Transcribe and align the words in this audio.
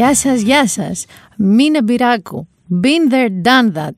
Γεια 0.00 0.14
σας, 0.14 0.40
γεια 0.40 0.66
σας. 0.66 1.04
Μίνε 1.36 1.82
Μπυράκου. 1.82 2.48
Been 2.82 3.12
there, 3.12 3.28
done 3.46 3.76
that. 3.76 3.96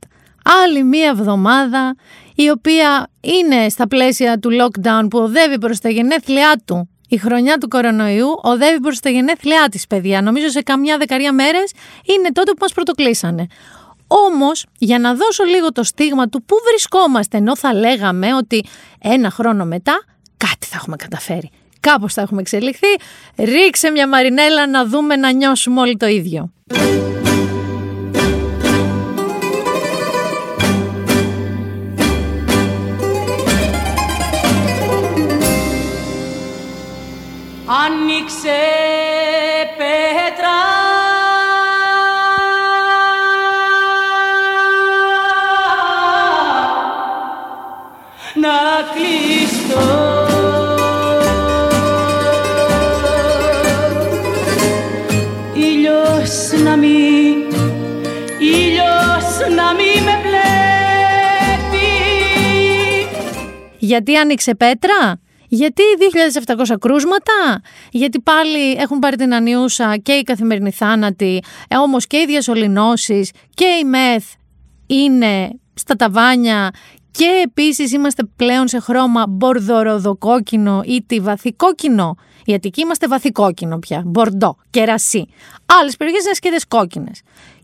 Άλλη 0.63 0.83
μία 0.85 1.09
εβδομάδα 1.09 1.95
η 2.35 2.51
οποία 2.51 3.09
είναι 3.21 3.69
στα 3.69 3.89
πλαίσια 3.89 4.39
του 4.39 4.51
lockdown 4.51 5.07
που 5.11 5.19
οδεύει 5.19 5.59
προς 5.59 5.79
τα 5.79 5.89
γενέθλιά 5.89 6.63
του. 6.65 6.89
Η 7.09 7.17
χρονιά 7.17 7.59
του 7.59 7.69
κορονοϊού 7.69 8.27
οδεύει 8.43 8.81
προς 8.81 9.01
τα 9.01 9.11
γενέθλιά 9.11 9.69
της, 9.71 9.87
παιδιά. 9.87 10.23
Νομίζω 10.23 10.49
σε 10.49 10.63
καμιά 10.63 10.99
δεκαρία 10.99 11.33
μέρες 11.33 11.73
είναι 12.05 12.33
τότε 12.33 12.51
που 12.51 12.59
μας 12.61 12.73
πρωτοκλείσανε. 12.73 13.47
Όμως, 14.07 14.67
για 14.79 14.99
να 14.99 15.15
δώσω 15.15 15.45
λίγο 15.45 15.73
το 15.73 15.83
στίγμα 15.83 16.29
του 16.29 16.43
πού 16.45 16.57
βρισκόμαστε, 16.69 17.37
ενώ 17.37 17.57
θα 17.57 17.75
λέγαμε 17.75 18.35
ότι 18.35 18.65
ένα 18.99 19.31
χρόνο 19.31 19.65
μετά 19.65 20.05
κάτι 20.37 20.67
θα 20.67 20.77
έχουμε 20.77 20.97
καταφέρει. 20.97 21.51
Κάπως 21.83 22.15
θα 22.15 22.21
έχουμε 22.21 22.41
εξελιχθεί. 22.41 22.87
Ρίξε 23.37 23.91
μια 23.91 24.09
μαρινέλα 24.09 24.69
να 24.69 24.87
δούμε 24.87 25.17
να 25.17 25.33
νιώσουμε 25.33 25.81
όλοι 25.81 25.97
το 25.97 26.07
ίδιο. 26.07 26.53
Άνοιξε 37.67 38.82
Γιατί 63.85 64.17
άνοιξε 64.17 64.55
πέτρα; 64.55 65.21
Γιατί 65.49 65.83
2.700 66.73 66.75
κρούσματα, 66.81 67.61
γιατί 67.91 68.21
πάλι 68.21 68.73
έχουν 68.73 68.99
πάρει 68.99 69.17
την 69.17 69.35
ανιούσα 69.35 69.97
και 69.97 70.13
οι 70.13 70.23
καθημερινοί 70.23 70.71
θάνατοι, 70.71 71.43
ε, 71.69 71.77
όμως 71.77 72.07
και 72.07 72.17
οι 72.17 72.27
διασωληνώσεις 72.27 73.31
και 73.55 73.65
η 73.65 73.85
ΜΕΘ 73.85 74.25
είναι 74.87 75.51
στα 75.75 75.97
ταβάνια 75.97 76.71
και 77.11 77.43
επίσης 77.45 77.93
είμαστε 77.93 78.23
πλέον 78.37 78.69
σε 78.69 78.79
χρώμα 78.79 79.25
μπορδοροδοκόκκινο 79.29 80.83
ή 80.85 81.03
τη 81.07 81.21
βαθικόκκινο. 81.21 82.17
Η 82.45 82.55
Αττική 82.55 82.81
είμαστε 82.81 83.09
βαθικόκκινο 83.09 83.79
πια, 83.79 84.03
μπορντό, 84.07 84.57
κερασί. 84.71 85.27
Άλλες 85.81 85.97
περιοχές 85.97 86.25
είναι 86.25 86.35
σκέδες 86.35 86.67
κόκκινες. 86.67 87.23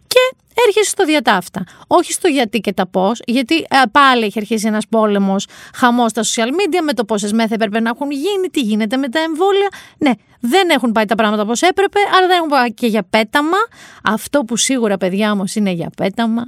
Και 0.08 0.36
έρχεσαι 0.66 0.90
στο 0.90 1.04
διατάφτα. 1.04 1.64
Όχι 1.86 2.12
στο 2.12 2.28
γιατί 2.28 2.60
και 2.60 2.72
τα 2.72 2.86
πώς, 2.86 3.20
γιατί 3.26 3.56
ε, 3.56 3.64
πάλι 3.92 4.24
έχει 4.24 4.38
αρχίσει 4.38 4.66
ένας 4.66 4.88
πόλεμος, 4.88 5.46
χαμός 5.74 6.10
στα 6.10 6.22
social 6.22 6.48
media 6.48 6.80
με 6.82 6.92
το 6.92 7.04
πόσες 7.04 7.32
μέθε 7.32 7.54
έπρεπε 7.54 7.80
να 7.80 7.90
έχουν 7.90 8.10
γίνει, 8.10 8.48
τι 8.50 8.60
γίνεται 8.60 8.96
με 8.96 9.08
τα 9.08 9.18
εμβόλια. 9.20 9.68
Ναι, 9.98 10.10
δεν 10.40 10.68
έχουν 10.70 10.92
πάει 10.92 11.04
τα 11.04 11.14
πράγματα 11.14 11.42
όπως 11.42 11.62
έπρεπε, 11.62 11.98
αλλά 12.16 12.26
δεν 12.26 12.36
έχουν 12.36 12.48
πάει 12.48 12.74
και 12.74 12.86
για 12.86 13.02
πέταμα. 13.10 13.56
Αυτό 14.02 14.44
που 14.44 14.56
σίγουρα, 14.56 14.96
παιδιά 14.96 15.32
όμως, 15.32 15.54
είναι 15.54 15.70
για 15.70 15.90
πέταμα, 15.96 16.42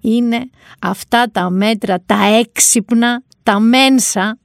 είναι 0.00 0.50
αυτά 0.80 1.30
τα 1.32 1.50
μέτρα, 1.50 2.02
τα 2.06 2.24
έξυπνα, 2.38 3.22
τα 3.42 3.58
μένσα 3.60 4.38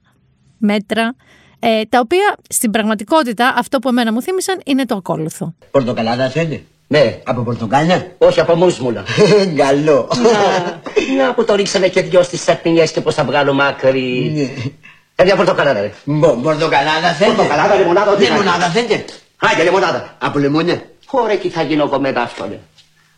μέτρα, 0.58 1.14
ε, 1.58 1.82
τα 1.84 1.98
οποία 2.00 2.36
στην 2.48 2.70
πραγματικότητα 2.70 3.54
αυτό 3.56 3.78
που 3.78 3.88
εμένα 3.88 4.12
μου 4.12 4.22
θύμισαν 4.22 4.60
είναι 4.64 4.84
το 4.84 4.94
ακόλουθο. 4.96 5.54
Πορτοκαλάδας 5.70 6.32
θέλει. 6.32 6.66
Ναι. 6.92 7.18
Από 7.24 7.40
πορτοκάλια. 7.42 8.12
Όχι 8.18 8.40
από 8.40 8.54
μουσμουλα. 8.54 9.02
Καλό. 9.64 10.08
Να, 11.16 11.24
να 11.24 11.34
που 11.34 11.44
το 11.44 11.54
ρίξαμε 11.54 11.88
και 11.88 12.02
δυο 12.02 12.22
στις 12.22 12.42
σαπινιές 12.42 12.90
και 12.92 13.00
πώς 13.00 13.14
θα 13.14 13.24
βγάλω 13.24 13.52
μάκρυ. 13.52 14.32
Ναι. 14.34 14.72
Ε, 15.14 15.24
μια 15.24 15.36
πορτοκαλάδα 15.36 15.80
ρε. 15.80 15.92
Μπο- 16.04 16.32
Πορτοκαλάδα 16.42 17.12
θέλει. 17.18 17.32
Πορτοκαλάδα, 17.34 17.74
λεμονάδα, 17.76 18.10
ό,τι 18.12 18.22
Λεμονάδα 18.22 18.66
θέλει. 18.68 18.86
θέλει. 18.86 19.04
Άντε, 19.52 19.62
λεμονάδα. 19.64 20.16
Από 20.18 20.38
λεμόνια. 20.38 20.82
Ωραία, 21.10 21.36
τι 21.38 21.48
θα 21.48 21.62
γίνω 21.62 21.82
εγώ 21.84 22.00
μετά 22.00 22.22
αυτό, 22.22 22.46
ρε. 22.50 22.58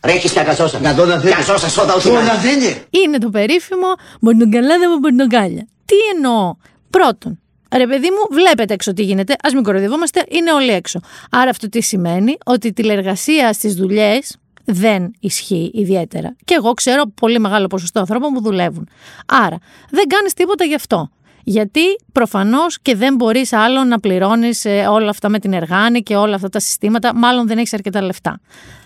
Ρε, 0.05 0.11
έχεις 0.11 0.33
μια 0.33 0.43
καζόσα. 0.43 0.77
Γαζόσα 0.77 1.19
θέλει. 1.19 1.33
Καζόσα, 1.33 1.69
σόδα, 1.69 1.93
ό,τι 1.93 2.01
Σόδα 2.01 2.21
να 2.21 2.33
είναι. 2.33 2.41
θέλει. 2.41 2.75
είναι 2.89 3.17
το 3.17 3.29
περίφημο 3.29 3.87
μπορντογκαλάδα 4.21 4.89
με 4.89 4.97
μπορντογκάλια. 4.99 5.67
Τι 5.85 5.95
εννοώ; 6.15 6.55
Πρώτον, 6.89 7.39
ρε 7.75 7.87
παιδί 7.87 8.09
μου, 8.09 8.27
βλέπετε 8.31 8.73
έξω 8.73 8.93
τι 8.93 9.03
γίνεται. 9.03 9.33
Α 9.33 9.49
μην 9.53 9.63
κοροϊδευόμαστε, 9.63 10.25
είναι 10.29 10.51
όλοι 10.51 10.71
έξω. 10.71 10.99
Άρα 11.31 11.49
αυτό 11.49 11.69
τι 11.69 11.81
σημαίνει, 11.81 12.37
ότι 12.45 12.67
η 12.67 12.73
τηλεργασία 12.73 13.53
στις 13.53 13.73
δουλειές 13.75 14.37
δεν 14.65 15.11
ισχύει 15.19 15.71
ιδιαίτερα. 15.73 16.35
Και 16.45 16.53
εγώ 16.53 16.73
ξέρω 16.73 17.03
πολύ 17.21 17.39
μεγάλο 17.39 17.67
ποσοστό 17.67 17.99
ανθρώπων 17.99 18.33
που 18.33 18.41
δουλεύουν. 18.41 18.87
Άρα, 19.25 19.57
δεν 19.89 20.07
κάνεις 20.07 20.33
τίποτα 20.33 20.63
γι' 20.65 20.75
αυτό. 20.75 21.09
Γιατί 21.43 21.81
προφανώς 22.11 22.79
και 22.81 22.95
δεν 22.95 23.15
μπορείς 23.15 23.53
άλλο 23.53 23.83
να 23.83 23.99
πληρώνεις 23.99 24.65
όλα 24.89 25.09
αυτά 25.09 25.29
με 25.29 25.39
την 25.39 25.53
εργάνη 25.53 26.03
και 26.03 26.15
όλα 26.15 26.35
αυτά 26.35 26.49
τα 26.49 26.59
συστήματα, 26.59 27.15
μάλλον 27.15 27.47
δεν 27.47 27.57
έχεις 27.57 27.73
αρκετά 27.73 28.01
λεφτά. 28.01 28.39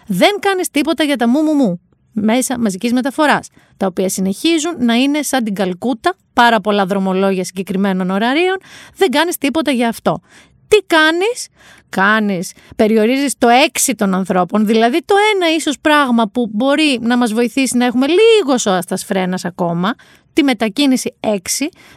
Δεν 0.07 0.29
κάνεις 0.40 0.69
τίποτα 0.69 1.03
για 1.03 1.16
τα 1.16 1.28
μου 1.28 1.41
μου 1.41 1.53
μου 1.53 1.79
μέσα 2.12 2.59
μαζικής 2.59 2.94
μεταφοράς, 2.94 3.47
τα 3.78 3.86
οποία 3.86 4.09
συνεχίζουν 4.09 4.75
να 4.80 4.94
είναι 4.94 5.22
σαν 5.22 5.44
την 5.44 5.53
Καλκούτα, 5.53 6.14
πάρα 6.34 6.59
πολλά 6.59 6.86
δρομολόγια 6.86 7.44
συγκεκριμένων 7.44 8.09
ωραρίων, 8.09 8.58
δεν 8.96 9.09
κάνεις 9.09 9.38
τίποτα 9.38 9.72
για 9.72 9.88
αυτό. 9.88 10.22
Τι 10.68 10.78
κάνεις; 10.88 11.47
Κάνεις, 11.90 12.53
περιορίζεις 12.75 13.38
το 13.38 13.47
έξι 13.47 13.96
των 13.96 14.14
ανθρώπων, 14.14 14.66
δηλαδή 14.66 15.00
το 15.06 15.16
ένα 15.36 15.56
ίσως 15.56 15.80
πράγμα 15.81 16.28
που 16.28 16.50
μπορεί 16.52 17.00
να 17.02 17.18
μας 17.18 17.34
βοηθήσει 17.34 17.78
να 17.78 17.86
έχουμε 17.86 18.06
λίγο 18.08 18.58
σώστας 18.58 19.03
φρένας 19.03 19.46
ακόμα, 19.46 19.96
τη 20.34 20.44
μετακίνηση 20.44 21.16
6, 21.20 21.36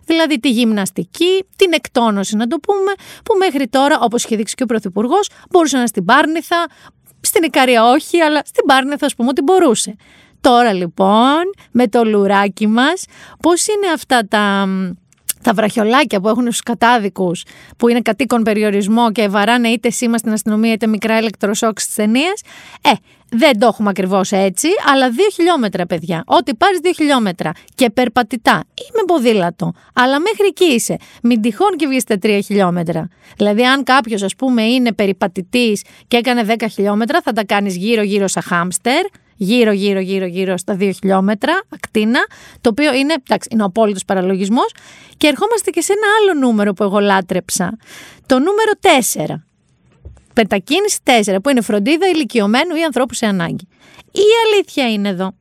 δηλαδή 0.04 0.40
τη 0.40 0.50
γυμναστική, 0.50 1.44
την 1.56 1.72
εκτόνωση 1.72 2.36
να 2.36 2.46
το 2.46 2.58
πούμε, 2.58 2.92
που 3.24 3.36
μέχρι 3.38 3.68
τώρα, 3.68 3.98
όπως 4.00 4.24
είχε 4.24 4.36
δείξει 4.36 4.54
και 4.54 4.62
ο 4.62 4.66
Πρωθυπουργός, 4.66 5.28
μπορούσε 5.50 5.72
να 5.72 5.78
είναι 5.78 5.88
στην 5.88 6.04
Πάρνηθα, 6.04 6.66
στην 7.32 7.44
Ικαρία 7.44 7.84
όχι, 7.84 8.20
αλλά 8.20 8.42
στην 8.44 8.64
Πάρνηθα 8.66 9.06
ας 9.06 9.14
πούμε 9.14 9.28
ότι 9.28 9.42
μπορούσε. 9.42 9.96
Τώρα 10.40 10.72
λοιπόν, 10.72 11.42
με 11.70 11.88
το 11.88 12.04
λουράκι 12.04 12.66
μας, 12.66 13.04
πώς 13.40 13.66
είναι 13.66 13.92
αυτά 13.94 14.26
τα, 14.28 14.68
τα 15.42 15.52
βραχιολάκια 15.52 16.20
που 16.20 16.28
έχουν 16.28 16.42
στους 16.42 16.60
κατάδικους, 16.60 17.44
που 17.76 17.88
είναι 17.88 18.00
κατοίκον 18.00 18.42
περιορισμό 18.42 19.12
και 19.12 19.28
βαράνε 19.28 19.68
είτε 19.68 19.90
σήμα 19.90 20.18
στην 20.18 20.32
αστυνομία 20.32 20.72
είτε 20.72 20.86
μικρά 20.86 21.18
ηλεκτροσόκ 21.18 21.80
στις 21.80 21.94
ταινίες. 21.94 22.42
Ε, 22.82 22.90
δεν 23.34 23.58
το 23.58 23.66
έχουμε 23.66 23.88
ακριβώς 23.88 24.32
έτσι, 24.32 24.68
αλλά 24.92 25.10
δύο 25.10 25.26
χιλιόμετρα 25.32 25.86
παιδιά. 25.86 26.22
Ό,τι 26.26 26.54
πάρεις 26.54 26.78
δύο 26.78 26.92
χιλιόμετρα 26.92 27.52
και 27.74 27.90
περπατητά 27.90 28.64
ή 28.74 28.84
με 28.92 29.02
ποδήλατο, 29.06 29.72
αλλά 29.92 30.20
μέχρι 30.20 30.46
εκεί 30.46 30.64
είσαι. 30.64 30.96
Μην 31.22 31.40
τυχόν 31.40 31.76
και 31.76 31.86
βγεις 31.86 32.04
τα 32.04 32.18
τρία 32.18 32.40
χιλιόμετρα. 32.40 33.08
Δηλαδή 33.36 33.62
αν 33.62 33.82
κάποιος 33.82 34.22
ας 34.22 34.36
πούμε 34.36 34.62
είναι 34.62 34.92
περιπατητής 34.92 35.84
και 36.08 36.16
έκανε 36.16 36.44
10 36.58 36.66
χιλιόμετρα 36.70 37.20
θα 37.22 37.32
τα 37.32 37.44
κάνεις 37.44 37.76
γύρω 37.76 38.02
γύρω 38.02 38.28
σαν 38.28 38.42
χάμστερ, 38.42 39.04
γύρω 39.42 39.72
γύρω 39.72 40.00
γύρω 40.00 40.26
γύρω 40.26 40.56
στα 40.56 40.76
2 40.80 40.90
χιλιόμετρα 41.00 41.62
ακτίνα, 41.68 42.20
το 42.60 42.68
οποίο 42.68 42.94
είναι, 42.94 43.12
εντάξει, 43.12 43.48
είναι 43.52 43.62
ο 43.62 43.66
απόλυτος 43.66 44.04
παραλογισμός 44.04 44.74
και 45.16 45.26
ερχόμαστε 45.26 45.70
και 45.70 45.80
σε 45.80 45.92
ένα 45.92 46.06
άλλο 46.18 46.46
νούμερο 46.46 46.72
που 46.72 46.82
εγώ 46.82 46.98
λάτρεψα, 46.98 47.78
το 48.26 48.38
νούμερο 48.38 48.72
4. 49.32 49.42
Πετακίνηση 50.34 50.98
4 51.04 51.36
που 51.42 51.48
είναι 51.48 51.60
φροντίδα 51.60 52.06
ηλικιωμένου 52.08 52.74
ή 52.74 52.82
ανθρώπου 52.82 53.14
σε 53.14 53.26
ανάγκη. 53.26 53.68
Η 54.12 54.26
αλήθεια 54.46 54.92
είναι 54.92 55.08
εδώ 55.08 55.32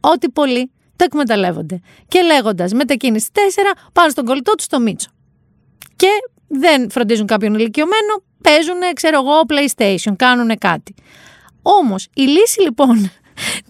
ότι 0.00 0.28
πολλοί 0.28 0.70
το 0.96 1.04
εκμεταλλεύονται 1.04 1.80
και 2.08 2.22
λέγοντας 2.22 2.72
μετακίνηση 2.72 3.28
4 3.32 3.38
πάνε 3.92 4.10
στον 4.10 4.24
κολλητό 4.24 4.54
του 4.54 4.62
στο 4.62 4.80
Μίτσο. 4.80 5.10
Και 5.96 6.08
δεν 6.48 6.90
φροντίζουν 6.90 7.26
κάποιον 7.26 7.54
ηλικιωμένο, 7.54 8.22
παίζουν, 8.42 8.80
ξέρω 8.94 9.18
εγώ, 9.18 9.40
PlayStation, 9.48 10.12
κάνουν 10.16 10.58
κάτι. 10.58 10.94
Όμως 11.62 12.08
η 12.14 12.22
λύση 12.22 12.60
λοιπόν 12.62 13.10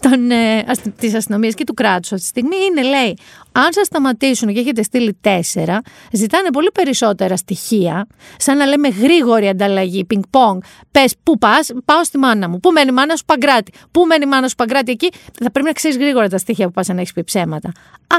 των, 0.00 0.30
ε, 0.30 0.64
ασ- 0.66 0.88
της 0.98 1.14
αστυνομίας 1.14 1.54
και 1.54 1.64
του 1.64 1.74
κράτους 1.74 2.12
αυτή 2.12 2.22
τη 2.22 2.28
στιγμή 2.28 2.56
είναι 2.70 2.82
λέει 2.82 3.18
αν 3.52 3.72
σας 3.72 3.86
σταματήσουν 3.86 4.52
και 4.54 4.60
έχετε 4.60 4.82
στείλει 4.82 5.18
τέσσερα 5.20 5.80
ζητάνε 6.12 6.50
πολύ 6.50 6.70
περισσότερα 6.74 7.36
στοιχεία 7.36 8.06
σαν 8.36 8.56
να 8.56 8.66
λέμε 8.66 8.88
γρήγορη 8.88 9.48
ανταλλαγή 9.48 10.04
πινκ 10.04 10.24
πονγκ 10.30 10.60
πες 10.90 11.14
πού 11.22 11.38
πας; 11.38 11.70
Πάω 11.84 12.04
στη 12.04 12.18
μάνα 12.18 12.48
μου. 12.48 12.60
Πού 12.60 12.70
μένει 12.70 12.88
η 12.90 12.92
μάνα 12.92 13.16
σου; 13.16 13.24
Παγκράτη 13.24 13.72
πού 13.90 14.04
μένει 14.06 14.24
η 14.24 14.28
μάνα 14.28 14.48
σου; 14.48 14.54
Παγκράτη 14.54 14.90
εκεί. 14.92 15.08
Θα 15.42 15.50
πρέπει 15.50 15.66
να 15.66 15.72
ξέρεις 15.72 15.96
γρήγορα 15.96 16.28
τα 16.28 16.38
στοιχεία 16.38 16.66
που 16.66 16.72
πας 16.72 16.90
αν 16.90 16.98
έχεις 16.98 17.12
πει 17.12 17.24
ψέματα. 17.24 17.72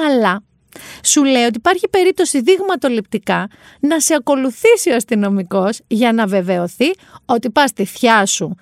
Αλλά 0.08 0.44
σου 1.04 1.24
λέει 1.24 1.44
ότι 1.44 1.58
υπάρχει 1.58 1.88
περίπτωση 1.90 2.42
δείγματοληπτικά 2.42 3.48
να 3.80 4.00
σε 4.00 4.14
ακολουθήσει 4.14 4.92
ο 4.92 4.96
αστυνομικός 4.96 5.80
για 5.88 6.14
να 6.14 6.28
βεβαιωθεί 6.28 6.92
ότι 7.26 7.50
πας 7.50 7.70
στη 7.70 7.86
θιά 7.86 8.26
σου 8.26 8.56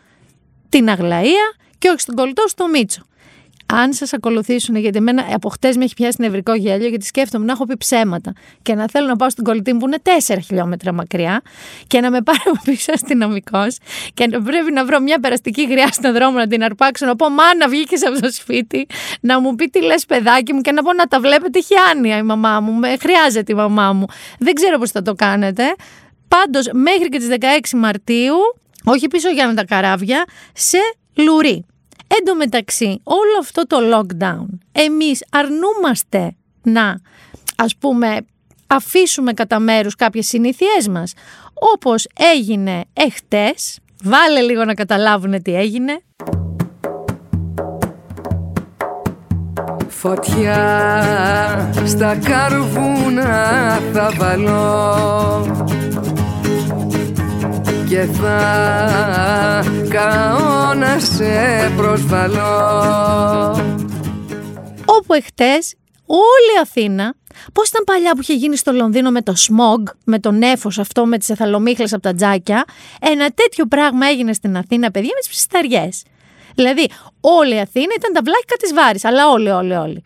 την 0.70 0.90
Αγλαία 0.90 1.56
και 1.78 1.90
όχι 1.90 2.00
στον 2.00 2.16
κολλητό 2.16 2.44
στο 2.48 2.68
Μίτσο. 2.68 3.02
αν 3.74 3.94
σας 3.94 4.14
ακολουθήσουν, 4.14 4.76
γιατί 4.76 4.98
εμένα 4.98 5.28
από 5.34 5.50
χτες 5.50 5.78
με 5.78 5.84
έχει 5.84 5.94
πιάσει 5.94 6.18
νευρικό 6.20 6.54
γέλιο, 6.54 6.88
γιατί 6.88 7.06
σκέφτομαι 7.06 7.46
να 7.46 7.52
έχω 7.52 7.66
πει 7.66 7.78
ψέματα 7.78 8.34
και 8.62 8.76
να 8.76 8.88
θέλω 8.90 9.08
να 9.08 9.16
πάω 9.16 9.30
στην 9.30 9.44
κολλητή 9.44 9.74
μου 9.74 9.80
που 9.80 9.88
είναι 9.88 9.98
4 10.28 10.38
χιλιόμετρα 10.46 10.94
μακριά 10.94 11.42
και 11.88 12.00
να 12.00 12.12
με 12.12 12.22
πάρει 12.22 12.40
από 12.46 12.60
πίσω 12.64 12.92
αστυνομικός 12.94 13.78
και 14.14 14.28
να 14.28 14.42
πρέπει 14.42 14.72
να 14.72 14.86
βρω 14.86 15.00
μια 15.00 15.20
περαστική 15.20 15.64
γριά 15.64 15.88
στον 15.92 16.14
δρόμο 16.14 16.38
να 16.38 16.48
την 16.48 16.64
αρπάξω, 16.64 17.06
να 17.06 17.16
πω 17.16 17.30
Μάνα, 17.30 17.68
βγήκες 17.70 18.06
από 18.06 18.22
το 18.22 18.32
σπίτι, 18.32 18.88
να 19.22 19.40
μου 19.40 19.56
πει 19.56 19.66
τι 19.66 19.82
λες, 19.82 20.06
παιδάκι 20.06 20.54
μου 20.54 20.62
και 20.62 20.72
να 20.72 20.84
πω 20.84 20.94
να 20.94 21.06
τα 21.06 21.20
βλέπετε, 21.20 21.60
έχει 21.60 21.74
άνοια 21.92 22.18
η 22.18 22.24
μαμά 22.24 22.60
μου, 22.60 22.74
με 22.74 22.98
χρειάζεται 23.00 23.52
η 23.52 23.56
μαμά 23.56 23.94
μου. 23.94 24.06
Δεν 24.40 24.54
ξέρω 24.54 24.78
πώς 24.78 24.92
θα 24.92 25.02
το 25.02 25.14
κάνετε. 25.14 25.64
Πάντως, 26.28 26.70
μέχρι 26.74 27.10
και 27.10 27.18
τις 27.18 27.28
16 27.28 27.78
Μαρτίου, 27.78 28.36
όχι 28.84 29.08
πίσω 29.08 29.30
για 29.30 29.54
τα 29.54 29.66
καράβια, 29.66 30.26
σε 30.54 30.78
Λουρί. 31.18 31.66
Εν 32.08 32.26
τω 32.26 32.36
μεταξύ, 32.36 33.02
όλο 33.04 33.38
αυτό 33.40 33.68
το 33.68 33.78
lockdown, 33.94 34.46
εμείς 34.72 35.26
αρνούμαστε 35.32 36.36
να, 36.62 37.02
ας 37.56 37.76
πούμε, 37.76 38.18
αφήσουμε 38.68 39.34
κατά 39.34 39.60
μέρους 39.60 39.96
κάποιες 39.96 40.28
συνήθειές 40.28 40.88
μας. 40.88 41.14
Όπως 41.74 42.08
έγινε 42.36 42.84
εχτες, 42.94 43.80
βάλε 44.04 44.42
λίγο 44.42 44.66
να 44.66 44.74
καταλάβουν 44.74 45.42
τι 45.42 45.56
έγινε. 45.56 46.02
Φωτιά 49.88 51.72
στα 51.86 52.16
καρβούνα 52.16 53.80
θα 53.94 54.12
βάλω 54.18 54.58
και 57.90 58.04
θα 58.04 59.64
καώ 59.90 60.74
να 60.74 61.00
σε 61.00 61.72
προσβαλώ 61.78 63.52
Όπου 64.86 65.14
εχθές 65.14 65.76
όλη 66.06 66.54
η 66.58 66.60
Αθήνα 66.62 67.14
Πώς 67.54 67.70
ήταν 67.70 67.84
παλιά 67.84 68.12
που 68.12 68.22
είχε 68.22 68.34
γίνει 68.34 68.56
στο 68.56 68.72
Λονδίνο 68.72 69.12
με 69.12 69.22
το 69.22 69.34
smog, 69.38 69.84
με 70.04 70.20
το 70.20 70.32
νέφο 70.32 70.70
αυτό, 70.78 71.06
με 71.06 71.18
τις 71.18 71.30
εθαλομίχλες 71.30 71.94
από 71.94 72.02
τα 72.02 72.14
τζάκια. 72.14 72.66
Ένα 73.02 73.30
τέτοιο 73.30 73.66
πράγμα 73.66 74.08
έγινε 74.08 74.34
στην 74.34 74.58
Αθήνα, 74.58 74.92
παιδιά, 74.92 75.12
με 75.14 75.20
τις 75.20 75.30
ψισταριές. 75.30 76.04
Δηλαδή, 76.56 76.90
όλη 77.22 77.56
η 77.56 77.60
Αθήνα 77.60 77.94
ήταν 77.98 78.14
τα 78.14 78.22
βλάχικα 78.24 78.56
της 78.56 78.74
Βάρης, 78.74 79.06
αλλά 79.06 79.30
όλοι, 79.30 79.50
όλοι, 79.50 79.74
όλοι 79.74 80.04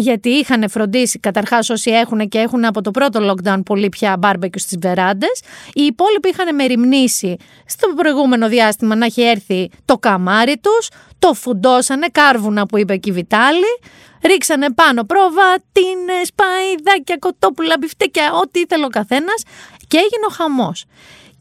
γιατί 0.00 0.28
είχαν 0.28 0.70
φροντίσει 0.70 1.18
καταρχάς 1.18 1.70
όσοι 1.70 1.90
έχουν 1.90 2.28
και 2.28 2.38
έχουν 2.38 2.64
από 2.64 2.80
το 2.80 2.90
πρώτο 2.90 3.32
lockdown 3.32 3.60
πολύ 3.64 3.88
πια 3.88 4.16
μπάρμπεκιου 4.18 4.60
στις 4.60 4.78
βεράντες. 4.80 5.40
Οι 5.72 5.82
υπόλοιποι 5.82 6.28
είχαν 6.28 6.54
μεριμνήσει 6.54 7.36
στο 7.66 7.88
προηγούμενο 7.96 8.48
διάστημα 8.48 8.94
να 8.94 9.04
έχει 9.04 9.22
έρθει 9.22 9.70
το 9.84 9.98
καμάρι 9.98 10.58
τους, 10.58 10.88
το 11.18 11.34
φουντώσανε, 11.34 12.06
κάρβουνα 12.12 12.66
που 12.66 12.78
είπε 12.78 12.96
και 12.96 13.10
η 13.10 13.12
Βιτάλη, 13.12 13.78
ρίξανε 14.22 14.72
πάνω 14.72 15.04
προβατίνες, 15.04 16.26
σπαϊδάκια, 16.26 17.16
κοτόπουλα, 17.18 17.74
μπιφτέκια, 17.80 18.32
ό,τι 18.32 18.60
ήθελε 18.60 18.84
ο 18.84 18.88
καθένας 18.88 19.42
και 19.86 19.96
έγινε 19.96 20.26
ο 20.28 20.32
χαμός. 20.32 20.84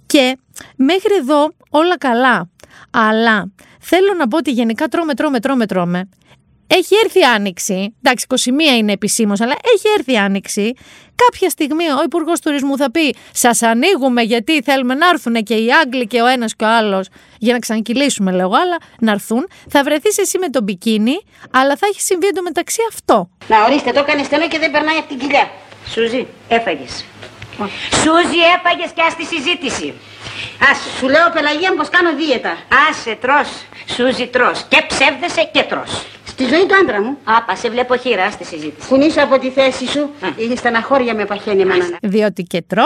Και 0.06 0.38
μέχρι 0.76 1.16
εδώ 1.20 1.52
όλα 1.70 1.98
καλά. 1.98 2.50
Αλλά 2.92 3.52
θέλω 3.80 4.14
να 4.18 4.28
πω 4.28 4.38
ότι 4.38 4.52
γενικά 4.52 4.88
τρώμε, 4.88 5.14
τρώμε, 5.14 5.40
τρώμε, 5.40 5.66
τρώμε. 5.66 6.10
Έχει 6.72 6.96
έρθει 7.04 7.24
άνοιξη. 7.24 7.96
Εντάξει, 8.04 8.26
21 8.30 8.78
είναι 8.78 8.92
επισήμως, 8.92 9.42
αλλά 9.42 9.56
έχει 9.76 9.88
έρθει 9.98 10.18
άνοιξη. 10.18 10.74
Κάποια 11.16 11.50
στιγμή 11.50 11.84
ο 11.84 12.04
Υπουργός 12.06 12.40
Τουρισμού 12.40 12.78
θα 12.78 12.92
πει: 12.92 13.16
Σας 13.34 13.62
ανοίγουμε 13.62 14.22
γιατί 14.22 14.62
θέλουμε 14.62 14.94
να 14.94 15.08
έρθουν 15.08 15.34
και 15.44 15.54
οι 15.54 15.68
Άγγλοι 15.84 16.08
και 16.08 16.22
ο 16.22 16.26
ένας 16.26 16.56
και 16.56 16.64
ο 16.64 16.68
άλλος 16.68 17.08
για 17.40 17.54
να 17.54 17.60
ξανακυλήσουμε, 17.60 18.32
λέω, 18.32 18.46
αλλά 18.48 18.78
να 19.00 19.12
έρθουν. 19.12 19.48
Θα 19.70 19.84
βρεθείς 19.84 20.18
εσύ 20.18 20.38
με 20.38 20.50
τον 20.50 20.64
μπικίνι, 20.64 21.20
αλλά 21.52 21.76
θα 21.76 21.88
έχει 21.92 22.02
συμβεί 22.02 22.28
εντωμεταξύ 22.28 22.82
αυτό. 22.90 23.30
Να 23.48 23.64
ορίστε, 23.64 23.92
το 23.92 24.00
έκανε 24.00 24.24
στενό 24.24 24.48
και 24.48 24.60
δεν 24.60 24.72
περνάει 24.72 24.98
από 24.98 25.08
την 25.08 25.20
κοιλιά. 25.20 25.52
Σούζη, 25.94 26.28
έφαγες. 26.48 27.06
Σούζη, 28.02 28.40
έφαγες 28.56 28.92
και 28.96 29.02
ας 29.08 29.16
τη 29.16 29.24
συζήτηση. 29.24 29.94
Α, 30.68 30.70
σου 31.00 31.08
λέω 31.10 31.30
Πελαγία 31.34 31.74
πως 31.76 31.90
κάνω 31.90 32.16
δίαιτα. 32.16 32.58
Άσε, 32.90 33.18
τρώ. 33.22 33.40
Σούζη, 33.96 34.28
τρώ. 34.28 34.52
Και 34.70 34.84
ψεύδεσαι 34.88 35.50
και 35.54 35.64
τρώ. 35.64 35.84
Στη 36.40 36.48
ζωή 36.48 36.66
του 36.66 36.76
άντρα 36.76 37.02
μου. 37.02 37.18
Άπα, 37.24 37.56
σε 37.56 37.70
βλέπω 37.70 37.98
χείρα 37.98 38.32
στη 38.32 38.44
συζήτηση. 38.44 38.88
Κουνήσω 38.88 39.22
από 39.24 39.40
τη 39.40 39.50
θέση 39.50 39.88
σου. 39.88 40.10
Η 40.52 40.56
στεναχώρια 40.56 41.16
με 41.16 41.26
παχαίνει 41.26 41.62
εμένα. 41.62 41.98
Διότι 42.02 42.44
και 42.44 42.62
τρώ 42.68 42.86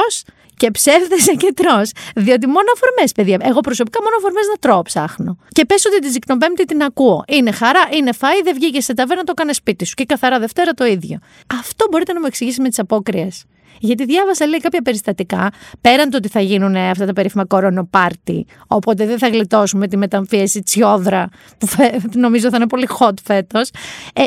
και 0.58 0.72
ψεύδεσαι 0.72 1.34
και 1.44 1.54
τρώ. 1.56 1.82
Διότι 2.16 2.48
μόνο 2.48 2.66
αφορμές, 2.76 3.12
παιδιά. 3.12 3.38
Εγώ 3.42 3.60
προσωπικά 3.60 4.00
μόνο 4.04 4.16
αφορμές 4.18 4.48
να 4.48 4.56
τρώω 4.60 4.82
ψάχνω. 4.82 5.38
Και 5.50 5.66
πες 5.66 5.86
ότι 5.86 6.00
τη 6.00 6.10
ζυκνοπέμπτη 6.10 6.66
την 6.66 6.84
ακούω. 6.84 7.24
Είναι 7.28 7.52
χαρά, 7.52 7.82
είναι 7.92 8.12
φαΐ, 8.20 8.42
δεν 8.44 8.54
βγήκε 8.54 8.82
σε 8.82 8.94
ταβέρνα, 8.94 9.24
το 9.24 9.32
έκανε 9.36 9.54
σπίτι 9.54 9.86
σου. 9.86 9.94
Και 9.94 10.06
καθαρά 10.06 10.40
Δευτέρα 10.40 10.72
το 10.72 10.86
ίδιο. 10.86 11.20
Αυτό 11.60 11.88
μπορείτε 11.92 12.14
να 12.14 12.20
μου 12.20 12.26
εξηγήσει 12.26 12.62
με 12.62 12.70
τις 12.70 12.80
απόκριες. 12.80 13.44
Γιατί 13.80 14.06
διάβασα 14.06 14.46
λέει 14.46 14.60
κάποια 14.60 14.82
περιστατικά, 14.82 15.50
πέραν 15.82 16.10
το 16.10 16.18
ότι 16.18 16.28
θα 16.28 16.40
γίνουν 16.40 16.76
αυτά 16.76 17.06
τα 17.06 17.14
περίφημα 17.14 17.46
κορονοπάρτι, 17.46 18.46
οπότε 18.68 19.06
δεν 19.06 19.18
θα 19.18 19.28
γλιτώσουμε 19.28 19.88
τη 19.88 19.98
μεταμφίεση 19.98 20.62
τσιόδρα, 20.62 21.30
που 21.58 21.68
νομίζω 22.14 22.50
θα 22.50 22.56
είναι 22.56 22.68
πολύ 22.68 22.88
hot 23.00 23.14
φέτος. 23.24 23.70
Ε, 24.14 24.26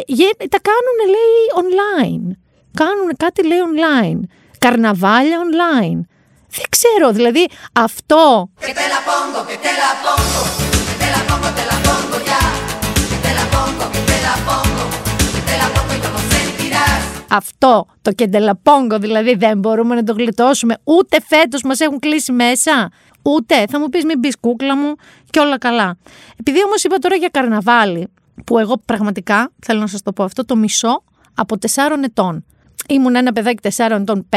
τα 0.49 0.59
κάνουν 0.63 0.99
λέει 1.07 1.45
online. 1.55 2.37
Κάνουν 2.75 3.17
κάτι 3.17 3.47
λέει 3.47 3.59
online. 3.59 4.21
Καρναβάλια 4.59 5.39
online. 5.39 6.01
Δεν 6.51 6.65
ξέρω, 6.69 7.13
δηλαδή 7.13 7.49
αυτό. 7.73 8.51
Αυτό 17.31 17.87
το 18.03 18.13
κεντελαπόγκο 18.13 18.99
δηλαδή 18.99 19.35
δεν 19.35 19.59
μπορούμε 19.59 19.95
να 19.95 20.03
το 20.03 20.13
γλιτώσουμε. 20.13 20.75
Ούτε 20.85 21.17
φέτος 21.27 21.63
μας 21.63 21.81
έχουν 21.81 21.99
κλείσει 21.99 22.33
μέσα. 22.33 22.91
Ούτε. 23.23 23.65
Θα 23.69 23.81
μου 23.81 23.89
πεις 23.89 24.05
μην 24.05 24.19
μπει 24.19 24.31
κούκλα 24.41 24.77
μου 24.77 24.95
και 25.31 25.41
όλα 25.41 25.59
καλά. 25.59 25.97
Επειδή 26.37 26.65
όμως 26.65 26.85
είπα 26.85 26.97
τώρα 26.97 27.17
για 27.17 27.29
καρναβάλι, 27.29 28.09
που 28.45 28.59
εγώ 28.59 28.77
πραγματικά 28.85 29.53
θέλω 29.67 29.81
να 29.81 29.87
σας 29.87 30.03
το 30.03 30.13
πω 30.13 30.25
αυτό, 30.25 30.45
το 30.45 30.57
μισό 30.57 31.03
από 31.35 31.59
τεσσάρων 31.59 32.05
ετών. 32.05 32.45
Ήμουν 32.89 33.17
ένα 33.17 33.33
παιδάκι 33.33 33.69
4 33.77 33.91
ετών 33.91 34.29
5, 34.31 34.37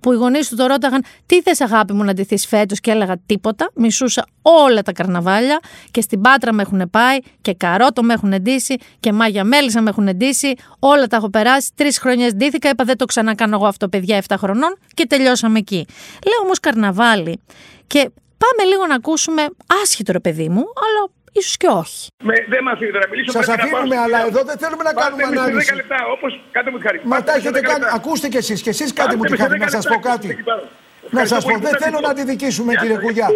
που 0.00 0.12
οι 0.12 0.16
γονείς 0.16 0.48
του 0.48 0.56
το 0.56 0.66
ρώταγαν 0.66 1.04
τι 1.26 1.42
θες 1.42 1.60
αγάπη 1.60 1.92
μου 1.92 2.04
να 2.04 2.12
ντυθείς 2.12 2.46
φέτος; 2.46 2.80
Και 2.80 2.90
έλεγα 2.90 3.16
τίποτα. 3.26 3.70
Μισούσα 3.74 4.26
όλα 4.42 4.82
τα 4.82 4.92
καρναβάλια 4.92 5.60
και 5.90 6.00
στην 6.00 6.20
Πάτρα 6.20 6.52
με 6.52 6.62
έχουν 6.62 6.90
πάει 6.90 7.18
και 7.40 7.54
καρότο 7.54 8.02
με 8.02 8.12
έχουν 8.12 8.34
ντύσει 8.40 8.76
και 9.00 9.12
μάγια 9.12 9.44
μέλισσα 9.44 9.80
με 9.80 9.90
έχουν 9.90 10.16
ντύσει. 10.16 10.54
Όλα 10.78 11.06
τα 11.06 11.16
έχω 11.16 11.30
περάσει. 11.30 11.70
Τρεις 11.74 11.98
χρόνια 11.98 12.28
ντύθηκα. 12.34 12.68
Είπα 12.68 12.84
δεν 12.84 12.96
το 12.96 13.04
ξανακάνω 13.04 13.56
εγώ 13.56 13.66
αυτό, 13.66 13.88
παιδιά 13.88 14.22
7 14.28 14.34
χρονών 14.38 14.78
και 14.94 15.06
τελειώσαμε 15.06 15.58
εκεί. 15.58 15.86
Λέω 16.26 16.44
όμως 16.44 16.60
καρναβάλι 16.60 17.40
και 17.86 18.10
πάμε 18.38 18.70
λίγο 18.70 18.86
να 18.86 18.94
ακούσουμε 18.94 19.46
άσχητο 19.82 20.12
ρε 20.12 20.20
παιδί 20.20 20.48
μου, 20.48 20.60
αλλά 20.60 21.10
ίσως 21.32 21.56
και 21.56 21.66
όχι. 21.82 22.00
Με, 22.28 22.34
δεν 22.52 22.62
μας 22.66 22.74
αφήνετε 22.74 22.98
να 23.04 23.08
μιλήσω. 23.10 23.30
Σας 23.32 23.46
πρέπει 23.46 23.58
να 23.58 23.64
αφήνουμε, 23.64 23.94
πάω 23.94 24.04
στο 24.04 24.04
αλλά 24.06 24.18
σπίτι. 24.20 24.36
εδώ 24.36 24.40
δεν 24.50 24.56
θέλουμε 24.62 24.82
να 24.88 24.92
Πάτε 24.92 25.02
κάνουμε 25.04 25.22
με 25.26 25.34
σε 25.36 25.40
ανάλυση. 25.40 25.70
10 25.72 25.76
λεπτά, 25.80 25.98
όπως 26.14 26.30
κάντε 26.54 26.70
μου 26.70 26.78
τη 26.78 26.84
χάρη. 26.86 26.98
Μα 27.04 27.16
Πάτε 27.16 27.24
τα 27.28 27.32
με 27.34 27.40
σε 27.40 27.48
έχετε 27.48 27.60
10 27.60 27.68
κάνει. 27.70 27.80
λεπτά. 27.84 27.96
Ακούστε 27.98 28.26
κι 28.32 28.40
εσείς. 28.42 28.58
Και 28.64 28.70
εσείς 28.74 28.88
κάντε 28.98 29.14
μου 29.16 29.22
Πάτε 29.22 29.34
τη 29.34 29.34
με 29.34 29.36
σε 29.38 29.42
χάρη 29.44 29.54
10 29.60 29.64
να 29.66 29.70
σας 29.76 29.84
λεπτά, 29.84 29.98
πω 30.00 30.08
κάτι. 30.10 30.28
εκεί 30.34 30.42
πάνω. 30.50 30.62
Να 30.62 31.08
Ευχαριστώ 31.08 31.34
σας 31.36 31.44
πω, 31.44 31.50
πολύ. 31.52 31.62
δεν 31.66 31.72
Σας 31.74 31.80
θέλω 31.84 31.98
να 32.00 32.10
ευχαριστώ. 32.10 32.24
τη 32.26 32.30
δικήσουμε 32.32 32.70
Γεια 32.72 32.80
κύριε 32.80 32.96
σας. 32.98 33.04
Κουλιά. 33.04 33.28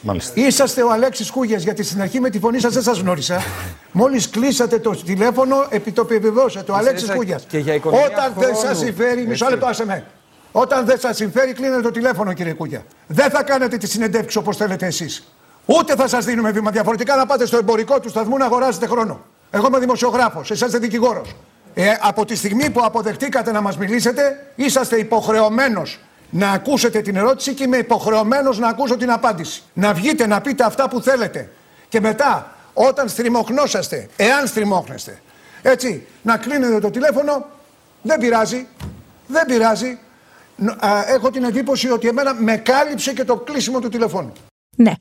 Μάλιστα. 0.00 0.32
Είσαστε 0.46 0.80
ο 0.82 0.90
Αλέξης 0.92 1.30
Κούγιας 1.30 1.62
γιατί 1.62 1.82
στην 1.82 2.00
αρχή 2.00 2.20
με 2.20 2.30
τη 2.30 2.38
φωνή 2.38 2.58
σας 2.60 2.72
δεν 2.74 2.82
σας 2.82 2.98
γνώρισα. 2.98 3.42
Μόλις 3.92 4.30
κλείσατε 4.30 4.78
το 4.78 4.90
τηλέφωνο, 4.90 5.66
επί 5.70 5.92
το 5.92 6.02
επιβεβαιώσατε. 6.02 6.72
Ο 6.72 6.74
Αλέξη 6.74 7.04
ίσα 7.04 7.14
Κούγιας. 7.14 7.44
και 7.48 7.58
για 7.58 7.74
οικονομία 7.74 8.06
Όταν 8.06 8.32
δεν 8.36 8.42
χρόνου. 8.54 8.58
σας 8.66 8.78
συμφέρει, 8.78 9.20
μισό 9.26 9.44
Έτσι. 9.44 9.50
λεπτό, 9.56 9.66
άσε 9.66 9.84
με. 9.86 10.04
Όταν 10.52 10.84
δεν 10.86 10.98
σας 10.98 11.16
συμφέρει, 11.16 11.52
κλείνετε 11.52 11.80
το 11.82 11.90
τηλέφωνο, 11.90 12.32
κύριε 12.32 12.52
Κούγια. 12.52 12.82
Δεν 13.06 13.30
θα 13.30 13.42
κάνετε 13.42 13.76
τη 13.76 13.86
συνεντεύξη 13.86 14.38
όπως 14.38 14.56
θέλετε 14.56 14.86
εσείς. 14.86 15.32
Ούτε 15.70 15.94
θα 15.96 16.08
σας 16.08 16.24
δίνουμε 16.24 16.50
βήμα. 16.50 16.70
Διαφορετικά 16.70 17.16
να 17.16 17.26
πάτε 17.26 17.46
στο 17.46 17.56
εμπορικό 17.56 18.00
του 18.00 18.08
σταθμού 18.08 18.36
να 18.36 18.44
αγοράσετε 18.44 18.86
χρόνο. 18.86 19.20
Εγώ 19.50 19.66
είμαι 19.66 19.78
δημοσιογράφος, 19.78 20.50
εσεί 20.50 20.64
είστε 20.64 20.78
δικηγόρος. 20.78 21.34
Ε, 21.74 21.92
από 22.00 22.24
τη 22.24 22.36
στιγμή 22.36 22.70
που 22.70 22.80
αποδεχτήκατε 22.84 23.52
να 23.52 23.60
μας 23.60 23.76
μιλήσετε, 23.78 24.52
είσαστε 24.54 24.98
υποχρεωμένος 24.98 25.98
να 26.30 26.50
ακούσετε 26.50 27.00
την 27.00 27.16
ερώτηση 27.16 27.54
και 27.54 27.64
είμαι 27.64 27.76
υποχρεωμένος 27.76 28.58
να 28.58 28.68
ακούσω 28.68 28.96
την 28.96 29.10
απάντηση. 29.10 29.62
Να 29.72 29.92
βγείτε 29.94 30.26
να 30.26 30.40
πείτε 30.40 30.64
αυτά 30.64 30.88
που 30.88 31.00
θέλετε. 31.00 31.50
Και 31.88 32.00
μετά, 32.00 32.54
όταν 32.74 33.08
στριμωχνόσαστε, 33.08 34.08
εάν 34.16 34.46
στριμώχνεστε, 34.46 35.20
έτσι, 35.62 36.06
να 36.22 36.36
κλείνετε 36.36 36.78
το 36.78 36.90
τηλέφωνο, 36.90 37.46
δεν 38.02 38.18
πειράζει. 38.18 38.66
Δεν 39.26 39.46
πειράζει. 39.46 39.98
Νο- 40.56 40.76
α, 40.78 41.04
έχω 41.08 41.30
την 41.30 41.44
εντύπωση 41.44 41.90
ότι 41.90 42.08
εμένα 42.08 42.34
με 42.34 42.56
κάλυψε 42.56 43.12
και 43.12 43.24
το 43.24 43.36
κλείσιμο 43.36 43.80
του 43.80 43.88
τηλεφώνου. 43.88 44.32
Ναι. 44.76 44.92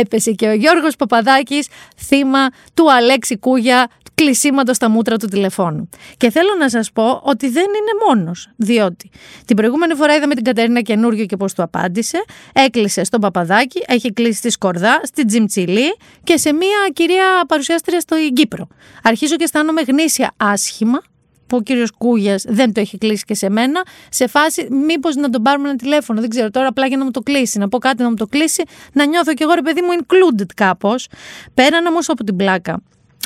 Έπεσε 0.00 0.32
και 0.32 0.48
ο 0.48 0.52
Γιώργος 0.52 0.96
Παπαδάκης 0.96 1.68
θύμα 1.96 2.48
του 2.74 2.92
Αλέξη 2.92 3.38
Κούγια 3.38 3.88
κλεισίματος 4.14 4.76
στα 4.76 4.88
μούτρα 4.90 5.16
του 5.16 5.26
τηλεφώνου. 5.26 5.88
Και 6.16 6.30
θέλω 6.30 6.48
να 6.58 6.68
σας 6.68 6.92
πω 6.92 7.20
ότι 7.24 7.48
δεν 7.48 7.64
είναι 7.64 7.92
μόνος. 8.06 8.50
Διότι 8.56 9.10
την 9.44 9.56
προηγούμενη 9.56 9.94
φορά 9.94 10.14
είδαμε 10.14 10.34
την 10.34 10.44
Κατερίνα 10.44 10.80
καινούριο 10.80 11.26
και 11.26 11.36
πώς 11.36 11.54
του 11.54 11.62
απάντησε. 11.62 12.24
Έκλεισε 12.52 13.04
στον 13.04 13.20
Παπαδάκη, 13.20 13.82
έχει 13.86 14.12
κλείσει 14.12 14.38
στη 14.38 14.50
Σκορδά, 14.50 15.00
στην 15.02 15.26
Τζιμτσιλή 15.26 15.96
και 16.24 16.36
σε 16.36 16.52
μία 16.52 16.90
κυρία 16.92 17.44
παρουσιάστρια 17.48 18.00
στο 18.00 18.16
Κύπρο. 18.32 18.68
Αρχίζω 19.02 19.36
και 19.36 19.44
αισθάνομαι 19.44 19.80
γνήσια 19.80 20.32
άσχημα 20.36 21.02
που 21.46 21.56
ο 21.56 21.60
κύριος 21.60 21.90
Κούγιας 21.90 22.44
δεν 22.48 22.72
το 22.72 22.80
έχει 22.80 22.98
κλείσει 22.98 23.24
και 23.24 23.34
σε 23.34 23.50
μένα, 23.50 23.82
σε 24.08 24.26
φάση 24.26 24.68
μήπως 24.70 25.14
να 25.14 25.30
τον 25.30 25.42
πάρουμε 25.42 25.68
ένα 25.68 25.78
τηλέφωνο, 25.78 26.20
δεν 26.20 26.30
ξέρω 26.30 26.50
τώρα 26.50 26.66
απλά 26.68 26.86
για 26.86 26.96
να 26.96 27.04
μου 27.04 27.10
το 27.10 27.20
κλείσει, 27.20 27.58
να 27.58 27.68
πω 27.68 27.78
κάτι 27.78 28.02
να 28.02 28.08
μου 28.08 28.14
το 28.14 28.26
κλείσει, 28.26 28.62
να 28.92 29.06
νιώθω 29.06 29.34
κι 29.34 29.42
εγώ 29.42 29.52
ρε 29.54 29.62
παιδί 29.62 29.80
μου 29.80 29.88
included 30.00 30.46
κάπως. 30.54 31.08
Πέραν 31.54 31.86
όμως 31.86 32.08
από 32.08 32.24
την 32.24 32.36
πλάκα. 32.36 32.82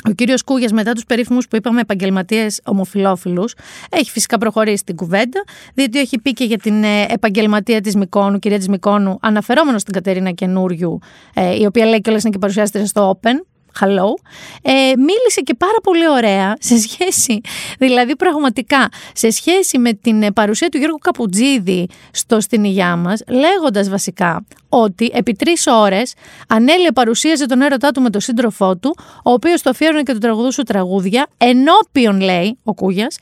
Ο 0.09 0.11
κύριος 0.11 0.43
Κούγιας, 0.43 0.71
μετά 0.71 0.93
τους 0.93 1.05
περίφημους 1.05 1.47
που 1.47 1.55
είπαμε 1.55 1.81
επαγγελματίες 1.81 2.61
ομοφυλόφιλους, 2.65 3.53
έχει 3.89 4.11
φυσικά 4.11 4.37
προχωρήσει 4.37 4.83
την 4.83 4.95
κουβέντα, 4.95 5.43
διότι 5.73 5.99
έχει 5.99 6.19
πει 6.19 6.33
και 6.33 6.43
για 6.43 6.57
την 6.57 6.83
ε, 6.83 7.05
επαγγελματία 7.09 7.81
της 7.81 7.95
Μικόνου, 7.95 8.39
κυρία 8.39 8.57
της 8.57 8.67
Μικόνου, 8.67 9.17
αναφερόμενος 9.21 9.81
στην 9.81 9.93
Κατερίνα 9.93 10.31
Καινούριου, 10.31 10.99
ε, 11.33 11.59
η 11.59 11.65
οποία 11.65 11.85
λέει 11.85 12.01
κιόλας 12.01 12.23
είναι 12.23 12.31
και 12.31 12.39
παρουσιάστηκε 12.39 12.85
στο 12.85 13.19
Open, 13.21 13.50
hello, 13.79 14.13
ε, 14.61 14.71
μίλησε 14.97 15.41
και 15.43 15.53
πάρα 15.53 15.77
πολύ 15.83 16.09
ωραία 16.09 16.55
σε 16.59 16.77
σχέση, 16.79 17.41
δηλαδή 17.79 18.15
πραγματικά, 18.15 18.89
σε 19.13 19.29
σχέση 19.29 19.77
με 19.77 19.93
την 19.93 20.23
ε, 20.23 20.31
παρουσία 20.31 20.69
του 20.69 20.77
Γιώργου 20.77 20.97
Καπουτζίδη 20.97 21.87
στο 22.11 22.41
«Στην 22.41 22.63
υγειά 22.63 22.95
μας», 22.95 23.21
λέγοντας 23.27 23.89
βασικά 23.89 24.45
ότι 24.69 25.11
επί 25.13 25.33
τρεις 25.33 25.67
ώρες 25.67 26.13
ανέλυε 26.47 26.91
παρουσίαζε 26.91 27.45
τον 27.45 27.61
έρωτά 27.61 27.91
του 27.91 28.01
με 28.01 28.09
τον 28.09 28.21
σύντροφό 28.21 28.77
του, 28.77 28.95
ο 29.23 29.31
οποίος 29.31 29.61
το 29.61 29.69
αφιέρωνε 29.69 30.03
και 30.03 30.13
του 30.13 30.19
τραγουδούσε 30.19 30.63
τραγούδια, 30.63 31.27
ενώπιον 31.37 32.21
λέει 32.21 32.57
ο 32.63 32.73
Κούγιας, 32.73 33.17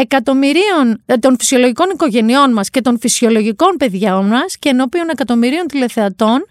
εκατομμυρίων, 0.00 1.02
ε, 1.06 1.16
των 1.16 1.36
φυσιολογικών 1.38 1.90
οικογενειών 1.92 2.52
μας 2.52 2.70
και 2.70 2.80
των 2.80 2.98
φυσιολογικών 2.98 3.76
παιδιών 3.78 4.26
μας 4.26 4.58
και 4.58 4.68
ενώπιον 4.68 5.08
εκατομμυρίων 5.10 5.66
τηλεθεατών 5.66 6.46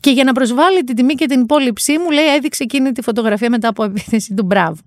και 0.00 0.10
για 0.10 0.24
να 0.24 0.32
προσβάλλει 0.32 0.84
την 0.84 0.96
τιμή 0.96 1.14
και 1.14 1.26
την 1.26 1.40
υπόλοιψή 1.40 1.98
μου, 1.98 2.10
λέει, 2.10 2.34
έδειξε 2.34 2.62
εκείνη 2.62 2.92
τη 2.92 3.02
φωτογραφία 3.02 3.50
μετά 3.50 3.68
από 3.68 3.84
επίθεση 3.84 4.34
του 4.34 4.44
Μπράβο. 4.44 4.80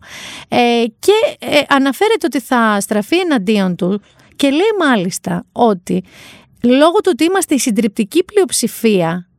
Ε, 0.48 0.84
και 1.00 1.12
ε, 1.39 1.60
αναφέρεται 1.68 2.25
ότι 2.25 2.39
θα 2.39 2.77
στραφεί 2.80 3.18
εναντίον 3.18 3.75
του 3.75 4.01
και 4.36 4.50
λέει 4.50 4.72
μάλιστα 4.80 5.46
ότι 5.51 6.03
λόγω 6.62 6.91
του 6.91 7.10
ότι 7.13 7.24
είμαστε 7.24 7.56
η 7.56 7.60
συντριπτική 7.60 8.24
πλειοψηφία 8.24 9.30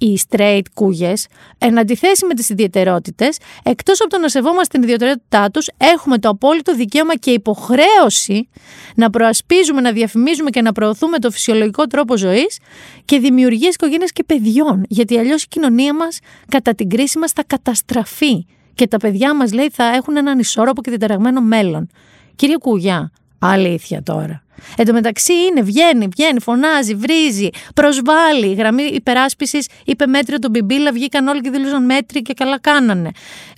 οι 0.00 0.20
straight 0.28 0.62
κούγες, 0.74 1.26
εν 1.58 1.78
αντιθέσει 1.78 2.26
με 2.26 2.34
τις 2.34 2.48
ιδιαιτερότητες, 2.48 3.38
εκτός 3.62 4.00
από 4.00 4.10
το 4.10 4.18
να 4.18 4.28
σεβόμαστε 4.28 4.68
την 4.78 4.82
ιδιαιτερότητά 4.82 5.50
τους, 5.50 5.68
έχουμε 5.76 6.18
το 6.18 6.28
απόλυτο 6.28 6.74
δικαίωμα 6.74 7.16
και 7.16 7.30
υποχρέωση 7.30 8.48
να 8.94 9.10
προασπίζουμε, 9.10 9.80
να 9.80 9.92
διαφημίζουμε 9.92 10.50
και 10.50 10.62
να 10.62 10.72
προωθούμε 10.72 11.18
το 11.18 11.30
φυσιολογικό 11.30 11.86
τρόπο 11.86 12.16
ζωής 12.16 12.58
και 13.04 13.18
δημιουργία 13.18 13.68
οικογένειας 13.68 14.12
και 14.12 14.24
παιδιών. 14.24 14.84
Γιατί 14.88 15.18
αλλιώς 15.18 15.42
η 15.42 15.48
κοινωνία 15.48 15.94
μας, 15.94 16.18
κατά 16.48 16.74
την 16.74 16.88
κρίση 16.88 17.18
μας, 17.18 17.32
θα 17.32 17.44
καταστραφεί. 17.46 18.46
Και 18.74 18.86
τα 18.86 18.96
παιδιά 18.96 19.34
μας, 19.34 19.52
λέει, 19.52 19.70
θα 19.72 19.84
έχουν 19.84 20.16
έναν 20.16 20.38
ισόρροπο 20.38 20.82
και 20.82 20.90
διαταραγμένο 20.90 21.40
μέλλον. 21.40 21.88
Κύριε 22.36 22.56
Κουγιά, 22.56 23.12
αλήθεια 23.38 24.02
τώρα. 24.02 24.42
Εν 24.76 24.86
τω 24.86 24.92
μεταξύ 24.92 25.32
είναι, 25.32 25.62
βγαίνει, 25.62 26.08
βγαίνει, 26.16 26.40
φωνάζει, 26.40 26.94
βρίζει, 26.94 27.48
προσβάλλει. 27.74 28.54
Γραμμή 28.54 28.82
υπεράσπισης 28.82 29.68
είπε 29.84 30.06
μέτριο 30.06 30.38
τον 30.38 30.50
Μπιμπίλα, 30.50 30.92
βγήκαν 30.92 31.26
όλοι 31.26 31.40
και 31.40 31.50
δήλωσαν 31.50 31.84
μέτρη 31.84 32.22
και 32.22 32.34
καλά 32.34 32.60
κάνανε. 32.60 33.10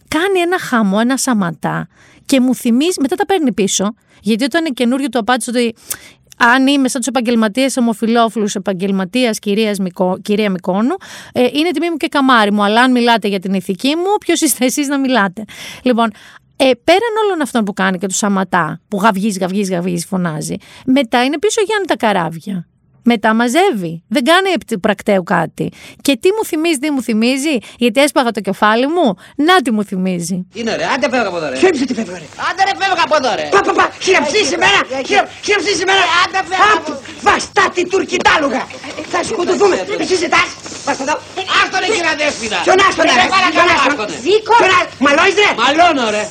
Κάνει 0.08 0.38
ένα 0.38 0.58
χαμό, 0.58 0.98
ένα 1.00 1.16
σαματά 1.16 1.88
και 2.26 2.40
μου 2.40 2.54
θυμίζει, 2.54 3.00
μετά 3.00 3.16
τα 3.16 3.26
παίρνει 3.26 3.52
πίσω, 3.52 3.94
γιατί 4.20 4.44
όταν 4.44 4.64
είναι 4.64 4.74
καινούριο 4.74 5.08
του 5.08 5.18
απάντησε 5.18 5.50
ότι 5.50 5.74
αν 6.36 6.66
είμαι 6.66 6.88
σαν 6.88 7.00
τους 7.00 7.08
επαγγελματίες 7.08 7.76
ομοφυλόφιλους 7.76 8.54
επαγγελματίας 8.54 9.38
κυρία 9.38 10.50
Μικόνου, 10.50 10.94
ε, 11.32 11.42
είναι 11.52 11.70
τιμή 11.70 11.90
μου 11.90 11.96
και 11.96 12.08
καμάρι 12.08 12.52
μου. 12.52 12.64
Αλλά 12.64 12.80
αν 12.80 12.90
μιλάτε 12.90 13.28
για 13.28 13.38
την 13.38 13.54
ηθική 13.54 13.96
μου, 13.96 14.18
ποιος 14.20 14.40
είστε 14.40 14.64
εσείς 14.64 14.88
να 14.88 14.98
μιλάτε. 14.98 15.44
Λοιπόν, 15.82 16.10
ε, 16.64 16.70
πέραν 16.84 17.14
όλων 17.24 17.40
αυτών 17.42 17.64
που 17.64 17.72
κάνει 17.72 17.98
και 17.98 18.06
του 18.06 18.14
σαματά, 18.14 18.80
που 18.88 18.96
γαυγίζει, 19.02 19.38
γαυγίζει, 19.38 19.72
γαυγίζει, 19.72 20.06
φωνάζει, 20.06 20.56
μετά 20.86 21.24
είναι 21.24 21.38
πίσω 21.38 21.60
Γιάννη 21.66 21.86
τα 21.86 21.96
καράβια. 21.96 22.66
Μετά 23.04 23.34
μαζεύει. 23.34 24.02
Δεν 24.08 24.24
κάνει 24.24 24.48
επί 24.50 24.78
πρακτέου 24.78 25.22
κάτι. 25.22 25.72
Και 26.00 26.12
τι 26.22 26.28
μου 26.36 26.44
θυμίζει, 26.44 26.78
τι 26.78 26.90
μου 26.90 27.02
θυμίζει, 27.02 27.56
γιατί 27.82 28.00
έσπαγα 28.00 28.30
το 28.30 28.40
κεφάλι 28.40 28.86
μου. 28.86 29.06
Να 29.36 29.54
τι 29.62 29.70
μου 29.70 29.84
θυμίζει. 29.84 30.46
Είναι 30.54 30.76
ρε, 30.76 30.84
άντε 30.94 31.06
φεύγα 31.12 31.28
από 31.28 31.36
εδώ 31.36 31.48
ρε. 31.48 31.56
Ποιο 31.58 31.68
είπε 31.72 31.84
τι 31.84 31.94
φεύγω 31.94 32.16
ρε. 32.22 32.28
Άντε 32.48 32.62
ρε, 32.68 32.74
φεύγα 32.80 33.02
από 33.06 33.16
εδώ 33.20 33.30
ρε. 33.38 33.46
Πα, 33.54 33.60
πα, 33.66 33.72
πα, 33.78 33.86
χειραψεί 34.04 34.40
σήμερα. 34.52 34.80
Χειραψεί 35.44 35.72
σήμερα. 35.80 36.02
Άντε 36.22 36.40
φεύγα 36.48 36.72
από 36.78 36.92
εδώ. 36.92 37.00
Βαστάτη 37.26 37.82
τουρκιτάλουγα. 37.92 38.62
Θα 39.12 39.20
σκοτωθούμε. 39.28 39.76
Εσύ 40.02 40.14
ζητάς. 40.24 40.48
Βάστα 40.86 41.02
εδώ. 41.06 41.16
Άστο 41.58 41.76
ρε 41.82 41.88
κύριε 41.94 42.14
Δέσποινα. 42.20 42.58
Ποιον 42.66 42.78
άστονα 42.86 43.12
ρε. 43.18 43.24
Ποιον 43.54 43.68
άστονα. 43.74 44.14
Ζήκο. 44.24 44.54
Μαλώνεις 45.04 45.36
ρε. 45.42 45.50
Μαλώνω 45.62 46.06
ρε. 46.16 46.24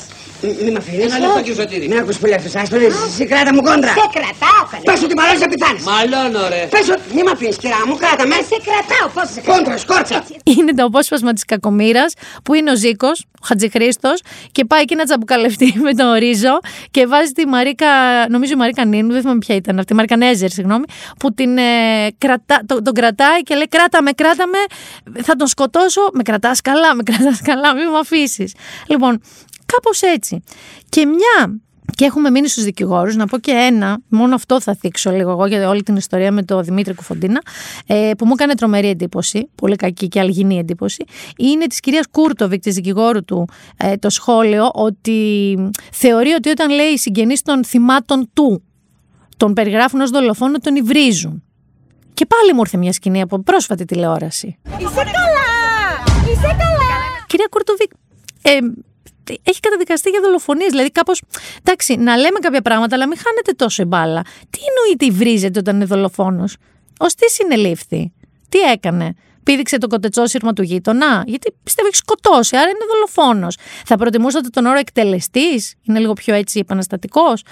Μη 0.64 0.70
μ' 0.70 0.76
αφήνεις. 0.76 1.04
Ένα 1.04 1.18
λεπτό 1.18 1.38
κύριε 1.44 1.54
Σωτήρη. 1.62 1.88
Μην 1.88 1.98
ακούς 1.98 2.18
πολύ 2.18 2.34
αυτός. 2.34 2.54
Άστο 2.54 2.76
ρε. 2.78 2.86
Εσύ 2.86 3.24
κράτα 3.26 3.54
μου 3.54 3.62
κόντρα. 3.62 3.92
Σε 4.00 4.06
κρατάω 4.16 4.62
καλέ. 4.70 4.82
Πες 4.88 5.02
ότι 5.06 5.14
μαλώνεις 5.14 5.40
να 5.40 5.48
πεθάνεις. 5.52 5.82
Μαλώνω 5.90 6.48
ρε. 6.48 6.62
Πες 6.74 6.88
ότι 6.94 7.02
μη 7.14 7.22
μ' 7.26 7.28
αφήνεις 7.34 7.56
κυρά 7.62 7.80
μου. 7.86 7.94
Κράτα 8.02 8.26
με. 8.26 8.34
Σε 8.50 8.56
κρατάω 8.66 9.06
πώς 9.14 9.26
σε 9.34 9.40
κρατάω. 9.40 9.56
Κόντρα, 9.56 9.76
σκόρτσα. 9.84 10.18
Είναι 10.56 10.72
το 10.74 10.84
απόσπασμα 10.84 11.32
της 11.32 11.44
κακομήρα 11.44 12.04
που 12.44 12.54
είναι 12.54 12.70
ο 12.70 12.76
Ζήκος, 12.76 13.18
ο 13.42 13.46
Χατζηχρήστος, 13.48 14.20
και 14.52 14.64
πάει 14.64 14.80
εκεί 14.80 14.94
να 14.94 15.04
τσαμπουκαλευτεί 15.04 15.68
με 15.86 15.92
τον 15.94 16.12
Ρίζο 16.12 16.54
και 16.90 17.06
βάζει 17.06 17.32
τη 17.32 17.46
Μαρίκα, 17.46 17.86
νομίζω 18.28 18.52
η 18.52 18.56
Μαρίκα 18.56 18.84
Νίνου, 18.84 19.12
δεν 19.12 19.20
θυμάμαι 19.20 19.38
ποια 19.38 19.54
ήταν 19.54 19.78
αυτή, 19.78 19.92
η 19.92 19.96
Μαρίκα 19.96 20.16
Νέζερ, 20.16 20.50
συγγνώμη, 20.50 20.84
που 21.18 21.34
την, 21.34 21.58
ε, 21.58 21.62
κρατά, 22.18 22.60
το- 22.66 22.82
τον 22.82 22.94
κρατάει 22.94 23.40
και 23.42 23.54
λέει: 23.54 23.68
Κράτα 23.68 24.02
με, 24.02 24.10
κράτα 24.12 24.44
με, 24.46 24.58
θα 25.22 25.34
τον 25.36 25.46
σκοτώσω. 25.46 26.00
Με 26.12 26.22
κρατάς 26.22 26.60
καλά, 26.60 26.94
με 26.94 27.02
κρατάς 27.02 27.40
καλά, 27.42 27.74
μην 27.74 27.88
με 27.88 27.98
αφήσεις. 27.98 28.54
Λοιπόν, 28.86 29.20
κάπως 29.74 30.02
έτσι. 30.02 30.42
Και 30.88 31.06
μια 31.06 31.60
και 31.94 32.04
έχουμε 32.04 32.30
μείνει 32.30 32.48
στους 32.48 32.64
δικηγόρους. 32.64 33.16
Να 33.16 33.26
πω 33.26 33.38
και 33.38 33.50
ένα, 33.50 33.98
μόνο 34.08 34.34
αυτό 34.34 34.60
θα 34.60 34.74
θίξω 34.74 35.10
λίγο 35.10 35.30
εγώ 35.30 35.46
για 35.46 35.68
όλη 35.68 35.82
την 35.82 35.96
ιστορία 35.96 36.32
με 36.32 36.42
τον 36.42 36.64
Δημήτρη 36.64 36.94
Κουφοντίνα, 36.94 37.42
ε, 37.86 38.10
που 38.18 38.26
μου 38.26 38.32
έκανε 38.32 38.54
τρομερή 38.54 38.88
εντύπωση, 38.88 39.48
πολύ 39.54 39.76
κακή 39.76 40.08
και 40.08 40.20
αλγινή 40.20 40.58
εντύπωση. 40.58 41.04
Είναι 41.36 41.66
της 41.66 41.80
κυρίας 41.80 42.06
Κούρτοβικ, 42.10 42.62
της 42.62 42.74
δικηγόρου 42.74 43.24
του, 43.24 43.48
ε, 43.76 43.96
το 43.96 44.10
σχόλιο 44.10 44.70
ότι 44.74 45.58
θεωρεί 45.92 46.30
ότι 46.30 46.48
όταν 46.48 46.70
λέει 46.70 46.86
οι 46.86 46.98
συγγενείς 46.98 47.42
των 47.42 47.64
θυμάτων 47.64 48.30
του 48.32 48.62
τον 49.36 49.52
περιγράφουν 49.52 50.00
ως 50.00 50.10
δολοφόνο, 50.10 50.58
τον 50.58 50.76
υβρίζουν. 50.76 51.42
Και 52.14 52.26
πάλι 52.26 52.52
μου 52.52 52.60
ήρθε 52.60 52.76
μια 52.76 52.92
σκηνή 52.92 53.20
από 53.20 53.42
πρόσφατη 53.42 53.84
τηλεόραση. 53.84 54.58
Είσαι 54.78 54.94
καλά. 54.94 55.48
Είσαι 56.32 56.46
καλά. 56.46 56.92
Κυρία 57.26 57.46
Κουρτοβίκ, 57.50 57.90
ε, 58.42 58.58
έχει 59.42 59.60
καταδικαστεί 59.60 60.10
για 60.10 60.20
δολοφονίες. 60.20 60.70
Δηλαδή, 60.70 60.90
κάπως. 60.90 61.22
Εντάξει, 61.64 61.94
να 61.96 62.16
λέμε 62.16 62.38
κάποια 62.38 62.62
πράγματα, 62.62 62.94
αλλά 62.94 63.06
μην 63.08 63.18
χάνεται 63.18 63.52
τόσο 63.52 63.82
η 63.82 63.86
μπάλα. 63.86 64.22
Τι 64.50 64.58
εννοείτε 64.68 65.18
βρίζεται 65.18 65.58
όταν 65.58 65.74
είναι 65.74 65.84
δολοφόνος; 65.84 66.56
Ως 66.98 67.06
τι 67.06 67.30
συνελήφθη; 67.30 68.12
Τι 68.48 68.58
έκανε; 68.58 69.14
Πήδηξε 69.42 69.78
το 69.78 69.86
κοτετσόσυρμα 69.86 70.52
του 70.52 70.62
γείτονα; 70.62 71.22
Γιατί 71.26 71.54
πιστεύω 71.62 71.88
έχει 71.88 71.96
σκοτώσει, 71.96 72.56
άρα 72.56 72.68
είναι 72.68 72.84
δολοφόνος. 72.92 73.56
Θα 73.84 73.96
προτιμούσατε 73.96 74.48
τον 74.48 74.66
όρο 74.66 74.78
εκτελεστής; 74.78 75.74
Είναι 75.82 75.98
λίγο 75.98 76.12
πιο 76.12 76.34
έτσι 76.34 76.58
επαναστατικός; 76.58 77.42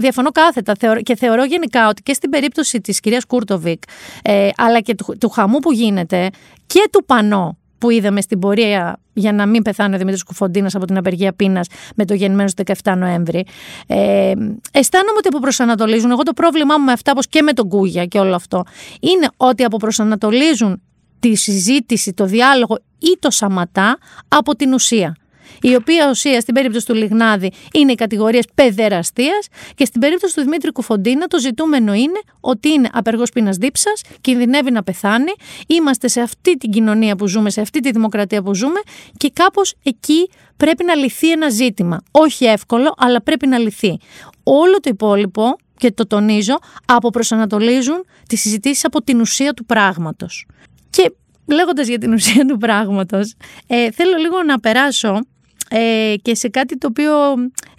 Διαφωνώ 0.00 0.30
κάθετα 0.30 0.74
θεωρώ- 0.78 1.02
και 1.02 1.16
θεωρώ 1.16 1.44
γενικά 1.44 1.88
ότι 1.88 2.02
και 2.02 2.12
στην 2.12 2.30
περίπτωση 2.30 2.80
της 2.80 3.00
κυρίας 3.00 3.24
Κούρτοβικ, 3.24 3.82
ε, 4.22 4.48
αλλά 4.56 4.80
και 4.80 4.94
του, 4.94 5.16
του 5.20 5.28
χαμού 5.28 5.58
που 5.58 5.72
γίνεται 5.72 6.30
και 6.66 6.88
του 6.92 7.04
πανό 7.04 7.58
που 7.86 7.92
είδαμε 7.92 8.20
στην 8.20 8.38
πορεία 8.38 9.00
για 9.12 9.32
να 9.32 9.46
μην 9.46 9.62
πεθάνει 9.62 9.94
ο 9.94 9.98
Δημήτρης 9.98 10.22
Κουφοντίνας 10.22 10.74
από 10.74 10.84
την 10.84 10.96
απεργία 10.96 11.32
πείνας 11.32 11.66
με 11.96 12.04
το 12.04 12.14
γεννημένος 12.14 12.48
στις 12.48 12.62
17 12.82 12.94
Νοέμβρη. 12.96 13.46
Ε, 13.86 14.32
αισθάνομαι 14.72 15.16
ότι 15.18 15.28
αποπροσανατολίζουν. 15.28 16.10
Εγώ 16.10 16.22
το 16.22 16.32
πρόβλημά 16.32 16.78
μου 16.78 16.84
με 16.84 16.92
αυτά, 16.92 17.10
όπως 17.10 17.28
και 17.28 17.42
με 17.42 17.52
τον 17.52 17.68
Κούγια 17.68 18.04
και 18.04 18.18
όλο 18.18 18.34
αυτό, 18.34 18.64
είναι 19.00 19.28
ότι 19.36 19.64
αποπροσανατολίζουν 19.64 20.82
τη 21.20 21.34
συζήτηση, 21.34 22.12
το 22.12 22.24
διάλογο 22.24 22.78
ή 22.98 23.18
το 23.18 23.30
σαματά 23.30 23.98
από 24.28 24.56
την 24.56 24.72
ουσία. 24.72 25.16
Η 25.62 25.74
οποία 25.74 26.08
ουσία 26.10 26.40
στην 26.40 26.54
περίπτωση 26.54 26.86
του 26.86 26.94
Λιγνάδη 26.94 27.52
είναι 27.72 27.92
οι 27.92 27.94
κατηγορίες 27.94 28.44
παιδεραστίας 28.54 29.48
και 29.74 29.84
στην 29.84 30.00
περίπτωση 30.00 30.34
του 30.34 30.42
Δημήτρη 30.42 30.72
Κουφοντίνα 30.72 31.26
το 31.26 31.38
ζητούμενο 31.38 31.94
είναι 31.94 32.20
ότι 32.40 32.68
είναι 32.68 32.88
απεργός 32.92 33.30
πείνας 33.30 33.56
δίψας, 33.56 34.00
κινδυνεύει 34.20 34.70
να 34.70 34.82
πεθάνει. 34.82 35.32
Είμαστε 35.66 36.08
σε 36.08 36.20
αυτή 36.20 36.56
την 36.56 36.70
κοινωνία 36.70 37.16
που 37.16 37.26
ζούμε, 37.26 37.50
σε 37.50 37.60
αυτή 37.60 37.80
τη 37.80 37.90
δημοκρατία 37.90 38.42
που 38.42 38.54
ζούμε 38.54 38.80
και 39.16 39.30
κάπως 39.32 39.74
εκεί 39.82 40.30
πρέπει 40.56 40.84
να 40.84 40.94
λυθεί 40.94 41.30
ένα 41.30 41.48
ζήτημα. 41.48 42.02
Όχι 42.10 42.44
εύκολο, 42.44 42.94
αλλά 42.96 43.22
πρέπει 43.22 43.46
να 43.46 43.58
λυθεί. 43.58 43.98
Όλο 44.42 44.80
το 44.80 44.90
υπόλοιπο, 44.92 45.56
και 45.78 45.92
το 45.92 46.06
τονίζω, 46.06 46.58
αποπροσανατολίζουν 46.86 48.04
τις 48.28 48.40
συζητήσεις 48.40 48.84
από 48.84 49.02
την 49.02 49.20
ουσία 49.20 49.52
του 49.52 49.64
πράγματος. 49.64 50.46
Και 50.90 51.12
λέγοντας 51.46 51.88
για 51.88 51.98
την 51.98 52.12
ουσία 52.12 52.46
του 52.46 52.56
πράγματος, 52.56 53.34
ε, 53.66 53.90
θέλω 53.90 54.16
λίγο 54.16 54.42
να 54.42 54.60
περάσω 54.60 55.20
ε, 55.70 56.14
και 56.22 56.34
σε 56.34 56.48
κάτι 56.48 56.78
το 56.78 56.86
οποίο 56.86 57.12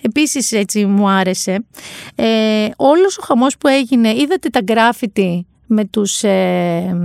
επίσης 0.02 0.52
έτσι 0.52 0.86
μου 0.86 1.10
άρεσε. 1.10 1.66
Ε, 2.16 2.70
όλος 2.76 3.18
ο 3.18 3.22
χαμός 3.22 3.58
που 3.58 3.68
έγινε, 3.68 4.10
είδατε 4.16 4.50
τα 4.50 4.62
γκράφιτι 4.62 5.46
με 5.68 5.86
τους, 5.86 6.24
ε, 6.24 6.98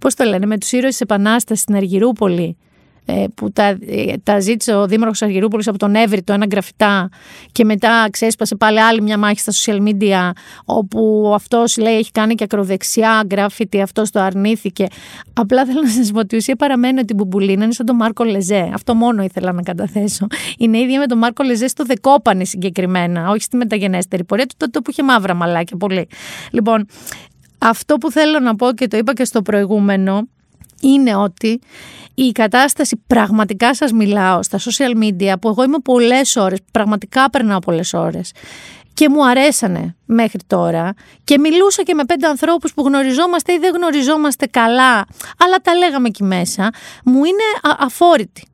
πώς 0.00 0.14
το 0.14 0.24
λένε, 0.24 0.46
με 0.46 0.58
τους 0.58 0.72
ήρωες 0.72 0.90
της 0.90 1.00
Επανάστασης 1.00 1.62
στην 1.62 1.74
Αργυρούπολη; 1.74 2.42
ε, 2.42 2.69
που 3.34 3.52
τα, 3.52 3.64
ε, 3.64 4.14
τα 4.22 4.40
ζήτησε 4.40 4.74
ο 4.74 4.86
Δήμαρχος 4.86 5.22
Αργυρούπολης 5.22 5.68
από 5.68 5.78
τον 5.78 5.94
Εύρητο, 5.94 6.32
ένα 6.32 6.46
γραφιτά 6.50 7.08
και 7.52 7.64
μετά 7.64 8.08
ξέσπασε 8.10 8.56
πάλι 8.56 8.80
άλλη 8.80 9.02
μια 9.02 9.18
μάχη 9.18 9.40
στα 9.40 9.52
social 9.52 9.88
media 9.88 10.30
όπου 10.64 11.32
αυτός 11.34 11.76
λέει 11.76 11.96
έχει 11.96 12.10
κάνει 12.10 12.34
και 12.34 12.44
ακροδεξιά 12.44 13.22
γκράφιτι, 13.26 13.80
αυτός 13.80 14.10
το 14.10 14.20
αρνήθηκε. 14.20 14.86
Απλά 15.32 15.64
θέλω 15.66 15.80
να 15.82 15.88
σας 15.88 16.10
πω 16.10 16.18
ότι 16.18 16.34
η 16.34 16.38
ουσία 16.38 16.56
παραμένει 16.56 16.98
ότι 16.98 17.12
η 17.12 17.16
Μπουμπουλίνα 17.18 17.64
είναι 17.64 17.72
σαν 17.72 17.86
τον 17.86 17.96
Μάρκο 17.96 18.24
Λεζέ. 18.24 18.70
Αυτό 18.74 18.94
μόνο 18.94 19.22
ήθελα 19.22 19.52
να 19.52 19.62
καταθέσω. 19.62 20.26
Είναι 20.58 20.78
ίδια 20.78 20.98
με 20.98 21.06
τον 21.06 21.18
Μάρκο 21.18 21.42
Λεζέ 21.42 21.68
στο 21.68 21.84
Δεκόπανη 21.84 22.46
συγκεκριμένα, 22.46 23.30
όχι 23.30 23.42
στη 23.42 23.56
μεταγενέστερη 23.56 24.24
πορεία 24.24 24.46
του, 24.46 24.54
τότε 24.56 24.80
που 24.80 24.90
είχε 24.90 25.02
μαύρα 25.02 25.34
μαλάκια 25.34 25.76
πολύ. 25.76 26.08
Λοιπόν, 26.50 26.86
αυτό 27.58 27.96
που 27.96 28.10
θέλω 28.10 28.38
να 28.38 28.56
πω 28.56 28.72
και 28.72 28.88
το 28.88 28.96
είπα 28.96 29.12
και 29.12 29.24
στο 29.24 29.42
προηγούμενο 29.42 30.28
είναι 30.80 31.14
ότι 31.14 31.60
η 32.14 32.32
κατάσταση 32.32 33.02
πραγματικά 33.06 33.74
σας 33.74 33.92
μιλάω 33.92 34.42
στα 34.42 34.58
social 34.58 35.02
media 35.02 35.34
που 35.40 35.48
εγώ 35.48 35.62
είμαι 35.62 35.78
πολλές 35.78 36.36
ώρες, 36.36 36.58
πραγματικά 36.72 37.30
περνάω 37.30 37.58
πολλές 37.58 37.92
ώρες 37.92 38.32
και 38.94 39.08
μου 39.08 39.26
αρέσανε 39.26 39.96
μέχρι 40.04 40.40
τώρα 40.46 40.94
και 41.24 41.38
μιλούσα 41.38 41.82
και 41.82 41.94
με 41.94 42.04
πέντε 42.04 42.26
ανθρώπους 42.26 42.74
που 42.74 42.82
γνωριζόμαστε 42.82 43.52
ή 43.52 43.58
δεν 43.58 43.74
γνωριζόμαστε 43.74 44.46
καλά 44.46 45.06
αλλά 45.38 45.56
τα 45.62 45.74
λέγαμε 45.74 46.08
εκεί 46.08 46.24
μέσα 46.24 46.70
μου 47.04 47.24
είναι 47.24 47.42
α- 47.62 47.76
αφόρητη. 47.78 48.44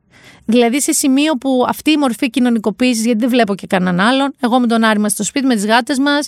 Δηλαδή 0.49 0.81
σε 0.81 0.91
σημείο 0.91 1.33
που 1.33 1.65
αυτή 1.67 1.91
η 1.91 1.97
μορφή 1.97 2.29
κοινωνικοποίησης, 2.29 3.05
γιατί 3.05 3.19
δεν 3.19 3.29
βλέπω 3.29 3.55
και 3.55 3.67
κανέναν 3.67 4.07
άλλον, 4.07 4.33
εγώ 4.39 4.59
με 4.59 4.67
τον 4.67 4.83
Άρη 4.83 4.99
μας 4.99 5.11
στο 5.11 5.23
σπίτι, 5.23 5.45
με 5.45 5.55
τις 5.55 5.65
γάτες 5.65 5.99
μας 5.99 6.27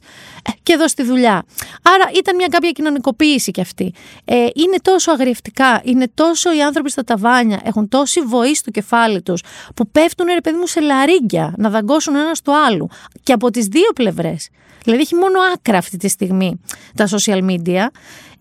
και 0.64 0.74
εδώ 0.74 0.88
στη 0.88 1.04
δουλειά. 1.04 1.44
Άρα 1.82 2.10
ήταν 2.16 2.36
μια 2.36 2.48
κάποια 2.48 2.72
κοινωνικοποίηση 2.72 3.52
κι 3.52 3.62
αυτή. 3.62 3.94
Ε, 4.26 4.36
είναι 4.36 4.78
τόσο 4.82 5.12
αγριευτικά, 5.12 5.82
είναι 5.84 6.12
τόσο 6.14 6.56
οι 6.56 6.62
άνθρωποι 6.62 6.92
στα 6.92 7.04
ταβάνια, 7.04 7.62
έχουν 7.64 7.90
τόση 7.90 8.22
βοή 8.22 8.56
στο 8.56 8.72
κεφάλι 8.72 9.22
τους, 9.22 9.44
που 9.76 9.90
πέφτουν 9.92 10.28
ρε 10.34 10.42
παιδί 10.42 10.58
μου 10.58 10.68
σε 10.68 10.80
λαρίγκια 10.80 11.54
να 11.58 11.70
δαγκώσουν 11.70 12.16
ένα 12.16 12.36
στο 12.36 12.54
άλλο. 12.68 12.90
Και 13.24 13.34
από 13.34 13.52
τις 13.52 13.66
δύο 13.66 13.92
πλευρές. 13.96 14.50
Δηλαδή 14.84 15.02
έχει 15.02 15.16
μόνο 15.16 15.40
άκρα 15.54 15.78
αυτή 15.78 15.98
τη 15.98 16.08
στιγμή 16.08 16.60
τα 16.96 17.08
social 17.08 17.50
media. 17.50 17.88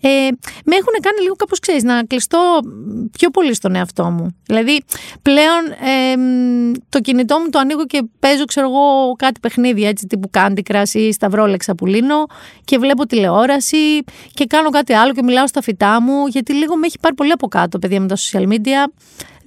Ε, 0.01 0.09
με 0.65 0.77
έχουν 0.77 0.93
κάνει 1.03 1.21
λίγο 1.23 1.35
κάπως 1.35 1.59
ξέρεις 1.59 1.83
να 1.83 2.05
κλειστώ 2.05 2.61
πιο 3.13 3.31
πολύ 3.31 3.55
στον 3.55 3.75
εαυτό 3.75 4.05
μου. 4.05 4.37
Δηλαδή 4.47 4.83
πλέον 5.23 5.65
ε, 5.67 6.15
το 6.89 7.01
κινητό 7.01 7.39
μου 7.39 7.49
το 7.49 7.59
ανοίγω 7.59 7.87
και 7.87 8.03
παίζω 8.19 8.45
ξέρω 8.45 8.67
εγώ 8.67 9.13
κάτι 9.13 9.41
παιχνίδια 9.41 9.89
έτσι 9.89 10.07
τύπου 10.07 10.31
Candy 10.33 10.61
Crush 10.71 10.93
ή 10.93 11.13
Σταυρόλεξα 11.13 11.75
που 11.75 11.87
λύνω 11.87 12.27
και 12.65 12.79
βλέπω 12.79 13.07
τηλεόραση 13.07 14.03
και 14.35 14.47
κάνω 14.47 14.71
κάτι 14.71 14.93
άλλο 14.93 15.13
και 15.13 15.23
μιλάω 15.23 15.47
στα 15.47 15.63
φυτά 15.63 16.03
μου 16.03 16.27
γιατί 16.27 16.53
λίγο 16.55 16.77
με 16.77 16.87
έχει 16.87 16.99
πάρει 17.01 17.15
πολύ 17.15 17.33
από 17.33 17.49
κάτω 17.49 17.79
παιδιά 17.79 18.01
με 18.01 18.07
τα 18.07 18.17
social 18.17 18.49
media 18.49 18.93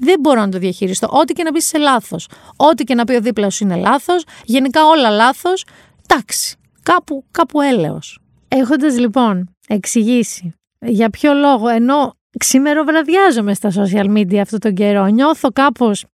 δεν 0.04 0.20
μπορώ 0.20 0.42
να 0.42 0.50
το 0.50 0.58
διαχειριστώ. 0.58 1.08
Ό,τι 1.12 1.34
και 1.34 1.44
να 1.44 1.52
πεις 1.52 1.66
είσαι 1.66 1.78
λάθος. 1.78 2.28
Ό,τι 2.56 2.84
και 2.84 2.96
να 2.96 3.04
πει 3.04 3.14
ο 3.14 3.22
δίπλα 3.22 3.50
σου 3.50 3.64
είναι 3.64 3.76
λάθος. 3.76 4.24
Γενικά 4.46 4.86
όλα 4.86 5.10
λάθος. 5.10 5.66
Εντάξει. 6.08 6.56
Κάπου, 6.84 7.26
κάπου 7.32 7.62
έλεος. 7.62 8.20
Έχοντας 8.48 9.00
λοιπόν 9.00 9.56
εξηγήσει 9.74 10.56
για 10.80 11.10
ποιο 11.10 11.34
λόγο 11.34 11.68
ενώ 11.68 12.16
ξημεροβραδιάζομαι 12.40 13.54
στα 13.54 13.72
social 13.76 14.18
media 14.18 14.38
αυτό 14.38 14.58
τον 14.58 14.74
καιρό, 14.74 15.06
νιώθω 15.06 15.50
κάπως, 15.50 16.06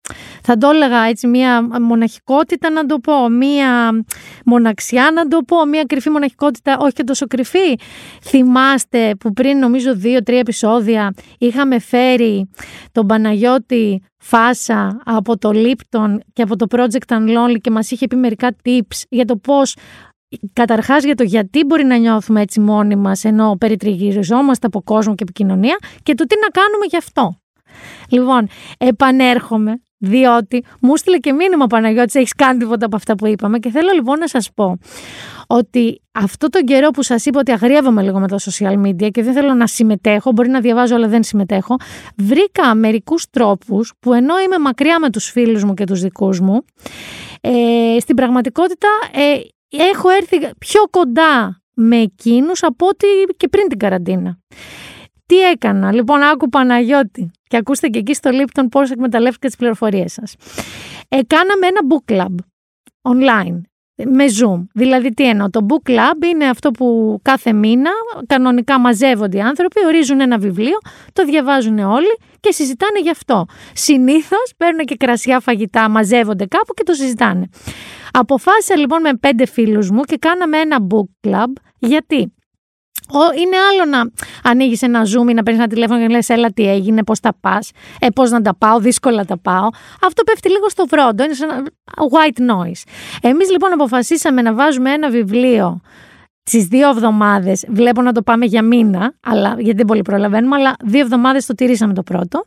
θα 0.42 0.58
το 0.58 0.70
έλεγα 0.70 1.04
έτσι, 1.04 1.28
μία 1.28 1.80
μοναχικότητα 1.82 2.70
να 2.70 2.86
το 2.86 3.00
πω, 3.00 3.30
μία 3.30 3.92
μοναξιά 4.46 5.12
να 5.14 5.28
το 5.28 5.42
πω, 5.48 5.66
μία 5.66 5.84
κρυφή 5.84 6.10
μοναχικότητα, 6.10 6.78
όχι 6.80 6.94
και 6.94 7.04
τόσο 7.04 7.28
κρυφή. 7.28 7.76
Θυμάστε 8.22 9.16
που 9.20 9.34
πριν 9.34 9.58
νομίζω 9.58 9.96
δύο-τρία 9.96 10.40
επεισόδια 10.40 11.14
είχαμε 11.38 11.80
φέρει 11.80 12.50
τον 12.92 13.08
Παναγιώτη 13.08 14.02
Φάσα 14.18 15.02
από 15.06 15.38
το 15.38 15.52
Lipton 15.54 16.18
και 16.34 16.42
από 16.42 16.56
το 16.56 16.66
Project 16.70 17.18
Unlonely 17.18 17.58
και 17.62 17.72
μας 17.72 17.92
είχε 17.92 18.08
πει 18.08 18.16
μερικά 18.16 18.56
tips 18.64 19.02
για 19.10 19.26
το 19.26 19.38
πώς 19.38 19.76
Καταρχάς 20.54 21.04
για 21.04 21.16
το 21.16 21.24
γιατί 21.24 21.64
μπορεί 21.64 21.84
να 21.84 21.98
νιώθουμε 21.98 22.42
έτσι 22.42 22.60
μόνοι 22.60 22.96
μας 22.96 23.24
ενώ 23.24 23.56
περιτριγυριζόμαστε 23.60 24.68
από 24.68 24.82
κόσμο 24.82 25.16
και 25.16 25.24
επικοινωνία 25.24 25.78
και 26.04 26.14
το 26.14 26.26
τι 26.26 26.36
να 26.42 26.48
κάνουμε 26.48 26.86
γι' 26.90 26.98
αυτό. 26.98 27.40
Λοιπόν, 28.10 28.48
επανέρχομαι 28.78 29.82
διότι 29.98 30.66
μου 30.82 30.98
στείλε 30.98 31.18
και 31.18 31.34
μήνυμα 31.34 31.68
Παναγιώτης 31.68 32.16
έχεις 32.16 32.34
κάνει 32.34 32.60
τίποτα 32.60 32.86
από 32.86 32.96
αυτά 32.96 33.16
που 33.16 33.28
είπαμε 33.28 33.60
και 33.60 33.70
θέλω 33.70 33.92
λοιπόν 33.94 34.20
να 34.20 34.28
σας 34.28 34.52
πω 34.54 34.78
ότι 35.48 36.02
αυτό 36.12 36.50
τον 36.50 36.64
καιρό 36.64 36.90
που 36.90 37.04
σας 37.04 37.26
είπα 37.26 37.40
ότι 37.40 37.52
αγριεύομαι 37.52 38.02
λίγο 38.02 38.20
με 38.20 38.28
τα 38.28 38.38
social 38.40 38.86
media 38.86 39.12
και 39.12 39.24
δεν 39.24 39.34
θέλω 39.34 39.54
να 39.54 39.68
συμμετέχω, 39.68 40.32
μπορεί 40.32 40.50
να 40.50 40.60
διαβάζω 40.60 40.96
αλλά 40.96 41.08
δεν 41.08 41.24
συμμετέχω, 41.24 41.76
βρήκα 42.18 42.76
μερικούς 42.76 43.30
τρόπους 43.30 43.94
που 44.00 44.14
ενώ 44.14 44.40
είμαι 44.40 44.60
μακριά 44.60 45.00
με 45.00 45.10
τους 45.10 45.30
φίλους 45.30 45.64
μου 45.64 45.74
και 45.74 45.84
τους 45.84 46.02
δικούς 46.02 46.40
μου, 46.40 46.66
ε, 47.42 48.00
στην 48.00 48.16
πραγματικότητα 48.16 48.88
ε, 49.12 49.40
έχω 49.70 50.10
έρθει 50.10 50.40
πιο 50.58 50.82
κοντά 50.90 51.62
με 51.74 51.98
εκείνους 51.98 52.64
από 52.64 52.88
ό,τι 52.88 53.08
και 53.38 53.48
πριν 53.48 53.68
την 53.68 53.80
καραντίνα. 53.80 54.38
Τι 55.26 55.42
έκανα, 55.42 55.94
λοιπόν, 55.94 56.22
άκου 56.22 56.50
Παναγιώτη 56.50 57.32
και 57.48 57.58
ακούστε 57.58 57.88
και 57.88 58.00
εκεί 58.00 58.14
στο 58.14 58.30
Lipton 58.34 58.66
πώς 58.72 58.92
εκμεταλλεύτηκα 58.92 59.48
τις 59.48 59.58
πληροφορίες 59.58 60.14
σας. 60.14 60.36
Ε, 61.10 61.20
κάναμε 61.28 61.68
ένα 61.68 61.80
book 61.90 62.14
club 62.14 62.36
online 63.02 63.62
με 64.06 64.26
Zoom. 64.26 64.68
Δηλαδή 64.74 65.14
τι 65.14 65.28
εννοώ, 65.30 65.50
το 65.50 65.66
book 65.70 65.90
club 65.90 66.26
είναι 66.34 66.46
αυτό 66.46 66.72
που 66.72 67.20
κάθε 67.22 67.54
μήνα 67.54 67.90
κανονικά 68.28 68.80
μαζεύονται 68.80 69.38
οι 69.38 69.42
άνθρωποι, 69.42 69.86
ορίζουν 69.86 70.20
ένα 70.20 70.38
βιβλίο, 70.38 70.78
το 71.14 71.26
διαβάζουν 71.26 71.80
όλοι 71.80 72.18
και 72.40 72.52
συζητάνε 72.52 73.00
γι' 73.00 73.10
αυτό. 73.10 73.46
Συνήθως 73.74 74.54
παίρνουν 74.58 74.86
και 74.86 74.96
κρασιά 74.96 75.40
φαγητά, 75.40 75.90
μαζεύονται 75.90 76.46
κάπου 76.46 76.74
και 76.74 76.84
το 76.84 76.94
συζητάνε. 76.94 77.48
Αποφάσισα 78.12 78.78
λοιπόν 78.78 79.02
με 79.02 79.14
πέντε 79.16 79.46
φίλους 79.46 79.90
μου 79.90 80.02
και 80.02 80.18
κάναμε 80.18 80.58
ένα 80.58 80.78
book 80.90 81.30
club 81.30 81.52
γιατί; 81.80 82.16
ο- 82.18 82.37
είναι 83.42 83.58
άλλο 83.72 83.90
να 83.90 84.12
ανοίγεις 84.44 84.82
ένα 84.82 85.02
zoom 85.02 85.30
ή 85.30 85.34
να 85.34 85.44
παίρνεις 85.44 85.64
ένα 85.64 85.68
τηλέφωνο 85.68 86.00
και 86.00 86.08
λες: 86.08 86.30
Έλα, 86.30 86.52
τι 86.52 86.70
έγινε, 86.70 87.04
πώς 87.04 87.20
τα 87.20 87.34
πας, 87.42 87.72
ε, 88.00 88.08
πώς 88.10 88.32
να 88.32 88.42
τα 88.42 88.56
πάω, 88.56 88.80
δύσκολα 88.80 89.26
τα 89.26 89.38
πάω. 89.38 89.68
Αυτό 90.02 90.24
πέφτει 90.24 90.50
λίγο 90.50 90.70
στο 90.70 90.86
βρόντο, 90.90 91.24
είναι 91.24 91.34
σαν 91.34 91.50
ένα 91.50 91.64
white 92.12 92.40
noise. 92.40 92.82
Εμείς 93.22 93.52
λοιπόν 93.52 93.72
αποφασίσαμε 93.74 94.42
να 94.42 94.54
βάζουμε 94.54 94.92
ένα 94.92 95.10
βιβλίο 95.10 95.82
στις 96.44 96.66
δύο 96.66 96.90
εβδομάδες. 96.90 97.66
Βλέπω 97.68 98.02
να 98.02 98.12
το 98.12 98.22
πάμε 98.22 98.46
για 98.46 98.62
μήνα, 98.62 99.14
αλλά, 99.26 99.56
γιατί 99.58 99.78
δεν 99.78 99.86
πολύ 99.86 100.02
προλαβαίνουμε, 100.02 100.56
αλλά 100.56 100.76
δύο 100.84 101.00
εβδομάδες 101.00 101.46
το 101.46 101.54
τηρήσαμε 101.54 101.94
το 101.94 102.04
πρώτο. 102.04 102.44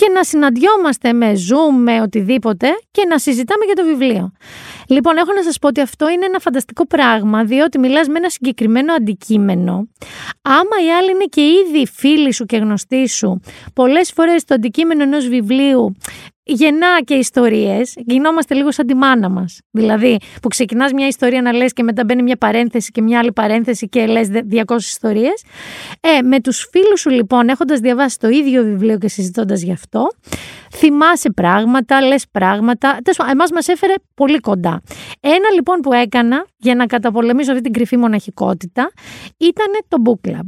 Και 0.00 0.08
να 0.14 0.24
συναντιόμαστε 0.24 1.12
με 1.12 1.32
Zoom, 1.32 1.74
με 1.78 2.00
οτιδήποτε 2.00 2.68
και 2.90 3.04
να 3.08 3.18
συζητάμε 3.18 3.64
για 3.64 3.74
το 3.74 3.84
βιβλίο. 3.84 4.32
Λοιπόν, 4.88 5.16
έχω 5.16 5.32
να 5.32 5.42
σας 5.42 5.58
πω 5.58 5.68
ότι 5.68 5.80
αυτό 5.80 6.08
είναι 6.08 6.24
ένα 6.24 6.38
φανταστικό 6.38 6.86
πράγμα, 6.86 7.44
διότι 7.44 7.78
μιλάς 7.78 8.08
με 8.08 8.18
ένα 8.18 8.30
συγκεκριμένο 8.30 8.92
αντικείμενο. 8.92 9.88
Άμα 10.42 10.84
οι 10.86 10.90
άλλοι 10.98 11.10
είναι 11.10 11.24
και 11.24 11.40
ήδη 11.40 11.86
φίλοι 11.86 12.32
σου 12.32 12.44
και 12.44 12.56
γνωστοί 12.56 13.08
σου, 13.08 13.40
πολλές 13.74 14.12
φορές 14.12 14.44
το 14.44 14.54
αντικείμενο 14.54 15.02
ενός 15.02 15.28
βιβλίου 15.28 15.96
γεννά 16.48 17.00
και 17.04 17.14
ιστορίες, 17.14 17.92
γινόμαστε 17.96 18.54
λίγο 18.54 18.72
σαν 18.72 18.86
τη 18.86 18.94
μάνα 18.94 19.28
μας. 19.28 19.58
Δηλαδή, 19.70 20.16
που 20.42 20.48
ξεκινάς 20.48 20.92
μια 20.92 21.06
ιστορία 21.06 21.42
να 21.42 21.52
λες 21.52 21.72
και 21.72 21.82
μετά 21.82 22.04
μπαίνει 22.04 22.22
μια 22.22 22.36
παρένθεση 22.36 22.90
και 22.90 23.02
μια 23.02 23.18
άλλη 23.18 23.32
παρένθεση 23.32 23.88
και 23.88 24.06
λες 24.06 24.28
δε- 24.28 24.42
200 24.42 24.76
ιστορίες. 24.78 25.42
Ε, 26.00 26.22
με 26.22 26.40
τους 26.40 26.68
φίλους 26.72 27.00
σου 27.00 27.10
λοιπόν, 27.10 27.48
έχοντας 27.48 27.80
διαβάσει 27.80 28.18
το 28.18 28.28
ίδιο 28.28 28.62
βιβλίο 28.62 28.98
και 28.98 29.08
συζητώντας 29.08 29.62
γι' 29.62 29.72
αυτό, 29.72 30.06
θυμάσαι 30.74 31.30
πράγματα, 31.30 32.00
λες 32.00 32.24
πράγματα. 32.30 32.88
Τέλος 32.90 33.16
πάντων, 33.16 33.32
εμάς 33.32 33.50
μας 33.50 33.68
έφερε 33.68 33.94
πολύ 34.14 34.38
κοντά. 34.40 34.82
Ένα 35.20 35.50
λοιπόν 35.54 35.80
που 35.80 35.92
έκανα 35.92 36.46
για 36.56 36.74
να 36.74 36.86
καταπολεμήσω 36.86 37.50
αυτή 37.50 37.62
την 37.62 37.72
κρυφή 37.72 37.96
μοναχικότητα 37.96 38.90
ήταν 39.36 39.66
το 39.88 39.96
book 40.04 40.28
club. 40.30 40.46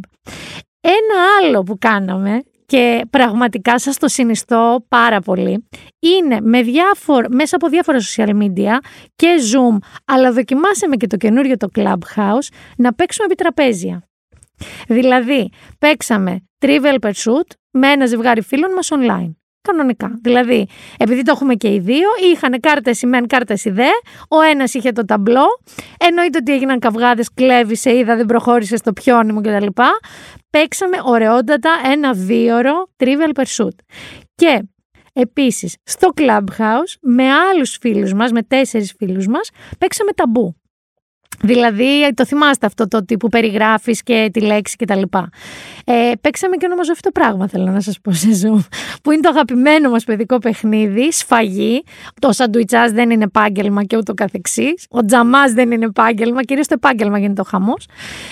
Ένα 0.80 1.20
άλλο 1.40 1.62
που 1.62 1.78
κάναμε 1.78 2.42
και 2.68 3.07
πραγματικά 3.11 3.78
σας 3.78 3.98
το 3.98 4.09
συνιστώ 4.09 4.85
πάρα 4.88 5.20
πολύ 5.20 5.68
είναι 5.98 6.40
με 6.40 6.62
διάφορ, 6.62 7.26
μέσα 7.31 7.57
από 7.57 7.68
διάφορα 7.68 7.98
social 7.98 8.28
media 8.28 8.78
και 9.16 9.28
Zoom 9.52 9.78
αλλά 10.04 10.33
δοκιμάσαμε 10.33 10.96
και 10.96 11.07
το 11.07 11.16
καινούριο 11.16 11.57
το 11.57 11.68
Clubhouse 11.74 12.48
να 12.76 12.94
παίξουμε 12.94 13.26
επί 13.26 13.35
τραπέζια. 13.35 14.09
Δηλαδή 14.88 15.50
παίξαμε 15.78 16.46
Trivial 16.59 16.98
Pursuit 17.00 17.50
με 17.70 17.88
ένα 17.90 18.07
ζευγάρι 18.07 18.42
φίλων 18.42 18.72
μας 18.72 18.88
online. 18.92 19.38
Κανονικά. 19.70 20.18
Δηλαδή, 20.22 20.66
επειδή 20.98 21.22
το 21.22 21.33
έχουμε 21.35 21.54
και 21.54 21.68
οι 21.74 21.78
δύο, 21.78 22.09
είχαν 22.33 22.61
κάρτες 22.61 23.02
η 23.02 23.07
μεν, 23.07 23.26
κάρτες 23.26 23.64
η 23.64 23.70
δε. 23.70 23.88
Ο 24.28 24.40
ένας 24.40 24.74
είχε 24.74 24.92
το 24.92 25.04
ταμπλό. 25.04 25.46
Εννοείται 25.98 26.38
ότι 26.38 26.52
έγιναν 26.52 26.78
καυγάδες, 26.78 27.28
κλέβησε, 27.35 27.96
είδα, 27.96 28.16
δεν 28.16 28.26
προχώρησε 28.26 28.76
στο 28.76 28.92
πιόνι 28.92 29.33
μου 29.33 29.40
κτλ. 29.40 29.66
Παίξαμε 30.50 30.96
ωραιότατα 31.04 31.70
ένα 31.92 32.12
δίωρο 32.12 32.88
Trivial 32.96 33.42
Pursuit. 33.42 33.76
Και 34.35 34.62
Επίσης, 35.12 35.76
στο 35.83 36.09
Clubhouse, 36.16 36.94
με 37.00 37.33
άλλους 37.33 37.76
φίλους 37.81 38.12
μας, 38.12 38.33
με 38.33 38.42
τέσσερις 38.42 38.94
φίλους 38.98 39.26
μας, 39.26 39.50
παίξαμε 39.78 40.12
ταμπού. 40.12 40.57
Δηλαδή, 41.42 42.14
το 42.14 42.27
θυμάστε 42.27 42.66
αυτό 42.66 42.88
το 42.88 42.96
ότι 42.96 43.16
που 43.16 43.29
περιγράφεις 43.29 44.03
και 44.03 44.29
τη 44.33 44.40
λέξη 44.40 44.77
κτλ. 44.77 45.03
Ε, 45.85 46.12
παίξαμε 46.20 46.57
και 46.57 46.66
ονομαζό 46.66 46.92
αυτό 46.92 47.11
το 47.11 47.20
πράγμα, 47.20 47.48
θέλω 47.48 47.70
να 47.70 47.81
σας 47.81 48.01
πω 48.01 48.12
σε 48.12 48.29
Zoom. 48.42 48.64
Που 49.03 49.11
είναι 49.11 49.20
το 49.20 49.29
αγαπημένο 49.29 49.90
μας 49.90 50.05
παιδικό 50.05 50.38
παιχνίδι, 50.38 51.12
σφαγή. 51.12 51.83
Το 52.20 52.33
σαντουιτσάς 52.33 52.92
δεν 52.92 53.11
είναι 53.11 53.24
επάγγελμα 53.24 53.85
και 53.85 53.96
ούτω 53.96 54.14
καθεξής. 54.14 54.87
Ο 54.90 55.05
τζαμάς 55.05 55.53
δεν 55.53 55.70
είναι 55.70 55.85
επάγγελμα, 55.85 56.42
κυρίως 56.42 56.66
το 56.66 56.74
επάγγελμα 56.77 57.18
γίνεται 57.18 57.40
ο 57.40 57.44
χαμός. 57.44 57.87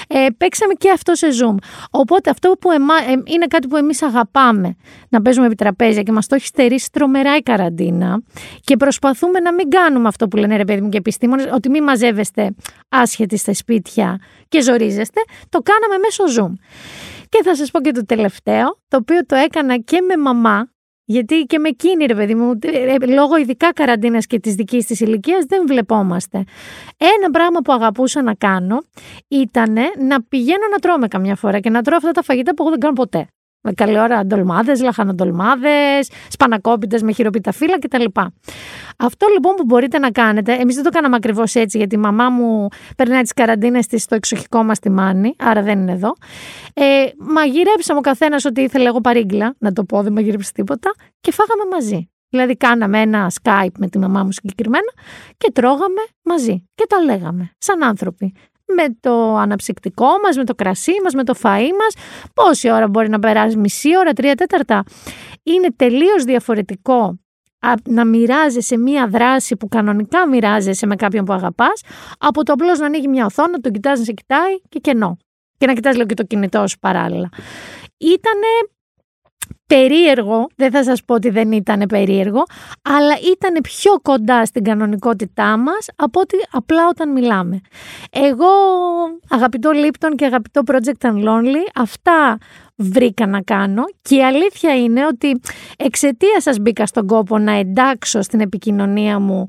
Ε, 0.09 0.27
παίξαμε 0.37 0.73
και 0.73 0.91
αυτό 0.91 1.15
σε 1.15 1.27
Zoom. 1.27 1.55
Οπότε 1.91 2.31
αυτό 2.31 2.51
που 2.61 2.71
εμά, 2.71 2.95
ε, 2.95 3.13
είναι 3.25 3.47
κάτι 3.47 3.69
που 3.69 3.77
εμείς 3.77 4.03
αγαπάμε 4.03 4.77
να 5.09 5.23
παίζουμε 5.23 5.47
επί 5.47 5.55
τραπέζια 5.55 6.03
και 6.03 6.13
μας 6.13 6.27
το 6.27 6.35
έχει 6.35 6.47
στερήσει 6.47 6.89
τρομερά 6.93 7.37
η 7.37 7.41
καραντίνα. 7.41 8.23
Και 8.61 8.77
προσπαθούμε 8.77 9.41
να 9.41 9.55
μην 9.55 9.69
κάνουμε 9.69 10.09
αυτό 10.09 10.29
που 10.29 10.37
λένε 10.37 10.57
ρε 10.57 10.65
παιδί 10.65 10.81
μου 10.81 10.89
και 10.89 10.99
επιστήμονες, 10.99 11.49
ότι 11.53 11.69
μην 11.69 11.83
μαζεύεστε 11.83 12.55
άσχετοι 13.01 13.37
στα 13.37 13.55
σπίτια 13.55 14.19
και 14.49 14.63
ζορίζεστε, 14.63 15.21
το 15.49 15.61
κάναμε 15.63 15.99
μέσω 15.99 16.25
Zoom. 16.25 16.53
Και 17.29 17.43
θα 17.45 17.57
σας 17.57 17.71
πω 17.71 17.81
και 17.81 17.91
το 17.91 18.05
τελευταίο, 18.05 18.79
το 18.89 18.97
οποίο 18.97 19.27
το 19.27 19.35
έκανα 19.35 19.79
και 19.79 20.01
με 20.01 20.17
μαμά, 20.17 20.71
γιατί 21.05 21.35
και 21.43 21.59
με 21.59 21.69
εκείνη 21.69 22.05
ρε 22.05 22.15
παιδί 22.15 22.35
μου, 22.35 22.59
ε, 22.61 23.07
λόγω 23.07 23.37
ειδικά 23.37 23.73
καραντίνας 23.73 24.27
και 24.27 24.41
της 24.41 24.55
δικής 24.55 24.87
της 24.87 25.01
ηλικίας 25.01 25.45
δεν 25.45 25.67
βλεπόμαστε. 25.67 26.45
Ένα 26.97 27.31
πράγμα 27.33 27.61
που 27.61 27.73
αγαπούσα 27.73 28.23
να 28.23 28.35
κάνω 28.35 28.83
ήταν 29.29 29.73
να 29.99 30.23
πηγαίνω 30.23 30.67
να 30.71 30.79
τρώμε 30.79 31.09
καμιά 31.09 31.37
φορά 31.37 31.61
και 31.61 31.71
να 31.71 31.83
τρώω 31.83 31.97
αυτά 31.97 32.11
τα 32.11 32.23
φαγητά 32.23 32.55
που 32.55 32.63
εγώ 32.63 32.71
δεν 32.71 32.81
κάνω 32.81 32.93
ποτέ. 32.93 33.27
Με 33.69 33.73
καλή 33.73 33.99
ώρα 33.99 34.27
ντολμάδες, 34.27 34.83
λαχανοντολμάδε, 34.83 36.03
σπανακόπιτε 36.29 36.99
με 37.03 37.13
χειροπίτα 37.13 37.53
φύλλα 37.53 37.79
κτλ. 37.79 38.05
Αυτό 38.97 39.27
λοιπόν 39.33 39.55
που 39.55 39.65
μπορείτε 39.65 39.99
να 39.99 40.11
κάνετε, 40.11 40.53
εμείς 40.53 40.75
δεν 40.75 40.85
το 40.85 40.91
κάναμε 40.91 41.17
ακριβώς 41.17 41.55
έτσι, 41.55 41.79
γιατί 41.79 41.95
η 41.95 41.99
μαμά 41.99 42.31
μου 42.31 42.69
περνάει 42.97 43.23
τις 43.23 43.33
καραντίνες 43.33 43.87
της 43.87 44.03
στο 44.03 44.15
εξοχικό 44.15 44.63
μας 44.63 44.77
στη 44.77 44.91
Μάνη, 44.91 45.35
άρα 45.39 45.63
δεν 45.63 45.79
είναι 45.79 45.93
εδώ. 45.93 46.13
Ε, 46.75 46.85
μαγειρέψαμε 47.19 47.99
ο 47.99 48.03
καθένας 48.03 48.45
ό,τι 48.45 48.63
ήθελε 48.63 48.89
εγώ 48.89 49.01
παρήγγυλα, 49.01 49.55
να 49.59 49.73
το 49.73 49.85
πω, 49.85 50.03
δεν 50.03 50.13
μαγειρέψει 50.13 50.53
τίποτα, 50.53 50.95
και 51.21 51.33
φάγαμε 51.33 51.63
μαζί. 51.73 52.11
Δηλαδή 52.29 52.57
κάναμε 52.57 53.01
ένα 53.01 53.31
Skype 53.43 53.77
με 53.79 53.89
τη 53.89 53.99
μαμά 53.99 54.25
μου 54.25 54.33
συγκεκριμένα 54.33 54.93
και 55.37 55.51
τρώγαμε 55.53 56.07
μαζί 56.23 56.69
και 56.75 56.85
τα 56.89 57.03
λέγαμε 57.03 57.51
σαν 57.59 57.85
άνθρωποι 57.85 58.35
με 58.75 58.97
το 59.01 59.37
αναψυκτικό 59.37 60.07
μας, 60.25 60.37
με 60.37 60.45
το 60.45 60.55
κρασί 60.55 60.93
μας, 61.03 61.15
με 61.15 61.25
το 61.25 61.35
φαΐ 61.43 61.71
μας. 61.79 61.95
Πόση 62.35 62.71
ώρα 62.71 62.89
μπορεί 62.89 63.09
να 63.09 63.19
περάσει, 63.19 63.57
μισή 63.57 63.97
ώρα, 63.99 64.13
τρία 64.13 64.35
τέταρτα. 64.35 64.85
Είναι 65.43 65.69
τελείως 65.77 66.25
διαφορετικό 66.25 67.19
να 67.85 68.05
μοιράζεσαι 68.05 68.79
μία 68.79 69.07
δράση 69.07 69.57
που 69.57 69.69
κανονικά 69.69 70.29
μοιράζεσαι 70.29 70.87
με 70.87 70.97
κάποιον 70.97 71.25
που 71.25 71.33
αγαπάς, 71.33 71.83
από 72.19 72.43
το 72.43 72.53
απλώς 72.53 72.79
να 72.79 72.87
ανοίγει 72.87 73.09
μια 73.09 73.25
οθόνη, 73.25 73.51
να 73.51 73.61
τον 73.61 73.73
κοιτάζει 73.73 73.99
να 73.99 74.07
σε 74.07 74.13
κοιτάει 74.13 74.61
και 74.69 74.79
κενό. 74.79 75.17
Και 75.59 75.67
να 75.67 75.73
κοιτάς 75.73 75.95
λίγο 75.95 76.07
και 76.07 76.15
το 76.15 76.23
κινητό 76.23 76.67
σου 76.67 76.79
παράλληλα. 76.79 77.29
Ήτανε 77.99 78.47
περίεργο, 79.67 80.47
δεν 80.57 80.71
θα 80.71 80.85
σας 80.85 81.05
πω 81.05 81.15
ότι 81.15 81.31
δεν 81.31 81.53
ήταν 81.53 81.83
περίεργο, 81.89 82.43
αλλά 82.83 83.15
ήταν 83.33 83.61
πιο 83.63 83.93
κοντά 84.03 84.45
στην 84.45 84.65
κανονικότητά 84.65 85.57
μας 85.57 85.87
από 85.97 86.21
ότι 86.21 86.37
απλά 86.51 86.89
όταν 86.89 87.13
μιλάμε. 87.13 87.61
Εγώ, 88.11 88.47
αγαπητό 89.29 89.71
Lipton 89.75 90.13
και 90.17 90.25
αγαπητό 90.25 90.63
Project 90.67 91.11
Unlonely, 91.11 91.71
αυτά 91.75 92.39
βρήκα 92.77 93.27
να 93.27 93.43
κάνω 93.43 93.83
και 94.03 94.17
η 94.17 94.25
αλήθεια 94.25 94.75
είναι 94.75 95.07
ότι 95.07 95.41
εξαιτίας 95.77 96.43
σας 96.43 96.59
μπήκα 96.59 96.87
στον 96.87 97.07
κόπο 97.07 97.39
να 97.39 97.53
εντάξω 97.53 98.23
στην 98.23 98.41
επικοινωνία 98.41 99.19
μου 99.19 99.47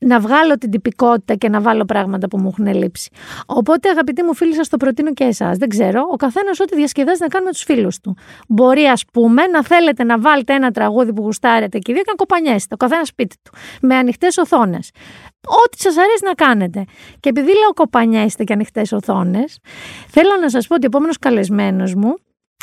να 0.00 0.20
βγάλω 0.20 0.58
την 0.58 0.70
τυπικότητα 0.70 1.34
και 1.34 1.48
να 1.48 1.60
βάλω 1.60 1.84
πράγματα 1.84 2.28
που 2.28 2.38
μου 2.38 2.48
έχουν 2.48 2.74
λείψει. 2.74 3.10
Οπότε, 3.46 3.88
αγαπητοί 3.88 4.22
μου 4.22 4.34
φίλοι, 4.34 4.54
σας 4.54 4.68
το 4.68 4.76
προτείνω 4.76 5.12
και 5.12 5.24
εσάς. 5.24 5.58
Δεν 5.58 5.68
ξέρω, 5.68 6.08
ο 6.12 6.16
καθένας 6.16 6.60
ό,τι 6.60 6.76
διασκεδάζει 6.76 7.20
να 7.20 7.28
κάνει 7.28 7.44
με 7.44 7.50
τους 7.50 7.62
φίλους 7.62 8.00
του. 8.00 8.16
Μπορεί, 8.48 8.84
ας 8.84 9.04
πούμε, 9.12 9.46
να 9.46 9.62
θέλετε 9.64 10.04
να 10.04 10.18
βάλετε 10.18 10.54
ένα 10.54 10.70
τραγούδι 10.70 11.12
που 11.12 11.22
γουστάρετε 11.22 11.78
και 11.78 11.92
δύο 11.92 12.02
και 12.02 12.10
να 12.10 12.16
κοπανιέσετε, 12.16 12.74
ο 12.74 12.76
καθένας 12.76 13.08
σπίτι 13.08 13.36
του, 13.42 13.50
με 13.80 13.94
ανοιχτές 13.94 14.36
οθόνες. 14.36 14.90
Ό,τι 15.64 15.80
σας 15.80 15.96
αρέσει 15.96 16.24
να 16.24 16.32
κάνετε. 16.32 16.84
Και 17.20 17.28
επειδή 17.28 17.46
λέω 17.46 17.72
κοπανιέστε 17.74 18.44
και 18.44 18.52
ανοιχτές 18.52 18.92
οθόνες, 18.92 19.58
θέλω 20.08 20.30
να 20.40 20.50
σας 20.50 20.66
πω 20.66 20.74
ότι 20.74 20.84
ο 20.84 20.88
επόμενος 20.88 21.18
καλεσμένος 21.18 21.94
μου 21.94 22.14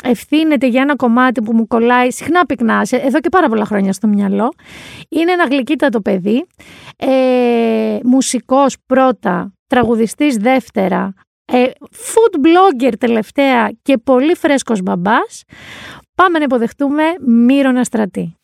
ευθύνεται 0.02 0.66
για 0.66 0.82
ένα 0.82 0.96
κομμάτι 0.96 1.42
που 1.42 1.54
μου 1.54 1.66
κολλάει 1.66 2.10
συχνά 2.10 2.46
πυκνά, 2.46 2.86
εδώ 2.90 3.20
και 3.20 3.28
πάρα 3.28 3.48
πολλά 3.48 3.64
χρόνια 3.64 3.92
στο 3.92 4.06
μυαλό. 4.06 4.52
Είναι 5.08 5.32
ένα 5.32 5.44
γλυκύτατο 5.44 6.00
παιδί, 6.00 6.46
ε, 6.96 7.98
μουσικός 8.04 8.76
πρώτα, 8.86 9.52
τραγουδιστής 9.66 10.36
δεύτερα, 10.36 11.14
ε, 11.44 11.64
food 11.90 12.36
blogger 12.46 12.92
τελευταία 12.98 13.70
και 13.82 13.98
πολύ 13.98 14.34
φρέσκος 14.34 14.82
μπαμπάς. 14.82 15.42
Πάμε 16.14 16.38
να 16.38 16.44
υποδεχτούμε 16.44 17.02
Μύρονα 17.26 17.84
Στρατή. 17.84 18.36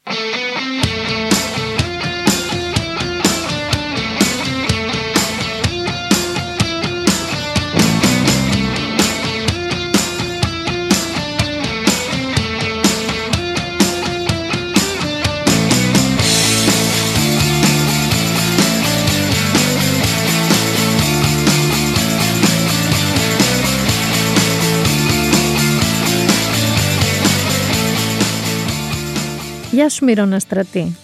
Γεια 29.81 29.88
σου 29.88 30.05
Μύρονα 30.05 30.38
Στρατή. 30.38 30.97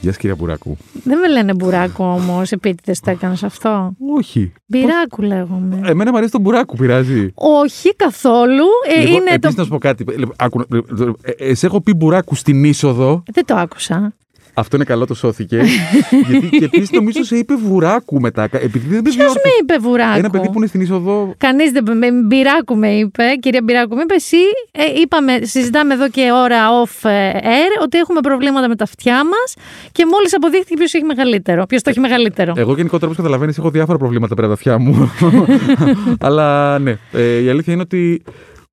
Γεια 0.00 0.10
σας, 0.10 0.16
κυρία 0.16 0.34
Μπουράκου. 0.34 0.76
Δεν 1.04 1.18
με 1.18 1.28
λένε 1.28 1.54
Μπουράκου 1.54 2.04
όμως, 2.04 2.52
επίτηδες 2.52 3.00
το 3.00 3.10
έκανε 3.10 3.36
αυτό. 3.44 3.92
Όχι. 4.16 4.52
Μπυράκου 4.66 5.22
λέγομαι. 5.22 5.80
Εμένα 5.84 6.10
μου 6.10 6.16
αρέσει 6.16 6.32
τον 6.32 6.40
Μπουράκου, 6.40 6.76
πειράζει. 6.76 7.32
Όχι 7.34 7.94
καθόλου. 7.94 8.64
Ε, 8.88 9.00
Λοιπόν, 9.00 9.14
είναι 9.14 9.30
επίσης 9.30 9.54
το... 9.54 9.60
να 9.60 9.62
σου 9.62 9.70
πω 9.70 9.78
κάτι. 9.78 10.04
Λοιπόν, 10.16 10.34
άκου, 10.38 10.60
ε, 11.22 11.48
ε, 11.48 11.54
σε 11.54 11.66
έχω 11.66 11.80
πει 11.80 11.94
Μπουράκου 11.94 12.34
στην 12.34 12.64
είσοδο. 12.64 13.22
Δεν 13.32 13.44
το 13.44 13.54
άκουσα. 13.54 14.14
Αυτό 14.60 14.76
είναι 14.76 14.84
καλό, 14.84 15.06
το 15.06 15.14
σώθηκε. 15.14 15.62
γιατί 16.30 16.48
και 16.48 16.64
επίσης 16.64 16.90
νομίζω 16.90 17.24
σε 17.24 17.36
είπε 17.36 17.54
Βουράκου 17.54 18.20
μετά. 18.20 18.42
Επειδή 18.42 18.86
δεν 18.88 19.02
με 19.04 19.10
Ποιος 19.10 19.34
με 19.34 19.50
είπε 19.60 19.78
Βουράκου; 19.80 20.18
Ένα 20.18 20.30
παιδί 20.30 20.46
που 20.46 20.56
είναι 20.56 20.66
στην 20.66 20.80
είσοδο. 20.80 21.34
Κανείς 21.38 21.70
δεν 21.70 21.96
με 21.96 22.10
Μπυράκου 22.10 22.76
με 22.76 22.88
είπε, 22.88 23.22
κυρία 23.40 23.60
Μπυράκου 23.64 23.94
με 23.94 24.02
είπε. 24.02 24.14
Εσύ 24.14 24.36
ε, 24.72 25.00
είπαμε, 25.00 25.38
συζητάμε 25.42 25.94
εδώ 25.94 26.08
και 26.08 26.30
ώρα 26.32 26.58
off 26.82 27.08
air 27.36 27.82
ότι 27.82 27.98
έχουμε 27.98 28.20
προβλήματα 28.20 28.68
με 28.68 28.76
τα 28.76 28.84
αυτιά 28.84 29.24
μας 29.24 29.54
και 29.92 30.06
μόλις 30.06 30.34
αποδείχθηκε 30.34 30.74
ποιος 30.74 30.94
έχει 30.94 31.04
μεγαλύτερο. 31.04 31.66
Ποιος 31.66 31.82
το 31.82 31.90
έχει 31.90 32.00
μεγαλύτερο. 32.00 32.52
Εγώ 32.56 32.74
γενικότερα, 32.74 33.06
όπως 33.06 33.16
καταλαβαίνεις, 33.16 33.58
έχω 33.58 33.70
διάφορα 33.70 33.98
προβλήματα 33.98 34.34
πέρα 34.34 34.46
από 34.46 34.56
τα 34.56 34.70
αυτιά 34.70 34.78
μου. 34.78 35.12
Αλλά 36.26 36.78
ναι, 36.78 36.98
ε, 37.12 37.42
η 37.42 37.48
αλήθεια 37.48 37.72
είναι 37.72 37.82
ότι 37.82 38.22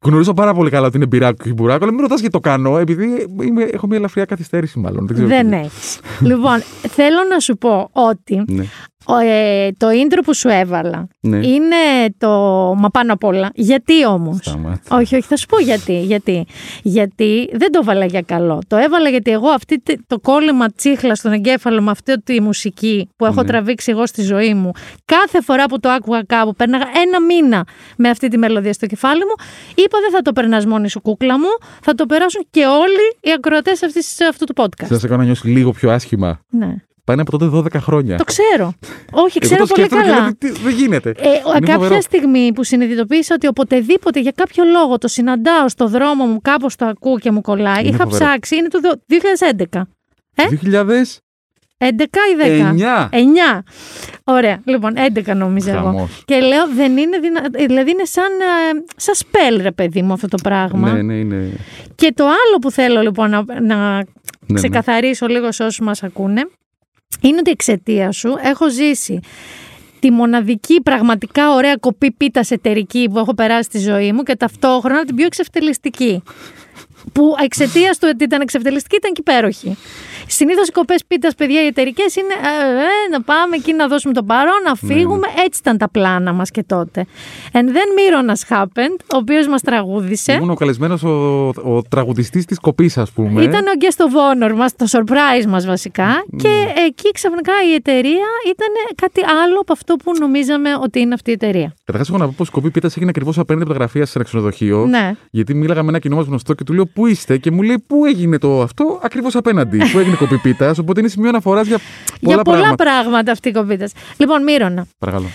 γνωρίζω 0.06 0.34
πάρα 0.34 0.54
πολύ 0.54 0.70
καλά 0.70 0.88
ότι 0.88 0.98
είναι 0.98 1.06
μπυράκου 1.06 1.44
και 1.44 1.54
μπουράκου, 1.54 1.84
αλλά 1.84 1.94
μην 1.94 2.02
ρωτάς 2.02 2.20
γιατί 2.20 2.34
το 2.34 2.40
κάνω, 2.40 2.78
επειδή 2.78 3.28
είμαι, 3.42 3.64
έχω 3.64 3.88
μια 3.88 3.98
ελαφριά 3.98 4.26
καθυστέρηση, 4.26 4.80
μάλλον. 4.80 5.08
Δεν, 5.08 5.16
ξέρω 5.16 5.28
Δεν 5.28 5.50
τι. 5.50 5.56
έχεις. 5.56 6.00
λοιπόν, 6.22 6.62
θέλω 6.90 7.18
να 7.30 7.40
σου 7.40 7.58
πω 7.58 7.90
ότι 7.92 8.44
Ναι. 8.48 8.66
Ο, 9.08 9.18
ε, 9.18 9.72
το 9.78 9.88
intro 9.88 10.20
που 10.26 10.34
σου 10.36 10.48
έβαλα 10.50 11.08
Ναι. 11.20 11.38
είναι 11.48 11.76
το 12.18 12.30
μα 12.78 12.90
πάνω 12.90 13.14
απ' 13.14 13.24
όλα. 13.24 13.50
Γιατί 13.54 14.06
όμως; 14.06 14.38
Σταμάτα. 14.42 14.96
Όχι, 14.96 15.16
όχι, 15.16 15.28
θα 15.28 15.36
σου 15.38 15.46
πω 15.46 15.60
γιατί. 15.60 16.00
Γιατί, 16.00 16.46
γιατί 16.84 17.50
δεν 17.54 17.72
το 17.72 17.80
έβαλα 17.82 18.06
για 18.06 18.22
καλό. 18.22 18.62
Το 18.68 18.76
έβαλα 18.78 19.10
γιατί 19.10 19.32
εγώ 19.32 19.50
αυτή 19.50 19.80
τη- 19.82 20.04
το 20.08 20.20
κόλλημα 20.20 20.72
τσίχλα 20.72 21.16
στον 21.16 21.32
εγκέφαλο 21.32 21.82
με 21.82 21.92
αυτή 21.92 22.22
τη 22.22 22.42
μουσική 22.42 23.10
που 23.16 23.26
έχω 23.26 23.42
Ναι. 23.42 23.48
τραβήξει 23.48 23.92
εγώ 23.92 24.06
στη 24.06 24.22
ζωή 24.22 24.54
μου, 24.54 24.72
κάθε 25.06 25.42
φορά 25.42 25.66
που 25.66 25.80
το 25.80 25.90
άκουγα 25.90 26.24
κάπου, 26.28 26.54
πέρναγα 26.56 26.86
ένα 27.06 27.22
μήνα 27.22 27.66
με 27.98 28.10
αυτή 28.10 28.28
τη 28.28 28.38
μελωδία 28.38 28.74
στο 28.74 28.86
κεφάλι 28.86 29.20
μου. 29.26 29.46
Είπα 29.76 29.98
δεν 30.02 30.12
θα 30.12 30.22
το 30.22 30.32
περνάς 30.34 30.66
μόνη 30.66 30.90
σου, 30.90 31.02
κούκλα 31.02 31.40
μου. 31.40 31.48
Θα 31.82 31.94
το 31.96 32.06
περάσουν 32.06 32.46
και 32.50 32.66
όλοι 32.66 33.16
οι 33.22 33.32
ακροατές 33.38 33.80
αυτού 34.30 34.46
του 34.46 34.54
podcast. 34.58 34.86
Θα 34.86 35.00
σε 35.00 35.08
κάνω 35.08 35.20
να 35.20 35.26
νιώσεις 35.26 35.44
λίγο 35.44 35.72
πιο 35.72 35.92
άσχημα. 35.92 36.40
Ναι. 36.50 36.76
Πάνε 37.08 37.22
από 37.22 37.38
τότε 37.38 37.58
12 37.58 37.80
χρόνια. 37.82 38.18
Το 38.18 38.24
ξέρω. 38.24 38.74
Όχι, 39.12 39.38
Εγώ 39.42 39.50
ξέρω 39.54 39.66
το 39.66 39.74
πολύ 39.74 39.80
σκέφτομαι 39.88 40.02
και 40.04 40.10
καλά. 40.10 40.22
λέω, 40.22 40.36
«Τι- 40.38 40.52
Δεν 40.52 40.74
γίνεται. 40.74 41.10
Ε, 41.10 41.28
ο- 41.28 41.56
Είναι 41.58 41.66
φοβερό. 41.72 41.80
κάποια 41.82 42.02
στιγμή 42.02 42.52
που 42.54 42.64
συνειδητοποίησα 42.64 43.36
ότι 43.36 43.48
οποτεδήποτε 43.48 44.20
για 44.20 44.32
κάποιο 44.36 44.64
λόγο 44.64 44.98
το 44.98 45.08
συναντάω 45.08 45.70
στο 45.70 45.88
δρόμο 45.88 46.26
μου, 46.26 46.42
κάπως 46.42 46.76
το 46.76 46.86
ακούω 46.86 47.20
και 47.20 47.32
μου 47.32 47.42
κολλάει, 47.42 47.80
Είναι 47.80 47.90
είχα 47.96 48.04
φοβερό. 48.04 48.26
ψάξει, 48.26 48.56
είναι 48.56 48.68
το 48.68 48.80
δο- 48.80 49.02
2011. 49.06 49.88
Ε; 50.36 50.44
2000. 50.48 51.20
11 51.78 52.20
ή 52.32 52.36
10. 52.36 52.70
9. 52.70 53.10
9. 53.12 53.64
Ωραία. 54.24 54.62
Λοιπόν, 54.66 54.94
11 54.98 55.34
νόμιζα 55.36 55.72
εγώ. 55.72 55.84
Χαμός. 55.84 56.24
Και 56.26 56.40
λέω, 56.40 56.68
δεν 56.76 56.98
είναι 56.98 57.18
δυνα... 57.20 57.42
Δηλαδή 57.68 57.92
είναι 57.92 58.06
σαν, 58.06 58.32
ε, 58.40 58.84
σαν 58.96 59.16
σπέλ, 59.16 59.62
ρε 59.62 59.72
παιδί 59.72 60.02
μου, 60.02 60.14
αυτό 60.14 60.28
το 60.28 60.38
πράγμα. 60.44 60.92
Ναι, 60.92 61.02
ναι, 61.02 61.14
είναι. 61.14 61.50
Και 61.96 62.12
το 62.16 62.24
άλλο 62.26 62.58
που 62.62 62.72
θέλω 62.72 63.02
λοιπόν 63.02 63.30
να, 63.30 63.44
να 63.62 63.96
ναι. 63.96 64.04
ξεκαθαρίσω 64.54 65.28
λίγο 65.28 65.52
σε 65.52 65.64
όσους 65.64 65.80
μας 65.86 66.04
ακούνε, 66.04 66.42
είναι 67.22 67.38
ότι 67.40 67.52
εξαιτία 67.52 68.12
σου 68.12 68.36
έχω 68.42 68.70
ζήσει 68.70 69.20
τη 70.00 70.12
μοναδική 70.12 70.82
πραγματικά 70.82 71.54
ωραία 71.54 71.76
κοπή 71.76 72.12
πίτας 72.12 72.52
εταιρική 72.52 73.10
που 73.12 73.18
έχω 73.18 73.34
περάσει 73.34 73.64
στη 73.64 73.80
ζωή 73.80 74.12
μου 74.12 74.24
και 74.24 74.36
ταυτόχρονα 74.36 75.06
την 75.06 75.16
πιο 75.16 75.26
εξευτελιστική. 75.26 76.24
Που 77.14 77.36
εξαιτίας 77.44 77.98
του 77.98 78.10
ότι 78.14 78.24
ήταν 78.24 78.42
εξευτελιστική 78.42 78.96
ήταν 78.96 79.14
και 79.14 79.22
υπέροχη. 79.26 79.78
Συνήθως 80.28 80.68
οι 80.68 80.72
κοπές 80.72 81.04
πίτας, 81.08 81.36
παιδιά, 81.36 81.64
οι 81.64 81.66
εταιρικές 81.66 82.16
είναι 82.16 82.34
ε, 82.34 82.82
ε, 82.82 83.10
να 83.12 83.22
πάμε 83.22 83.56
εκεί 83.56 83.74
να 83.74 83.88
δώσουμε 83.88 84.14
τον 84.14 84.26
παρόν, 84.26 84.62
να 84.66 84.76
Ναι, 84.82 84.94
φύγουμε. 84.94 85.28
Έτσι 85.46 85.60
ήταν 85.60 85.78
τα 85.78 85.90
πλάνα 85.90 86.34
μας 86.34 86.52
και 86.52 86.64
τότε. 86.64 87.06
And 87.52 87.66
then 87.76 87.90
Mironas 87.98 88.58
happened, 88.58 89.00
ο 89.14 89.18
οποίος 89.18 89.48
μας 89.48 89.62
τραγούδισε. 89.62 90.34
Ήμουν 90.34 90.50
ο 90.50 90.54
καλεσμένος 90.54 91.04
ο, 91.04 91.48
ο 91.48 91.82
τραγουδιστής 91.90 92.46
της 92.46 92.60
κοπής, 92.60 92.98
ας 92.98 93.12
πούμε. 93.12 93.42
Ήταν 93.44 93.62
ο 93.62 93.72
guest 93.80 94.04
of 94.06 94.48
honor 94.48 94.56
μας, 94.56 94.76
το 94.76 94.86
surprise 94.92 95.46
μας 95.48 95.66
βασικά 95.66 96.26
και 96.38 96.50
εκεί 96.88 97.12
ξαφνικά 97.12 97.54
η 97.72 97.74
εταιρεία 97.74 98.28
ήταν 98.46 98.68
κάτι 98.96 99.22
άλλο 99.44 99.60
από 99.60 99.74
αυτό 99.74 99.96
που 99.96 100.12
νομίζαμε 100.20 100.70
ότι 100.82 101.00
είναι 101.00 101.14
αυτή 101.14 101.30
η 101.30 101.34
εταιρεία. 101.34 101.74
Καταρχάς, 101.84 102.10
έχω 102.10 102.18
να 102.18 102.26
πω 102.26 102.34
πως 102.38 102.48
η 102.48 102.52
κοπή 102.52 102.72
πίτας 102.72 102.96
έγινε 102.96 103.10
ακριβώς 103.10 103.38
απέναντι 103.38 103.64
από 103.64 103.74
τα 103.74 103.80
γραφεία 103.80 104.06
σε 104.06 104.12
ένα 104.16 104.24
ξενοδοχείο. 104.24 104.86
Ναι. 104.86 105.12
Γιατί 105.32 105.54
μίλαγα 105.54 105.84
με 105.84 105.90
ένα 105.90 106.00
κοινό 106.00 106.16
μας 106.16 106.26
γνωστό 106.26 106.54
και 106.54 106.64
του 106.64 106.74
λέω 106.74 106.86
Πού 106.98 107.06
είστε, 107.08 107.38
και 107.38 107.52
μου 107.52 107.62
λέει 107.62 107.84
Πού 107.88 108.06
έγινε 108.06 108.38
το 108.38 108.62
αυτό, 108.62 109.00
ακριβώς 109.04 109.36
απέναντι. 109.36 109.78
Πού 109.78 110.00
έγινε 110.00 110.14
η 110.14 110.18
κοπή 110.18 110.38
πίτα. 110.38 110.76
Οπότε 110.82 111.00
είναι 111.00 111.10
σημείο 111.10 111.30
αναφοράς 111.30 111.68
για 111.68 111.78
πολλά, 111.78 112.34
Για 112.34 112.42
πολλά 112.44 112.58
πράγματα. 112.58 112.84
πράγματα 112.84 113.32
αυτή 113.32 113.50
η 113.50 113.52
κοπίτας. 113.52 113.92
Λοιπόν, 114.18 114.44
Μύρονα, 114.44 114.86
Παρακαλώ. 114.98 115.26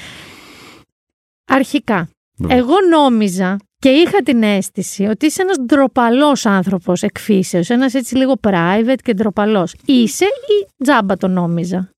αρχικά, 1.46 2.08
Βέβαια. 2.36 2.56
εγώ 2.56 2.74
νόμιζα 2.90 3.56
και 3.78 3.88
είχα 3.88 4.22
την 4.22 4.42
αίσθηση 4.42 5.04
ότι 5.04 5.26
είσαι 5.26 5.42
ένας 5.42 5.56
ντροπαλός 5.60 6.46
άνθρωπος 6.46 7.02
εκφύσεως, 7.02 7.70
ένας 7.70 7.94
έτσι 7.94 8.16
λίγο 8.16 8.34
private 8.48 8.98
και 9.02 9.14
ντροπαλός. 9.14 9.74
Είσαι 9.84 10.24
ή 10.24 10.84
τζάμπα 10.84 11.16
το 11.16 11.28
νόμιζα; 11.28 11.90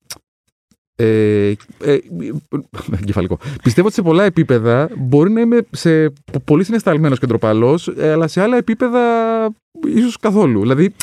Ε, 0.97 1.49
ε, 1.49 1.55
ε, 1.85 1.99
εγκεφαλικό. 3.01 3.39
Πιστεύω 3.63 3.87
ότι 3.87 3.97
σε 3.97 4.03
πολλά 4.03 4.25
επίπεδα 4.25 4.89
μπορεί 4.97 5.31
να 5.31 5.41
είμαι 5.41 5.67
σε 5.71 6.13
πολύ 6.45 6.65
συναισθαλμένο 6.65 7.17
και 7.17 7.27
ντροπαλός, 7.27 7.93
αλλά 7.99 8.29
σε 8.29 8.41
άλλα 8.41 8.57
επίπεδα 8.57 9.01
ίσως 9.87 10.17
καθόλου. 10.17 10.61
Δηλαδή. 10.61 10.95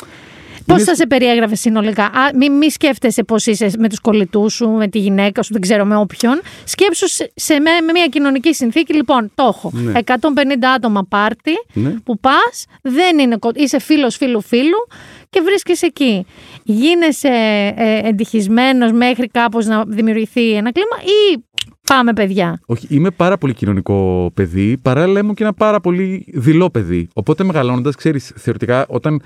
Πώς 0.72 0.80
είναι- 0.80 0.90
θα 0.90 0.94
σε 0.94 1.06
περιέγραφε 1.06 1.54
συνολικά; 1.54 2.04
Α, 2.04 2.30
μη, 2.34 2.50
μη 2.50 2.70
σκέφτεσαι 2.70 3.22
πώς 3.22 3.46
είσαι 3.46 3.70
με 3.78 3.88
τους 3.88 4.00
κολλητούς 4.00 4.54
σου, 4.54 4.68
με 4.68 4.88
τη 4.88 4.98
γυναίκα 4.98 5.42
σου, 5.42 5.52
δεν 5.52 5.60
ξέρω 5.60 5.84
με 5.84 5.96
όποιον. 5.96 6.40
Σκέψου 6.64 7.08
σε, 7.08 7.32
σε 7.34 7.52
με, 7.60 7.70
με 7.86 7.92
μια 7.92 8.06
κοινωνική 8.06 8.54
συνθήκη. 8.54 8.92
Λοιπόν, 8.94 9.30
το 9.34 9.44
έχω. 9.48 9.70
Ναι. 9.74 9.92
150 10.04 10.72
άτομα 10.76 11.06
πάρτι 11.08 11.52
Ναι. 11.72 11.90
που 11.90 12.18
πας, 12.18 12.64
δεν 12.82 13.18
είναι, 13.18 13.36
κο- 13.36 13.50
είσαι 13.54 13.78
φίλος 13.78 14.16
φίλου 14.16 14.40
φίλου 14.42 14.86
και 15.30 15.40
βρίσκεσαι 15.44 15.86
εκεί. 15.86 16.26
Γίνεσαι 16.64 17.28
ε, 17.76 18.08
εντυχισμένος 18.08 18.92
μέχρι 18.92 19.26
κάπως 19.28 19.66
να 19.66 19.84
δημιουργηθεί 19.86 20.52
ένα 20.52 20.72
κλίμα 20.72 20.96
ή 21.02 21.44
πάμε 21.86 22.12
παιδιά. 22.12 22.60
Όχι, 22.66 22.86
είμαι 22.90 23.10
πάρα 23.10 23.38
πολύ 23.38 23.54
κοινωνικό 23.54 24.30
παιδί. 24.34 24.76
Παράλληλα 24.82 25.20
ήμουν 25.20 25.34
και 25.34 25.42
ένα 25.42 25.52
πάρα 25.52 25.80
πολύ 25.80 26.24
δειλό 26.32 26.70
παιδί. 26.70 27.08
Οπότε 27.12 27.44
μεγαλώνοντας, 27.44 27.94
ξέρεις, 27.94 28.32
θεωρητικά 28.36 28.86
όταν 28.88 29.22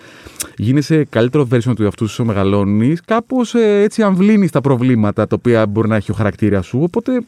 γίνεσαι 0.57 1.05
καλύτερο 1.05 1.49
version 1.53 1.73
του 1.77 1.83
εαυτού 1.83 2.09
σου 2.09 2.25
μεγαλώνεις, 2.25 3.01
κάπως 3.05 3.55
έτσι 3.55 4.03
αμβλύνεις 4.03 4.51
τα 4.51 4.61
προβλήματα 4.61 5.27
τα 5.27 5.37
οποία 5.39 5.67
μπορεί 5.67 5.89
να 5.89 5.97
έχει 5.97 6.11
ο 6.11 6.15
χαρακτήρας 6.15 6.67
σου. 6.67 6.81
Οπότε. 6.83 7.23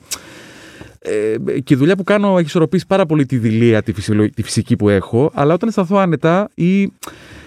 Ε, 1.01 1.37
και 1.61 1.75
η 1.75 1.77
δουλειά 1.77 1.97
που 1.97 2.05
κάνω 2.05 2.29
έχει 2.39 2.47
ισορροπήσει 2.47 2.87
πάρα 2.87 3.07
πολύ 3.07 3.27
τη 3.27 3.37
δειλία, 3.37 3.83
τη, 3.83 3.93
φυσιολο- 3.93 4.31
τη 4.35 4.43
φυσική 4.43 4.77
που 4.77 4.89
έχω. 4.89 5.31
Αλλά 5.35 5.55
όταν 5.55 5.69
αισθανθώ 5.69 5.97
άνετα 5.97 6.49
ή 6.55 6.93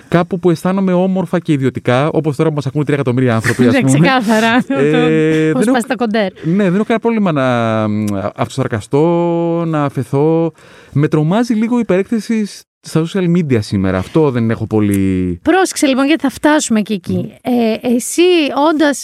κάπου 0.08 0.40
που 0.40 0.50
αισθάνομαι 0.50 0.94
όμορφα 0.94 1.40
και 1.40 1.52
ιδιωτικά, 1.52 2.10
όπως 2.10 2.36
τώρα 2.36 2.50
που 2.50 2.56
μας 2.56 2.66
ακούν 2.66 2.82
3 2.84 2.94
εκατομμύρια 2.94 3.36
άνθρωποι, 3.36 3.68
ας 3.68 3.74
Ναι, 3.74 3.80
πούμε. 3.82 3.92
ξεκάθαρα. 4.00 4.56
Ε, 4.68 5.52
Πώ 5.52 5.60
δεν 5.60 5.68
έχω- 5.68 5.72
πας 5.72 5.86
τα 5.88 5.96
κοντέρ. 5.96 6.32
ναι, 6.44 6.64
δεν 6.64 6.74
έχω 6.76 6.84
κανένα 6.84 7.00
πρόβλημα 7.00 7.32
να 7.32 7.88
μ, 7.88 8.06
αυτοσαρκαστώ, 8.36 9.06
να 9.68 9.84
αφαιθώ. 9.84 10.52
Με 10.92 11.08
τρομάζει 11.08 11.54
λίγο 11.54 11.76
η 11.78 11.80
υπερέκθεση 11.80 12.48
στα 12.84 13.04
social 13.06 13.38
media 13.38 13.58
σήμερα. 13.60 13.98
Αυτό 13.98 14.32
δεν 14.32 14.50
έχω 14.50 14.67
πολύ. 14.67 15.39
Πρόσεξε 15.44 15.88
λοιπόν 15.88 16.06
γιατί 16.06 16.22
θα 16.22 16.30
φτάσουμε 16.30 16.82
και 16.82 16.94
εκεί. 16.94 17.34
Ε, 17.41 17.88
εσύ 17.96 18.22
όντας. 18.72 19.04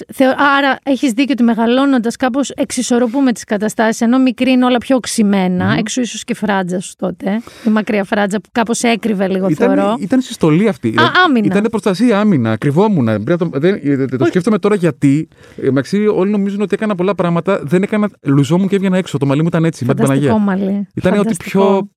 Άρα 0.57 0.77
έχεις 0.83 1.11
δίκιο 1.11 1.31
ότι 1.31 1.43
μεγαλώνοντας 1.43 2.15
κάπως 2.15 2.49
εξισορροπούμε 2.49 3.31
τις 3.31 3.43
καταστάσεις, 3.43 4.01
ενώ 4.01 4.19
μικρή 4.19 4.51
είναι 4.51 4.65
όλα 4.65 4.77
πιο 4.77 4.95
οξυμένα. 4.95 5.75
Εξού 5.77 6.01
ίσως 6.01 6.23
και 6.23 6.31
η 6.33 6.35
φράτζα 6.35 6.79
σου 6.79 6.93
τότε. 6.97 7.41
Η 7.65 7.69
μακριά 7.69 8.03
φράτζα 8.03 8.39
που 8.41 8.49
κάπως 8.51 8.81
έκρυβε 8.83 9.27
λίγο, 9.27 9.51
θεωρώ. 9.53 9.73
Ήταν, 9.81 9.95
ήταν 9.99 10.21
συστολή 10.21 10.67
αυτή. 10.67 10.87
Α, 10.97 11.11
άμυνα. 11.25 11.45
Ήταν 11.45 11.63
προστασία, 11.69 12.19
άμυνα. 12.19 12.57
Κρυβόμουν. 12.57 13.05
Πρέπει 13.05 13.29
να 13.29 13.37
το, 13.37 13.49
δεν, 13.53 13.79
δεν- 13.83 14.17
το 14.17 14.25
σκέφτομαι 14.25 14.59
τώρα 14.59 14.75
γιατί. 14.75 15.27
Ε, 15.61 15.65
μεταξύ, 15.65 16.07
όλοι 16.07 16.31
νομίζουν 16.31 16.61
ότι 16.61 16.73
έκανα 16.73 16.95
πολλά 16.95 17.15
πράγματα. 17.15 17.61
Δεν 17.63 17.83
έκανα. 17.83 18.09
Λουζόμουν 18.21 18.67
και 18.67 18.75
έβγαινα 18.75 18.97
έξω. 18.97 19.17
Το 19.17 19.25
μαλλί 19.25 19.41
μου 19.41 19.47
ήταν 19.47 19.65
έτσι. 19.65 19.85
Με 19.85 19.93
την 19.93 20.05
Φανταστικό 20.05 20.33
Παναγία. 20.33 20.65
μαλλί. 20.65 20.87
Ήταν 20.95 21.11
ό,τι 21.13 21.19
Φανταστικό. 21.21 21.49
πιο 21.59 21.89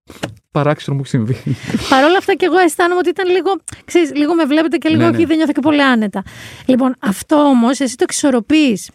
παράξενο 0.52 0.96
μου 0.96 1.02
έχει 1.02 1.10
συμβεί. 1.10 1.56
Παρ' 1.88 2.04
όλα 2.04 2.16
αυτά 2.18 2.34
και 2.34 2.44
εγώ 2.44 2.58
αισθάνομαι 2.58 2.98
ότι 2.98 3.08
ήταν 3.08 3.28
λίγο, 3.30 3.50
ξέρεις, 3.84 4.14
λίγο 4.14 4.34
με 4.34 4.44
βλέπετε 4.44 4.76
και 4.76 4.88
λίγο 4.88 5.02
Ναι, 5.02 5.08
όχι, 5.08 5.18
ναι. 5.18 5.26
δεν 5.26 5.36
νιώθω 5.36 5.52
και 5.52 5.60
πολύ 5.60 5.82
άνετα. 5.82 6.22
Λοιπόν, 6.66 6.96
αυτό 6.98 7.36
όμως 7.36 7.80
εσύ 7.80 7.96
το 7.96 8.04
εξορροπείς 8.08 8.90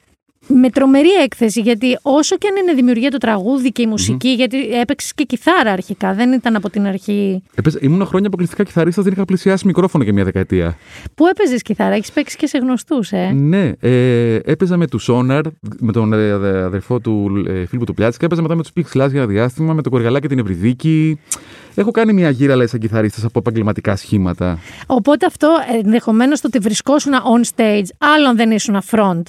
με 0.47 0.69
τρομερή 0.69 1.09
έκθεση, 1.23 1.61
γιατί 1.61 1.97
όσο 2.01 2.37
και 2.37 2.47
αν 2.47 2.55
είναι 2.63 2.73
δημιουργία 2.73 3.11
το 3.11 3.17
τραγούδι 3.17 3.71
και 3.71 3.81
η 3.81 3.85
μουσική, 3.87 4.29
γιατί 4.29 4.57
έπαιξες 4.81 5.13
και 5.13 5.23
κιθάρα 5.23 5.71
αρχικά, 5.71 6.13
δεν 6.13 6.31
ήταν 6.31 6.55
από 6.55 6.69
την 6.69 6.85
αρχή. 6.85 7.43
Έπαιζα- 7.55 7.79
ήμουν 7.81 8.05
χρόνια 8.05 8.27
αποκλειστικά 8.27 8.63
κιθαρίστας, 8.63 9.03
δεν 9.03 9.13
είχα 9.13 9.25
πλησιάσει 9.25 9.65
μικρόφωνο 9.67 10.03
για 10.03 10.13
μια 10.13 10.23
δεκαετία. 10.23 10.77
Πού 11.15 11.25
έπαιζες 11.27 11.61
κιθάρα, 11.61 11.95
έχεις 11.95 12.11
παίξει 12.11 12.37
και 12.37 12.47
σε 12.47 12.57
γνωστούς, 12.57 13.11
ε; 13.11 13.31
Ναι, 13.33 13.71
ε, 13.79 14.35
έπαιζα 14.35 14.77
με 14.77 14.87
τους 14.87 15.09
Sonar, 15.11 15.41
με 15.79 15.91
τον 15.91 16.13
ε, 16.13 16.31
αδε- 16.31 16.55
αδερφό 16.63 16.99
του 16.99 17.43
ε, 17.47 17.65
φίλου 17.65 17.83
του 17.83 17.93
Πλιάτσικα, 17.93 18.25
έπαιζα 18.25 18.41
μετά 18.41 18.55
με 18.55 18.61
τους 18.61 18.71
Pix 18.75 18.81
Class 18.97 19.09
για 19.09 19.19
ένα 19.21 19.25
διάστημα, 19.25 19.73
με 19.73 19.81
τον 19.81 19.91
Κοργαλά 19.91 20.19
και 20.19 20.27
την 20.27 20.39
Ευρυδίκη. 20.39 21.19
Έχω 21.75 21.91
κάνει 21.91 22.13
μια 22.13 22.29
γύρα, 22.29 22.55
λέει, 22.55 22.67
σαν 22.67 22.79
κιθαρίστας 22.79 23.23
από 23.23 23.39
επαγγελματικά 23.39 23.95
σχήματα. 23.95 24.59
Οπότε 24.87 25.25
αυτό 25.25 25.49
ενδεχομένως 25.83 26.41
το 26.41 26.47
ότι 26.47 26.59
βρισκόσουν 26.59 27.13
on 27.13 27.55
stage, 27.55 27.85
άλλον 27.97 28.35
δεν 28.35 28.51
ήσουν 28.51 28.81
front. 28.91 29.21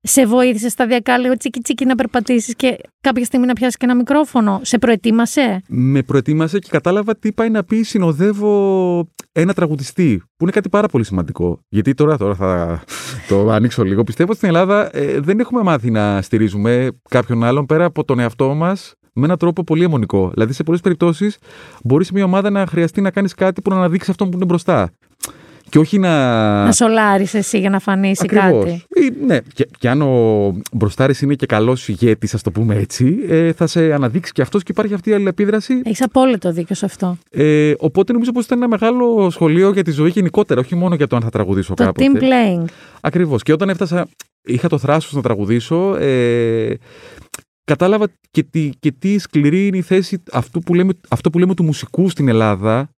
Σε 0.00 0.26
βοήθησε 0.26 0.68
σταδιακά 0.68 1.18
λίγο 1.18 1.36
τσίκι 1.36 1.60
τσίκι 1.60 1.84
να 1.84 1.94
περπατήσεις 1.94 2.54
και 2.56 2.78
κάποια 3.00 3.24
στιγμή 3.24 3.46
να 3.46 3.52
πιάσεις 3.52 3.76
και 3.76 3.84
ένα 3.84 3.94
μικρόφωνο. 3.94 4.60
Σε 4.62 4.78
προετοίμασε; 4.78 5.62
Με 5.68 6.02
προετοίμασε 6.02 6.58
και 6.58 6.68
κατάλαβα 6.70 7.16
τι 7.16 7.32
πάει 7.32 7.50
να 7.50 7.64
πει 7.64 7.82
συνοδεύω 7.82 9.08
ένα 9.32 9.52
τραγουδιστή, 9.52 10.18
που 10.18 10.42
είναι 10.42 10.50
κάτι 10.50 10.68
πάρα 10.68 10.88
πολύ 10.88 11.04
σημαντικό. 11.04 11.60
Γιατί 11.68 11.94
τώρα, 11.94 12.16
τώρα 12.16 12.34
θα 12.34 12.82
το 13.28 13.50
ανοίξω 13.50 13.84
λίγο. 13.84 14.04
Πιστεύω 14.04 14.28
ότι 14.28 14.38
στην 14.38 14.48
Ελλάδα 14.48 14.96
ε, 14.96 15.20
δεν 15.20 15.40
έχουμε 15.40 15.62
μάθει 15.62 15.90
να 15.90 16.22
στηρίζουμε 16.22 16.88
κάποιον 17.08 17.44
άλλον 17.44 17.66
πέρα 17.66 17.84
από 17.84 18.04
τον 18.04 18.18
εαυτό 18.18 18.54
μας 18.54 18.94
με 19.16 19.24
έναν 19.24 19.38
τρόπο 19.38 19.64
πολύ 19.64 19.84
αιμονικό. 19.84 20.30
Δηλαδή, 20.34 20.52
σε 20.52 20.62
πολλές 20.62 20.80
περιπτώσεις, 20.80 21.38
μπορείς 21.84 22.06
σε 22.06 22.12
μια 22.14 22.24
ομάδα 22.24 22.50
να 22.50 22.66
χρειαστεί 22.66 23.00
να 23.00 23.10
κάνεις 23.10 23.34
κάτι 23.34 23.60
που 23.62 23.70
να 23.70 23.76
αναδείξει 23.76 24.10
αυτόν 24.10 24.30
που 24.30 24.36
είναι 24.36 24.44
μπροστά. 24.44 24.90
Και 25.68 25.78
όχι 25.78 25.98
να. 25.98 26.64
Να 26.64 26.72
σολάρεις 26.72 27.34
εσύ 27.34 27.58
για 27.58 27.70
να 27.70 27.78
φανείς 27.78 28.20
Ακριβώς. 28.22 28.64
κάτι. 28.64 28.70
Ή, 28.72 29.24
ναι, 29.26 29.38
και, 29.54 29.68
και 29.78 29.88
αν 29.88 30.02
ο 30.02 30.54
μπροστάρης 30.72 31.20
είναι 31.20 31.34
και 31.34 31.46
καλός 31.46 31.88
ηγέτης, 31.88 32.34
ας 32.34 32.42
το 32.42 32.50
πούμε 32.50 32.74
έτσι, 32.74 33.18
ε, 33.28 33.52
θα 33.52 33.66
σε 33.66 33.92
αναδείξει 33.92 34.32
και 34.32 34.42
αυτός 34.42 34.62
και 34.62 34.72
υπάρχει 34.72 34.94
αυτή 34.94 35.10
η 35.10 35.12
αλληλεπίδραση. 35.12 35.80
Έχεις 35.84 36.02
απόλυτο 36.02 36.52
δίκιο 36.52 36.74
σε 36.74 36.84
αυτό. 36.84 37.18
Ε, 37.30 37.72
οπότε 37.78 38.12
νομίζω 38.12 38.32
πως 38.32 38.44
ήταν 38.44 38.58
ένα 38.58 38.68
μεγάλο 38.68 39.30
σχολείο 39.30 39.70
για 39.70 39.82
τη 39.82 39.90
ζωή 39.90 40.10
γενικότερα, 40.10 40.60
όχι 40.60 40.74
μόνο 40.74 40.94
για 40.94 41.06
το 41.06 41.16
αν 41.16 41.22
θα 41.22 41.30
τραγουδήσω 41.30 41.74
Το 41.74 41.84
κάποτε. 41.84 42.06
team 42.14 42.22
playing. 42.22 42.64
Ακριβώς. 43.00 43.42
Και 43.42 43.52
όταν 43.52 43.68
έφτασα, 43.68 44.06
είχα 44.44 44.68
το 44.68 44.78
θράσος 44.78 45.12
να 45.12 45.22
τραγουδήσω, 45.22 45.96
ε, 45.96 46.74
κατάλαβα 47.70 48.06
και 48.30 48.42
τι, 48.42 48.70
και 48.80 48.92
τι 48.92 49.18
σκληρή 49.18 49.66
είναι 49.66 49.76
η 49.76 49.82
θέση 49.82 50.22
αυτού 50.32 50.60
που 50.60 50.74
λέμε, 50.74 50.92
αυτό 51.08 51.30
που 51.30 51.38
λέμε 51.38 51.54
του 51.54 51.64
μουσικού 51.64 52.08
στην 52.08 52.28
Ελλάδα. 52.28 52.88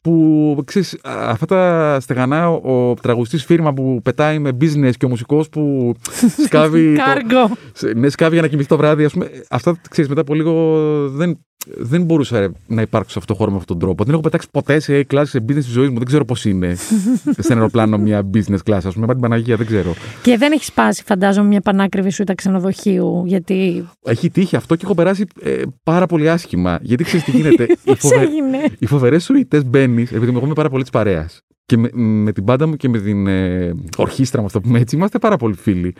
Που 0.00 0.62
ξέρεις, 0.64 0.94
α, 1.02 1.30
αυτά 1.30 1.46
τα 1.46 1.98
στεγανά, 2.00 2.50
ο, 2.50 2.88
ο 2.90 2.94
τραγουδιστής 2.94 3.44
φίρμα 3.44 3.74
που 3.74 4.00
πετάει 4.04 4.38
με 4.38 4.56
business 4.60 4.90
και 4.96 5.04
ο 5.04 5.08
μουσικός 5.08 5.48
που 5.48 5.94
σκάβει. 6.46 6.94
το- 6.96 7.02
Κάργο. 7.02 7.56
σε- 7.72 7.92
ναι, 7.92 8.08
σκάβει 8.08 8.32
για 8.32 8.42
να 8.42 8.48
κοιμηθεί 8.48 8.68
το 8.68 8.76
βράδυ, 8.76 9.04
ας 9.04 9.12
πούμε. 9.12 9.30
Αυτά, 9.50 9.80
ξέρεις, 9.90 10.08
μετά 10.08 10.20
από 10.20 10.34
λίγο 10.34 10.82
δεν, 11.08 11.38
δεν 11.74 12.02
μπορούσα 12.02 12.40
ρε, 12.40 12.48
να 12.66 12.82
υπάρξω 12.82 13.10
σε 13.10 13.18
αυτό 13.18 13.32
το 13.32 13.38
χώρο 13.38 13.50
με 13.50 13.56
αυτόν 13.56 13.78
τον 13.78 13.86
τρόπο. 13.86 14.04
Δεν 14.04 14.12
έχω 14.12 14.22
πετάξει 14.22 14.48
ποτέ 14.50 14.80
σε 14.80 15.02
κλάση 15.02 15.30
σε 15.30 15.44
business 15.48 15.54
της 15.54 15.66
ζωής 15.66 15.88
μου. 15.88 15.96
Δεν 15.96 16.06
ξέρω 16.06 16.24
πώς 16.24 16.44
είναι. 16.44 16.74
σε 16.74 17.52
ένα 17.52 17.54
αεροπλάνο 17.54 17.98
μια 17.98 18.30
business 18.34 18.58
class, 18.64 18.80
ας 18.84 18.94
πούμε. 18.94 19.06
Με 19.06 19.12
την 19.12 19.22
Παναγία, 19.22 19.56
δεν 19.56 19.66
ξέρω. 19.66 19.94
Και 20.22 20.36
δεν 20.36 20.52
έχεις 20.52 20.66
σπάσει, 20.66 21.02
φαντάζομαι, 21.06 21.46
μια 21.46 21.60
πανάκριβη 21.60 22.10
σου 22.10 22.24
τα 22.24 22.34
ξενοδοχείου. 22.34 23.22
Γιατί. 23.26 23.88
Έχει 24.04 24.30
τύχει 24.30 24.56
αυτό 24.56 24.74
και 24.76 24.84
έχω 24.84 24.94
περάσει 24.94 25.24
ε, 25.40 25.62
πάρα 25.82 26.06
πολύ 26.06 26.30
άσχημα. 26.30 26.78
Γιατί 26.82 27.04
ξέρεις 27.04 27.24
τι 27.24 27.30
γίνεται. 27.30 27.64
οι, 27.70 27.76
Πώς 27.84 27.98
φοβε... 27.98 28.20
έγινε; 28.20 28.58
οι 28.78 28.86
φοβερές 28.86 29.24
σουητέ 29.24 29.62
μπαίνεις, 29.62 30.12
επειδή 30.12 30.32
εγώ 30.36 30.44
είμαι 30.44 30.54
πάρα 30.54 30.68
πολύ 30.68 30.82
της 30.82 30.90
παρέας. 30.90 31.40
Και 31.66 31.76
με, 31.76 31.88
με 31.92 32.32
την 32.32 32.44
πάντα 32.44 32.66
μου 32.66 32.76
και 32.76 32.88
με 32.88 32.98
την 32.98 33.26
ε, 33.26 33.74
ορχήστρα 33.96 34.40
μου, 34.40 34.46
ας 34.46 34.52
το 34.52 34.60
πούμε 34.60 34.78
έτσι, 34.78 34.96
είμαστε 34.96 35.18
πάρα 35.18 35.36
πολύ 35.36 35.54
φίλοι. 35.54 35.94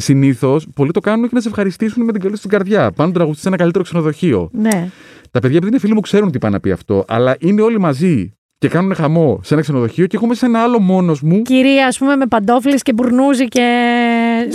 Συνήθως, 0.00 0.66
πολλοί 0.74 0.90
το 0.90 1.00
κάνουν 1.00 1.28
και 1.28 1.34
να 1.34 1.40
σε 1.40 1.48
ευχαριστήσουν 1.48 2.04
με 2.04 2.12
την 2.12 2.20
καλή 2.20 2.38
του 2.38 2.48
καρδιά. 2.48 2.90
Πάνε 2.90 3.08
να 3.08 3.14
τραγουδιστεί 3.14 3.42
σε 3.42 3.48
ένα 3.48 3.56
καλύτερο 3.56 3.84
ξενοδοχείο. 3.84 4.50
Ναι. 4.52 4.88
Τα 5.30 5.40
παιδιά, 5.40 5.56
επειδή 5.56 5.70
είναι 5.72 5.80
φίλοι 5.80 5.94
μου, 5.94 6.00
ξέρουν 6.00 6.30
τι 6.30 6.38
πάει 6.38 6.50
να 6.50 6.60
πει 6.60 6.70
αυτό, 6.70 7.04
αλλά 7.08 7.36
είναι 7.38 7.62
όλοι 7.62 7.78
μαζί 7.78 8.32
και 8.58 8.68
κάνουν 8.68 8.94
χαμό 8.94 9.40
σε 9.42 9.54
ένα 9.54 9.62
ξενοδοχείο 9.62 10.06
και 10.06 10.16
εγώ 10.16 10.24
είμαι 10.24 10.34
σε 10.34 10.46
ένα 10.46 10.62
άλλο 10.62 10.78
μόνος 10.78 11.22
μου. 11.22 11.42
Κυρία, 11.42 11.86
ας 11.86 11.98
πούμε, 11.98 12.16
με 12.16 12.26
παντόφλες 12.26 12.82
και 12.82 12.92
μπουρνούζι 12.92 13.48
και 13.48 13.66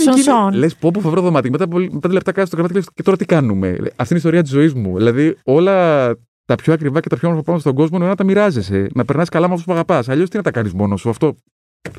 σονσόν. 0.04 0.52
Λες, 0.52 0.76
πω, 0.76 0.90
πω, 0.90 1.00
φευρό 1.00 1.20
δωμάτιο. 1.20 1.50
Μετά 1.50 1.64
από 1.64 1.76
πέντε 2.00 2.14
λεπτά 2.14 2.32
κάτω 2.32 2.46
στο 2.46 2.56
κρεβάτι 2.56 2.74
και 2.74 2.78
λες, 2.78 2.88
και 2.94 3.02
τώρα 3.02 3.16
τι 3.16 3.24
κάνουμε; 3.24 3.68
Αυτή 3.68 3.82
είναι 3.82 3.94
η 4.08 4.16
ιστορία 4.16 4.42
της 4.42 4.50
ζωής 4.50 4.74
μου. 4.74 4.96
Δηλαδή, 4.96 5.36
όλα 5.44 6.06
τα 6.44 6.54
πιο 6.54 6.72
ακριβά 6.72 7.00
και 7.00 7.08
τα 7.08 7.16
πιο 7.16 7.28
όμορφα 7.28 7.44
πράγματα 7.44 7.70
στον 7.70 7.82
κόσμο 7.82 7.98
είναι 7.98 8.06
να 8.06 8.14
τα 8.14 8.24
μοιράζεσαι. 8.24 8.88
Να 8.94 9.04
περνάς 9.04 9.28
καλά 9.28 9.46
με 9.46 9.52
αυτούς 9.52 9.66
που 9.66 9.72
αγαπάς. 9.72 10.08
Αλλιώς 10.08 10.28
τι 10.30 10.36
να 10.36 10.42
τα 10.42 10.50
κάνεις 10.50 10.72
μόνος 10.72 11.00
σου; 11.00 11.08
Αυτό. 11.08 11.36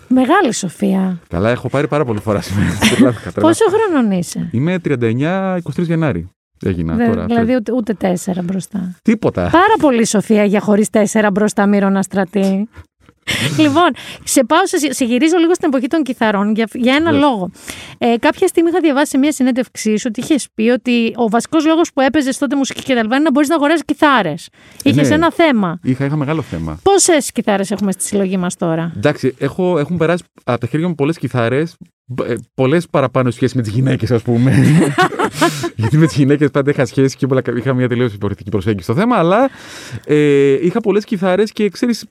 Μεγάλη 0.08 0.54
Σοφία. 0.54 1.19
Καλά, 1.28 1.50
έχω 1.50 1.69
πάρει 1.69 1.88
πάρα 1.88 2.06
πολύ 2.06 2.19
φορά 2.19 2.41
σήμερα. 2.41 2.69
Τρελάθηκα, 2.80 3.32
τρελάθηκα. 3.32 3.41
Πόσο 3.41 3.65
χρονών 3.69 4.12
είσαι; 4.12 4.50
Είμαι 4.52 4.80
39-23 4.86 5.60
Γενάρη. 5.76 6.30
Έγινα 6.65 6.95
Δε- 6.95 7.08
τώρα. 7.08 7.26
δηλαδή 7.26 7.56
ούτε, 7.56 7.71
ούτε 7.71 7.93
τέσσερα 7.93 8.41
μπροστά. 8.41 8.95
Τίποτα. 9.02 9.41
Πάρα 9.52 9.73
πολύ 9.80 10.06
Σοφία 10.06 10.43
για 10.43 10.60
χωρίς 10.60 10.89
τέσσερα 10.89 11.32
μπροστά 11.32 11.65
μύρονα 11.67 12.02
στρατή. 12.02 12.69
λοιπόν, 13.63 13.90
σε, 14.24 14.44
πάω, 14.44 14.68
σε, 14.68 14.94
σε 14.94 15.06
γυρίζω 15.06 15.38
λίγο 15.38 15.54
στην 15.54 15.68
εποχή 15.68 15.88
των 15.88 16.04
κιθαρών 16.04 16.54
για, 16.56 16.68
για 16.74 16.96
ένα 16.96 17.12
Ναι. 17.12 17.18
λόγο. 17.18 17.50
Ε, 17.98 18.16
κάποια 18.20 18.48
στιγμή 18.48 18.70
είχα 18.70 18.80
διαβάσει 18.80 19.10
σε 19.10 19.18
μια 19.18 19.32
συνέντευξή 19.32 19.98
σου 19.98 20.06
ότι 20.10 20.20
είχες 20.20 20.48
πει 20.56 20.70
ότι 20.70 21.13
ο 21.16 21.30
βασικός 21.30 21.66
λόγος 21.66 21.94
που 21.94 22.02
έπαιζες 22.02 22.38
τότε 22.38 22.56
μουσική 22.56 22.84
και 22.84 22.94
τα 22.94 23.02
λοιπά 23.02 23.16
είναι 23.16 23.24
να 23.24 23.32
μπορείς 23.32 23.50
να 23.50 23.56
αγοράζεις 23.56 23.84
κιθάρες. 23.86 24.50
Είχες 24.84 25.10
ναι. 25.10 25.16
ένα 25.16 25.32
θέμα. 25.32 25.80
Είχα, 25.84 26.06
είχα 26.06 26.16
μεγάλο 26.16 26.42
θέμα. 26.42 26.80
Πόσες 26.84 27.32
κιθάρες 27.32 27.72
έχουμε 27.72 27.92
στη 27.92 28.04
συλλογή 28.04 28.38
μας 28.38 28.56
τώρα; 28.56 28.94
Εντάξει, 28.98 29.36
έχω, 29.40 29.80
έχουν 29.80 29.98
περάσει 29.98 30.24
από 30.44 30.60
τα 30.60 30.68
χέρια 30.68 30.88
μου 30.88 30.96
πολλές 30.96 31.18
κιθάρες, 31.18 31.76
πολλές 32.54 32.88
παραπάνω 32.89 33.32
σχέσεις 33.32 33.56
με 33.56 33.62
τις 33.62 33.72
γυναίκες, 33.72 34.12
ας 34.12 34.22
πούμε. 34.22 34.52
Γιατί 35.76 35.98
με 35.98 36.06
τις 36.06 36.15
γυναίκες 36.15 36.50
πάντα 36.52 36.72
είχα 36.72 36.86
σχέση 36.86 37.15
και 37.17 37.28
πολλά- 37.28 37.41
είχα 37.58 37.74
μια 37.74 37.88
τελείως 37.88 38.13
υπορρυθική 38.13 38.50
προσέγγιση 38.50 38.84
στο 38.84 38.93
θέμα, 38.93 39.15
αλλά 39.17 39.50
ε, 40.06 40.65
είχα 40.65 40.80
πολλές 40.80 41.04
κιθάρες 41.06 41.52
και 41.52 41.70
ξέρεις, 41.70 42.06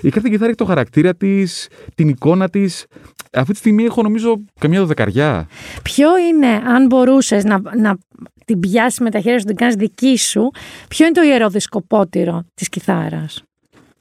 η 0.00 0.08
κάθε 0.08 0.28
κιθάρα 0.28 0.46
έχει 0.46 0.56
το 0.56 0.64
χαρακτήρα 0.64 1.14
της, 1.14 1.68
την 1.94 2.08
εικόνα 2.08 2.48
της. 2.48 2.86
Αυτή 3.32 3.52
τη 3.52 3.58
στιγμή 3.58 3.84
έχω 3.84 4.02
νομίζω 4.02 4.44
καμιά 4.60 4.80
δωδεκαριά. 4.80 5.48
Ποιο 5.82 6.08
είναι, 6.18 6.46
αν 6.46 6.86
μπορούσες 6.86 7.44
να, 7.44 7.60
να 7.76 7.96
την 8.44 8.60
πιάσεις 8.60 8.98
με 9.00 9.10
τα 9.10 9.20
χέρια 9.20 9.38
σου, 9.38 9.44
να 9.44 9.50
την 9.50 9.56
κάνεις 9.60 9.74
δική 9.74 10.16
σου, 10.18 10.50
ποιο 10.88 11.06
είναι 11.06 11.14
το 11.14 11.22
ιεροδισκοπότηρο 11.22 12.42
της 12.54 12.68
κιθάρας; 12.68 13.42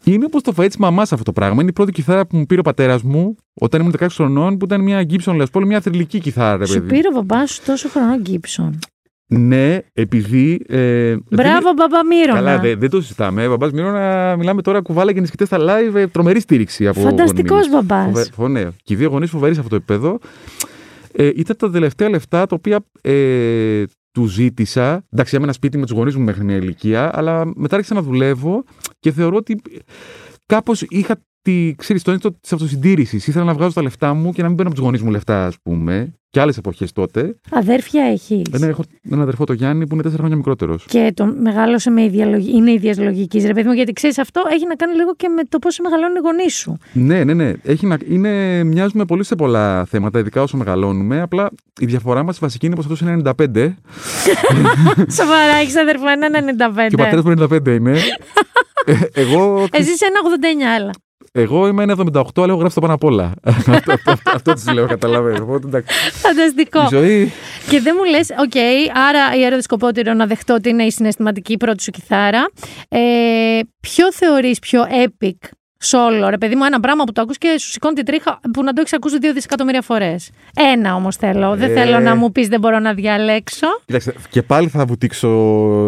Είναι 0.05 0.25
όπως 0.25 0.41
το 0.41 0.53
φαΐ 0.57 0.67
τη 0.69 0.79
μαμάς 0.81 1.11
αυτό 1.11 1.23
το 1.23 1.31
πράγμα. 1.33 1.61
Είναι 1.61 1.69
η 1.69 1.73
πρώτη 1.73 1.91
κιθάρα 1.91 2.25
που 2.27 2.37
μου 2.37 2.45
πήρε 2.45 2.59
ο 2.59 2.63
πατέρας 2.63 3.01
μου 3.03 3.35
όταν 3.53 3.81
ήμουν 3.81 3.93
16 3.99 4.07
χρονών, 4.11 4.57
που 4.57 4.65
ήταν 4.65 4.81
μια 4.81 5.05
Gibson 5.09 5.41
Les 5.41 5.45
Paul, 5.51 5.65
μια 5.65 5.81
θρηλυκή 5.81 6.19
κιθάρα, 6.19 6.57
ρε 6.57 6.65
Σου 6.65 6.73
παιδί. 6.73 6.87
πήρε 6.87 7.07
ο 7.07 7.11
μπαμπάς 7.11 7.51
σου 7.51 7.61
τόσο 7.65 7.89
χρόνο 7.89 8.17
Γκίψον. 8.19 8.79
Ναι, 9.27 9.77
επειδή. 9.93 10.61
Ε, 10.67 11.15
Μπράβο, 11.29 11.73
μπαμπά 11.77 12.05
Μύρονα. 12.05 12.33
Καλά, 12.39 12.59
δεν, 12.59 12.79
δεν 12.79 12.89
το 12.89 13.01
συζητάμε. 13.01 13.47
Μπαμπάς 13.47 13.71
Μύρονα, 13.71 14.35
μιλάμε 14.37 14.61
τώρα 14.61 14.81
κουβάλα 14.81 15.13
και 15.13 15.19
νησκητέ 15.19 15.45
στα 15.45 15.57
live. 15.59 15.95
ε, 15.95 16.07
Τρομερή 16.07 16.39
στήριξη 16.39 16.87
από 16.87 16.99
Φανταστικός 16.99 17.67
γονείς. 17.67 17.69
μπαμπάς. 17.87 18.05
Φοβε- 18.05 18.33
φο- 18.33 18.47
ναι. 18.47 18.63
Και 18.83 18.93
οι 18.93 18.95
δύο 18.95 19.09
γονείς 19.09 19.29
φοβεροί 19.29 19.53
σε 19.53 19.59
αυτό 19.59 19.69
το 19.71 19.75
επίπεδο. 19.75 20.19
Ε, 21.15 21.29
ήταν 21.35 21.57
τα 21.57 21.69
τελευταία 21.71 22.09
λεφτά 22.09 22.45
τα 22.45 22.55
οποία 22.55 22.79
ε, 23.01 23.83
του 24.13 24.25
ζήτησα. 24.25 25.05
Εντάξει, 25.09 25.35
έμενα 25.35 25.53
σπίτι 25.53 25.77
με 25.77 25.85
τους 25.85 25.95
γονείς 25.95 26.15
μου 26.15 26.23
μέχρι 26.23 26.43
μια 26.43 26.55
ηλικία, 26.55 27.17
αλλά 27.17 27.51
μετά 27.55 27.75
άρχισα 27.75 27.93
να 27.93 28.01
δουλεύω 28.01 28.63
και 28.99 29.11
θεωρώ 29.11 29.35
ότι 29.35 29.61
κάπως 30.45 30.81
είχα 30.81 31.17
τη, 31.43 31.75
ξέρεις, 31.77 32.03
το 32.03 32.11
ένστο 32.11 32.31
της 32.31 32.53
αυτοσυντήρησης. 32.53 33.27
Ήθελα 33.27 33.45
να 33.45 33.53
βγάζω 33.53 33.73
τα 33.73 33.81
λεφτά 33.81 34.13
μου 34.13 34.31
και 34.31 34.41
να 34.41 34.47
μην 34.47 34.57
παίρνω 34.57 34.71
από 34.71 34.79
τους 34.79 34.87
γονείς 34.87 35.01
μου 35.01 35.11
λεφτά, 35.11 35.45
ας 35.45 35.55
πούμε. 35.63 36.13
Και 36.29 36.39
άλλες 36.39 36.57
εποχές 36.57 36.91
τότε. 36.91 37.35
Αδέρφια 37.51 38.03
έχεις; 38.03 38.41
Ε, 38.51 38.57
ναι, 38.57 38.65
έχω 38.65 38.83
έναν 39.01 39.21
αδερφό 39.21 39.45
το 39.45 39.53
Γιάννη 39.53 39.87
που 39.87 39.93
είναι 39.93 40.01
τέσσερα 40.01 40.19
χρόνια 40.19 40.37
μικρότερος. 40.37 40.85
Και 40.89 41.11
το 41.15 41.25
μεγάλωσε 41.25 41.89
με 41.89 42.03
ίδια 42.03 42.25
λογική. 42.25 42.57
Είναι 42.57 42.71
ίδια 42.71 42.95
λογική, 42.97 43.39
ρε 43.39 43.53
παιδί 43.53 43.67
μου, 43.67 43.73
γιατί 43.73 43.93
ξέρεις 43.93 44.17
αυτό 44.17 44.41
έχει 44.51 44.67
να 44.67 44.75
κάνει 44.75 44.95
λίγο 44.95 45.15
και 45.15 45.29
με 45.29 45.43
το 45.49 45.59
πόσο 45.59 45.83
μεγαλώνουν 45.83 46.15
οι 46.15 46.19
γονείς 46.23 46.55
σου. 46.55 46.77
Ναι, 46.93 47.23
ναι, 47.23 47.33
ναι. 47.33 47.53
Έχει 47.63 47.85
να... 47.85 47.97
είναι... 48.09 48.63
Μοιάζουμε 48.63 49.05
πολύ 49.05 49.23
σε 49.23 49.35
πολλά 49.35 49.85
θέματα, 49.85 50.19
ειδικά 50.19 50.41
όσο 50.41 50.57
μεγαλώνουμε. 50.57 51.21
Απλά 51.21 51.49
η 51.79 51.85
διαφορά 51.85 52.23
μας 52.23 52.39
βασική 52.39 52.65
είναι 52.65 52.75
πως 52.75 52.85
αυτός 52.85 53.01
είναι 53.01 53.21
95 53.25 53.31
Σοβαρά, 55.19 55.55
έχεις 55.61 55.77
αδερφό 55.77 56.07
έναν 56.07 56.31
95. 56.75 56.87
και 56.87 56.95
ο 56.95 56.97
πατέρας 56.97 57.23
μου 57.23 57.33
95 57.39 57.67
είναι. 57.67 57.97
Ε, 58.85 58.99
εγώ, 59.13 59.65
Εσύ 59.71 59.91
είσαι 59.91 60.05
ένα 60.05 60.19
89, 60.75 60.81
έλα. 60.81 60.91
Εγώ 61.35 61.67
είμαι 61.67 61.83
ένα 61.83 61.95
78, 62.13 62.21
αλλά 62.35 62.47
έχω 62.47 62.55
γράψει 62.57 62.75
το 62.75 62.81
πάνω 62.81 62.93
απ' 62.93 63.03
όλα. 63.03 63.31
αυτό 63.45 63.71
αυτό, 63.71 64.11
αυτό, 64.11 64.31
αυτό 64.33 64.53
τη 64.53 64.73
λέω, 64.73 64.87
καταλαβαίνω. 64.87 65.43
Οπότε, 65.43 65.67
εντάξει. 65.67 65.95
Φανταστικό. 66.11 66.83
Η 66.83 66.87
ζωή. 66.89 67.31
Και 67.69 67.79
δεν 67.81 67.95
μου 67.97 68.03
λες, 68.09 68.29
οκ, 68.29 68.55
άρα 69.07 69.35
η 69.37 69.43
afro 69.43 69.63
disco 69.63 69.88
μπορώ 69.88 70.13
να 70.13 70.25
δεχτώ 70.25 70.53
ότι 70.53 70.69
είναι 70.69 70.83
η 70.83 70.91
συναισθηματική 70.91 71.57
πρώτη 71.57 71.83
σου 71.83 71.91
κιθάρα. 71.91 72.49
Ε, 72.89 73.59
ποιο 73.79 74.13
θεωρείς 74.13 74.59
πιο 74.59 74.83
epic; 75.05 75.49
Solo, 75.91 76.27
ρε 76.29 76.37
παιδί 76.37 76.55
μου, 76.55 76.63
ένα 76.63 76.79
πράγμα 76.79 77.03
που 77.03 77.11
το 77.11 77.21
ακούς 77.21 77.37
και 77.37 77.55
σου 77.59 77.69
σηκώνει 77.69 77.93
τη 77.95 78.03
τρίχα 78.03 78.39
που 78.53 78.63
να 78.63 78.73
το 78.73 78.79
έχεις 78.81 78.93
ακούσει 78.93 79.17
δύο 79.17 79.33
δισεκατομμύρια 79.33 79.81
φορές. 79.81 80.29
Ένα 80.73 80.95
όμως 80.95 81.15
θέλω. 81.15 81.55
Δεν 81.55 81.71
Ε. 81.71 81.73
θέλω 81.73 81.99
να 81.99 82.15
μου 82.15 82.31
πεις 82.31 82.47
δεν 82.47 82.59
μπορώ 82.59 82.79
να 82.79 82.93
διαλέξω. 82.93 83.67
Κοίταξε, 83.85 84.13
και 84.29 84.41
πάλι 84.41 84.67
θα 84.67 84.85
βουτήξω 84.85 85.29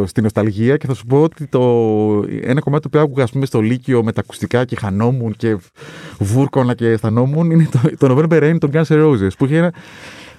στην 0.08 0.24
νοσταλγία 0.24 0.78
και 0.78 0.88
θα 0.88 0.94
σου 0.94 1.06
πω 1.06 1.22
ότι 1.22 1.48
το 1.48 1.62
ένα 2.42 2.60
κομμάτι 2.60 2.90
που 2.90 3.00
άκουγα 3.00 3.24
ας 3.24 3.32
πούμε, 3.32 3.46
στο 3.46 3.62
Λύκειο 3.62 4.04
με 4.04 4.12
τα 4.12 4.22
ακουστικά 4.22 4.66
και 4.66 4.76
χανόμουν 4.76 5.36
και 5.38 5.58
βούρκωνα 6.20 6.74
και 6.74 6.88
αισθανόμουν 6.88 7.52
είναι 7.52 7.68
το, 7.72 8.08
το 8.08 8.16
November 8.30 8.44
Rain 8.44 8.56
των 8.60 8.70
Guns 8.74 8.84
N' 8.88 9.06
Roses 9.06 9.28
που 9.38 9.46
είχε 9.46 9.58
ένα 9.58 9.74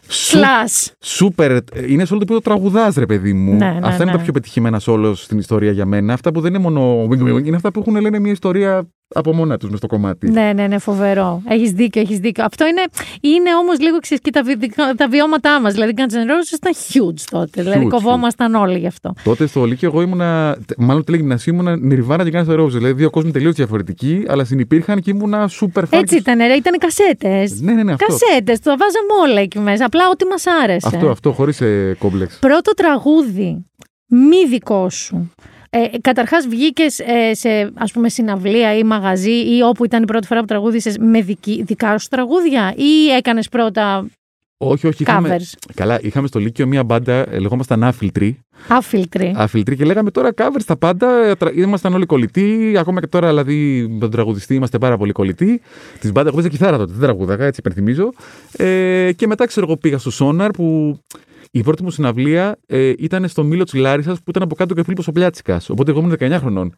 σου- 0.08 0.38
Slash. 0.38 0.92
Σούπερ. 1.00 1.50
Είναι 1.88 2.04
σε 2.04 2.14
όλο 2.14 2.24
το 2.24 2.34
επίπεδο 2.34 2.40
τραγουδάς, 2.40 2.94
ρε 2.94 3.06
παιδί 3.06 3.32
μου. 3.32 3.52
Ναι, 3.52 3.66
ναι, 3.66 3.78
αυτά 3.82 4.02
είναι 4.02 4.10
ναι. 4.12 4.16
τα 4.16 4.22
πιο 4.22 4.32
πετυχημένα 4.32 4.80
όλο 4.86 5.14
στην 5.14 5.38
ιστορία 5.38 5.70
για 5.70 5.86
μένα. 5.86 6.12
Αυτά 6.12 6.32
που 6.32 6.40
δεν 6.40 6.54
είναι 6.54 6.62
μόνο. 6.62 7.08
wing, 7.10 7.22
wing, 7.22 7.34
wing, 7.36 7.44
Είναι 7.46 7.56
αυτά 7.56 7.70
που 7.70 7.80
έχουν 7.80 8.00
λένε 8.00 8.18
μια 8.18 8.32
ιστορία 8.32 8.88
από 9.14 9.34
μόνα 9.34 9.56
τους 9.56 9.68
μες 9.70 9.78
στο 9.78 9.86
κομμάτι. 9.86 10.30
Ναι, 10.30 10.52
ναι, 10.54 10.66
ναι, 10.66 10.78
φοβερό. 10.78 11.42
Έχεις 11.48 11.70
δίκιο, 11.70 12.00
έχεις 12.00 12.18
δίκιο. 12.18 12.44
Αυτό 12.44 12.66
είναι, 12.66 12.82
είναι 13.20 13.54
όμως 13.54 13.80
λίγο 13.80 13.98
ξέρεις, 13.98 14.22
και 14.22 14.30
τα, 14.30 14.42
βι- 14.42 14.74
τα 14.96 15.08
βιώματά 15.08 15.60
μας. 15.60 15.72
Δηλαδή, 15.72 15.92
Guns 15.96 16.00
N' 16.12 16.30
Roses 16.30 16.54
ήταν 16.54 16.72
huge 16.74 17.20
τότε. 17.30 17.62
δηλαδή, 17.62 17.84
Huge, 17.86 17.88
κοβόμασταν 17.88 18.54
όλοι 18.54 18.78
γι' 18.78 18.86
αυτό. 18.86 19.12
Τότε 19.24 19.46
στο 19.46 19.64
Λύκειο 19.64 19.88
εγώ 19.88 20.02
ήμουνα. 20.02 20.58
Μάλλον 20.78 21.04
τηλεγυμνασίου 21.04 21.52
ήμουνα 21.54 21.74
Nirvana 21.74 22.30
και 22.30 22.38
Guns 22.38 22.46
N' 22.48 22.60
Roses. 22.60 22.70
Δηλαδή 22.70 22.92
δύο 22.92 23.10
κόσμοι 23.10 23.30
τελείως 23.30 23.54
διαφορετικοί, 23.54 24.24
αλλά 24.28 24.44
συνυπήρχαν 24.44 25.00
και 25.00 25.10
ήμουνα 25.10 25.48
super 25.60 25.80
fan. 25.82 25.86
Έτσι 25.90 26.16
ήταν, 26.16 26.38
ρε, 26.38 26.52
ήταν 26.54 26.78
κασέτες. 26.78 27.60
Ναι, 27.60 27.72
ναι, 27.72 27.82
ναι, 27.82 27.92
αυτό. 27.92 28.06
Κασέτες, 28.06 28.58
το 28.60 28.70
βάζαμε 28.70 29.30
όλα 29.30 29.40
εκεί 29.40 29.58
μέσα. 29.58 29.84
Απλά 29.84 30.02
ό,τι 30.12 30.24
μας 30.24 30.44
άρεσε. 30.62 30.88
Αυτό, 30.92 31.08
αυτό, 31.10 31.32
χωρίς 31.32 31.60
ε, 31.60 31.96
κόμπλεξ. 31.98 32.38
Πρώτο 32.38 32.72
τραγούδι, 32.74 33.64
μη 34.06 34.46
δικό 34.48 34.90
σου. 34.90 35.30
Ε, 35.92 35.98
καταρχάς 36.00 36.46
βγήκες 36.48 36.98
ε, 36.98 37.34
σε 37.34 37.70
ας 37.74 37.92
πούμε 37.92 38.08
συναυλία 38.08 38.76
ή 38.78 38.82
μαγαζί 38.82 39.30
ή 39.56 39.62
όπου 39.62 39.84
ήταν 39.84 40.02
η 40.02 40.06
πρώτη 40.06 40.26
φορά 40.26 40.40
που 40.40 40.46
τραγούδησες 40.46 40.98
με 40.98 41.20
δική, 41.22 41.62
δικά 41.66 41.98
σου 41.98 42.08
τραγούδια 42.08 42.74
ή 42.76 43.08
έκανες 43.16 43.48
πρώτα 43.48 44.06
Όχι, 44.58 44.86
όχι. 44.86 45.02
Είχαμε, 45.02 45.36
covers, 45.38 45.58
καλά, 45.74 45.98
είχαμε 46.02 46.26
στο 46.26 46.38
Λύκειο 46.38 46.66
μία 46.66 46.84
μπάντα, 46.84 47.12
ε, 47.12 47.38
λεγόμασταν 47.38 47.84
Άφιλτροι. 47.84 48.38
άφιλτροι. 48.68 49.32
Αφιλτροί 49.36 49.76
και 49.76 49.84
λέγαμε 49.84 50.10
τώρα 50.10 50.30
covers 50.36 50.60
στα 50.60 50.76
πάντα. 50.76 51.24
ε, 51.24 51.34
τρα- 51.34 51.52
Ήμασταν 51.54 51.94
όλοι 51.94 52.06
κολλητοί. 52.06 52.74
Ακόμα 52.78 53.00
και 53.00 53.06
τώρα, 53.06 53.28
δηλαδή, 53.28 53.86
με 53.90 53.98
τον 53.98 54.10
τραγουδιστή 54.10 54.54
είμαστε 54.54 54.78
πάρα 54.78 54.96
πολύ 54.96 55.12
κολλητοί. 55.12 55.60
Τη 56.00 56.10
μπάντα, 56.10 56.26
εγώ 56.28 56.36
παίζα 56.36 56.48
κιθάρα 56.48 56.76
τότε, 56.76 56.92
δεν 56.92 57.00
τραγούδαγα, 57.02 57.44
έτσι 57.46 57.60
υπενθυμίζω. 57.60 58.12
Ε, 58.56 59.12
και 59.16 59.26
μετά, 59.26 59.46
ξέρω 59.46 59.66
εγώ, 59.66 59.76
πήγα 59.76 59.98
στο 59.98 60.10
Σόναρ 60.10 60.50
που 60.50 60.98
η 61.50 61.62
πρώτη 61.62 61.82
μου 61.82 61.90
συναυλία 61.90 62.56
ε, 62.66 62.92
ήταν 62.98 63.28
στο 63.28 63.44
Μήλο 63.44 63.64
της 63.64 63.74
Λάρισας 63.74 64.16
που 64.16 64.30
ήταν 64.30 64.42
από 64.42 64.54
κάτω 64.54 64.74
και 64.74 64.80
ο 64.80 64.82
Φίλιππος 64.82 65.08
ο 65.08 65.12
Πλιάτσικας. 65.12 65.70
Οπότε 65.70 65.90
εγώ 65.90 66.00
ήμουν 66.00 66.16
19 66.20 66.36
χρονών. 66.40 66.74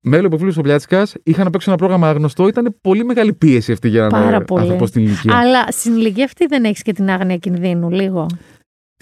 Μέλο 0.00 0.26
από 0.26 0.36
Φίλιππος 0.36 0.58
ο 0.58 0.62
Πλιάτσικας, 0.62 1.14
είχα 1.22 1.44
να 1.44 1.50
παίξω 1.50 1.70
ένα 1.70 1.78
πρόγραμμα 1.78 2.08
άγνωστο. 2.08 2.48
Ήταν 2.48 2.76
πολύ 2.80 3.04
μεγάλη 3.04 3.32
πίεση 3.32 3.72
αυτή 3.72 3.88
για 3.88 4.06
Πάρα 4.06 4.30
να 4.30 4.44
πολύ. 4.44 4.76
πω 4.76 4.86
στην 4.86 5.02
ηλικία. 5.02 5.36
Αλλά 5.36 5.64
στην 5.70 5.94
ηλικία 5.96 6.24
αυτή 6.24 6.46
δεν 6.46 6.64
έχεις 6.64 6.82
και 6.82 6.92
την 6.92 7.10
άγνοια 7.10 7.36
κινδύνου 7.36 7.90
λίγο. 7.90 8.26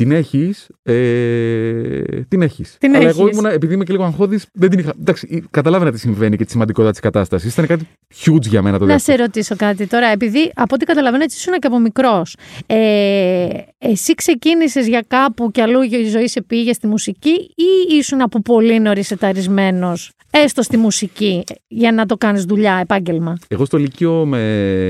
Την 0.00 0.12
έχεις. 0.12 0.68
Ε, 0.82 2.02
την 2.28 2.42
έχεις. 2.42 2.76
Την 2.80 2.94
Αλλά 2.94 3.04
έχεις. 3.04 3.18
εγώ 3.18 3.28
ήμουν, 3.28 3.44
επειδή 3.46 3.74
είμαι 3.74 3.84
και 3.84 3.92
λίγο 3.92 4.04
αγχώδης, 4.04 4.46
δεν 4.52 4.70
την 4.70 4.78
είχα. 4.78 4.92
Εντάξει, 5.00 5.44
καταλάβαινα 5.50 5.90
τι 5.90 5.98
συμβαίνει 5.98 6.36
και 6.36 6.44
τη 6.44 6.50
σημαντικότητα 6.50 6.90
της 6.92 7.00
κατάστασης. 7.00 7.52
Ήταν 7.52 7.66
κάτι 7.66 7.88
huge 8.24 8.40
για 8.46 8.62
μένα 8.62 8.78
το 8.78 8.84
Να 8.84 8.92
δεύτερο. 8.92 9.16
σε 9.16 9.22
ρωτήσω 9.24 9.56
κάτι 9.56 9.86
τώρα, 9.86 10.06
επειδή 10.06 10.52
από 10.54 10.74
ό,τι 10.74 10.84
καταλαβαίνω 10.84 11.22
έτσι 11.22 11.36
ήσουν 11.36 11.52
και 11.52 11.66
από 11.66 11.78
μικρός. 11.78 12.36
Ε, 12.66 13.48
εσύ 13.78 14.14
ξεκίνησες 14.14 14.86
για 14.88 15.04
κάπου 15.08 15.50
κι 15.50 15.60
αλλού 15.60 15.82
η 15.82 16.08
ζωή 16.08 16.28
σε 16.28 16.42
πήγε 16.42 16.72
στη 16.72 16.86
μουσική 16.86 17.34
ή 17.54 17.96
ήσουν 17.98 18.20
από 18.20 18.40
πολύ 18.40 18.80
νωρίς 18.80 19.10
εταρισμένος, 19.10 20.12
έστω 20.30 20.62
στη 20.62 20.76
μουσική, 20.76 21.44
για 21.68 21.92
να 21.92 22.06
το 22.06 22.16
κάνεις 22.16 22.44
δουλειά, 22.44 22.74
επάγγελμα; 22.82 23.38
Εγώ 23.48 23.64
στο 23.64 23.78
Λύκειο 23.78 24.26
με... 24.26 24.38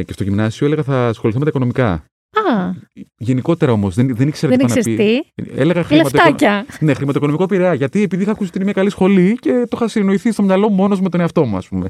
και 0.07 0.13
στο 0.13 0.23
γυμνάσιο 0.25 0.67
έλεγα 0.67 0.83
θα 0.83 1.09
ασχοληθώ 1.09 1.39
με 1.39 1.45
τα 1.45 1.51
οικονομικά. 1.51 2.05
Α, 2.49 2.71
Γενικότερα 3.19 3.73
όμως, 3.73 3.95
δεν, 3.95 4.17
δεν 4.17 4.29
ήξερα 4.29 4.57
δεν 4.57 4.67
τι 4.67 4.73
πάει 4.73 4.83
να 4.85 4.91
ήξερες 4.91 5.23
πει. 5.35 5.43
τι; 5.45 5.61
Έλεγα 5.61 5.83
χρηματοοικο- 5.85 6.19
Λεφτάκια. 6.25 6.67
Ναι, 6.81 6.95
χρηματοοικονομικό 6.95 7.47
πειραιά. 7.47 7.75
Γιατί 7.75 8.03
επειδή 8.03 8.23
είχα 8.23 8.31
ακούσει 8.31 8.49
ότι 8.49 8.57
είναι 8.59 8.65
μια 8.67 8.75
καλή 8.75 8.91
σχολή 8.91 9.37
και 9.41 9.51
το 9.51 9.77
είχα 9.77 9.89
συνοηθεί 9.89 10.33
στο 10.33 10.43
μυαλό 10.43 10.69
μου 10.69 10.75
μόνος 10.75 11.01
με 11.01 11.09
τον 11.09 11.21
εαυτό 11.21 11.45
μου, 11.45 11.57
ας 11.57 11.69
πούμε. 11.69 11.89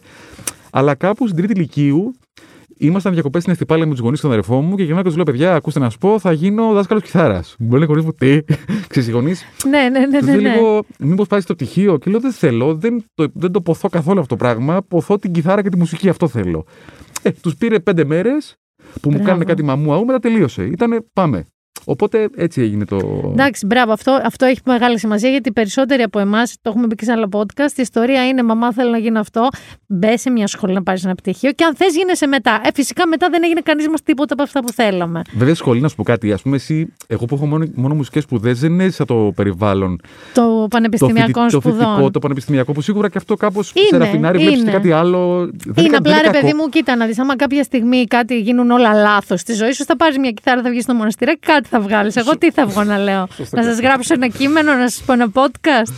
Αλλά 0.70 0.94
κάπου 0.94 1.26
στην 1.26 1.36
τρίτη 1.38 1.54
Λυκείου 1.60 2.12
Ήμασταν 2.82 3.12
διακοπές 3.12 3.40
στην 3.40 3.52
Εστιπάλη 3.52 3.86
με 3.86 3.90
τους 3.90 4.00
γονείς 4.00 4.20
των 4.20 4.30
αδερφών 4.30 4.64
μου 4.64 4.76
και 4.76 4.82
γυρνάω 4.82 5.02
και 5.02 5.08
του 5.08 5.14
λέω: 5.14 5.24
Παιδιά, 5.24 5.54
ακούστε 5.54 5.78
να 5.78 5.90
σου 5.90 5.98
πω, 5.98 6.18
θα 6.18 6.32
γίνω 6.32 6.72
δάσκαλος 6.72 7.02
κιθάρας. 7.02 7.54
Μου 7.58 7.72
λένε 7.72 7.84
γονεί 7.84 8.02
μου, 8.04 8.12
τι. 8.12 8.38
Ξέρεις, 8.88 9.08
οι 9.08 9.12
γονείς; 9.12 9.44
Ναι, 9.68 9.88
ναι, 9.88 10.06
ναι. 10.06 10.18
Τους 10.18 10.26
ναι, 10.26 10.34
λέει 10.34 10.42
ναι. 10.42 10.54
λίγο, 10.54 10.82
μήπως 10.98 11.26
πάει 11.26 11.40
στο 11.40 11.54
πτυχίο; 11.54 11.98
Και 11.98 12.10
λέω: 12.10 12.20
Δεν 12.20 12.32
θέλω, 12.32 12.74
δεν 12.74 13.04
το, 13.14 13.26
δεν 13.34 13.52
το 13.52 13.60
ποθώ 13.60 13.88
καθόλου 13.88 14.20
αυτό 14.20 14.36
το 14.36 14.44
πράγμα. 14.44 14.82
Ποθώ 14.88 15.18
την 15.18 15.32
κιθάρα 15.32 15.62
και 15.62 15.68
τη 15.68 15.76
μουσική, 15.76 16.08
αυτό 16.08 16.28
θέλω. 16.28 16.64
Ε, 17.22 17.30
τους 17.30 17.54
πήρε 17.56 17.78
πέντε 17.80 18.04
μέρες 18.04 18.56
που 18.92 18.98
μου 19.02 19.08
Μπράβο. 19.10 19.24
κάνανε 19.24 19.44
κάτι 19.44 19.62
μαμού 19.62 19.92
αού, 19.92 20.04
μετά 20.04 20.18
τελείωσε. 20.18 20.64
Ήτανε, 20.64 21.00
πάμε. 21.12 21.46
Οπότε 21.90 22.28
έτσι 22.36 22.60
έγινε 22.62 22.84
το. 22.84 23.28
Εντάξει, 23.32 23.66
μπράβο. 23.66 23.92
Αυτό, 23.92 24.20
αυτό 24.24 24.44
έχει 24.44 24.60
μεγάλη 24.64 24.98
σημασία 24.98 25.30
γιατί 25.30 25.48
οι 25.48 25.52
περισσότεροι 25.52 26.02
από 26.02 26.18
εμάς, 26.18 26.54
το 26.62 26.70
έχουμε 26.70 26.86
πει 26.86 26.94
και 26.94 27.04
σε 27.04 27.12
άλλο 27.12 27.28
podcast, 27.32 27.70
η 27.76 27.82
ιστορία 27.82 28.26
είναι 28.28 28.42
Μαμά, 28.42 28.72
θέλω 28.72 28.90
να 28.90 28.98
γίνω 28.98 29.20
αυτό. 29.20 29.48
Μπε 29.86 30.16
σε 30.16 30.30
μια 30.30 30.46
σχολή 30.46 30.72
να 30.74 30.82
πάρεις 30.82 31.04
ένα 31.04 31.14
πτυχίο 31.14 31.52
και 31.52 31.64
αν 31.64 31.74
θες, 31.76 31.96
γίνεσαι 31.96 32.26
μετά. 32.26 32.60
Ε, 32.64 32.68
φυσικά 32.74 33.06
μετά 33.06 33.28
δεν 33.30 33.40
έγινε 33.44 33.60
κανείς 33.60 33.88
μας 33.88 34.02
τίποτα 34.02 34.32
από 34.34 34.42
αυτά 34.42 34.60
που 34.60 34.72
θέλαμε. 34.72 35.22
Βέβαια, 35.32 35.54
σχολή 35.54 35.80
να 35.80 35.88
σου 35.88 35.96
πω 35.96 36.02
κάτι. 36.02 36.32
Α 36.32 36.38
πούμε, 36.42 36.56
εσύ, 36.56 36.92
εγώ 37.06 37.24
που 37.24 37.34
έχω 37.34 37.46
μόνο, 37.46 37.66
μόνο 37.74 37.94
μουσικές 37.94 38.22
σπουδές, 38.22 38.60
δεν 38.60 38.80
έζησα 38.80 39.04
το 39.04 39.32
περιβάλλον. 39.36 40.00
Το 40.34 40.66
πανεπιστημιακών 40.70 41.32
το, 41.32 41.40
φοιτη- 41.40 41.52
το 41.52 41.60
σπουδών. 41.60 41.78
φοιτητικό, 41.86 42.10
το 42.10 42.18
πανεπιστημιακό, 42.18 42.72
που 42.72 42.80
σίγουρα 42.80 43.08
και 43.08 43.18
αυτό 43.18 43.34
κάπως 43.34 43.66
σε 43.66 43.72
Είναι, 43.92 44.04
ραφινάρει, 44.04 44.38
βλέπεις 44.38 44.60
είναι. 44.60 44.70
κάτι 44.70 44.92
άλλο. 44.92 45.50
Δεν 45.66 45.84
είναι 45.84 45.88
κα- 45.92 45.98
απλά 45.98 46.12
δεν 46.12 46.20
ρε 46.22 46.26
κακό. 46.30 46.40
παιδί 46.40 46.54
μου, 46.54 46.68
κοίτα 46.68 46.96
να 46.96 47.06
δεις. 47.06 47.18
Άμα 47.18 47.36
κάποια 47.36 47.62
στιγμή 47.62 48.04
κάτι 48.06 48.40
γίνουν 48.40 48.70
όλα 48.70 48.92
λάθος 48.92 49.40
στη 49.40 49.52
ζωή 49.52 49.72
σου, 49.72 49.84
θα 49.84 49.96
πάρεις 49.96 50.18
μια 50.18 50.30
κιθάρα, 50.30 50.62
θα 50.62 50.70
βγεις 50.70 50.82
στο 50.82 50.94
μοναστήρι 50.94 51.32
και 51.38 51.52
κάτι 51.52 51.68
θα 51.68 51.79
βγάλεις; 51.80 52.16
Εγώ 52.16 52.38
τι 52.38 52.50
θα 52.50 52.66
βγω 52.66 52.84
να 52.84 52.98
λέω; 52.98 53.28
να 53.50 53.62
σας 53.62 53.78
γράψω 53.80 54.14
ένα 54.14 54.28
κείμενο, 54.28 54.72
να 54.74 54.88
σας 54.88 55.02
πω 55.06 55.12
ένα 55.12 55.30
podcast; 55.34 55.92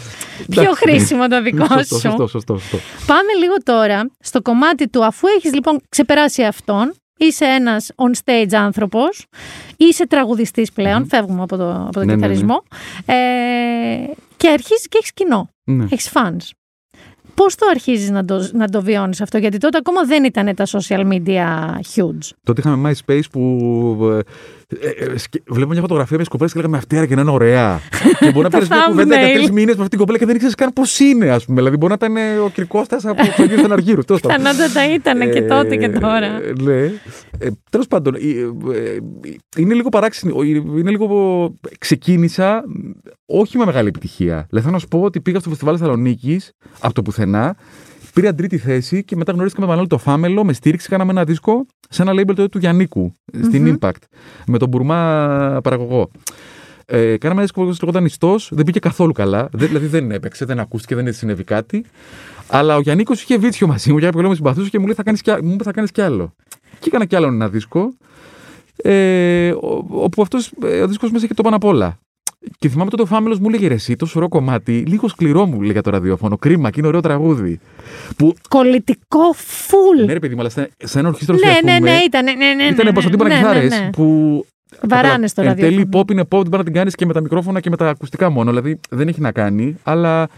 Πιο 0.51 0.63
Εντάξει. 0.63 0.83
χρήσιμο 0.83 1.29
το 1.29 1.43
δικό 1.43 1.65
Σωστό, 1.67 1.95
σου. 1.95 2.01
σωστό, 2.01 2.27
σωστό, 2.27 2.57
σωστό. 2.59 2.79
Πάμε 3.07 3.33
λίγο 3.41 3.55
τώρα 3.65 4.11
στο 4.19 4.43
κομμάτι 4.43 4.89
του 4.89 5.05
αφού 5.05 5.27
έχεις 5.37 5.53
λοιπόν 5.55 5.81
ξεπεράσει 5.89 6.43
αυτόν, 6.43 6.95
είσαι 7.19 7.45
ένας 7.45 7.91
on 7.97 8.11
stage 8.25 8.55
άνθρωπος, 8.55 9.27
είσαι 9.77 10.07
τραγουδιστής 10.07 10.73
πλέον, 10.73 11.07
φεύγουμε 11.07 11.43
από, 11.43 11.57
το, 11.57 11.71
από 11.73 11.93
τον 11.93 12.07
Ναι, 12.07 12.15
ναι, 12.15 12.15
ναι. 12.15 12.35
κιθαρισμό, 12.35 12.63
ε, 13.07 13.15
και 14.37 14.49
αρχίζεις 14.49 14.89
και 14.89 14.99
έχεις 14.99 15.13
κοινό, 15.13 15.49
Ναι. 15.65 15.85
έχεις 15.91 16.11
fans. 16.15 16.51
Πώς 17.35 17.55
το 17.55 17.67
αρχίζεις 17.71 18.11
να 18.11 18.25
το, 18.25 18.49
να 18.53 18.69
το 18.69 18.83
βιώνεις 18.83 19.21
αυτό, 19.21 19.39
γιατί 19.39 19.59
τότε 19.59 19.79
ακόμα 19.79 20.05
δεν 20.05 20.25
ήταν 20.25 20.55
τα 20.55 20.67
social 20.67 21.07
media 21.13 21.47
huge. 21.95 22.29
Τότε 22.43 22.61
είχαμε 22.61 22.91
MySpace 23.07 23.23
που. 23.33 24.25
Ε, 24.81 25.05
ε, 25.05 25.19
σκε- 25.19 25.43
βλέπω 25.49 25.71
μια 25.73 25.81
φωτογραφία 25.81 26.19
με 26.19 26.25
κοπέλε 26.29 26.51
και 26.51 26.57
λέγαμε 26.57 26.77
αυτή 26.77 27.07
και 27.07 27.15
να 27.15 27.21
είναι 27.21 27.31
ωραία. 27.31 27.81
και 28.21 28.31
μπορεί 28.31 28.43
να 28.43 28.49
πιάσει 28.49 28.69
μια 28.71 28.85
κουβέντα 28.89 29.19
για 29.19 29.29
thumbnail. 29.29 29.43
τρει 29.43 29.53
μήνες 29.53 29.75
με 29.75 29.83
αυτή 29.83 29.89
την 29.89 29.99
κοπέλα 29.99 30.19
και 30.19 30.25
δεν 30.27 30.35
ήξερες 30.35 30.55
καν 30.55 30.73
πώς 30.73 30.99
είναι, 30.99 31.31
ας 31.31 31.45
πούμε. 31.45 31.59
Δηλαδή, 31.59 31.77
μπορεί 31.77 31.95
να 31.99 32.07
ήταν 32.07 32.17
ε, 32.17 32.39
ο 32.39 32.49
Κυρκώστας 32.55 33.05
από 33.05 33.23
το 33.37 33.43
Αγίου 33.43 33.59
στον 33.59 33.73
Αργύρου. 33.73 34.03
Τέλος 34.03 34.21
πάντων. 34.21 34.37
Πιθανότατα 34.37 34.95
ήταν 34.95 35.31
και 35.33 35.43
τότε 35.43 35.77
και 35.77 35.89
τώρα. 35.89 36.27
Ε, 36.27 36.53
ναι. 36.61 36.83
Ε, 37.39 37.49
Τέλος 37.71 37.87
πάντων, 37.87 38.15
ε, 38.15 38.19
ε, 38.19 38.97
είναι 39.57 39.75
λίγο 39.75 39.89
παράξενο. 39.89 40.43
Είναι 40.43 40.91
λίγο. 40.91 41.55
Ξεκίνησα 41.79 42.65
όχι 43.27 43.59
με 43.59 43.65
μεγάλη 43.65 43.89
επιτυχία. 43.89 44.47
Δηλαδή, 44.49 44.61
θέλω 44.67 44.73
να 44.73 44.79
σου 44.79 44.89
πω 44.89 45.01
ότι 45.01 45.21
πήγα 45.21 45.39
στο 45.39 45.49
φεστιβάλ 45.49 45.77
Θεσσαλονίκης 45.79 46.53
από 46.81 46.95
το 46.95 47.03
πουθενά. 47.03 47.57
Πήρα 48.15 48.35
τρίτη 48.35 48.59
θέση 48.59 49.05
και 49.05 49.17
μετά 49.17 49.33
γνωρίστηκα 49.33 49.61
με 49.61 49.67
τον 49.67 49.77
Μανώλη 49.77 49.89
το 49.89 49.99
Φάμελο. 50.11 50.45
Με 50.45 50.53
στήριξη, 50.53 50.89
κάναμε 50.89 51.11
ένα 51.11 51.25
δίσκο 51.25 51.67
σε 51.89 52.03
ένα 52.03 52.13
label 52.13 52.25
τότε 52.27 52.49
του 52.49 52.59
Γιαννίκου, 52.59 53.13
στην 53.43 53.79
Impact, 53.81 53.91
με 54.47 54.59
τον 54.59 54.69
Μπουρμά 54.69 55.61
παραγωγό. 55.63 56.11
Ε, 56.87 57.17
κάναμε 57.17 57.41
ένα 57.41 57.41
δίσκο 57.41 57.65
που 57.65 57.77
λεγόταν 57.81 58.05
Ιστό, 58.05 58.37
δεν 58.51 58.65
πήγε 58.65 58.79
καθόλου 58.79 59.13
καλά. 59.13 59.49
Δεν, 59.53 59.69
δηλαδή 59.69 59.87
δεν 59.87 60.11
έπαιξε, 60.11 60.45
δεν 60.45 60.59
ακούστηκε, 60.61 60.95
δεν 60.95 61.13
συνέβη 61.13 61.45
κάτι. 61.45 61.85
Αλλά 62.49 62.77
ο 62.77 62.81
Γιάννη 62.81 63.05
είχε 63.13 63.39
βίτσιο 63.39 63.67
μαζί 63.67 63.93
μου, 63.93 63.99
γιατί 63.99 64.15
πολύ 64.17 64.29
με 64.29 64.35
συμπαθούσε 64.35 64.69
και 64.69 64.79
μου 64.79 64.85
λέει 64.85 64.95
θα 64.95 65.03
κάνεις 65.03 65.21
κι, 65.23 65.31
α- 65.31 65.39
μου 65.43 65.53
είπε, 65.53 65.63
θα 65.63 65.73
κάνεις 65.73 65.91
κι 65.91 66.01
άλλο. 66.01 66.35
Και 66.79 66.85
έκανα 66.89 67.05
κι 67.05 67.17
άλλο 67.17 67.27
ένα 67.27 67.49
δίσκο. 67.49 67.95
Ε, 68.77 69.51
ο- 69.51 69.85
όπου 69.89 70.23
αυτός 70.23 70.53
ο 70.83 70.87
δίσκος 70.87 71.11
μέσα 71.11 71.25
είχε 71.25 71.35
το 71.35 71.43
πάνω 71.43 71.57
απ' 71.57 71.65
όλα. 71.65 71.99
Και 72.59 72.69
θυμάμαι 72.69 72.91
τότε 72.91 73.03
ο 73.03 73.07
Φάμελος 73.07 73.39
μου 73.39 73.47
έλεγε 73.49 73.69
ρε, 73.69 73.75
εσύ, 73.75 73.97
το 73.97 74.07
σωρό 74.07 74.29
κομμάτι, 74.29 74.85
λίγο 74.87 75.09
σκληρό 75.09 75.47
μου 75.47 75.61
λέει 75.61 75.73
για 75.73 75.83
το 75.83 75.91
ραδιόφωνο. 75.91 76.37
Κρίμα 76.37 76.71
και 76.71 76.79
είναι 76.79 76.89
ωραίο 76.89 77.01
τραγούδι. 77.01 77.61
Που 78.17 78.35
Κολλητικό 78.49 79.35
full. 79.35 80.07
ναι, 80.07 80.13
ρε 80.13 80.19
παιδί 80.19 80.35
μου, 80.35 80.41
αλλά 80.41 80.51
σε, 80.51 80.71
σε 80.79 80.99
ένα 80.99 81.09
ορχήστρος 81.09 81.41
Ναι, 81.41 81.51
ναι, 81.51 81.79
πούμε, 81.79 81.91
ναι, 81.91 81.99
ήταν. 82.07 82.25
Ναι, 82.25 82.33
ναι, 82.33 82.55
ναι, 82.55 82.65
ήταν 82.65 82.87
ναι, 82.87 82.93
πασοτύπωνα 82.93 83.29
ναι, 83.29 83.37
κιθάρες 83.37 83.71
ναι, 83.71 83.79
ναι. 83.79 83.91
που. 83.91 84.47
Βαράνε 84.89 85.27
στο 85.27 85.43
Εν 85.43 85.55
τέλει, 85.57 85.77
ραδιόφωνο. 85.77 86.03
pop 86.03 86.11
είναι 86.11 86.23
pop, 86.23 86.27
δεν 86.31 86.43
μπορεί 86.43 86.57
να 86.57 86.65
την 86.65 86.73
κάνεις 86.73 86.95
και 86.95 87.07
με 87.07 87.13
τα 87.13 87.21
μικρόφωνα 87.21 87.61
και 87.61 87.71
με 87.71 87.77
τα 87.77 87.89
ακουστικά 87.89 88.31
μόνο. 88.31 88.51
Δηλαδή 88.51 88.81
δεν 88.91 89.09
έχει 89.09 89.21
να 89.21 89.33
κάνει. 89.33 89.77
Αλλά 89.83 90.29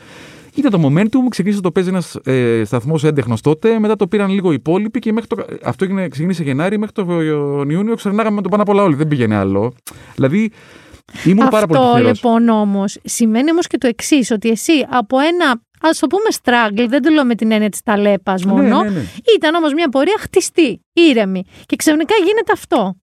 ήταν 0.54 0.70
το 0.70 0.88
momentum, 0.88 1.28
ξεκίνησε 1.28 1.60
το 1.60 1.70
παίζει 1.70 1.88
ένας 1.88 2.18
ε, 2.24 2.62
σταθμός 2.64 3.04
έντεχνος 3.04 3.40
τότε. 3.40 3.78
Μετά 3.78 3.96
το 3.96 4.06
πήραν 4.06 4.30
λίγο 4.30 4.50
οι 4.50 4.54
υπόλοιποι 4.54 4.98
και 4.98 5.12
μέχρι 5.12 5.28
το, 5.28 5.44
αυτό 5.64 5.84
έγινε, 5.84 6.08
ξεκίνησε 6.08 6.42
Γενάρη. 6.42 6.78
Μέχρι 6.78 6.94
τον 6.94 7.70
Ιούνιο 7.70 7.94
ξερνάγαμε 7.94 8.34
με 8.36 8.42
το 8.42 8.48
πάνω 8.48 8.62
απ' 8.62 8.68
όλα 8.68 8.82
όλοι. 8.82 8.94
Δεν 8.94 9.08
πήγαινε 9.08 9.34
άλλο. 9.34 9.72
Δηλαδή 10.14 10.50
ήμουν 11.24 11.48
πάρα 11.48 11.66
πολύ 11.66 11.78
Αυτό 11.78 11.92
τυχερό. 11.92 12.08
λοιπόν 12.08 12.48
όμως 12.48 12.98
σημαίνει 13.04 13.50
όμως 13.50 13.66
και 13.66 13.78
το 13.78 13.86
εξής, 13.86 14.30
ότι 14.30 14.48
εσύ 14.48 14.86
από 14.90 15.18
ένα 15.18 15.62
ας 15.80 15.98
το 15.98 16.06
πούμε 16.06 16.28
struggle, 16.42 16.86
δεν 16.88 17.02
το 17.02 17.10
λέω 17.10 17.24
με 17.24 17.34
την 17.34 17.52
έννοια 17.52 17.68
της 17.68 17.82
ταλέπας 17.82 18.44
μόνο, 18.44 18.82
ναι, 18.82 18.90
ναι. 18.90 19.02
ήταν 19.36 19.54
όμως 19.54 19.72
μια 19.72 19.88
πορεία 19.88 20.16
χτιστή, 20.18 20.84
ήρεμη. 20.92 21.44
Και 21.66 21.76
ξαφνικά 21.76 22.14
γίνεται 22.24 22.52
αυτό. 22.52 22.96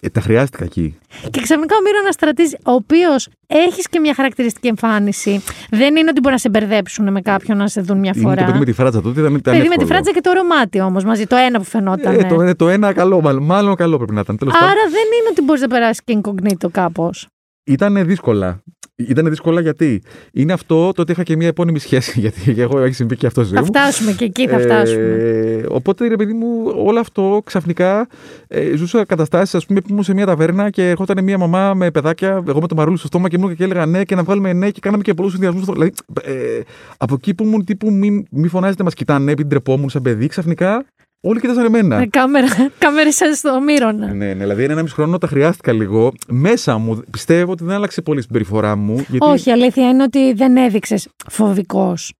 Ε, 0.00 0.08
τα 0.08 0.20
χρειάστηκα 0.20 0.64
εκεί. 0.64 0.98
Και 1.30 1.40
ξαφνικά 1.40 1.76
ο 1.76 1.80
Μύρο 1.82 1.98
Αναστρατής, 2.02 2.54
ο 2.64 2.72
οποίος 2.72 3.28
έχεις 3.46 3.88
και 3.88 4.00
μια 4.00 4.14
χαρακτηριστική 4.14 4.66
εμφάνιση. 4.68 5.42
Δεν 5.70 5.96
είναι 5.96 6.08
ότι 6.10 6.20
μπορεί 6.20 6.34
να 6.34 6.40
σε 6.40 6.48
μπερδέψουν 6.48 7.12
με 7.12 7.20
κάποιον 7.20 7.56
να 7.58 7.68
σε 7.68 7.80
δουν 7.80 7.98
μια 7.98 8.12
Ήμουν 8.16 8.24
το 8.30 8.34
φορά. 8.36 8.46
παιδί 8.46 8.58
με 8.58 8.64
τη 8.64 8.72
φράτσα 8.72 9.00
τότε. 9.00 9.20
Ήταν, 9.20 9.34
ήταν 9.34 9.54
Παιδί 9.54 9.68
με 9.68 9.74
τη 9.74 9.82
εύκολο. 9.82 9.86
φράτσα 9.86 10.12
και 10.12 10.20
το 10.20 10.32
ρομάτι 10.32 10.80
όμως 10.80 11.04
μαζί, 11.04 11.26
το 11.26 11.36
ένα 11.36 11.58
που 11.58 11.64
φαινόταν. 11.64 12.14
Ε, 12.14 12.24
το, 12.24 12.40
ε, 12.42 12.54
το 12.54 12.68
ένα 12.68 12.92
καλό, 12.92 13.20
μάλλον, 13.20 13.42
μάλλον 13.42 13.74
καλό 13.74 13.96
πρέπει 13.96 14.12
να 14.14 14.20
ήταν. 14.20 14.36
Τέλος 14.36 14.52
πάντων. 14.54 14.68
Άρα 14.68 14.80
δεν 14.90 15.02
είναι 15.20 15.28
ότι 15.30 15.42
μπορείς 15.42 15.60
να 15.62 15.68
περάσεις 15.68 16.02
και 16.04 16.18
incognito 16.22 16.70
κάπως. 16.70 17.26
Ήταν 17.64 18.06
δύσκολα. 18.06 18.62
Ήταν 18.98 19.28
δύσκολα 19.28 19.60
γιατί; 19.60 20.02
Είναι 20.32 20.52
αυτό 20.52 20.92
το 20.92 21.02
ότι 21.02 21.12
είχα 21.12 21.22
και 21.22 21.36
μια 21.36 21.46
επώνυμη 21.46 21.78
σχέση. 21.78 22.20
Γιατί 22.20 22.54
και 22.54 22.62
εγώ 22.62 22.78
έχει 22.80 22.94
συμβεί 22.94 23.16
και 23.16 23.26
αυτό 23.26 23.40
στη 23.44 23.48
ζωή 23.54 23.58
Θα 23.58 23.64
μου. 23.64 23.66
φτάσουμε 23.78 24.12
και 24.12 24.24
εκεί, 24.24 24.48
θα 24.48 24.58
φτάσουμε. 24.58 25.02
Ε, 25.02 25.64
οπότε 25.68 26.08
ρε 26.08 26.16
παιδί 26.16 26.32
μου, 26.32 26.72
όλο 26.76 27.00
αυτό 27.00 27.42
ξαφνικά 27.44 28.08
ε, 28.48 28.76
ζούσα 28.76 29.04
καταστάσεις, 29.04 29.54
ας 29.54 29.66
πούμε, 29.66 29.80
που 29.80 29.86
ήμουν 29.90 30.02
σε 30.02 30.14
μια 30.14 30.26
ταβέρνα 30.26 30.70
και 30.70 30.88
ερχόταν 30.88 31.24
μια 31.24 31.38
μαμά 31.38 31.74
με 31.74 31.90
παιδάκια, 31.90 32.42
εγώ 32.48 32.60
με 32.60 32.66
το 32.66 32.74
μαρούλι 32.74 32.98
στο 32.98 33.06
στόμα 33.06 33.28
και 33.28 33.36
ήμουν 33.36 33.56
και 33.56 33.64
έλεγα 33.64 33.86
ναι 33.86 34.04
και 34.04 34.14
να 34.14 34.22
βγάλουμε 34.22 34.52
ναι 34.52 34.70
και 34.70 34.80
κάναμε 34.80 35.02
και 35.02 35.14
πολλούς 35.14 35.32
συνδυασμού. 35.32 35.72
Δηλαδή, 35.72 35.92
ε, 36.22 36.60
από 36.96 37.14
εκεί 37.14 37.34
που 37.34 37.44
ήμουν 37.44 37.64
τύπου 37.64 37.92
μη, 37.92 38.24
μη 38.30 38.48
φωνάζετε, 38.48 38.82
μας 38.82 38.94
κοιτάνε, 38.94 39.30
επειδή 39.32 39.48
ντρεπόμουν 39.48 39.88
σαν 39.88 40.02
παιδί, 40.02 40.26
ξαφνικά 40.26 40.84
όλοι 41.28 41.40
κοιτάζαν 41.40 41.64
εμένα. 41.64 41.98
Με 41.98 42.06
κάμερα, 42.06 42.48
κάμερες 42.78 43.14
σαν 43.14 43.34
στο 43.34 43.60
Μύρονα. 43.60 44.06
Ναι, 44.06 44.26
ναι, 44.26 44.34
δηλαδή 44.34 44.64
ένα 44.64 44.82
μισό 44.82 44.94
χρόνο 44.94 45.18
τα 45.18 45.26
χρειάστηκα 45.26 45.72
λίγο. 45.72 46.12
Μέσα 46.28 46.78
μου 46.78 47.02
πιστεύω 47.10 47.52
ότι 47.52 47.64
δεν 47.64 47.74
άλλαξε 47.74 48.02
πολύ 48.02 48.18
η 48.18 48.22
συμπεριφορά 48.22 48.76
μου. 48.76 48.94
Γιατί 48.94 49.18
Όχι, 49.20 49.48
η 49.48 49.52
αλήθεια 49.52 49.88
είναι 49.88 50.02
ότι 50.02 50.32
δεν 50.32 50.56
έδειξες 50.56 51.08
φοβικός. 51.30 52.12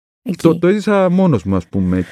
το, 0.43 0.59
το 0.59 0.67
έζησα 0.67 1.11
μόνος 1.11 1.45
μου, 1.45 1.57
ας 1.57 1.67
πούμε. 1.67 2.05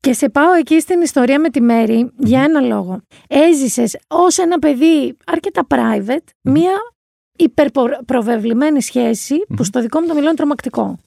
Και 0.00 0.12
σε 0.12 0.28
πάω 0.28 0.52
εκεί 0.52 0.80
στην 0.80 1.00
ιστορία 1.00 1.40
με 1.40 1.48
τη 1.50 1.60
Μέρη 1.60 2.10
για 2.18 2.42
ένα 2.42 2.60
λόγο. 2.60 3.00
Έζησες 3.28 3.96
ως 4.08 4.38
ένα 4.38 4.58
παιδί 4.58 5.16
αρκετά 5.26 5.66
private 5.68 6.28
μία 6.42 6.72
υπερπροβεβλημένη 7.38 8.82
σχέση 8.82 9.34
που 9.56 9.64
στο 9.64 9.80
δικό 9.80 10.00
μου 10.00 10.06
το 10.06 10.14
μιλώ 10.14 10.26
είναι 10.26 10.36
τρομακτικό. 10.36 10.98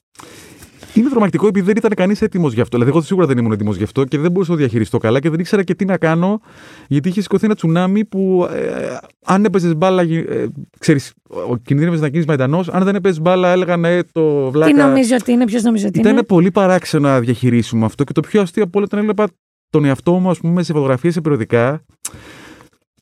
Είναι 0.94 1.08
τρομακτικό 1.08 1.46
επειδή 1.46 1.66
δεν 1.66 1.76
ήταν 1.76 1.90
κανείς 1.94 2.22
έτοιμος 2.22 2.52
γι' 2.52 2.60
αυτό. 2.60 2.76
Δηλαδή, 2.76 2.96
εγώ 2.96 3.06
σίγουρα 3.06 3.26
δεν 3.26 3.38
ήμουν 3.38 3.52
έτοιμος 3.52 3.76
γι' 3.76 3.82
αυτό 3.82 4.04
και 4.04 4.18
δεν 4.18 4.30
μπορούσα 4.30 4.50
να 4.50 4.56
το 4.56 4.62
διαχειριστώ 4.62 4.98
καλά 4.98 5.20
και 5.20 5.30
δεν 5.30 5.40
ήξερα 5.40 5.62
και 5.62 5.74
τι 5.74 5.84
να 5.84 5.96
κάνω, 5.96 6.40
γιατί 6.88 7.08
είχε 7.08 7.20
σηκωθεί 7.20 7.44
ένα 7.44 7.54
τσουνάμι 7.54 8.04
που 8.04 8.48
ε, 8.52 8.96
αν 9.24 9.44
έπαιζες 9.44 9.74
μπάλα, 9.76 10.02
ε, 10.02 10.48
ξέρεις, 10.78 11.12
ο 11.48 11.56
κινδύνευες 11.56 12.00
να 12.00 12.06
γίνει 12.06 12.24
μαϊντανός. 12.26 12.68
Αν 12.68 12.84
δεν 12.84 12.94
έπαιζες 12.94 13.20
μπάλα, 13.20 13.48
έλεγαν 13.48 13.84
ε, 13.84 14.02
το 14.12 14.50
βλάκα. 14.50 14.72
Τι 14.72 14.78
νομίζει 14.78 15.14
ότι 15.14 15.32
είναι, 15.32 15.44
ποιος 15.44 15.62
νομίζει 15.62 15.86
ότι 15.86 15.98
Ήταν 15.98 16.12
είναι; 16.12 16.22
πολύ 16.22 16.50
παράξενο 16.50 17.08
να 17.08 17.20
διαχειρίσουμε 17.20 17.84
αυτό 17.84 18.04
και 18.04 18.12
το 18.12 18.20
πιο 18.20 18.40
αστείο 18.40 18.62
από 18.62 18.78
όλα 18.78 18.86
ήταν 18.86 18.98
έβλεπα 19.00 19.26
τον 19.70 19.84
εαυτό 19.84 20.12
μου, 20.12 20.30
ας 20.30 20.38
πούμε, 20.38 20.62
σε 20.62 20.72
φωτογραφίες, 20.72 21.14
σε 21.14 21.20
περιοδικά. 21.20 21.84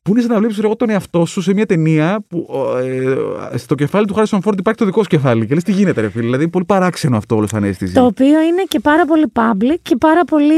Που 0.09 0.15
είναι 0.15 0.23
σαν 0.23 0.33
να 0.33 0.39
βλέπεις 0.39 0.59
εγώ 0.59 0.77
τον 0.77 0.91
εαυτό 0.91 1.25
σου 1.27 1.41
σε 1.41 1.55
μια 1.55 1.67
ταινία 1.67 2.25
που 2.29 2.47
ε, 3.53 3.57
στο 3.57 3.75
κεφάλι 3.75 4.07
του 4.07 4.15
Χάρισον 4.15 4.43
Φόρντ 4.43 4.59
υπάρχει 4.59 4.79
το 4.79 4.85
δικό 4.85 5.03
σου 5.03 5.09
κεφάλι. 5.09 5.47
Και 5.47 5.55
λες 5.55 5.63
τι 5.63 5.73
γίνεται, 5.73 6.01
ρε 6.01 6.09
φίλε. 6.11 6.25
Δηλαδή, 6.25 6.49
πολύ 6.49 6.65
παράξενο 6.65 7.17
αυτό 7.17 7.37
όλο 7.37 7.47
σαν 7.47 7.65
αίσθηση. 7.65 7.95
Το 7.95 8.05
οποίο 8.05 8.41
είναι 8.41 8.63
και 8.69 8.81
πάρα 8.81 9.05
πολύ 9.05 9.33
public 9.33 9.77
και 9.83 9.97
πάρα 9.97 10.25
πολύ 10.25 10.55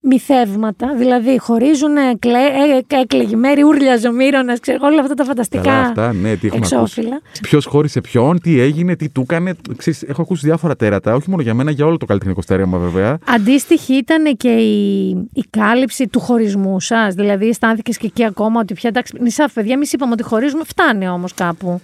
μυθεύματα. 0.00 0.94
Δηλαδή, 0.96 1.38
χωρίζουν 1.38 1.96
εκλε... 1.96 2.38
ε, 2.38 3.00
έκλεγη 3.00 3.36
μέρη, 3.36 3.62
ούρλιαζε 3.62 4.08
ο 4.08 4.12
Μύρονας, 4.12 4.60
ξέρω 4.60 4.78
όλα 4.82 5.00
αυτά 5.00 5.14
τα 5.14 5.24
φανταστικά 5.24 5.62
Καλά, 5.62 5.80
αυτά, 5.80 6.12
ναι, 6.12 6.36
τι 6.36 6.46
έχουμε 6.46 6.66
εξώφυλλα. 6.66 7.20
Ποιος 7.42 7.64
χώρισε 7.64 8.00
ποιον, 8.00 8.40
τι 8.40 8.60
έγινε, 8.60 8.96
τι 8.96 9.08
του 9.08 9.20
έκανε. 9.20 9.54
Ξέρεις, 9.76 10.02
έχω 10.02 10.22
ακούσει 10.22 10.46
διάφορα 10.46 10.76
τέρατα, 10.76 11.14
όχι 11.14 11.30
μόνο 11.30 11.42
για 11.42 11.54
μένα, 11.54 11.70
για 11.70 11.86
όλο 11.86 11.96
το 11.96 12.06
καλλιτεχνικό 12.06 12.42
στερέωμα 12.42 12.78
βέβαια. 12.78 13.18
Αντίστοιχη 13.34 13.94
ήταν 13.94 14.36
και 14.36 14.50
η, 14.50 15.08
η 15.32 15.44
κάλυψη 15.50 16.08
του 16.08 16.20
χωρισμού 16.20 16.80
σας. 16.80 17.14
Δηλαδή, 17.14 17.48
αισθάνθηκες 17.48 17.96
και 17.96 18.06
εκεί 18.06 18.24
ακόμα 18.24 18.60
ότι 18.60 18.74
πια 18.74 18.87
εντάξει, 18.88 19.16
νησάφ, 19.20 19.52
παιδιά, 19.52 19.72
εμείς 19.74 19.92
είπαμε 19.92 20.12
ότι 20.12 20.22
χωρίζουμε, 20.22 20.64
φτάνει 20.64 21.08
όμως 21.08 21.34
κάπου. 21.34 21.80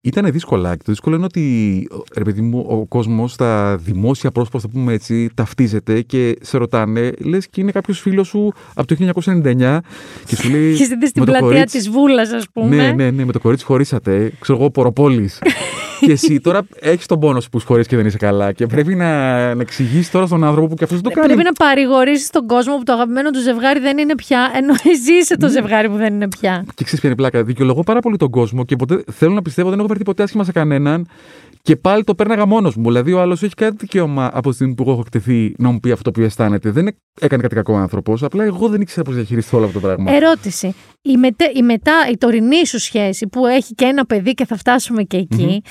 Ήταν 0.00 0.32
δύσκολα. 0.32 0.70
Και 0.76 0.82
το 0.84 0.92
δύσκολο 0.92 1.16
είναι 1.16 1.24
ότι 1.24 1.88
ρε 2.16 2.24
παιδί 2.24 2.40
μου, 2.40 2.64
ο 2.68 2.86
κόσμος 2.86 3.32
στα 3.32 3.76
δημόσια 3.76 4.30
πρόσωπα, 4.30 4.58
θα 4.58 4.68
πούμε 4.68 4.92
έτσι, 4.92 5.30
ταυτίζεται 5.34 6.00
και 6.02 6.36
σε 6.40 6.58
ρωτάνε, 6.58 7.12
λες 7.18 7.48
και 7.48 7.60
είναι 7.60 7.72
κάποιος 7.72 8.00
φίλος 8.00 8.28
σου 8.28 8.52
από 8.74 8.86
το 8.86 8.96
1999 9.24 9.78
και 10.26 10.36
σου 10.36 10.50
λέει. 10.50 10.74
Και 10.76 10.84
στην 10.84 10.98
«Με 10.98 11.08
το 11.10 11.24
πλατεία 11.24 11.40
κορίτσι- 11.40 11.72
της 11.76 11.90
Βούλας, 11.90 12.30
ας 12.32 12.46
πούμε. 12.52 12.76
Ναι, 12.76 12.92
ναι, 12.92 13.10
ναι, 13.10 13.24
με 13.24 13.32
το 13.32 13.38
κορίτσι 13.40 13.64
χωρίσατε. 13.64 14.32
Ξέρω 14.40 14.58
εγώ, 14.58 14.70
Ποροπόλης. 14.70 15.38
και 16.00 16.12
εσύ 16.12 16.40
τώρα 16.40 16.66
έχεις 16.80 17.06
τον 17.06 17.20
πόνος 17.20 17.42
σου 17.42 17.50
που 17.50 17.60
χωρί 17.64 17.84
και 17.84 17.96
δεν 17.96 18.06
είσαι 18.06 18.16
καλά. 18.16 18.52
Και 18.52 18.66
πρέπει 18.66 18.94
να, 18.94 19.54
να 19.54 19.62
εξηγήσεις 19.62 20.10
τώρα 20.10 20.26
στον 20.26 20.44
άνθρωπο 20.44 20.66
που 20.68 20.74
και 20.74 20.84
αυτός 20.84 21.00
το 21.00 21.10
κάνει. 21.10 21.26
Πρέπει 21.26 21.42
να 21.42 21.52
παρηγορήσεις 21.52 22.30
τον 22.30 22.46
κόσμο 22.46 22.76
που 22.76 22.82
το 22.82 22.92
αγαπημένο 22.92 23.30
του 23.30 23.40
ζευγάρι 23.40 23.80
δεν 23.80 23.98
είναι 23.98 24.14
πια, 24.14 24.50
ενώ 24.54 24.74
εσύ 24.84 25.12
είσαι 25.12 25.36
το 25.36 25.48
ζευγάρι 25.48 25.88
που 25.88 25.96
δεν 25.96 26.14
είναι 26.14 26.28
πια. 26.28 26.64
Και 26.74 26.84
ξέρεις 26.84 27.00
ποια 27.00 27.10
είναι 27.10 27.12
η 27.12 27.14
πλάκα. 27.14 27.44
Δικαιολογώ 27.44 27.82
πάρα 27.82 28.00
πολύ 28.00 28.16
τον 28.16 28.30
κόσμο 28.30 28.64
και 28.64 28.76
ποτέ, 28.76 29.04
θέλω 29.12 29.34
να 29.34 29.42
πιστεύω 29.42 29.70
δεν 29.70 29.78
έχω 29.78 29.88
φερθεί 29.88 30.02
ποτέ 30.02 30.22
άσχημα 30.22 30.44
σε 30.44 30.52
κανέναν. 30.52 31.08
Και 31.62 31.76
πάλι 31.76 32.04
το 32.04 32.14
πέρναγα 32.14 32.46
μόνος 32.46 32.76
μου. 32.76 32.84
Δηλαδή, 32.84 33.12
ο 33.12 33.20
άλλος 33.20 33.42
έχει 33.42 33.54
κάτι 33.54 33.76
δικαίωμα 33.78 34.30
από 34.32 34.48
τη 34.48 34.54
στιγμή 34.54 34.74
που 34.74 34.82
εγώ 34.82 34.92
έχω 34.92 35.00
εκτεθεί 35.00 35.54
να 35.58 35.70
μου 35.70 35.80
πει 35.80 35.90
αυτό 35.90 36.10
που 36.10 36.20
αισθάνεται. 36.20 36.70
Δεν 36.70 36.96
έκανε 37.20 37.42
κάτι 37.42 37.54
κακό 37.54 37.76
άνθρωπος. 37.76 38.22
Απλά 38.22 38.44
εγώ 38.44 38.68
δεν 38.68 38.80
ήξερα 38.80 39.02
πώς 39.02 39.14
διαχειριστώ 39.14 39.56
όλο 39.56 39.66
αυτό 39.66 39.80
το 39.80 39.86
πράγμα. 39.86 40.12
Ερώτηση. 40.12 40.74
Η, 41.02 41.16
μετε, 41.16 41.50
η 41.54 41.62
μετά, 41.62 41.92
η 42.12 42.16
τωρινή 42.16 42.66
σου 42.66 42.78
σχέση 42.78 43.26
που 43.26 43.46
έχει 43.46 43.74
και 43.74 43.84
ένα 43.84 44.04
παιδί 44.04 44.34
και 44.34 44.46
θα 44.46 44.56
φτάσουμε 44.56 45.02
και 45.02 45.16
εκει 45.16 45.62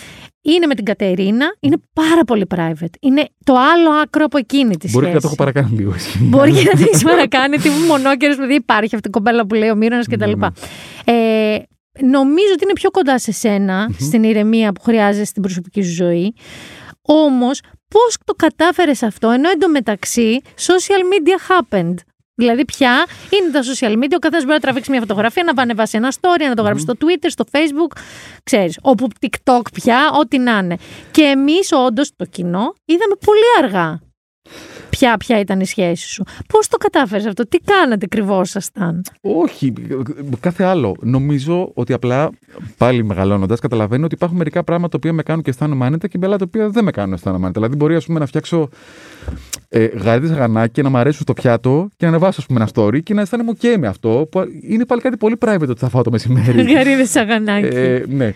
είναι 0.42 0.66
με 0.66 0.76
την 0.76 0.86
Κατερίνα, 0.86 1.56
είναι 1.60 1.76
πάρα 1.94 2.24
πολύ 2.24 2.46
private. 2.56 2.96
Είναι 3.00 3.28
το 3.44 3.54
άλλο 3.74 3.90
άκρο 3.90 4.26
από 4.26 4.38
εκείνη 4.38 4.78
τη 4.78 4.90
Μπορεί 4.92 5.06
και 5.06 5.12
σχέση. 5.12 5.14
να 5.14 5.20
το 5.22 5.28
έχω 5.28 5.36
παρακάνει 5.36 5.78
λίγο. 5.78 5.94
εσύ. 5.94 6.20
Μπορεί 6.24 6.52
και 6.52 6.64
να 6.64 6.72
το 6.72 6.84
έχεις 6.92 7.04
παρακάνει, 7.04 7.58
τι 7.58 7.70
μονόκερες 7.88 8.36
παιδί 8.36 8.54
υπάρχει 8.54 8.96
αυτή 8.96 9.08
η 9.08 9.12
κοπέλα 9.12 9.46
που 9.46 9.56
λέει 9.56 9.70
ο 9.70 9.76
Μύρονας 9.76 10.08
κτλ. 10.08 10.32
Ναι, 10.38 10.48
Ε, 11.06 11.58
νομίζω 12.02 12.52
ότι 12.54 12.64
είναι 12.64 12.74
πιο 12.74 12.92
κοντά 12.92 13.20
σε 13.20 13.32
σενα 13.32 13.90
στην 14.00 14.24
ηρεμία 14.24 14.72
που 14.72 14.82
χρειάζεσαι 14.82 15.26
στην 15.26 15.42
προσωπική 15.42 15.82
σου 15.84 15.94
ζωή. 15.94 16.34
Όμως, 17.02 17.62
πώς 17.88 18.18
το 18.26 18.34
κατάφερες 18.34 19.04
αυτό, 19.04 19.30
ενώ 19.30 19.50
εντωμεταξύ 19.50 20.42
social 20.60 21.02
media 21.12 21.38
happened; 21.52 21.94
Δηλαδή, 22.36 22.66
πια 22.66 23.06
είναι 23.30 23.52
τα 23.52 23.62
social 23.62 23.92
media, 23.92 24.16
ο 24.16 24.20
καθένας 24.20 24.42
μπορεί 24.44 24.54
να 24.54 24.60
τραβήξει 24.60 24.92
μια 24.92 25.00
φωτογραφία, 25.00 25.44
να 25.44 25.62
ανεβάσει 25.62 25.98
ένα 25.98 26.12
story, 26.12 26.48
να 26.48 26.56
το 26.56 26.62
γράψει 26.62 26.82
στο 26.82 26.94
Twitter, 27.00 27.28
στο 27.28 27.46
Facebook, 27.52 27.98
ξέρεις, 28.44 28.80
όπου 28.82 29.08
TikTok 29.22 29.62
πια, 29.74 30.12
ό,τι 30.20 30.38
να 30.38 30.58
είναι. 30.58 30.78
Και 31.12 31.22
εμείς, 31.22 31.72
όντως, 31.72 32.12
το 32.16 32.26
κοινό, 32.26 32.74
είδαμε 32.86 33.16
πολύ 33.26 33.64
αργά 33.64 34.05
ποια, 34.98 35.18
ποια 35.18 35.40
ήταν 35.40 35.60
η 35.60 35.66
σχέση 35.66 36.08
σου. 36.08 36.24
Πώς 36.48 36.68
το 36.68 36.78
κατάφερες 36.78 37.26
αυτό, 37.26 37.48
τι 37.48 37.58
κάνατε, 37.58 38.06
κρυβόσασταν; 38.06 39.02
Όχι, 39.22 39.74
κάθε 40.40 40.64
άλλο. 40.64 40.96
Νομίζω 41.02 41.72
ότι 41.74 41.94
απλά 41.94 42.30
πάλι 42.78 43.04
μεγαλώνοντας 43.04 43.60
καταλαβαίνω 43.60 44.06
ότι 44.06 44.16
υπάρχουν 44.16 44.38
μερικά 44.38 44.64
πράγματα 44.64 44.90
τα 44.90 44.98
οποία 44.98 45.14
με 45.14 45.24
κάνουν 45.24 45.44
και 45.44 45.50
αισθάνομαι 45.50 45.86
άνετα 45.86 46.08
και 46.08 46.20
άλλα 46.24 46.38
τα 46.38 46.46
οποία 46.48 46.70
δεν 46.70 46.84
με 46.84 46.92
κάνουν 46.92 47.10
να 47.10 47.16
αισθάνομαι 47.16 47.44
άνετα. 47.44 47.60
Δηλαδή, 47.60 47.78
μπορεί 47.78 47.96
ας 47.96 48.06
πούμε, 48.06 48.20
να 48.20 48.26
φτιάξω 48.26 48.70
ε, 49.70 49.86
γαρίδε 49.86 50.34
γανάκι 50.34 50.72
και 50.72 50.82
να 50.82 50.90
μ' 50.90 50.98
αρέσουν 50.98 51.22
στο 51.22 51.34
πιάτο 51.34 51.88
και 51.98 52.06
να 52.06 52.08
ανεβάσω 52.08 52.42
ας 52.42 52.46
πούμε, 52.46 52.60
ένα 52.60 52.70
story 52.74 53.04
και 53.04 53.14
να 53.14 53.22
αισθάνομαι 53.22 53.52
OK 53.62 53.76
με 53.80 53.88
αυτό. 53.88 54.28
Που 54.32 54.44
είναι 54.70 54.86
πάλι 54.86 55.02
κάτι 55.02 55.18
πολύ 55.18 55.38
private 55.46 55.68
ότι 55.70 55.80
θα 55.80 55.90
φάω 55.90 56.02
το 56.02 56.12
μεσημέρι. 56.12 56.62
Γαρίδε 56.74 57.06
σαγανάκι. 57.06 57.76
Ε, 57.76 58.04
ναι, 58.08 58.26
ε, 58.26 58.34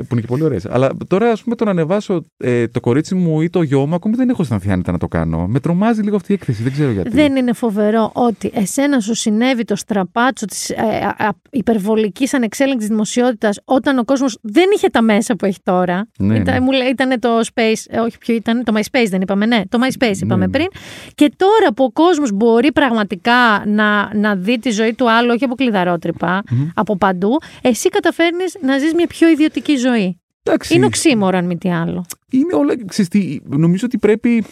που 0.00 0.06
είναι 0.10 0.20
και 0.20 0.26
πολύ 0.26 0.42
ωραίες. 0.42 0.66
Αλλά 0.66 0.90
τώρα, 1.06 1.30
ας 1.30 1.42
πούμε, 1.42 1.56
το 1.56 1.64
να 1.64 1.70
ανεβάσω 1.70 2.24
ε, 2.36 2.68
το 2.68 2.80
κορίτσι 2.80 3.14
μου 3.14 3.40
ή 3.40 3.50
το 3.50 3.62
γιο 3.62 3.86
μου, 3.86 3.94
ακόμη 3.94 4.14
δεν 4.16 4.28
έχω 4.28 4.42
αισθανθεί 4.42 4.70
άνετα 4.70 4.92
να 4.92 4.98
το 4.98 5.08
κάνω. 5.08 5.46
Με 5.52 5.60
τρομάζει 5.60 6.02
λίγο 6.02 6.16
αυτή 6.16 6.32
η 6.32 6.34
έκθεση, 6.34 6.62
δεν 6.62 6.72
ξέρω 6.72 6.90
γιατί. 6.90 7.08
Δεν 7.10 7.36
είναι 7.36 7.52
φοβερό 7.52 8.10
ότι 8.14 8.50
εσένα 8.54 9.00
σου 9.00 9.14
συνέβη 9.14 9.64
το 9.64 9.76
στραπάτσο 9.76 10.46
της 10.46 10.70
ε, 10.70 10.74
α, 10.82 11.26
α, 11.26 11.30
υπερβολικής 11.50 12.34
ανεξέλεγκτης 12.34 12.88
δημοσιότητας 12.88 13.60
όταν 13.64 13.98
ο 13.98 14.04
κόσμος 14.04 14.38
δεν 14.42 14.64
είχε 14.74 14.88
τα 14.88 15.02
μέσα 15.02 15.36
που 15.36 15.44
έχει 15.44 15.58
τώρα. 15.62 16.08
Ναι, 16.18 16.36
Ήταν, 16.38 16.54
ναι. 16.54 16.60
Μου 16.60 16.72
λέει, 16.72 16.88
ήταν 16.88 17.20
το 17.20 17.28
Space, 17.54 17.82
ε, 17.88 17.98
όχι 17.98 18.18
ποιο 18.18 18.34
ήταν, 18.34 18.64
το 18.64 18.72
MySpace 18.76 19.06
δεν 19.08 19.20
είπαμε, 19.20 19.46
ναι, 19.46 19.62
το 19.68 19.78
MySpace 19.82 20.16
είπαμε 20.22 20.44
ναι. 20.44 20.50
πριν. 20.50 20.66
Και 21.14 21.32
τώρα 21.36 21.72
που 21.74 21.84
ο 21.84 21.92
κόσμος 21.92 22.32
μπορεί 22.32 22.72
πραγματικά 22.72 23.62
να, 23.66 24.14
να 24.14 24.36
δει 24.36 24.58
τη 24.58 24.70
ζωή 24.70 24.94
του 24.94 25.10
άλλου, 25.10 25.30
όχι 25.34 25.44
από 25.44 25.54
κλειδαρότρυπα, 25.54 26.42
από 26.74 26.96
παντού, 26.96 27.38
εσύ 27.62 27.88
καταφέρνεις 27.88 28.56
να 28.62 28.78
ζεις 28.78 28.94
μια 28.94 29.06
πιο 29.06 29.28
ιδιωτική 29.28 29.76
ζωή. 29.76 30.20
Εντάξει. 30.42 30.74
Είναι 30.74 30.86
οξύμορο 30.86 31.38
αν 31.38 31.46
μη 31.46 31.58
τι 31.58 31.70
άλλο. 31.70 32.04
είναι 32.30 32.54
όλα. 32.54 32.74
Ξέρεις 32.86 33.10
τι, 33.10 33.38
νομίζω 33.44 33.86
ότι 33.86 33.98
πρέπει. 33.98 34.44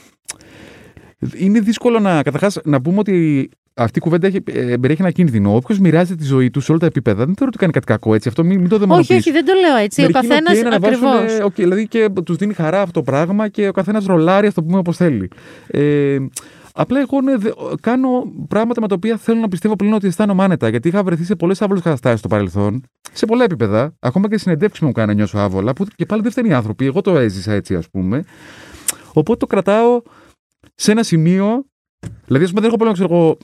Είναι 1.36 1.60
δύσκολο 1.60 1.98
να. 1.98 2.22
Καταρχάς, 2.22 2.58
να 2.64 2.80
πούμε 2.80 2.98
ότι 2.98 3.48
αυτή 3.74 3.98
η 3.98 4.02
κουβέντα 4.02 4.26
έχει, 4.26 4.36
ε, 4.44 4.76
περιέχει 4.76 5.02
ένα 5.02 5.10
κίνδυνο. 5.10 5.54
Όποιος 5.54 5.78
μοιράζεται 5.78 6.14
τη 6.14 6.24
ζωή 6.24 6.50
του 6.50 6.60
σε 6.60 6.70
όλα 6.70 6.80
τα 6.80 6.86
επίπεδα, 6.86 7.16
δεν 7.24 7.34
θεωρώ 7.34 7.46
ότι 7.46 7.56
κάνει 7.58 7.72
κάτι 7.72 7.86
κακό 7.86 8.14
έτσι. 8.14 8.28
Αυτό 8.28 8.44
μην, 8.44 8.60
μην 8.60 8.68
το 8.68 8.74
Όχι, 8.74 8.84
δαιμονοποιείς. 8.84 9.16
όχι, 9.18 9.30
δεν 9.30 9.44
το 9.44 9.52
λέω 9.52 9.76
έτσι. 9.76 10.00
Ο 10.00 10.04
Μερικοί 10.04 10.24
είναι 10.26 10.34
καθένας 10.34 10.58
ok 10.58 10.62
να 10.62 10.68
ανεβάσουν, 10.68 11.06
ακριβώς. 11.06 11.38
ε, 11.38 11.42
οκ, 11.42 11.54
δηλαδή 11.54 11.88
και 11.88 12.08
τους 12.24 12.36
δίνει 12.36 12.52
χαρά 12.54 12.80
αυτό 12.80 12.92
το 12.92 13.02
πράγμα 13.02 13.48
και 13.48 13.68
ο 13.68 13.72
καθένας 13.72 14.04
ρολάρει, 14.06 14.46
ας 14.46 14.54
το 14.54 14.62
πούμε 14.62 14.78
όπως 14.78 14.96
θέλει. 14.96 15.30
Ε, 15.66 16.16
απλά 16.74 17.00
εγώ 17.00 17.20
ναι, 17.20 17.36
δε- 17.36 17.50
κάνω 17.80 18.08
πράγματα 18.48 18.80
με 18.80 18.88
τα 18.88 18.94
οποία 18.94 19.16
θέλω 19.16 19.40
να 19.40 19.48
πιστεύω 19.48 19.76
πλέον 19.76 19.92
ότι 19.92 20.06
αισθάνομαι 20.06 20.42
άνετα. 20.44 20.68
Γιατί 20.68 20.88
είχα 20.88 21.02
βρεθεί 21.02 21.24
σε 21.24 21.34
πολλές 21.36 21.62
άβολες 21.62 21.82
καταστάσεις 21.82 22.18
στο 22.18 22.28
παρελθόν, 22.28 22.82
σε 23.12 23.26
πολλά 23.26 23.44
επίπεδα. 23.44 23.94
Ακόμα 24.00 24.28
και 24.28 24.38
συνεντεύξεις 24.38 24.82
μου 24.84 24.92
κάνει 24.92 25.08
να 25.08 25.14
νιώσω 25.14 25.38
άβολα, 25.38 25.72
που 25.72 25.86
και 25.96 26.06
πάλι 26.06 26.22
δεν 26.22 26.30
φταίνει 26.30 26.48
οι 26.48 26.52
άνθρωποι. 26.52 26.86
Εγώ 26.86 27.00
το 27.00 27.18
έζησα 27.18 27.52
έτσι, 27.52 27.74
ας 27.74 27.90
πούμε. 27.90 28.24
Οπότε 29.12 29.36
το 29.38 29.46
κρατάω 29.46 30.02
σε 30.74 30.90
ένα 30.90 31.02
σημείο. 31.02 31.64
Δηλαδή, 32.26 32.44
ας 32.44 32.50
πούμε, 32.50 32.60
δεν 32.60 32.68
έχω 32.70 32.76
πρόβλημα, 32.76 32.92
ξέρω 32.92 33.14
εγώ, 33.14 33.36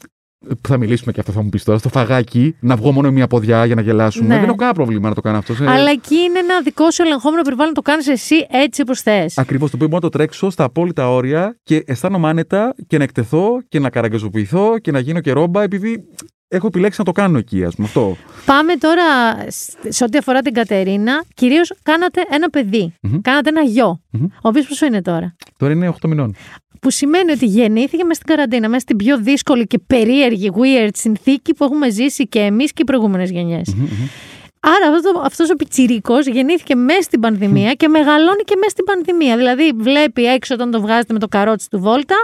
που 0.62 0.68
θα 0.68 0.76
μιλήσουμε 0.76 1.12
και 1.12 1.20
αυτό 1.20 1.32
θα 1.32 1.42
μου 1.42 1.48
πεις 1.48 1.64
τώρα, 1.64 1.78
στο 1.78 1.88
φαγάκι, 1.88 2.56
να 2.60 2.76
βγω 2.76 2.92
μόνο 2.92 3.10
μία 3.10 3.26
ποδιά 3.26 3.64
για 3.66 3.74
να 3.74 3.80
γελάσουμε. 3.80 4.26
Ναι. 4.28 4.34
Δεν 4.34 4.44
έχω 4.44 4.54
κανένα 4.54 4.74
πρόβλημα 4.76 5.08
να 5.08 5.14
το 5.14 5.20
κάνω 5.20 5.38
αυτό. 5.38 5.54
Σε... 5.54 5.70
Αλλά 5.70 5.90
εκεί 5.90 6.14
είναι 6.14 6.38
ένα 6.38 6.60
δικό 6.62 6.90
σου 6.90 7.02
ελεγχόμενο 7.02 7.42
περιβάλλον, 7.42 7.74
το 7.74 7.82
κάνεις 7.82 8.08
εσύ 8.08 8.46
έτσι 8.50 8.80
όπως 8.82 9.00
θες. 9.00 9.38
Ακριβώς 9.38 9.70
το 9.70 9.76
οποίο 9.76 9.88
μπορώ 9.88 10.00
να 10.02 10.10
το 10.10 10.18
τρέξω 10.18 10.50
στα 10.50 10.64
απόλυτα 10.64 11.10
όρια 11.10 11.56
και 11.62 11.82
αισθάνομαι 11.86 12.28
άνετα 12.28 12.74
και 12.86 12.98
να 12.98 13.04
εκτεθώ 13.04 13.62
και 13.68 13.78
να 13.78 13.90
καραγκαζοποιηθώ 13.90 14.78
και 14.78 14.90
να 14.90 14.98
γίνω 14.98 15.20
και 15.20 15.32
ρόμπα 15.32 15.62
επειδή 15.62 16.04
έχω 16.48 16.66
επιλέξει 16.66 16.98
να 16.98 17.04
το 17.04 17.12
κάνω 17.12 17.38
εκεί, 17.38 17.64
ας 17.64 17.74
πούμε. 17.74 17.86
Αυτό. 17.86 18.16
Πάμε 18.46 18.74
τώρα 18.76 19.02
σ- 19.50 19.76
σε 19.88 20.04
ό,τι 20.04 20.18
αφορά 20.18 20.40
την 20.40 20.52
Κατερίνα. 20.54 21.24
Κυρίως 21.34 21.72
κάνατε 21.82 22.20
ένα 22.30 22.50
παιδί. 22.50 22.94
Κάνατε 23.22 23.48
ένα 23.48 23.62
γιο. 23.62 24.00
Μμμ. 24.10 24.24
Ο 24.24 24.48
οποίος 24.48 24.66
πόσο 24.66 24.86
είναι 24.86 25.02
τώρα; 25.02 25.36
Τώρα 25.56 25.72
είναι 25.72 25.88
8 26.00 26.08
μηνών. 26.08 26.34
Που 26.84 26.90
σημαίνει 26.90 27.32
ότι 27.32 27.46
γεννήθηκε 27.46 28.04
μέσα 28.04 28.20
στην 28.20 28.34
καραντίνα, 28.34 28.68
μέσα 28.68 28.80
στην 28.80 28.96
πιο 28.96 29.18
δύσκολη 29.18 29.66
και 29.66 29.78
περίεργη, 29.78 30.50
weird 30.54 30.88
συνθήκη 30.92 31.54
που 31.54 31.64
έχουμε 31.64 31.90
ζήσει 31.90 32.26
και 32.28 32.38
εμείς 32.38 32.72
και 32.72 32.82
οι 32.82 32.84
προηγούμενες 32.84 33.30
γενιές. 33.30 33.74
Άρα 34.60 34.94
αυτός, 34.94 35.22
αυτός 35.24 35.50
ο 35.50 35.54
πιτσιρίκος 35.56 36.26
γεννήθηκε 36.26 36.74
μέσα 36.74 37.02
στην 37.02 37.20
πανδημία 37.20 37.72
και 37.72 37.88
μεγαλώνει 37.88 38.42
και 38.44 38.54
μέσα 38.56 38.70
στην 38.70 38.84
πανδημία. 38.84 39.36
Δηλαδή 39.36 39.72
βλέπει 39.76 40.24
έξω 40.24 40.54
όταν 40.54 40.70
το 40.70 40.80
βγάζετε 40.80 41.12
με 41.12 41.18
το 41.18 41.28
καρότσι 41.28 41.70
του 41.70 41.78
βόλτα, 41.80 42.16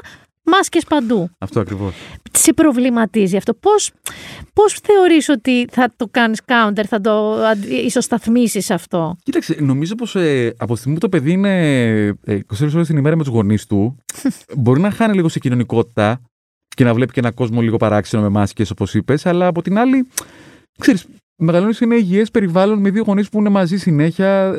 μάσκες 0.50 0.84
παντού. 0.84 1.30
Αυτό 1.38 1.60
ακριβώς. 1.60 1.94
Σε 2.32 2.52
προβληματίζει 2.52 3.36
αυτό. 3.36 3.54
Πώς, 3.54 3.90
πώς 4.52 4.72
θεωρείς 4.82 5.28
ότι 5.28 5.66
θα 5.70 5.92
το 5.96 6.08
κάνεις 6.10 6.40
counter, 6.46 6.82
θα 6.88 7.00
το 7.00 7.32
αντι- 7.32 7.70
ισοσταθμίσεις 7.84 8.70
αυτό; 8.70 9.16
Κοίταξε, 9.22 9.56
νομίζω 9.60 9.94
πως 9.94 10.16
ε, 10.16 10.54
από 10.58 10.72
τη 10.72 10.78
στιγμή 10.78 10.94
που 10.98 11.00
το 11.00 11.08
παιδί 11.08 11.32
είναι 11.32 11.70
ε, 12.24 12.38
24 12.60 12.70
ώρες 12.74 12.86
την 12.86 12.96
ημέρα 12.96 13.16
με 13.16 13.22
τους 13.22 13.32
γονείς 13.32 13.66
του, 13.66 13.96
μπορεί 14.62 14.80
να 14.80 14.90
χάνει 14.90 15.14
λίγο 15.14 15.28
σε 15.28 15.38
κοινωνικότητα 15.38 16.20
και 16.76 16.84
να 16.84 16.94
βλέπει 16.94 17.12
και 17.12 17.20
έναν 17.20 17.34
κόσμο 17.34 17.60
λίγο 17.60 17.76
παράξενο 17.76 18.22
με 18.22 18.28
μάσκες, 18.28 18.70
όπως 18.70 18.94
είπες, 18.94 19.26
αλλά 19.26 19.46
από 19.46 19.62
την 19.62 19.78
άλλη, 19.78 20.08
ξέρεις, 20.78 21.06
μεγαλώνεις 21.36 21.76
σε 21.76 21.84
ένα 21.84 21.96
υγιές 21.96 22.30
περιβάλλον 22.30 22.78
με 22.78 22.90
δύο 22.90 23.02
γονείς 23.06 23.28
που 23.28 23.38
είναι 23.38 23.48
μαζί 23.48 23.76
συνέχεια. 23.76 24.54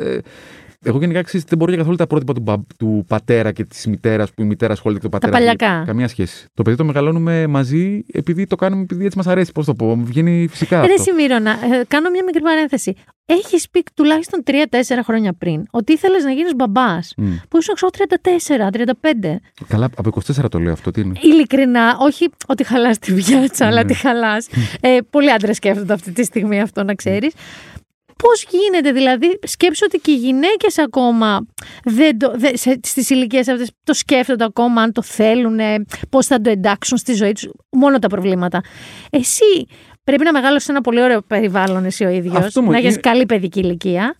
Ε, 0.84 0.88
εγώ 0.88 0.98
γενικά 0.98 1.22
ξέρεις, 1.22 1.46
δεν 1.46 1.58
μπορώ 1.58 1.70
για 1.70 1.80
καθόλου 1.80 1.96
τα 1.96 2.06
πρότυπα 2.06 2.32
του, 2.32 2.40
μπα- 2.40 2.66
του 2.78 3.04
πατέρα 3.08 3.52
και 3.52 3.64
της 3.64 3.86
μητέρας 3.86 4.32
που 4.32 4.42
η 4.42 4.44
μητέρα 4.44 4.72
ασχολείται 4.72 5.00
και 5.00 5.08
το 5.08 5.18
πατέρα. 5.18 5.32
παλιακά. 5.32 5.82
Καμία 5.86 6.08
σχέση. 6.08 6.46
Το 6.54 6.62
παιδί 6.62 6.76
το 6.76 6.84
μεγαλώνουμε 6.84 7.46
μαζί 7.46 8.04
επειδή 8.12 8.46
το 8.46 8.56
κάνουμε 8.56 8.82
επειδή 8.82 9.04
έτσι 9.04 9.16
μας 9.16 9.26
αρέσει. 9.26 9.52
Πώς 9.52 9.66
το 9.66 9.74
πω, 9.74 9.96
μου 9.96 10.04
βγαίνει 10.04 10.46
φυσικά. 10.50 10.86
Ρε 10.86 10.92
αυτό. 10.92 11.02
Σιμίρονα, 11.02 11.50
ε, 11.50 11.82
κάνω 11.88 12.10
μια 12.10 12.22
μικρή 12.24 12.42
παρένθεση. 12.42 12.94
Έχεις 13.26 13.70
πει 13.70 13.82
τουλάχιστον 13.94 14.42
3-4 14.46 15.02
χρόνια 15.04 15.32
πριν 15.32 15.62
ότι 15.70 15.92
ήθελες 15.92 16.24
να 16.24 16.30
γίνεις 16.30 16.54
μπαμπάς. 16.56 17.12
Μμ. 17.16 17.34
Που 17.48 17.58
ήσουν 17.58 17.74
ξέρω 17.74 17.90
34-35. 17.90 19.40
Καλά, 19.68 19.88
από 19.96 20.08
24 20.08 20.48
το 20.50 20.58
λέω 20.58 20.72
αυτό, 20.72 20.90
τι 20.90 21.00
είναι. 21.00 21.12
Ειλικρινά, 21.20 21.96
όχι 22.00 22.28
ότι 22.46 22.64
χαλάς 22.64 22.98
τη 22.98 23.12
βιάτσα, 23.22 23.66
αλλά 23.66 23.82
Ναι. 23.82 23.84
τη 23.88 23.94
χαλάς. 23.94 24.48
Ε, 24.80 24.98
πολλοί 25.10 25.30
άντρες 25.32 25.56
σκέφτονται 25.56 25.92
αυτή 25.92 26.12
τη 26.12 26.24
στιγμή 26.24 26.60
αυτό 26.60 26.84
να 26.84 26.94
ξέρεις. 26.94 27.32
Πώς 28.22 28.46
γίνεται, 28.50 28.92
δηλαδή, 28.92 29.38
σκέψου 29.42 29.84
ότι 29.86 29.98
και 29.98 30.10
οι 30.10 30.16
γυναίκες 30.16 30.78
ακόμα 30.78 31.46
δεν 31.84 32.18
το, 32.18 32.32
δεν, 32.36 32.56
σε, 32.56 32.80
στις 32.82 33.10
ηλικίες 33.10 33.48
αυτές 33.48 33.70
το 33.84 33.92
σκέφτονται 33.94 34.44
ακόμα 34.44 34.82
αν 34.82 34.92
το 34.92 35.02
θέλουν, 35.02 35.58
πώς 36.10 36.26
θα 36.26 36.40
το 36.40 36.50
εντάξουν 36.50 36.98
στη 36.98 37.14
ζωή 37.14 37.32
τους, 37.32 37.48
μόνο 37.70 37.98
τα 37.98 38.08
προβλήματα. 38.08 38.60
Εσύ 39.10 39.66
πρέπει 40.04 40.24
να 40.24 40.32
μεγάλωσες 40.32 40.68
ένα 40.68 40.80
πολύ 40.80 41.02
ωραίο 41.02 41.20
περιβάλλον 41.22 41.84
εσύ 41.84 42.04
ο 42.04 42.08
ίδιος, 42.08 42.36
Αυτό 42.36 42.62
μου 42.62 42.70
να 42.70 42.76
έχεις 42.76 42.92
είναι- 42.92 43.00
καλή 43.00 43.26
παιδική 43.26 43.60
ηλικία. 43.60 44.16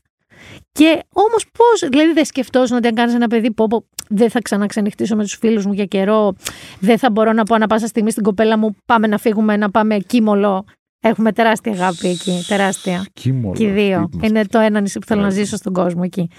Και 0.73 1.03
όμως 1.13 1.45
πώς, 1.59 1.89
δηλαδή 1.91 2.13
δεν 2.13 2.25
σκεφτόσουν 2.25 2.77
ότι 2.77 2.89
αν 2.89 2.95
κάνεις 2.95 3.15
ένα 3.15 3.27
παιδί, 3.29 3.53
πω, 3.53 3.67
πω, 3.67 3.85
δεν 4.09 4.31
θα 4.31 4.41
ξαναξενυχτήσω 4.41 5.17
με 5.17 5.23
τους 5.23 5.35
φίλους 5.41 5.67
μου 5.67 5.73
για 5.73 5.85
καιρό, 5.85 6.35
δεν 6.81 6.99
θα 6.99 7.11
μπορώ 7.11 7.33
να 7.33 7.45
πω 7.45 7.55
ανα 7.55 7.67
πάσα 7.67 7.87
στιγμή 7.87 8.11
στην 8.11 8.23
κοπέλα 8.23 8.59
μου, 8.59 8.77
πάμε 8.87 9.07
να 9.07 9.19
φύγουμε, 9.19 9.57
να 9.57 9.71
πάμε 9.71 9.99
κύμολο 9.99 10.65
Έχουμε 11.05 11.33
τεράστια 11.33 11.73
αγάπη 11.73 12.09
εκεί. 12.09 12.45
Τεράστια. 12.49 13.05
Κίμολα. 13.13 13.55
Και 13.57 13.65
οι 13.65 13.71
δύο. 13.71 14.09
Τι 14.11 14.17
μας- 14.17 14.29
Είναι 14.29 14.45
το 14.47 14.59
ένα 14.59 14.81
νησί 14.81 14.99
που 14.99 15.07
θέλω 15.07 15.21
να 15.23 15.31
ζήσω 15.31 15.57
στον 15.57 15.73
κόσμο 15.73 16.01
εκεί. 16.05 16.31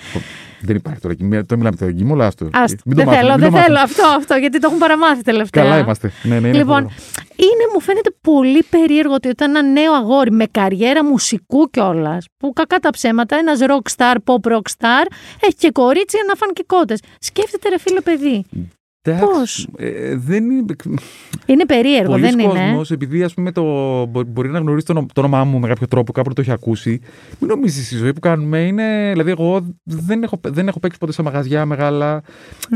Δεν 0.62 0.76
υπάρχει 0.76 1.00
τώρα. 1.00 1.14
εκεί. 1.14 1.24
Μία- 1.24 1.46
Το 1.46 1.58
μιλάμε 1.58 1.76
τώρα. 1.76 1.92
Κίμολα, 1.92 2.26
άστο. 2.26 2.50
Άστο. 2.54 2.78
Μην 2.86 2.96
το 2.98 3.04
Δεν 3.04 3.06
μάθουμε, 3.06 3.16
θέλω, 3.26 3.32
μην 3.32 3.40
δεν 3.42 3.50
το 3.52 3.56
μάθουμε. 3.58 3.76
θέλω 3.78 3.80
αυτό, 3.80 4.18
αυτό, 4.18 4.36
γιατί 4.36 4.60
το 4.60 4.68
έχουν 4.68 4.80
παραμάθει 4.80 5.22
τελευταία. 5.22 5.64
Καλά 5.64 5.78
είμαστε. 5.78 6.12
Ναι, 6.24 6.40
ναι, 6.40 6.48
είναι 6.48 6.58
Λοιπόν, 6.58 6.82
φοβερό. 6.82 6.90
είναι, 7.36 7.64
μου 7.74 7.80
φαίνεται 7.82 8.10
πολύ 8.22 8.64
περίεργο 8.70 9.14
ότι 9.14 9.28
όταν 9.28 9.56
ένα 9.56 9.68
νέο 9.72 9.94
αγόρι 9.94 10.32
με 10.32 10.46
καριέρα 10.52 11.04
μουσικού 11.06 11.70
κιόλας, 11.70 12.26
που 12.38 12.54
κακά 12.54 12.80
τα 12.80 12.90
ψέματα, 12.90 13.36
ένας 13.38 13.60
rock 13.62 13.92
star, 13.96 14.16
pop 14.26 14.52
rock 14.52 14.68
star, 14.78 15.06
έχει 15.40 15.56
και 15.58 15.72
κορίτσι 15.72 16.16
για 16.18 16.26
να 16.28 16.36
φάνε 16.36 16.52
και 16.56 16.64
κότες. 16.68 17.00
Σκέφτεται 17.20 17.70
ρε 17.70 17.80
φίλε 17.80 18.02
παιδί. 18.02 18.44
Εντάξει, 19.06 19.26
Πώς; 19.26 19.68
ε, 19.78 20.16
δεν 20.16 20.50
είναι. 20.52 20.66
Είναι 21.46 21.66
περίεργο, 21.66 22.12
Πολλοί 22.12 22.22
δεν 22.22 22.40
είναι; 22.40 22.52
κόσμος, 22.68 22.92
επειδή 22.92 23.24
ας 23.24 23.34
πούμε 23.34 23.52
το, 23.52 23.64
μπο- 24.06 24.24
μπορεί 24.24 24.50
να 24.50 24.60
γνωρίσει 24.60 24.86
το, 24.86 24.94
όνο- 24.98 25.06
το 25.14 25.20
όνομά 25.22 25.44
μου 25.44 25.60
με 25.60 25.68
κάποιο 25.68 25.88
τρόπο, 25.88 26.12
κάπου 26.12 26.34
το 26.34 26.42
έχει 26.42 26.52
ακούσει. 26.52 27.00
Μην 27.40 27.50
νομίζεις 27.50 27.92
η 27.92 27.98
ζωή 27.98 28.14
που 28.14 28.20
κάνουμε 28.20 28.60
είναι. 28.60 29.10
Δηλαδή, 29.12 29.32
εγώ 29.32 29.66
δεν 29.84 30.24
έχω, 30.24 30.40
δεν 30.44 30.68
έχω 30.68 30.80
παίξει 30.80 30.98
ποτέ 31.00 31.12
σε 31.12 31.22
μαγαζιά 31.22 31.66
μεγάλα. 31.66 32.22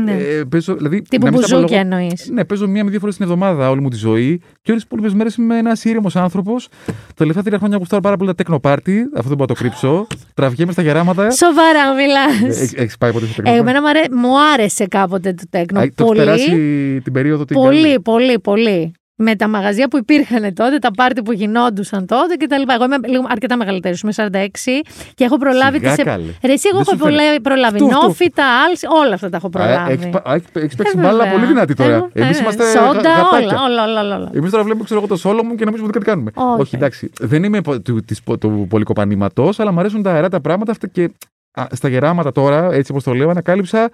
Ναι. 0.04 0.12
Ε, 0.12 0.44
παίζω, 0.48 0.74
δηλαδή, 0.74 1.02
Τύπου 1.02 1.24
να 1.24 1.30
μην 1.30 1.40
στα 1.42 1.54
μπουζούκια 1.56 1.80
απολογώ- 1.80 1.98
εννοείς. 2.00 2.28
Ναι, 2.32 2.44
παίζω 2.44 2.68
μία 2.68 2.84
με 2.84 2.90
δύο 2.90 2.98
φορές 2.98 3.14
την 3.16 3.24
εβδομάδα 3.24 3.70
όλη 3.70 3.80
μου 3.80 3.88
τη 3.88 3.96
ζωή 3.96 4.38
και 4.62 4.70
όλες 4.70 4.82
τις 4.82 4.84
υπόλοιπες 4.84 5.14
μέρες 5.14 5.34
είμαι 5.36 5.58
ένας 5.58 5.84
ήρεμος 5.84 6.16
άνθρωπος. 6.16 6.68
Τα 6.86 6.92
τελευταία 7.16 7.42
τρία 7.42 7.58
χρόνια 7.58 7.76
γουστάρω 7.76 8.02
πάρα 8.02 8.16
πολύ 8.16 8.34
τα 8.34 8.44
techno 8.44 8.54
party, 8.70 8.94
αυτό 9.16 9.28
δεν 9.28 9.36
μπορώ 9.36 9.36
να 9.38 9.46
το 9.46 9.54
κρύψω. 9.54 10.06
Τραβιέμαι 10.34 10.72
στα 10.72 10.82
γεράματα. 10.82 11.30
Σοβαρά 11.30 11.80
μιλάς. 11.94 12.72
Έχεις 12.74 12.96
πάει 12.98 13.12
ποτέ 13.12 13.26
στο 13.26 13.42
techno 13.42 13.46
Ε, 13.46 13.54
party; 13.56 13.58
Εμένα 13.60 13.80
μου, 13.80 13.88
αρέ- 13.88 14.12
μου 14.12 14.28
άρεσε 14.54 14.86
κάποτε 14.86 15.32
το 15.34 15.42
τέκνο. 15.50 15.80
Α, 16.20 16.24
Το 16.24 16.30
έχει 16.30 16.44
πολύ, 16.44 16.56
περάσει 16.56 17.00
την 17.04 17.12
περίοδο 17.12 17.44
την 17.44 17.56
πολύ, 17.56 17.82
καλή. 17.82 18.00
πολύ, 18.00 18.38
πολύ. 18.40 18.92
Με 19.20 19.36
τα 19.36 19.48
μαγαζιά 19.48 19.88
που 19.88 19.96
υπήρχαν 19.96 20.54
τότε, 20.54 20.78
τα 20.78 20.90
πάρτι 20.96 21.22
που 21.22 21.32
γινόντουσαν 21.32 22.06
τότε 22.06 22.34
κτλ. 22.36 22.72
Εγώ 22.74 22.84
είμαι 22.84 22.96
λίγο 23.08 23.24
αρκετά 23.28 23.56
μεγαλύτερη, 23.56 23.96
είμαι 24.02 24.12
46 24.16 24.46
και 25.14 25.24
έχω 25.24 25.36
προλάβει 25.36 25.78
Σιγά 25.78 25.94
τις... 25.94 26.04
καλέ. 26.04 26.22
Ρε, 26.44 26.52
εσύ, 26.52 26.68
εγώ 26.72 26.78
Δεν 26.84 26.86
έχω 26.86 26.90
σου 26.90 26.96
φαίνεται. 26.96 27.16
προλάβει, 27.16 27.40
προλάβει 27.40 27.74
Αυτό, 27.76 27.86
αυτό. 27.86 28.06
νόφιτα, 28.06 28.44
άλση, 28.68 28.86
όλα 29.04 29.14
αυτά 29.14 29.28
τα 29.28 29.36
έχω 29.36 29.48
προλάβει. 29.48 29.92
Έχεις 30.52 30.74
παίξει 30.76 30.92
Ε, 30.96 31.00
μπάλα 31.00 31.16
βέβαια. 31.16 31.32
πολύ 31.32 31.46
δυνατή 31.46 31.74
τώρα. 31.74 31.94
Εγώ, 31.94 32.08
Εμείς 32.12 32.38
ε, 32.38 32.42
είμαστε. 32.42 32.64
Σόντα, 32.64 32.84
γα- 32.84 32.92
όλα, 32.92 33.16
γατάκια. 33.22 33.62
όλα, 33.62 33.84
όλα, 33.84 34.00
όλα, 34.00 34.16
όλα. 34.16 34.30
Εμείς 34.34 34.50
τώρα 34.50 34.62
βλέπουμε 34.64 34.84
ξέρω 34.84 35.00
εγώ, 35.00 35.08
το 35.08 35.16
σόλο 35.16 35.44
μου 35.44 35.54
και 35.54 35.64
νομίζουμε 35.64 35.88
ότι 35.88 35.98
κάτι 35.98 36.10
κάνουμε. 36.10 36.30
Όχι. 36.60 36.76
εντάξει. 36.76 37.10
Δεν 37.20 37.42
είμαι 37.44 37.60
πο- 37.60 37.80
του, 37.80 38.00
της, 38.04 38.22
πο- 38.22 38.38
του 38.38 38.66
πολυκοπανήματος, 38.70 39.60
αλλά 39.60 39.72
μου 39.72 39.78
αρέσουν 39.80 40.02
τα 40.02 40.12
αερά 40.12 40.28
τα 40.28 40.40
πράγματα 40.40 40.70
αυτά 40.70 40.86
και 40.86 41.10
α, 41.52 41.64
στα 41.72 41.88
γεράματα 41.88 42.32
τώρα, 42.32 42.68
έτσι 42.72 42.90
όπως 42.92 43.02
το 43.04 43.12
λέω, 43.14 43.30
ανακάλυψα 43.30 43.90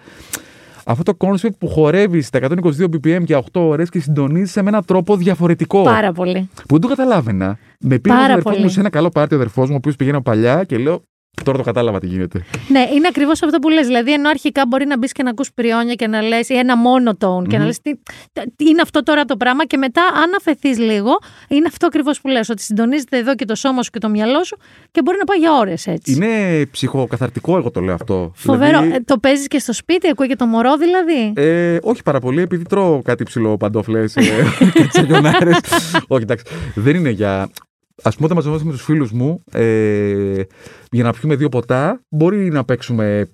αυτό 0.87 1.03
το 1.03 1.15
κόνσεπτ 1.15 1.55
που 1.59 1.69
χορεύει 1.69 2.21
στα 2.23 2.39
122 2.43 2.85
BPM 2.85 3.23
για 3.25 3.39
8 3.53 3.61
ώρες 3.61 3.89
και 3.89 4.01
συντονίζει 4.01 4.63
με 4.63 4.69
έναν 4.69 4.85
τρόπο 4.85 5.17
διαφορετικό. 5.17 5.83
Πάρα 5.83 6.13
πολύ. 6.13 6.49
Που 6.55 6.79
δεν 6.79 6.81
το 6.81 6.89
καταλάβαινα. 6.89 7.59
Με 7.81 7.99
πήρε 7.99 8.15
ο 8.15 8.19
Πάρα 8.19 8.33
αδερφός 8.33 8.53
μου 8.53 8.59
πολύ. 8.59 8.71
σε 8.73 8.81
ένα 8.81 8.91
καλό 8.91 9.09
πάρτι 9.09 9.35
ο 9.35 9.37
αδερφός 9.37 9.67
μου, 9.69 9.75
ο 9.75 9.77
οποίος 9.77 9.97
πηγαίνω 9.97 10.23
παλιά 10.23 10.65
και 10.65 10.79
λέω. 10.79 11.03
Τώρα 11.45 11.59
το 11.59 11.65
κατάλαβα 11.65 11.99
τι 11.99 12.07
γίνεται. 12.07 12.45
Ναι, 12.69 12.81
είναι 12.95 13.07
ακριβώς 13.09 13.43
αυτό 13.43 13.59
που 13.59 13.69
λες. 13.69 13.87
Δηλαδή, 13.87 14.13
ενώ 14.13 14.29
αρχικά 14.29 14.63
μπορεί 14.69 14.87
να 14.87 14.99
μπεις 14.99 15.13
και 15.13 15.23
να 15.23 15.31
ακούς 15.31 15.53
πριόνια 15.53 15.95
και 15.95 16.07
να 16.07 16.23
λες 16.23 16.49
ή 16.49 16.55
ένα 16.57 16.75
monotone 16.75 17.47
και 17.49 17.57
να 17.57 17.59
Μμμ. 17.59 17.67
λες 17.67 17.81
τι, 17.81 17.91
τι 18.57 18.65
είναι 18.69 18.81
αυτό 18.83 19.03
τώρα 19.03 19.25
το 19.25 19.37
πράγμα. 19.37 19.65
Και 19.67 19.77
μετά, 19.77 20.03
αν 20.03 20.35
αφαιθείς 20.37 20.79
λίγο, 20.79 21.11
είναι 21.49 21.65
αυτό 21.69 21.87
ακριβώς 21.87 22.21
που 22.21 22.29
λες, 22.29 22.49
Ότι 22.49 22.63
συντονίζεται 22.63 23.17
εδώ 23.19 23.35
και 23.35 23.45
το 23.45 23.55
σώμα 23.55 23.83
σου 23.83 23.91
και 23.91 23.99
το 23.99 24.09
μυαλό 24.09 24.45
σου 24.45 24.57
και 24.91 25.03
μπορεί 25.03 25.19
να 25.19 25.25
πάει 25.25 25.39
για 25.39 25.53
ώρες 25.53 25.87
έτσι. 25.87 26.13
Είναι 26.13 26.67
ψυχοκαθαρτικό, 26.71 27.57
εγώ 27.57 27.71
το 27.71 27.81
λέω 27.81 27.95
αυτό. 27.95 28.33
Φοβερό. 28.35 28.79
Δηλαδή, 28.81 28.97
Ε, 28.97 29.01
το 29.05 29.19
παίζεις 29.19 29.47
και 29.49 29.59
στο 29.59 29.73
σπίτι, 29.73 30.09
ακούει 30.09 30.27
και 30.29 30.37
το 30.37 30.47
μωρό 30.47 30.77
δηλαδή; 30.77 31.33
Ε, 31.37 31.79
όχι 31.83 32.03
πάρα 32.03 32.21
πολύ, 32.21 32.41
επειδή 32.41 32.63
τρώω 32.65 33.03
κάτι 33.03 33.25
ψηλό 33.25 33.57
παντόφλε 33.57 34.01
ε, 34.15 34.69
και 34.73 34.87
τσαγιονάρε. 34.87 35.51
όχι, 36.09 36.23
εντάξει. 36.23 36.45
Δεν 36.75 36.95
είναι 36.97 37.11
για. 37.11 37.49
Α 38.03 38.11
πούμε, 38.11 38.25
όταν 38.25 38.37
μαζευόμαστε 38.37 38.67
με 38.69 38.73
τους 38.73 38.83
φίλους 38.85 39.13
μου 39.13 39.43
ε, 39.53 40.43
για 40.91 41.05
να 41.05 41.13
πιούμε 41.13 41.35
δύο 41.37 41.49
ποτά, 41.49 42.01
μπορεί 42.09 42.51
να 42.51 42.65
παίξουμε 42.65 43.29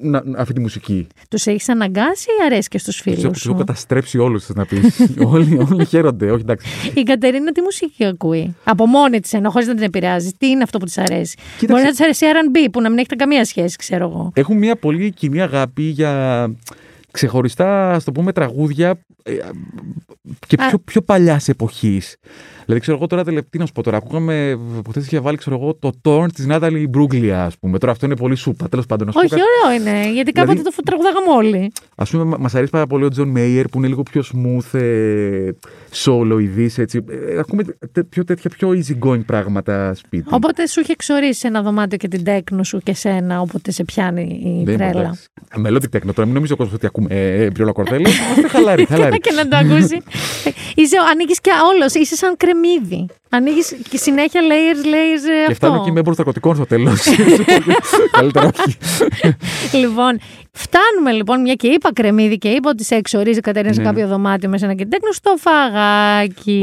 να, 0.00 0.22
να- 0.24 0.38
αυτή 0.40 0.52
τη 0.52 0.60
μουσική. 0.60 1.06
Τους 1.30 1.46
έχεις 1.46 1.68
αναγκάσει 1.68 2.26
ή 2.40 2.44
αρέσει 2.44 2.68
και 2.68 2.78
στους 2.78 2.94
Τους 2.94 3.02
φίλους 3.02 3.22
έχω, 3.24 3.32
τους 3.32 3.44
έχω 3.46 3.52
σου; 3.52 3.58
καταστρέψει 3.58 4.18
όλους, 4.18 4.48
να 4.48 4.66
πεις. 4.66 5.00
όλοι, 5.32 5.66
όλοι 5.70 5.84
χαίρονται. 5.84 6.30
Όχι, 6.30 6.40
εντάξει. 6.40 6.66
Η 6.94 7.02
Κατερίνα 7.02 7.52
τι 7.52 7.60
μουσική 7.62 8.04
ακούει; 8.04 8.56
Από 8.64 8.86
μόνη 8.86 9.20
της 9.20 9.32
ενώ 9.32 9.50
χωρίς 9.50 9.66
να 9.68 9.74
την 9.74 9.82
επηρεάζει. 9.82 10.30
Τι 10.38 10.46
είναι 10.46 10.62
αυτό 10.62 10.78
που 10.78 10.84
της 10.84 10.98
αρέσει; 10.98 11.38
Μπορεί 11.68 11.82
να 11.82 11.90
της 11.90 12.00
αρέσει 12.00 12.26
RB 12.32 12.68
που 12.72 12.80
να 12.80 12.88
μην 12.88 12.98
έχετε 12.98 13.14
καμία 13.14 13.44
σχέση, 13.44 13.76
ξέρω 13.76 14.04
εγώ. 14.08 14.32
Έχουν 14.34 14.58
μια 14.58 14.76
πολύ 14.76 15.10
κοινή 15.12 15.42
αγάπη 15.42 15.82
για 15.82 16.44
ξεχωριστά, 17.10 17.90
ας 17.92 18.04
το 18.04 18.12
πούμε, 18.12 18.32
τραγούδια 18.32 19.00
ε, 19.22 19.32
και 20.46 20.56
Α. 20.58 20.68
πιο, 20.68 20.78
πιο 20.78 21.00
παλιάς 21.02 21.48
εποχής. 21.48 22.16
Δηλαδή, 22.64 22.80
ξέρω 22.80 22.96
εγώ 22.96 23.06
τώρα, 23.06 23.24
τελε- 23.24 23.48
τι 23.50 23.58
να 23.58 23.66
σου 23.66 23.72
πω 23.72 23.82
τώρα, 23.82 23.96
ακούγαμε, 23.96 24.58
ποτέ 24.84 25.00
είχε 25.00 25.20
βάλει, 25.20 25.36
ξέρω 25.36 25.56
εγώ, 25.56 25.74
το 25.74 25.90
Torn 26.04 26.26
της 26.34 26.46
Νάταλι 26.46 26.86
Ιμπρούλια, 26.88 27.44
ας 27.44 27.58
πούμε. 27.58 27.78
Τώρα 27.78 27.92
αυτό 27.92 28.06
είναι 28.06 28.16
πολύ 28.16 28.34
σούπα. 28.34 28.68
Τέλος 28.68 28.86
πάντων, 28.86 29.06
να 29.06 29.12
σου 29.12 29.18
πω 29.18 29.24
Όχι, 29.24 29.34
κάτι. 29.34 29.42
ωραίο 29.66 29.80
είναι. 29.80 30.12
Γιατί 30.12 30.32
κάποτε 30.32 30.52
Δηλαδή- 30.58 30.76
το 30.76 30.82
τραγουδάγαμε 30.82 31.30
όλοι. 31.36 31.72
Ας 31.94 32.04
πούμε, 32.04 32.24
μ' 32.24 32.48
αρέσει 32.54 32.70
πάρα 32.70 32.86
πολύ 32.86 33.04
ο 33.04 33.08
Τζον 33.08 33.28
Μέιερ 33.28 33.68
που 33.68 33.78
είναι 33.78 33.86
λίγο 33.86 34.02
πιο 34.02 34.22
smooth, 34.32 34.78
ε, 34.80 35.50
soul 36.04 36.31
οειδής, 36.31 36.78
έτσι. 36.78 37.04
Ε, 37.10 37.38
ακούμε 37.38 37.62
τε- 37.92 38.04
πιο 38.08 38.24
τέτοια 38.24 38.50
πιο 38.50 38.68
easy 38.70 38.98
going 39.08 39.24
πράγματα 39.26 39.94
σπίτι. 39.94 40.24
Οπότε 40.30 40.66
σου 40.66 40.80
είχε 40.80 40.92
εξορίσει 40.92 41.46
ένα 41.46 41.62
δωμάτιο 41.62 41.96
και 41.96 42.08
την 42.08 42.24
τέκνο 42.24 42.62
σου 42.62 42.78
και 42.78 42.94
σένα, 42.94 43.40
όποτε 43.40 43.70
σε 43.70 43.84
πιάνει 43.84 44.22
η 44.44 44.64
Δεν 44.64 44.74
είμαι, 44.74 44.76
τρέλα. 44.76 45.00
εντάξει. 45.00 45.26
Μελώδη 45.56 45.88
τέκνο 45.88 46.12
τώρα, 46.12 46.24
μην 46.24 46.34
νομίζεις 46.34 46.54
ο 46.54 46.56
κόσμος 46.58 46.74
ότι 46.76 46.86
ακούμε 46.86 46.99
ε, 47.08 47.42
ε, 47.44 47.50
μπριόλα 47.50 47.72
κορδέλα. 47.72 48.08
Είμαστε 48.26 48.48
χαλαροί, 48.48 48.84
χαλαροί. 48.84 49.18
και 49.18 49.32
να 49.32 49.48
το 49.48 49.56
ακούσει. 49.56 50.02
είσαι, 50.74 50.96
ανοίγεις 51.10 51.40
και 51.40 51.50
όλος, 51.74 51.94
είσαι 51.94 52.16
σαν 52.16 52.36
κρεμμύδι. 52.36 53.06
Ανοίγεις 53.32 53.76
και 53.88 53.96
συνέχεια 53.96 54.40
layers, 54.40 54.84
layers 54.86 55.30
ε, 55.30 55.34
Και 55.34 55.52
αυτό. 55.52 55.54
φτάνουμε 55.54 55.84
και 55.84 55.92
με 55.92 55.98
έμπορος 55.98 56.18
ναρκωτικών 56.18 56.54
στο 56.54 56.66
τέλος. 56.66 57.06
Καλύτερα 58.10 58.50
όχι. 58.58 58.76
λοιπόν, 59.76 60.18
φτάνουμε 60.52 61.12
λοιπόν, 61.12 61.40
μια 61.40 61.54
και 61.54 61.68
είπα 61.68 61.92
κρεμμύδι 61.92 62.38
και 62.38 62.48
είπα 62.48 62.70
ότι 62.70 62.84
σε 62.84 62.94
εξορίζει 62.94 63.38
η 63.38 63.40
Κατερίνα 63.40 63.72
σε 63.74 63.80
Ναι. 63.80 63.86
κάποιο 63.86 64.06
δωμάτιο 64.06 64.48
με 64.48 64.58
ένα 64.62 64.74
και 64.74 64.82
την 64.82 64.90
τέκνο 64.90 65.12
στο 65.12 65.34
φαγάκι. 65.38 66.60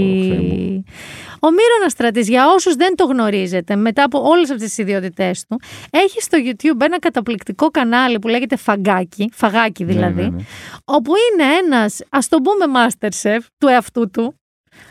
Ο 1.40 1.48
Μύρονα 1.52 1.90
Στρατή, 1.90 2.22
για 2.22 2.46
όσους 2.56 2.76
δεν 2.76 2.96
το 2.96 3.06
γνωρίζετε, 3.06 3.76
μετά 3.76 4.04
από 4.04 4.20
όλες 4.24 4.52
αυτές 4.52 4.68
τις 4.68 4.78
ιδιότητές 4.78 5.46
του, 5.50 5.60
έχει 5.90 6.22
στο 6.22 6.38
YouTube 6.42 6.82
ένα 6.82 7.00
καταπληκτικό 7.00 7.68
κανάλι 7.70 8.20
που 8.20 8.28
λέγεται 8.28 8.56
Φαγκάκι, 8.56 9.30
φαγάκι 9.34 9.84
δηλαδή, 9.84 10.22
Ναι, 10.22 10.28
ναι, 10.28 10.36
ναι. 10.36 10.44
όπου 10.86 11.12
είναι 11.16 11.44
ένας, 11.64 12.00
ας 12.10 12.28
το 12.28 12.38
πούμε, 12.38 12.66
Masterchef 12.80 13.40
του 13.58 13.68
εαυτού 13.68 14.10
του, 14.10 14.37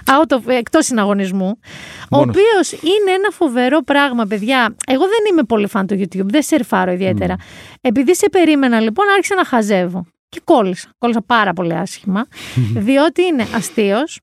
out 0.07 0.37
of, 0.37 0.41
εκτός 0.47 0.85
συναγωνισμού, 0.85 1.59
ο 2.11 2.17
Μόνος. 2.17 2.37
οποίος 2.37 2.73
είναι 2.83 3.11
ένα 3.11 3.31
φοβερό 3.31 3.83
πράγμα, 3.83 4.25
παιδιά. 4.25 4.75
Εγώ 4.87 5.03
δεν 5.03 5.19
είμαι 5.31 5.43
πολύ 5.43 5.69
φαν 5.69 5.87
του 5.87 5.95
YouTube, 5.95 6.27
δεν 6.27 6.43
σερφάρω 6.43 6.93
ιδιαίτερα. 6.93 7.37
Επειδή 7.81 8.17
σε 8.17 8.29
περίμενα 8.29 8.81
λοιπόν, 8.81 9.09
άρχισα 9.09 9.35
να 9.35 9.45
χαζεύω. 9.45 10.07
Και 10.29 10.41
κόλλησα. 10.45 10.89
Κόλλησα 10.99 11.23
πάρα 11.23 11.53
πολύ 11.53 11.75
άσχημα, 11.75 12.27
διότι 12.75 13.23
είναι 13.23 13.47
αστείος, 13.55 14.21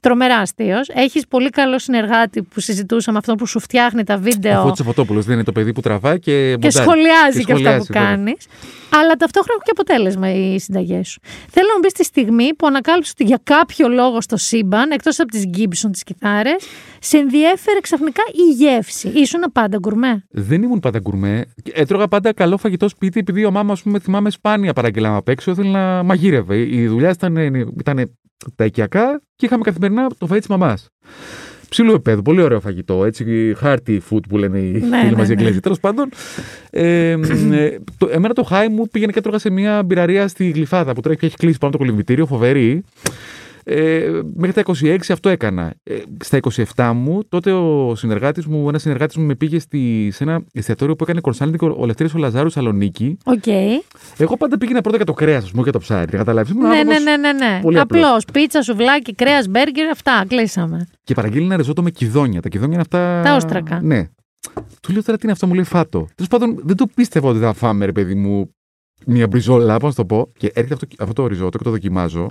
τρομερά 0.00 0.36
αστείος. 0.36 0.88
Έχεις 0.88 1.26
πολύ 1.26 1.50
καλό 1.50 1.78
συνεργάτη 1.78 2.42
που 2.42 2.60
συζητούσαμε, 2.60 3.18
αυτό 3.18 3.34
που 3.34 3.46
σου 3.46 3.60
φτιάχνει 3.60 4.04
τα 4.04 4.14
Ο 4.14 4.18
βίντεο 4.18 4.62
Φώτης 4.62 4.80
ο 4.80 4.84
Φωτόπουλος 4.84 5.24
δεν 5.24 5.34
είναι 5.34 5.44
το 5.44 5.52
παιδί 5.52 5.72
που 5.72 5.80
τραβάει 5.80 6.18
και, 6.18 6.32
και 6.32 6.50
μοντάρει. 6.50 6.72
σχολιάζει 6.72 7.44
και, 7.44 7.52
αυτά 7.52 7.54
σχολιάζει, 7.54 7.78
που 7.86 7.92
βέβαια. 7.92 8.08
κάνεις. 8.08 8.46
Αλλά 9.00 9.14
ταυτόχρονα 9.14 9.52
έχουν 9.52 9.64
και 9.64 9.70
αποτέλεσμα 9.70 10.34
οι 10.34 10.58
συνταγές 10.58 11.08
σου. 11.08 11.20
Θέλω 11.50 11.66
να 11.68 11.74
μου 11.74 11.80
πεις 11.80 11.92
τη 11.92 12.04
στιγμή 12.04 12.54
που 12.54 12.66
ανακάλυψες 12.66 13.12
ότι 13.12 13.24
για 13.24 13.40
κάποιο 13.42 13.88
λόγο 13.88 14.20
στο 14.20 14.36
σύμπαν, 14.36 14.90
εκτός 14.90 15.20
από 15.20 15.30
τις 15.30 15.44
Gibson, 15.56 15.88
τις 15.92 16.02
κιθάρες, 16.02 16.66
σε 17.00 17.18
ενδιέφερε 17.18 17.80
ξαφνικά 17.80 18.22
η 18.32 18.52
γεύση. 18.52 19.08
Ήσουν 19.08 19.40
πάντα 19.52 19.78
γκουρμέ; 19.78 20.24
Δεν 20.30 20.62
ήμουν 20.62 20.80
πάντα 20.80 20.98
γκουρμέ. 20.98 21.44
Έτρωγα 21.72 22.08
πάντα 22.08 22.32
καλό 22.32 22.56
φαγητό 22.56 22.88
σπίτι, 22.88 23.18
επειδή 23.18 23.44
ο 23.44 23.50
μάμας, 23.50 23.80
α 23.80 23.82
πούμε, 23.82 23.98
θυμάμαι 23.98 24.30
σπάνια 24.30 24.72
παραγγελάμε 24.72 25.16
απ' 25.16 25.28
έξω, 25.28 25.50
ήθελε 25.50 25.70
να 25.70 26.02
μαγείρευε. 26.02 26.56
Η 26.58 26.86
δουλειά 26.86 27.10
ήταν, 27.10 27.36
ήταν 27.78 28.10
τα 28.54 28.64
οικιακά 28.64 29.22
και 29.36 29.46
είχαμε 29.46 29.62
καθημερινά 29.62 30.06
το 30.06 30.26
φαγητό 30.26 30.38
της 30.38 30.46
μαμάς. 30.46 30.88
Ψηλό 31.68 31.92
επίπεδο, 31.92 32.22
πολύ 32.22 32.42
ωραίο 32.42 32.60
φαγητό. 32.60 33.04
Έτσι, 33.04 33.54
hearty 33.62 33.98
food 34.10 34.20
που 34.28 34.38
λένε 34.38 34.58
οι 34.58 34.70
Ναι, 34.70 34.78
φίλοι 34.78 35.10
ναι, 35.10 35.16
μας 35.16 35.28
οι 35.28 35.34
ναι. 35.34 35.40
Εγγλέζοι. 35.40 35.60
Τέλος 35.60 35.80
πάντων, 35.80 36.08
ε, 36.70 37.10
ε, 37.10 37.18
το, 37.98 38.08
εμένα 38.10 38.34
το 38.34 38.42
χάι 38.42 38.68
μου 38.68 38.88
πήγαινε 38.90 39.12
και 39.12 39.18
έτρωγα 39.18 39.38
σε 39.38 39.50
μια 39.50 39.82
μπιραρία 39.82 40.28
στη 40.28 40.50
Γλυφάδα 40.50 40.92
που 40.92 41.00
τώρα 41.00 41.16
έχει 41.20 41.36
κλείσει 41.36 41.58
πάνω 41.58 41.70
από 41.70 41.70
το 41.70 41.78
κολυμβητήριο, 41.78 42.26
φοβερή. 42.26 42.84
Ε, 43.68 44.20
μέχρι 44.34 44.62
τα 44.62 44.74
26 44.80 44.98
αυτό 45.10 45.28
έκανα. 45.28 45.74
Ε, 45.82 45.96
στα 46.24 46.38
27 46.74 46.92
μου, 46.94 47.24
τότε 47.28 47.52
ο 47.52 47.94
συνεργάτης 47.94 48.46
μου, 48.46 48.68
ένας 48.68 48.82
συνεργάτης 48.82 49.16
μου 49.16 49.24
με 49.24 49.34
πήγε 49.34 49.58
στη, 49.58 50.10
σε 50.12 50.24
ένα 50.24 50.44
εστιατόριο 50.52 50.96
που 50.96 51.04
έκανε 51.04 51.20
consulting 51.20 51.62
ο 51.62 51.86
Λευτέρης 51.86 52.14
ο 52.14 52.18
Λαζάρου 52.18 52.50
Σαλονίκη. 52.50 53.16
Οκ. 53.24 53.46
Εγώ 54.16 54.36
πάντα 54.36 54.58
πήγαινα 54.58 54.80
πρώτα 54.80 54.96
για 54.96 55.06
το 55.06 55.12
κρέας, 55.12 55.44
ας 55.44 55.50
πούμε, 55.50 55.62
και 55.62 55.70
το 55.70 55.78
ψάρι. 55.78 56.10
Κατάλαβες. 56.10 56.54
Ναι, 56.54 56.68
ναι, 56.68 56.98
ναι, 56.98 57.16
ναι, 57.16 57.32
ναι. 57.32 57.58
Πολύ 57.62 57.78
απλός. 57.78 58.02
Απλώ. 58.02 58.20
Πίτσα, 58.32 58.62
σουβλάκι, 58.62 59.14
κρέας, 59.14 59.48
μπέργκερ, 59.48 59.88
αυτά. 59.88 60.24
Κλείσαμε. 60.28 60.86
Και 61.04 61.14
παραγγείλει 61.14 61.44
ένα 61.44 61.56
ριζότο 61.56 61.82
με 61.82 61.90
κυδόνια. 61.90 62.40
Τα 62.42 62.48
κυδόνια 62.48 62.72
είναι 62.72 62.82
αυτά. 62.82 63.22
Τα 63.22 63.36
όστρακα. 63.36 63.80
Ναι. 63.82 64.08
Του 64.82 64.92
λέω 64.92 65.02
τώρα 65.02 65.16
τι 65.16 65.22
είναι 65.22 65.32
αυτό, 65.32 65.46
μου 65.46 65.54
λέει 65.54 65.64
φάτο. 65.64 66.06
Τέλος 66.14 66.30
πάντων, 66.30 66.60
δεν 66.64 66.76
το 66.76 66.86
πίστευα 66.94 67.28
ότι 67.28 67.38
θα 67.38 67.52
φάμε, 67.52 67.84
ρε 67.84 67.92
παιδί 67.92 68.14
μου, 68.14 68.54
μια 69.06 69.26
μπριζόλα, 69.26 69.76
πώς 69.76 69.96
να 69.96 70.04
το 70.04 70.14
πω. 70.14 70.32
Και 70.38 70.50
έρχεται 70.54 70.74
αυτό, 70.74 70.86
αυτό 70.98 71.12
το 71.12 71.26
ριζότο 71.26 71.58
και 71.58 71.64
το 71.64 71.70
δοκιμάζω. 71.70 72.28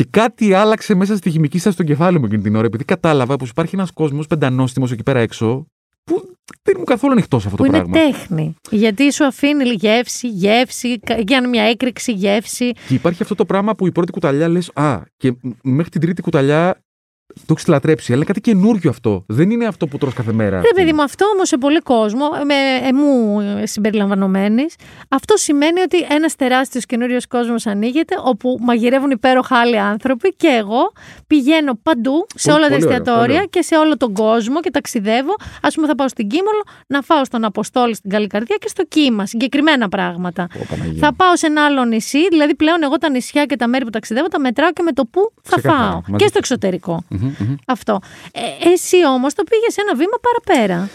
Και 0.00 0.06
κάτι 0.10 0.52
άλλαξε 0.52 0.94
μέσα 0.94 1.16
στη 1.16 1.30
χημική 1.30 1.58
στάση 1.58 1.74
στο 1.74 1.84
κεφάλι 1.84 2.18
μου 2.18 2.24
εκείνη 2.24 2.42
την 2.42 2.56
ώρα, 2.56 2.66
επειδή 2.66 2.84
κατάλαβα 2.84 3.36
πως 3.36 3.50
υπάρχει 3.50 3.74
ένας 3.74 3.90
κόσμος 3.90 4.26
πεντανόστιμος 4.26 4.92
εκεί 4.92 5.02
πέρα 5.02 5.20
έξω, 5.20 5.66
που 6.04 6.22
δεν 6.62 6.74
ήμουν 6.74 6.86
καθόλου 6.86 7.12
ανοιχτό 7.12 7.38
σε 7.40 7.48
αυτό 7.48 7.62
Που 7.62 7.70
το 7.70 7.76
είναι 7.76 7.86
πράγμα. 7.88 8.10
τέχνη. 8.12 8.54
Γιατί 8.70 9.12
σου 9.12 9.24
αφήνει 9.24 9.64
γεύση, 9.70 10.28
γεύση, 10.28 10.98
κα- 10.98 11.24
κάνει 11.24 11.48
μια 11.48 11.62
έκρηξη, 11.62 12.12
γεύση. 12.12 12.72
Και 12.88 12.94
υπάρχει 12.94 13.22
αυτό 13.22 13.34
το 13.34 13.44
πράγμα 13.44 13.74
που 13.74 13.86
η 13.86 13.92
πρώτη 13.92 14.12
κουταλιά 14.12 14.48
λες, 14.48 14.70
Α, 14.74 15.00
και 15.16 15.32
μ- 15.42 15.50
μέχρι 15.62 15.90
την 15.90 16.00
τρίτη 16.00 16.22
κουταλιά 16.22 16.80
το 17.46 17.52
έχεις 17.56 17.66
λατρέψει. 17.66 18.06
Αλλά 18.12 18.16
είναι 18.16 18.24
κάτι 18.24 18.40
καινούριο 18.40 18.90
αυτό. 18.90 19.24
Δεν 19.26 19.50
είναι 19.50 19.66
αυτό 19.66 19.86
που 19.86 19.98
τρως 19.98 20.14
κάθε 20.14 20.32
μέρα. 20.32 20.60
Ρε 20.60 20.68
παιδί 20.74 20.92
μου, 20.92 21.02
αυτό 21.02 21.24
όμως 21.34 21.48
σε 21.48 21.56
πολύ 21.58 21.78
κόσμο, 21.80 22.28
με 22.46 22.86
εμού 22.88 23.38
συμπεριλαμβανομένης, 23.64 24.74
αυτό 25.08 25.36
σημαίνει 25.36 25.80
ότι 25.80 25.96
ένας 26.10 26.36
τεράστιος 26.36 26.86
καινούριος 26.86 27.26
κόσμος 27.26 27.66
ανοίγεται, 27.66 28.14
όπου 28.24 28.58
μαγειρεύουν 28.60 29.10
υπέροχα 29.10 29.56
άλλοι 29.56 29.78
άνθρωποι 29.78 30.34
και 30.36 30.46
εγώ 30.58 30.92
πηγαίνω 31.26 31.78
παντού, 31.82 32.26
σε 32.34 32.50
Πολύ- 32.50 32.62
όλα 32.62 32.68
τα 32.68 32.74
πολύ 32.74 32.84
ωραίο, 32.86 32.96
εστιατόρια 32.96 33.26
πολύ 33.26 33.34
ωραίο. 33.36 33.46
και 33.46 33.62
σε 33.62 33.76
όλο 33.76 33.96
τον 33.96 34.12
κόσμο 34.14 34.60
και 34.60 34.70
ταξιδεύω. 34.70 35.32
Α 35.62 35.68
πούμε, 35.74 35.86
θα 35.86 35.94
πάω 35.94 36.08
στην 36.08 36.28
Κίμολο 36.28 36.62
να 36.86 37.00
φάω 37.02 37.24
στον 37.24 37.44
Αποστόλη 37.44 37.94
στην 37.94 38.10
Καλή 38.10 38.26
Καρδιά 38.26 38.56
και 38.60 38.68
στο 38.68 38.84
Κύμα, 38.88 39.26
συγκεκριμένα 39.26 39.88
πράγματα. 39.88 40.46
Ω, 40.56 40.64
Παναγία 40.70 40.98
Θα 41.00 41.06
μου. 41.06 41.16
πάω 41.16 41.36
σε 41.36 41.46
ένα 41.46 41.64
άλλο 41.64 41.84
νησί, 41.84 42.28
δηλαδή 42.28 42.54
πλέον 42.54 42.82
εγώ 42.82 42.96
τα 42.98 43.10
νησιά 43.10 43.44
και 43.44 43.56
τα 43.56 43.68
μέρη 43.68 43.84
που 43.84 43.90
ταξιδεύω 43.90 44.28
τα 44.28 44.40
μετράω 44.40 44.72
και 44.72 44.82
με 44.82 44.92
το 44.92 45.04
πού 45.04 45.32
θα 45.42 45.56
Ξεκάθαρα, 45.56 45.82
φάω. 45.90 45.92
μαζί 45.94 46.16
Και 46.16 46.22
στο 46.24 46.28
σου. 46.32 46.38
εξωτερικό. 46.38 47.02
Μμμ, 47.38 47.46
μμμ. 47.48 47.54
Αυτό. 47.66 47.98
Ε, 48.32 48.40
εσύ 48.72 48.96
όμως 49.06 49.34
το 49.34 49.42
πήγες 49.50 49.76
ένα 49.76 49.94
βήμα 49.94 50.16
παραπέρα. 50.22 50.88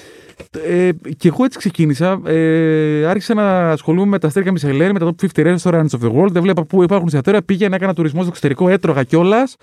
Ε, 0.65 0.91
και 1.17 1.27
εγώ 1.27 1.43
έτσι 1.43 1.57
ξεκίνησα. 1.57 2.21
Ε, 2.25 3.05
άρχισα 3.05 3.33
να 3.33 3.69
ασχολούμαι 3.71 4.07
με 4.07 4.19
τα 4.19 4.27
αστέρια 4.27 4.51
Μισελέν, 4.51 4.91
με 4.91 4.99
τα 4.99 5.05
top 5.21 5.25
50 5.35 5.55
restaurants 5.55 5.89
of 5.99 6.05
the 6.07 6.11
world. 6.15 6.31
Δεν 6.31 6.41
βλέπα 6.41 6.63
πού 6.65 6.83
υπάρχουν 6.83 7.05
εστιατόρια. 7.07 7.41
Πήγαινα, 7.41 7.75
έκανα 7.75 7.93
τουρισμό 7.93 8.19
στο 8.19 8.29
εξωτερικό, 8.29 8.69
έτρωγα 8.69 9.03
κιόλας. 9.03 9.55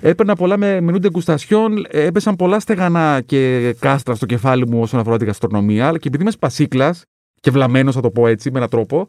Έπαιρνα 0.00 0.34
πολλά 0.34 0.56
με 0.56 0.80
μενού 0.80 0.98
ντεγκουστασιών. 0.98 1.86
ε, 1.90 2.04
Έπεσαν 2.04 2.36
πολλά 2.36 2.60
στεγανά 2.60 3.20
και 3.26 3.72
κάστρα 3.78 4.14
στο 4.14 4.26
κεφάλι 4.26 4.68
μου 4.68 4.80
όσον 4.80 5.00
αφορά 5.00 5.16
την 5.16 5.26
γαστρονομία. 5.26 5.86
Αλλά 5.88 5.98
και 5.98 6.08
επειδή 6.08 6.22
είμαι 6.22 6.32
σπασίκλας 6.32 7.02
και 7.40 7.50
βλαμμένος, 7.50 7.94
θα 7.94 8.00
το 8.00 8.10
πω 8.10 8.26
έτσι, 8.26 8.50
με 8.50 8.56
έναν 8.56 8.68
τρόπο, 8.70 9.06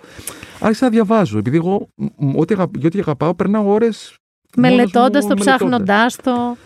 άρχισα 0.59 0.85
να 0.85 0.91
διαβάζω. 0.91 1.37
Επειδή 1.37 1.57
εγώ, 1.57 1.87
μ, 2.17 2.37
ό,τι, 2.39 2.53
αγα- 2.53 2.69
για 2.77 2.87
ό,τι 2.87 2.99
αγαπάω, 2.99 3.33
περνάω 3.35 3.71
ώρες. 3.73 4.15
Μελετώντας 4.57 5.27
το, 5.27 5.33
ψάχνοντάς 5.33 6.15
το. 6.15 6.57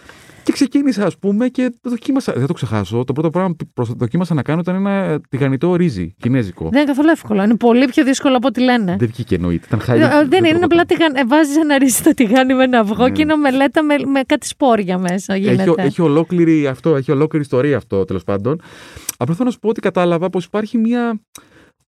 Και 0.45 0.51
ξεκίνησα, 0.51 1.05
ας 1.05 1.17
πούμε, 1.17 1.47
και 1.47 1.73
το 1.81 1.89
δοκίμασα. 1.89 2.33
Δεν 2.33 2.47
το 2.47 2.53
ξεχάσω. 2.53 3.03
Το 3.03 3.13
πρώτο 3.13 3.29
πράγμα 3.29 3.55
που 3.55 3.65
προσ- 3.73 3.97
δοκίμασα 3.97 4.33
να 4.33 4.41
κάνω 4.41 4.59
ήταν 4.59 4.75
ένα 4.75 5.21
τηγανιτό 5.29 5.75
ρύζι 5.75 6.15
κινέζικο. 6.19 6.63
Δεν 6.69 6.79
είναι 6.81 6.89
καθόλου 6.89 7.09
εύκολο. 7.09 7.43
Είναι 7.43 7.55
πολύ 7.55 7.85
πιο 7.87 8.03
δύσκολο 8.03 8.37
από 8.37 8.47
ό,τι 8.47 8.61
λένε. 8.61 8.95
Δεν 8.99 9.07
βγήκε 9.07 9.35
εννοείται. 9.35 9.65
Ήταν 9.67 9.79
χαλί. 9.79 10.01
Ε, 10.01 10.07
Δεν 10.27 10.39
είναι, 10.45 10.47
είναι 10.55 10.65
απλά 10.65 10.85
τηγαν... 10.85 11.13
βάζεις 11.27 11.55
ένα 11.57 11.77
ρύζι 11.77 11.95
στο 11.95 12.13
τηγάνι 12.13 12.53
με 12.53 12.63
ένα 12.63 12.79
αυγό 12.79 13.03
Ναι. 13.03 13.11
και 13.11 13.21
είναι 13.21 13.35
μελέτα 13.35 13.83
με, 13.83 13.95
με 14.11 14.21
κάτι 14.25 14.47
σπόρια 14.47 14.97
μέσα. 14.97 15.35
Γίνεται. 15.35 15.61
Έχει, 15.63 15.73
έχει, 15.77 16.01
ολόκληρη 16.01 16.67
αυτό, 16.67 16.95
έχει 16.95 17.11
ολόκληρη 17.11 17.43
ιστορία 17.43 17.77
αυτό 17.77 18.05
τέλος 18.05 18.23
πάντων. 18.23 18.61
Απλά 19.17 19.33
θέλω 19.35 19.45
να 19.47 19.51
σου 19.53 19.59
πω 19.59 19.69
ότι 19.69 19.79
κατάλαβα 19.81 20.29
πως 20.29 20.45
υπάρχει 20.45 20.77
μια 20.77 21.19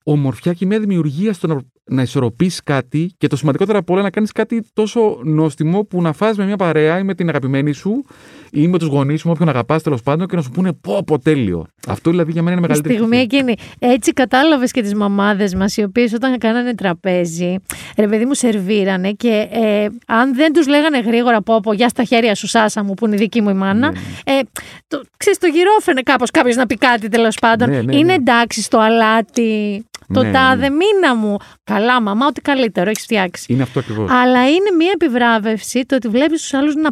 ομορφιά 0.04 0.54
και 0.54 0.66
μια 0.66 0.80
δημιουργία 0.80 1.34
στο 1.34 1.48
να, 1.48 1.62
να 1.90 2.02
ισορροπήσει 2.02 2.62
κάτι 2.64 3.12
και 3.18 3.28
το 3.28 3.36
σημαντικότερο 3.36 3.78
από 3.78 3.94
όλα 3.94 4.02
να 4.02 4.10
κάνεις 4.10 4.32
κάτι 4.32 4.64
τόσο 4.74 5.20
νόστιμο 5.24 5.84
που 5.84 6.02
να 6.02 6.14
φας 6.14 6.38
με 6.38 6.46
μια 6.46 6.56
παρέα 6.56 7.00
ή 7.00 7.04
με 7.04 7.14
την 7.14 7.30
αγαπημένη 7.30 7.72
σου 7.72 8.06
ή 8.52 8.68
με 8.68 8.78
τους 8.78 8.88
γονείς 8.88 9.20
σου, 9.20 9.28
με 9.28 9.34
όποιον 9.34 9.50
αγαπάς 9.50 9.84
τέλος 9.84 10.02
πάντων 10.02 10.28
και 10.28 10.36
να 10.36 10.42
σου 10.42 10.50
πούνε 10.50 10.74
πω, 10.74 11.04
πω 11.06 11.20
τέλειο. 11.20 11.66
Αυτό 11.88 12.10
δηλαδή 12.10 12.32
για 12.32 12.42
μένα 12.42 12.56
είναι 12.58 12.66
Η 12.66 12.68
μεγαλύτερη. 12.68 12.96
στιγμή 12.96 13.18
ευτυχία. 13.18 13.40
εκείνη. 13.40 13.56
Έτσι 13.80 14.14
κατάλαβες 14.14 14.72
και 14.72 14.82
τις 14.82 14.94
μαμάδες 14.96 15.56
μας, 15.56 15.78
οι 15.78 15.84
οποίες 15.84 16.14
όταν 16.14 16.38
κάνανε 16.38 16.76
τραπέζι, 16.76 17.56
ρε 17.98 18.08
παιδί 18.08 18.26
μου, 18.26 18.34
σερβίρανε 18.34 19.12
και 19.12 19.48
ε, 19.52 19.88
αν 20.08 20.36
δεν 20.36 20.54
τους 20.54 20.68
λέγανε 20.68 21.00
γρήγορα 21.00 21.42
πω, 21.42 21.60
πω, 21.60 21.74
γεια 21.74 21.90
στα 21.90 22.04
χέρια 22.04 22.36
σου, 22.36 22.48
Σάσα 22.48 22.84
μου, 22.84 22.94
που 22.94 23.06
είναι 23.06 23.16
η 23.16 23.18
δική 23.18 23.42
μου 23.42 23.50
η 23.50 23.54
μάνα, 23.54 23.92
Ναι, 23.92 23.98
ε, 24.24 24.40
το, 24.88 25.02
ξέρεις, 25.18 25.40
το 25.40 25.48
γυρόφρενε 25.48 26.02
κάπως 26.02 26.32
κάποιος 26.32 26.56
να 26.56 26.66
πει 26.66 26.76
κάτι 26.76 27.08
τέλος 27.10 27.38
πάντων. 27.42 27.70
Ναι, 27.70 27.82
ναι, 27.82 27.96
είναι 27.96 28.04
ναι. 28.06 28.14
εντάξει 28.14 28.62
στο 28.62 28.78
αλάτι, 28.80 29.86
το 30.14 30.24
Ναι, 30.24 30.32
τάδε 30.32 30.70
ναι. 30.70 30.76
μήνα 30.76 31.16
μου. 31.16 31.38
Καλά, 31.64 32.02
μαμά, 32.02 32.26
ό,τι 32.26 32.42
καλύτερο 32.42 32.90
έχεις 32.90 33.04
φτιάξει. 33.04 33.54
Είναι 33.54 33.64
αυτό 33.64 33.80
ακριβώς. 33.80 34.12
Αλλά 34.12 34.50
είναι 34.50 34.72
μια 34.78 34.92
επιβράβευση 34.94 35.86
το 35.86 35.96
ότι 35.96 36.08
βλέπεις 36.08 36.42
τους 36.42 36.54
άλλους 36.54 36.76
να 36.76 36.90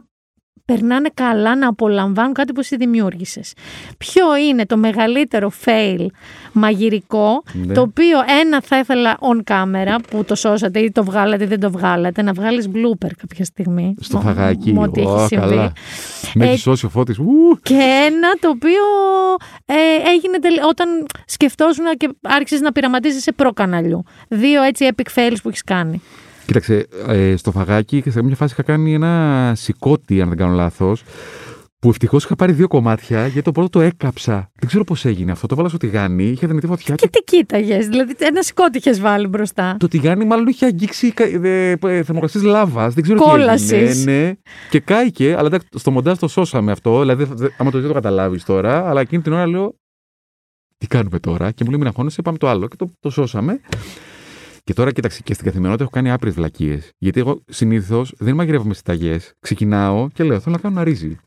περνάνε 0.65 1.09
καλά, 1.13 1.55
να 1.55 1.67
απολαμβάνουν 1.67 2.33
κάτι 2.33 2.53
που 2.53 2.59
εσύ 2.59 2.75
δημιούργησες. 2.75 3.53
Ποιο 3.97 4.35
είναι 4.37 4.65
το 4.65 4.77
μεγαλύτερο 4.77 5.51
fail 5.65 6.05
μαγειρικό, 6.53 7.43
Ναι. 7.53 7.73
το 7.73 7.81
οποίο 7.81 8.17
ένα 8.41 8.61
θα 8.61 8.77
ήθελα 8.79 9.17
on 9.19 9.51
camera 9.53 9.97
που 10.09 10.23
το 10.23 10.35
σώσατε 10.35 10.79
ή 10.79 10.91
το 10.91 11.03
βγάλατε 11.03 11.43
ή 11.43 11.47
δεν 11.47 11.59
το 11.59 11.71
βγάλατε, 11.71 12.21
να 12.21 12.33
βγάλεις 12.33 12.67
blooper 12.73 13.09
κάποια 13.17 13.45
στιγμή. 13.45 13.95
Στο 13.99 14.17
Μ- 14.17 14.21
φαγάκι. 14.21 14.73
μ' 14.73 14.77
ό,τι 14.77 15.01
Ω, 15.01 15.15
έχει 15.15 15.27
συμβεί. 15.27 15.47
καλά. 15.47 15.71
Με 16.33 16.45
Ε, 16.45 16.49
έχει 16.49 16.59
σώσει 16.59 16.85
ο 16.85 16.89
φώτης. 16.89 17.17
Ου! 17.17 17.59
Και 17.61 17.73
ένα 18.05 18.33
το 18.39 18.49
οποίο 18.49 18.81
ε, 19.65 20.09
έγινε 20.13 20.39
τελ- 20.39 20.63
όταν 20.69 21.05
σκεφτόσουν 21.25 21.85
και 21.97 22.09
άρχισες 22.21 22.61
να 22.61 22.71
πειραματίζεσαι 22.71 23.31
προ-καναλιού. 23.31 24.03
Δύο 24.27 24.61
έτσι 24.63 24.87
epic 24.95 25.07
fails 25.19 25.35
που 25.43 25.49
έχεις 25.49 25.63
κάνει. 25.63 26.01
Κοίταξε, 26.45 26.87
ε, 27.07 27.35
στο 27.35 27.51
φαγάκι 27.51 28.01
και 28.01 28.11
σε 28.11 28.23
μια 28.23 28.35
φάση 28.35 28.53
είχα 28.53 28.63
κάνει 28.63 28.93
ένα 28.93 29.53
σηκώτη, 29.55 30.21
αν 30.21 30.27
δεν 30.29 30.37
κάνω 30.37 30.53
λάθος. 30.53 31.03
Που 31.79 31.89
ευτυχώς 31.89 32.23
είχα 32.23 32.35
πάρει 32.35 32.51
δύο 32.51 32.67
κομμάτια, 32.67 33.21
γιατί 33.27 33.41
το 33.41 33.51
πρώτο 33.51 33.69
το 33.69 33.81
έκαψα. 33.81 34.51
Δεν 34.53 34.67
ξέρω 34.67 34.83
πώς 34.83 35.05
έγινε 35.05 35.31
αυτό. 35.31 35.47
Το 35.47 35.55
βάλα 35.55 35.69
στο 35.69 35.77
τηγάνι, 35.77 36.23
είχε 36.23 36.47
δυνατή 36.47 36.67
φωτιά. 36.67 36.95
Και 36.95 37.07
τι 37.09 37.19
κοίταγες, 37.23 37.87
δηλαδή 37.87 38.13
ένα 38.19 38.41
σκότι 38.41 38.77
είχες 38.77 38.99
βάλει 38.99 39.27
μπροστά. 39.27 39.75
Το 39.79 39.87
τηγάνι 39.87 40.25
μάλλον 40.25 40.47
είχε 40.47 40.65
αγγίξει 40.65 41.13
θερμοκρασία 41.79 42.41
λάβας. 42.43 42.93
Δεν 42.93 43.03
ξέρω 43.03 43.19
Κόλασης. 43.19 43.67
τι 43.67 43.75
έγινε. 43.75 44.11
Ναι, 44.27 44.33
και 44.69 44.79
κάηκε, 44.79 45.35
αλλά 45.37 45.47
εντάξει, 45.47 45.67
στο 45.75 45.91
μοντάζ 45.91 46.17
το 46.17 46.27
σώσαμε 46.27 46.71
αυτό. 46.71 46.99
Δηλαδή, 46.99 47.23
δε- 47.23 47.33
δε- 47.35 47.49
άμα 47.57 47.71
το 47.71 47.77
δεις, 47.77 47.87
το 47.87 47.93
καταλάβεις 47.93 48.43
τώρα. 48.43 48.89
Αλλά 48.89 49.01
εκείνη 49.01 49.21
την 49.21 49.33
ώρα 49.33 49.47
λέω, 49.47 49.75
τι 50.77 50.87
κάνουμε 50.87 51.19
τώρα; 51.19 51.51
Και 51.51 51.63
μου 51.63 51.69
λέει, 51.69 51.79
μην 51.79 51.87
αγχώνεσαι, 51.87 52.21
πάμε 52.21 52.37
το 52.37 52.47
άλλο. 52.47 52.67
Και 52.67 52.75
το, 52.75 52.91
το 52.99 53.09
σώσαμε. 53.09 53.59
Και 54.65 54.73
τώρα, 54.73 54.91
κοίταξε, 54.91 55.21
και 55.23 55.33
στην 55.33 55.45
καθημερινότητα 55.45 55.83
έχω 55.83 55.91
κάνει 56.01 56.11
άπειρες 56.11 56.33
βλακίες. 56.35 56.89
Γιατί 56.97 57.19
εγώ 57.19 57.41
συνήθως 57.49 58.13
δεν 58.17 58.35
μαγειρεύω 58.35 58.63
με 58.63 58.73
συνταγέ. 58.73 59.17
Ξεκινάω 59.39 60.07
και 60.13 60.23
λέω, 60.23 60.39
θέλω 60.39 60.55
να 60.55 60.61
κάνω 60.61 60.75
ένα 60.75 60.83
ρύζι. 60.83 61.17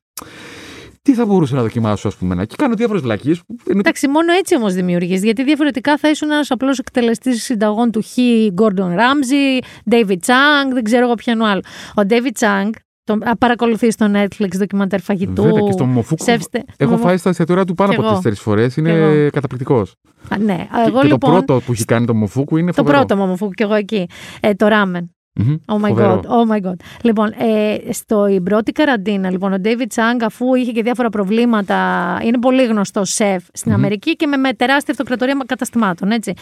Τι 1.02 1.14
θα 1.14 1.26
μπορούσα 1.26 1.54
να 1.54 1.62
δοκιμάσω, 1.62 2.08
ας 2.08 2.16
πούμε, 2.16 2.34
να- 2.34 2.44
και 2.44 2.54
κάνω 2.58 2.74
διάφορες 2.74 3.02
βλακίες. 3.02 3.42
Εντάξει, 3.66 4.08
μόνο 4.08 4.32
έτσι 4.32 4.56
όμως 4.56 4.74
δημιουργείς. 4.74 5.24
Γιατί 5.24 5.44
διαφορετικά 5.44 5.96
θα 5.98 6.10
ήσουν 6.10 6.30
ένας 6.30 6.50
απλός 6.50 6.78
εκτελεστής 6.78 7.42
συνταγών 7.42 7.90
του 7.90 8.02
Χ. 8.02 8.16
Gordon 8.60 8.90
Ramsay, 8.98 9.64
David 9.90 10.18
Chang, 10.26 10.72
δεν 10.72 10.82
ξέρω 10.84 11.04
εγώ 11.04 11.14
ποιον 11.14 11.42
άλλο. 11.42 11.60
Ο 11.96 12.00
David 12.08 12.38
Chang, 12.40 12.70
τον 13.08 13.22
παρακολουθείς 13.38 13.94
στο 13.94 14.06
Netflix 14.14 14.48
ντοκιμαντέρ 14.58 15.00
φαγητού. 15.00 15.42
Βέβαια 15.42 15.60
και 15.62 15.72
στο 15.72 15.84
Μοφούκου. 15.84 16.24
Σεύστε- 16.24 16.64
Έχω 16.76 16.90
Μομο- 16.90 17.02
φάει 17.04 17.16
στα 17.16 17.28
εστιατόρια 17.28 17.64
του 17.64 17.74
πάνω 17.74 17.90
Κι 17.90 17.96
από 17.96 18.04
εγώ. 18.06 18.14
τέσσερι 18.14 18.34
φορές. 18.34 18.74
Κι 18.74 18.80
Είναι 18.80 18.90
εγώ. 18.90 19.30
καταπληκτικός. 19.30 19.94
Α, 20.28 20.38
ναι, 20.38 20.56
Και, 20.56 20.88
εγώ 20.88 21.00
και 21.00 21.06
λοιπόν. 21.06 21.18
το 21.18 21.26
πρώτο 21.30 21.60
που 21.66 21.72
έχει 21.72 21.84
κάνει 21.84 22.06
το 22.06 22.14
Μοφούκου 22.14 22.56
είναι 22.56 22.72
το 22.72 22.82
φοβερό. 22.82 22.96
πρώτο 22.98 23.16
Μομοφούκου 23.16 23.52
και 23.52 23.62
εγώ 23.62 23.74
εκεί. 23.74 24.06
Ε, 24.40 24.54
το 24.54 24.66
ράμεν. 24.66 25.12
Μμμ, 25.40 25.56
Oh 25.66 25.74
my 25.74 25.88
φοβερό. 25.88 26.20
god, 26.24 26.26
oh 26.28 26.52
my 26.56 26.68
god. 26.70 26.74
Λοιπόν, 27.02 27.26
ε, 27.38 27.92
στο 27.92 28.26
η 28.26 28.40
πρώτη 28.40 28.72
καραντίνα, 28.72 29.30
λοιπόν, 29.30 29.52
ο 29.52 29.56
David 29.64 29.94
Chang, 29.94 30.20
αφού 30.24 30.54
είχε 30.54 30.72
και 30.72 30.82
διάφορα 30.82 31.08
προβλήματα, 31.08 31.76
είναι 32.24 32.38
πολύ 32.38 32.64
γνωστό 32.66 33.04
σεφ 33.04 33.44
στην 33.52 33.72
Αμερική 33.72 34.16
και 34.16 34.26
με, 34.26 34.36
με 34.36 34.52
τεράστια 34.52 34.92
αυτοκρατορία 34.92 35.36
καταστημάτων, 35.46 36.10
έτσι. 36.10 36.32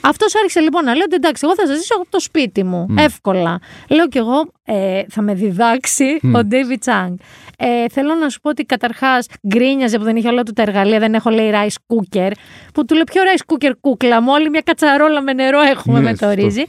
Αυτός 0.00 0.34
άρχισε 0.36 0.60
λοιπόν 0.60 0.84
να 0.84 0.92
λέει 0.92 1.02
ότι 1.04 1.14
εντάξει, 1.14 1.42
εγώ 1.44 1.54
θα 1.54 1.66
σας 1.66 1.76
ζήσω 1.78 1.94
από 1.96 2.06
το 2.10 2.20
σπίτι 2.20 2.64
μου, 2.64 2.86
εύκολα. 2.98 3.58
Λέω 3.88 4.08
κι 4.08 4.18
εγώ, 4.18 4.44
ε, 4.72 5.02
θα 5.08 5.22
με 5.22 5.34
διδάξει 5.34 6.18
Μμ. 6.22 6.34
ο 6.34 6.40
David 6.50 6.90
Chang. 6.90 7.14
Ε, 7.58 7.88
θέλω 7.92 8.14
να 8.14 8.28
σου 8.28 8.40
πω 8.40 8.48
ότι 8.48 8.64
καταρχάς 8.64 9.26
γκρίνιαζε 9.48 9.98
που 9.98 10.04
δεν 10.04 10.16
είχε 10.16 10.28
όλα 10.28 10.42
του 10.42 10.52
τα 10.52 10.62
εργαλεία, 10.62 10.98
δεν 10.98 11.14
έχω 11.14 11.30
λέει 11.30 11.50
rice 11.54 11.94
cooker. 11.94 12.30
Που 12.74 12.84
του 12.84 12.94
λέω 12.94 13.04
ποιο 13.04 13.22
rice 13.34 13.52
cooker 13.54 13.70
κούκλα 13.80 14.22
μου, 14.22 14.28
όλη 14.32 14.50
μια 14.50 14.60
κατσαρόλα 14.64 15.22
με 15.22 15.32
νερό 15.32 15.60
έχουμε 15.60 15.98
Ναι, 16.00 16.04
με 16.04 16.16
το 16.16 16.26
σωστό. 16.26 16.42
ρύζι. 16.42 16.62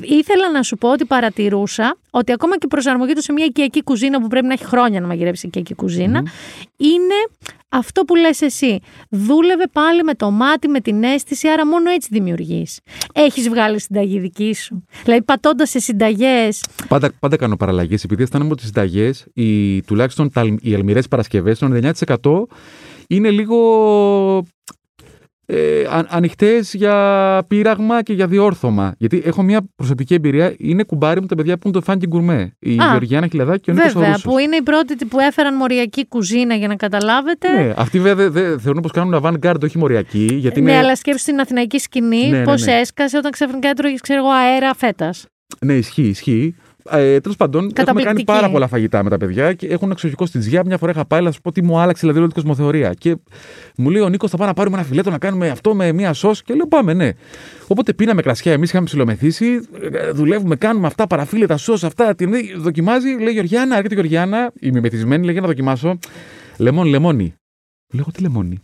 Ήθελα 0.00 0.50
να 0.50 0.62
σου 0.62 0.76
πω 0.76 0.90
ότι 0.90 1.04
παρατηρούσα 1.04 1.96
ότι 2.10 2.32
ακόμα 2.32 2.52
και 2.52 2.64
η 2.64 2.68
προσαρμογή 2.68 3.12
του 3.12 3.22
σε 3.22 3.32
μια 3.32 3.44
οικιακή 3.44 3.82
κουζίνα 3.82 4.20
που 4.20 4.26
πρέπει 4.26 4.46
να 4.46 4.52
έχει 4.52 4.64
χρόνια 4.64 5.00
να 5.00 5.06
μαγειρέψει 5.06 5.46
οικιακή 5.46 5.74
κουζίνα, 5.74 6.22
είναι 6.76 7.14
αυτό 7.78 8.02
που 8.02 8.14
λες 8.14 8.40
εσύ. 8.40 8.78
Δούλευε 9.10 9.64
πάλι 9.72 10.02
με 10.02 10.14
το 10.14 10.30
μάτι, 10.30 10.68
με 10.68 10.80
την 10.80 11.02
αίσθηση, 11.02 11.48
άρα 11.48 11.66
μόνο 11.66 11.90
έτσι 11.90 12.08
δημιουργείς. 12.12 12.80
Έχεις 13.12 13.48
βγάλει 13.48 13.80
συνταγή 13.80 14.18
δική 14.18 14.54
σου. 14.54 14.84
Δηλαδή 15.04 15.22
πατώντας 15.22 15.70
σε 15.70 15.78
συνταγές, 15.78 16.64
Πάντα, 16.88 17.12
πάντα 17.20 17.36
κάνω 17.36 17.56
παραλλαγές. 17.56 18.04
Επειδή 18.04 18.22
αισθάνομαι 18.22 18.50
ότι 18.50 18.62
οι 18.62 18.66
συνταγές, 18.66 19.26
τουλάχιστον 19.86 20.30
τα, 20.30 20.56
οι 20.60 20.74
αλμυρές 20.74 21.08
Παρασκευές, 21.08 21.58
το 21.58 21.66
99% 21.66 22.46
είναι 23.08 23.30
λίγο 23.30 23.56
ε, 25.46 25.84
ανοιχτές 26.08 26.74
για 26.74 27.44
πείραγμα 27.48 28.02
και 28.02 28.12
για 28.12 28.26
διόρθωμα. 28.26 28.94
Γιατί 28.98 29.22
έχω 29.24 29.42
μια 29.42 29.60
προσωπική 29.74 30.14
εμπειρία. 30.14 30.54
Είναι 30.58 30.82
κουμπάρι 30.82 31.20
μου 31.20 31.26
τα 31.26 31.34
παιδιά 31.34 31.54
που 31.58 31.68
είναι 31.68 31.76
το 31.76 31.82
φάνκι 31.82 32.06
γκουρμέ. 32.06 32.56
Η 32.58 32.78
Α, 32.78 32.86
Γεωργιάνα 32.90 33.26
Χιλαδάκη 33.26 33.60
και 33.60 33.70
ο 33.70 33.74
Νίκος 33.74 33.92
βέβαια, 33.92 34.18
που 34.22 34.38
είναι 34.38 34.56
οι 34.56 34.62
πρώτοι 34.62 35.04
που 35.04 35.20
έφεραν 35.20 35.56
μοριακή 35.56 36.06
κουζίνα 36.06 36.54
για 36.54 36.68
να 36.68 36.76
καταλάβετε. 36.76 37.48
Ναι, 37.62 37.72
αυτοί 37.76 38.00
βέβαια 38.00 38.30
δεν 38.30 38.50
δε, 38.50 38.58
θεωρούν 38.58 38.82
πως 38.82 38.90
κάνουν 38.90 39.22
avant-garde, 39.22 39.62
όχι 39.62 39.78
μοριακή. 39.78 40.28
Γιατί 40.30 40.60
ναι, 40.60 40.70
είναι... 40.70 40.78
αλλά 40.80 40.96
σκέψου 40.96 41.22
στην 41.22 41.40
αθηναϊκή 41.40 41.78
σκηνή 41.78 42.28
Ναι, 42.28 42.38
ναι, 42.38 42.44
πώς 42.44 42.64
ναι. 42.64 42.72
έσκασε 42.72 43.16
όταν 43.16 43.30
ξαφνικά 43.30 43.68
έτρωγες, 43.68 44.00
ξέρω 44.00 44.18
εγώ, 44.18 44.30
αέρα 44.30 44.74
φέτας. 44.74 45.26
Ναι, 45.60 45.74
ισχύει, 45.74 46.02
ισχύει. 46.02 46.54
Ε, 46.90 47.20
Τέλος 47.20 47.36
πάντων, 47.36 47.60
έχουμε 47.60 47.72
κάνει 47.74 47.86
Καταπληκτική. 47.86 48.24
πάρα 48.24 48.50
πολλά 48.50 48.66
φαγητά 48.68 49.02
με 49.02 49.10
τα 49.10 49.16
παιδιά 49.16 49.52
και 49.52 49.66
έχουν 49.66 49.90
εξοχικό 49.90 50.26
στη 50.26 50.38
Τζιά. 50.38 50.62
Μια 50.66 50.78
φορά 50.78 50.92
είχα 50.92 51.04
πάει, 51.04 51.20
να 51.22 51.30
σου 51.30 51.40
πω 51.40 51.52
τι 51.52 51.62
μου 51.62 51.78
άλλαξε 51.78 52.00
δηλαδή 52.00 52.18
όλη 52.18 52.28
την 52.32 52.36
κοσμοθεωρία. 52.42 52.94
Και 52.94 53.16
μου 53.76 53.90
λέει 53.90 54.02
ο 54.02 54.08
Νίκος, 54.08 54.30
θα 54.30 54.36
πάμε 54.36 54.48
να 54.48 54.54
πάρουμε 54.54 54.76
ένα 54.76 54.86
φιλέτο 54.86 55.10
να 55.10 55.18
κάνουμε 55.18 55.48
αυτό 55.48 55.74
με 55.74 55.92
μία 55.92 56.12
σος. 56.12 56.42
Και 56.42 56.54
λέω, 56.54 56.66
πάμε, 56.68 56.92
ναι. 56.94 57.10
Οπότε 57.68 57.92
πίναμε 57.92 58.22
κρασιά, 58.22 58.52
εμείς 58.52 58.68
είχαμε 58.68 58.84
ψιλομεθύσει, 58.84 59.60
ε, 59.92 60.10
δουλεύουμε, 60.10 60.56
κάνουμε 60.56 60.86
αυτά, 60.86 61.06
παραφύλλετα, 61.06 61.56
σος, 61.56 61.84
αυτά. 61.84 62.14
Την 62.14 62.32
δοκιμάζει, 62.56 63.08
λέει 63.20 63.32
Γεωργιάνα, 63.32 63.76
έρχεται 63.76 63.94
η 63.94 63.96
Γεωργιάνα, 63.96 64.52
η 64.60 64.70
μεμεθυσμένη, 64.70 65.22
λέει 65.24 65.32
για 65.32 65.40
να 65.42 65.46
δοκιμάσω. 65.46 65.98
Λεμόν, 66.56 66.86
λεμόνι. 66.86 67.34
Λέω, 67.92 68.04
τι 68.12 68.22
λεμόνι. 68.22 68.60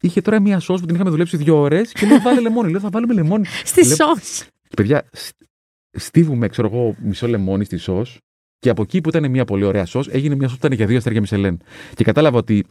Είχε 0.00 0.20
τώρα 0.20 0.40
μία 0.40 0.58
σος 0.60 0.80
που 0.80 0.86
την 0.86 0.94
είχαμε 0.94 1.10
δουλέψει 1.10 1.36
δύο 1.36 1.58
ώρες 1.60 1.92
και 1.92 2.06
λέω, 2.06 2.20
βάλε 2.20 2.40
λεμόνι. 2.40 2.70
Λέω, 2.70 2.80
θα 2.80 2.88
βάλουμε 2.92 3.14
λεμόνι. 3.14 3.44
Στη 3.64 3.86
Λέω, 3.86 3.96
σως. 3.96 4.44
Παιδιά, 4.76 5.02
σ- 5.12 5.30
στίβουμε, 5.94 6.48
ξέρω 6.48 6.68
εγώ, 6.72 6.96
μισό 7.02 7.28
λεμόνι 7.28 7.64
στη 7.64 7.76
σος 7.76 8.18
και 8.58 8.70
από 8.70 8.82
εκεί 8.82 9.00
που 9.00 9.08
ήταν 9.08 9.30
μια 9.30 9.44
πολύ 9.44 9.64
ωραία 9.64 9.86
σος, 9.86 10.08
έγινε 10.08 10.34
μια 10.34 10.48
σος 10.48 10.58
που 10.58 10.66
ήταν 10.66 10.78
για 10.78 10.86
δύο 10.86 10.96
αστέρια 10.96 11.20
Μισελέν. 11.20 11.60
Και 11.94 12.04
κατάλαβα 12.04 12.38
ότι 12.38 12.64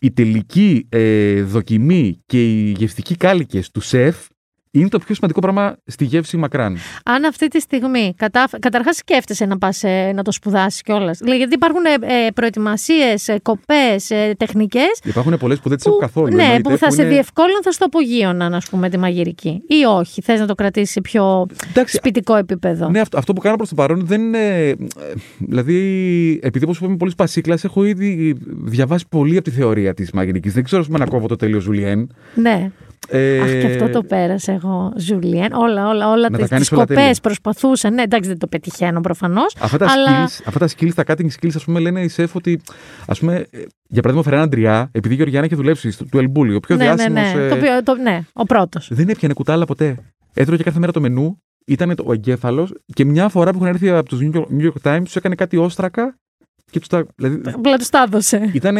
η 0.00 0.10
τελική 0.10 0.86
ε, 0.88 1.42
δοκιμή 1.42 2.22
και 2.26 2.50
οι 2.50 2.70
γευστικοί 2.70 3.16
κάλικες 3.16 3.70
του 3.70 3.80
σεφ 3.80 4.26
είναι 4.78 4.88
το 4.88 4.98
πιο 4.98 5.14
σημαντικό 5.14 5.40
πράγμα 5.40 5.76
στη 5.86 6.04
γεύση 6.04 6.36
μακράν. 6.36 6.76
Αν 7.04 7.24
αυτή 7.24 7.48
τη 7.48 7.60
στιγμή 7.60 8.14
κατα... 8.16 8.48
καταρχάς 8.58 8.96
σκέφτεσαι 8.96 9.44
να 9.46 9.58
πας 9.58 9.82
να 10.14 10.22
το 10.22 10.32
σπουδάσεις 10.32 10.82
κιόλας. 10.82 11.18
Γιατί 11.36 11.54
υπάρχουν 11.54 11.84
ε, 11.84 12.30
προετοιμασίες, 12.34 13.28
ε, 13.28 13.38
κοπές, 13.42 14.10
ε, 14.10 14.34
τεχνικές. 14.38 15.00
Υπάρχουν 15.04 15.36
πολλές 15.38 15.58
που 15.60 15.68
δεν 15.68 15.76
τις 15.76 15.86
έχω 15.86 15.96
καθόλου. 15.96 16.34
Ναι, 16.34 16.42
εννοείται, 16.42 16.70
που 16.70 16.76
θα 16.76 16.90
σε 16.90 17.02
είναι- 17.02 17.10
διευκόλυναν 17.12 17.62
θα 17.62 17.72
στο 17.72 17.84
απογείωναν, 17.84 18.54
ας 18.54 18.68
πούμε, 18.68 18.88
τη 18.88 18.98
μαγειρική. 18.98 19.62
Ή 19.68 19.84
όχι, 19.98 20.22
θες 20.22 20.40
να 20.40 20.46
το 20.46 20.54
κρατήσει 20.54 20.92
σε 20.92 21.00
πιο 21.00 21.46
Εντάξει, 21.70 21.96
σπιτικό 21.96 22.36
επίπεδο. 22.36 22.88
Ναι, 22.88 23.00
αυτό, 23.00 23.18
αυτό 23.18 23.32
που 23.32 23.40
κάνω 23.40 23.56
προς 23.56 23.68
το 23.68 23.74
παρόν 23.74 24.06
δεν 24.06 24.20
είναι. 24.20 24.68
ε, 24.68 24.74
Δηλαδή, 25.38 25.76
επειδή 26.42 26.64
όπως 26.64 26.76
είπαμε 26.78 26.96
πολύ 26.96 27.10
σπασίκλα, 27.10 27.58
έχω 27.62 27.84
ήδη 27.84 28.36
διαβάσει 28.64 29.04
πολύ 29.08 29.36
από 29.36 29.44
τη 29.44 29.50
θεωρία 29.50 29.94
της 29.94 30.10
μαγειρικής. 30.10 30.52
Δεν 30.52 30.64
ξέρω, 30.64 30.80
ας 30.80 30.86
πούμε, 30.86 30.98
να 30.98 31.06
κόβω 31.06 31.26
το 31.26 31.36
τέλειο 31.36 31.60
Ζουλιέν. 31.60 32.14
Ναι. 32.34 32.70
Ε, 33.08 33.40
Αχ, 33.40 33.50
και 33.50 33.66
αυτό 33.66 33.88
το 33.90 34.02
πέρασα 34.02 34.52
εγώ, 34.52 34.92
Ζουλιέν. 34.96 35.52
Όλα, 35.52 35.88
όλα, 35.88 36.08
όλα 36.10 36.30
Να 36.30 36.38
τα 36.38 36.42
τι 36.44 36.48
κάνεις 36.50 36.72
όλα 36.72 36.80
κοπέ 36.80 36.94
τέλεια. 36.94 37.14
προσπαθούσαν. 37.22 37.94
Ναι, 37.94 38.02
εντάξει, 38.02 38.28
δεν 38.28 38.38
το 38.38 38.46
πετυχαίνω 38.46 39.00
προφανώς. 39.00 39.56
Αυτά 39.60 39.78
τα, 39.78 39.86
αλλά... 39.90 40.26
skills, 40.26 40.40
αυτά 40.44 40.58
τα 40.58 40.68
skills, 40.68 40.92
τα 40.94 41.04
cutting 41.06 41.28
skills, 41.40 41.52
ας 41.54 41.64
πούμε, 41.64 41.80
λένε 41.80 42.00
οι 42.02 42.08
σεφ 42.08 42.34
ότι, 42.34 42.60
ας 43.06 43.18
πούμε, 43.18 43.34
ε, 43.34 43.58
για 43.88 44.02
παράδειγμα, 44.02 44.20
ο 44.20 44.22
Φεράν 44.22 44.40
Αντριά, 44.40 44.88
επειδή 44.92 45.14
η 45.14 45.16
Γεωργιάννα 45.16 45.46
είχε 45.46 45.56
δουλέψει 45.56 45.90
στο, 45.90 46.04
του 46.04 46.18
Ελμπούλη, 46.18 46.54
ο 46.54 46.60
πιο 46.60 46.76
ναι, 46.76 46.84
ναι, 46.84 46.94
διάσημος, 46.94 47.32
ναι. 47.34 47.44
ε, 47.44 47.48
Το 47.48 47.54
οποίο- 47.54 47.82
το- 47.82 47.94
ναι, 47.96 48.20
ο 48.32 48.44
πρώτος. 48.44 48.88
δεν 48.92 49.08
έπιανε 49.08 49.34
κουτάλα 49.34 49.64
ποτέ. 49.64 49.96
Έτρωγε 50.34 50.62
κάθε 50.62 50.78
μέρα 50.78 50.92
το 50.92 51.00
μενού, 51.00 51.42
ήταν 51.66 51.94
το- 51.94 52.04
ο 52.06 52.12
εγκέφαλος 52.12 52.72
και 52.94 53.04
μια 53.04 53.28
φορά 53.28 53.50
που 53.50 53.56
έχουν 53.56 53.68
έρθει 53.68 53.90
από 53.90 54.08
τους 54.08 54.18
New 54.22 54.36
York- 54.36 54.46
New 54.60 54.66
York 54.66 54.92
Times, 54.92 55.00
τους 55.04 55.16
έκανε 55.16 55.34
κάτι 55.34 55.56
όστρακα 55.56 56.16
και 56.70 56.78
τους 56.78 56.88
τα. 56.88 57.06
Δηλαδή, 57.16 57.40
Απλά 57.54 57.76
τους 57.76 57.88
τα 57.88 58.02
έδωσε. 58.06 58.50
ήταν 58.52 58.76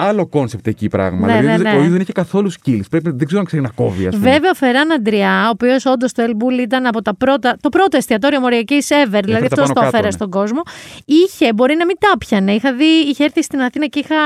άλλο 0.00 0.26
concept 0.26 0.66
εκεί 0.66 0.88
πράγμα. 0.88 1.26
Ναι, 1.26 1.38
δηλαδή, 1.38 1.46
ναι, 1.46 1.62
δεν- 1.62 1.72
ναι. 1.72 1.76
ο 1.78 1.80
ίδιο 1.80 1.92
δεν 1.92 2.00
είχε 2.00 2.12
καθόλου 2.12 2.52
skills. 2.52 2.80
Πρέπει, 2.90 3.10
δεν 3.10 3.26
ξέρω 3.26 3.40
αν 3.40 3.46
ξέρει 3.46 3.62
να 3.62 3.68
κόβει, 3.68 4.06
ας 4.06 4.14
πούμε. 4.16 4.30
Βέβαια, 4.30 4.50
ο 4.50 4.54
Φεράν 4.54 4.92
Αντριά, 4.92 5.46
ο 5.46 5.48
οποίος 5.48 5.84
όντως 5.86 6.12
το 6.12 6.22
El 6.22 6.32
Bulli 6.32 6.58
ήταν 6.58 6.86
από 6.86 7.02
τα 7.02 7.14
πρώτα, 7.16 7.56
το 7.60 7.68
πρώτο 7.68 7.96
εστιατόριο 7.96 8.40
μοριακής 8.40 8.88
ever, 8.90 9.20
δηλαδή 9.24 9.28
τα 9.28 9.44
αυτός 9.44 9.58
πάνω 9.58 9.66
το 9.68 9.74
κάτω, 9.74 9.86
έφερε 9.86 10.02
ναι. 10.04 10.10
στον 10.10 10.30
κόσμο. 10.30 10.62
Είχε, 11.04 11.52
μπορεί 11.52 11.74
να 11.76 11.84
μην 11.84 11.96
τα 11.98 12.18
πιανε. 12.18 12.52
Είχα 12.52 12.72
δει, 12.72 12.84
είχε 12.84 13.24
έρθει 13.24 13.42
στην 13.42 13.60
Αθήνα 13.60 13.86
και 13.86 13.98
είχα, 13.98 14.16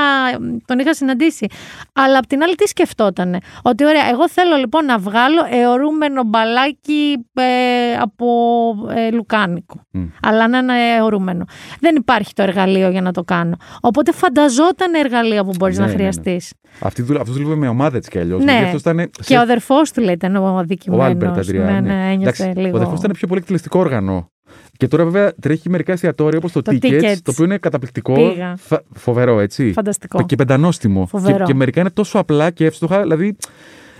τον 0.65 0.79
είχα 0.79 0.93
συναντήσει. 0.93 1.47
Αλλά 1.93 2.17
απ' 2.17 2.27
την 2.27 2.43
άλλη, 2.43 2.55
τι 2.55 2.67
σκεφτότανε; 2.67 3.37
Ότι 3.61 3.85
ωραία, 3.85 4.09
εγώ 4.11 4.29
θέλω 4.29 4.55
λοιπόν 4.55 4.85
να 4.85 4.97
βγάλω 4.97 5.41
αιωρούμενο 5.51 6.23
μπαλάκι 6.23 7.25
ε, 7.33 7.43
από 7.99 8.25
ε, 8.95 9.11
λουκάνικο. 9.11 9.81
Μμ. 9.91 10.03
Αλλά 10.21 10.47
να 10.47 10.57
είναι 10.57 10.73
αιωρούμενο. 10.95 11.45
Δεν 11.79 11.95
υπάρχει 11.95 12.33
το 12.33 12.41
εργαλείο 12.43 12.89
για 12.89 13.01
να 13.01 13.11
το 13.11 13.23
κάνω. 13.23 13.55
Οπότε 13.81 14.11
φανταζόταν 14.11 14.93
εργαλεία 14.93 15.43
που 15.43 15.51
μπορείς 15.63 15.77
Ναι, 15.77 15.85
να 15.85 15.89
ναι, 15.91 15.95
ναι. 15.97 15.99
χρειαστείς. 15.99 16.53
Αυτή 16.79 17.01
δουλε- 17.01 17.21
αυτός 17.21 17.35
δούλευε 17.37 17.55
με 17.55 17.67
ομάδα 17.67 17.97
έτσι 17.97 18.09
κι 18.09 18.19
αλλιώς. 18.19 18.43
Ναι. 18.43 18.61
αυτός 18.65 18.81
ήταν 18.81 19.09
Και 19.25 19.35
ο 19.37 19.39
αδερφός 19.41 19.91
του 19.91 20.01
λέει 20.01 20.13
ήταν 20.13 20.35
ο 20.35 20.43
Ο 20.53 20.57
αδικημένος. 20.57 21.05
Άλμπερτ 21.05 21.37
Αντριά. 21.37 21.63
Ναι, 21.65 21.79
ναι, 21.79 22.11
ένιωθε 22.11 22.43
Εντάξει, 22.43 22.59
λίγο. 22.59 22.73
Ο 22.73 22.75
αδερφός 22.75 22.99
ήταν 22.99 23.11
πιο 23.11 23.27
πολύ 23.27 23.39
εκτελεστικό 23.39 23.79
όργανο. 23.79 24.27
Και 24.77 24.87
τώρα 24.87 25.03
βέβαια 25.03 25.33
τρέχει 25.41 25.69
μερικά 25.69 25.91
εστιατόρια 25.93 26.37
όπως 26.37 26.51
το, 26.51 26.61
Το 26.61 26.71
Tickets, 26.71 26.85
Tickets. 27.01 27.17
το 27.23 27.31
οποίο 27.31 27.45
είναι 27.45 27.57
καταπληκτικό. 27.57 28.13
Πήγα. 28.13 28.55
φα- 28.57 28.81
φοβερό, 28.93 29.39
έτσι. 29.39 29.71
Φανταστικό. 29.71 30.25
Και 30.25 30.35
πεντανόστιμο. 30.35 31.05
Φοβερό. 31.05 31.37
Και, 31.37 31.43
και 31.43 31.53
μερικά 31.53 31.79
είναι 31.81 31.89
τόσο 31.89 32.19
απλά 32.19 32.49
και 32.49 32.65
εύστοχα. 32.65 33.01
Δηλαδή, 33.01 33.35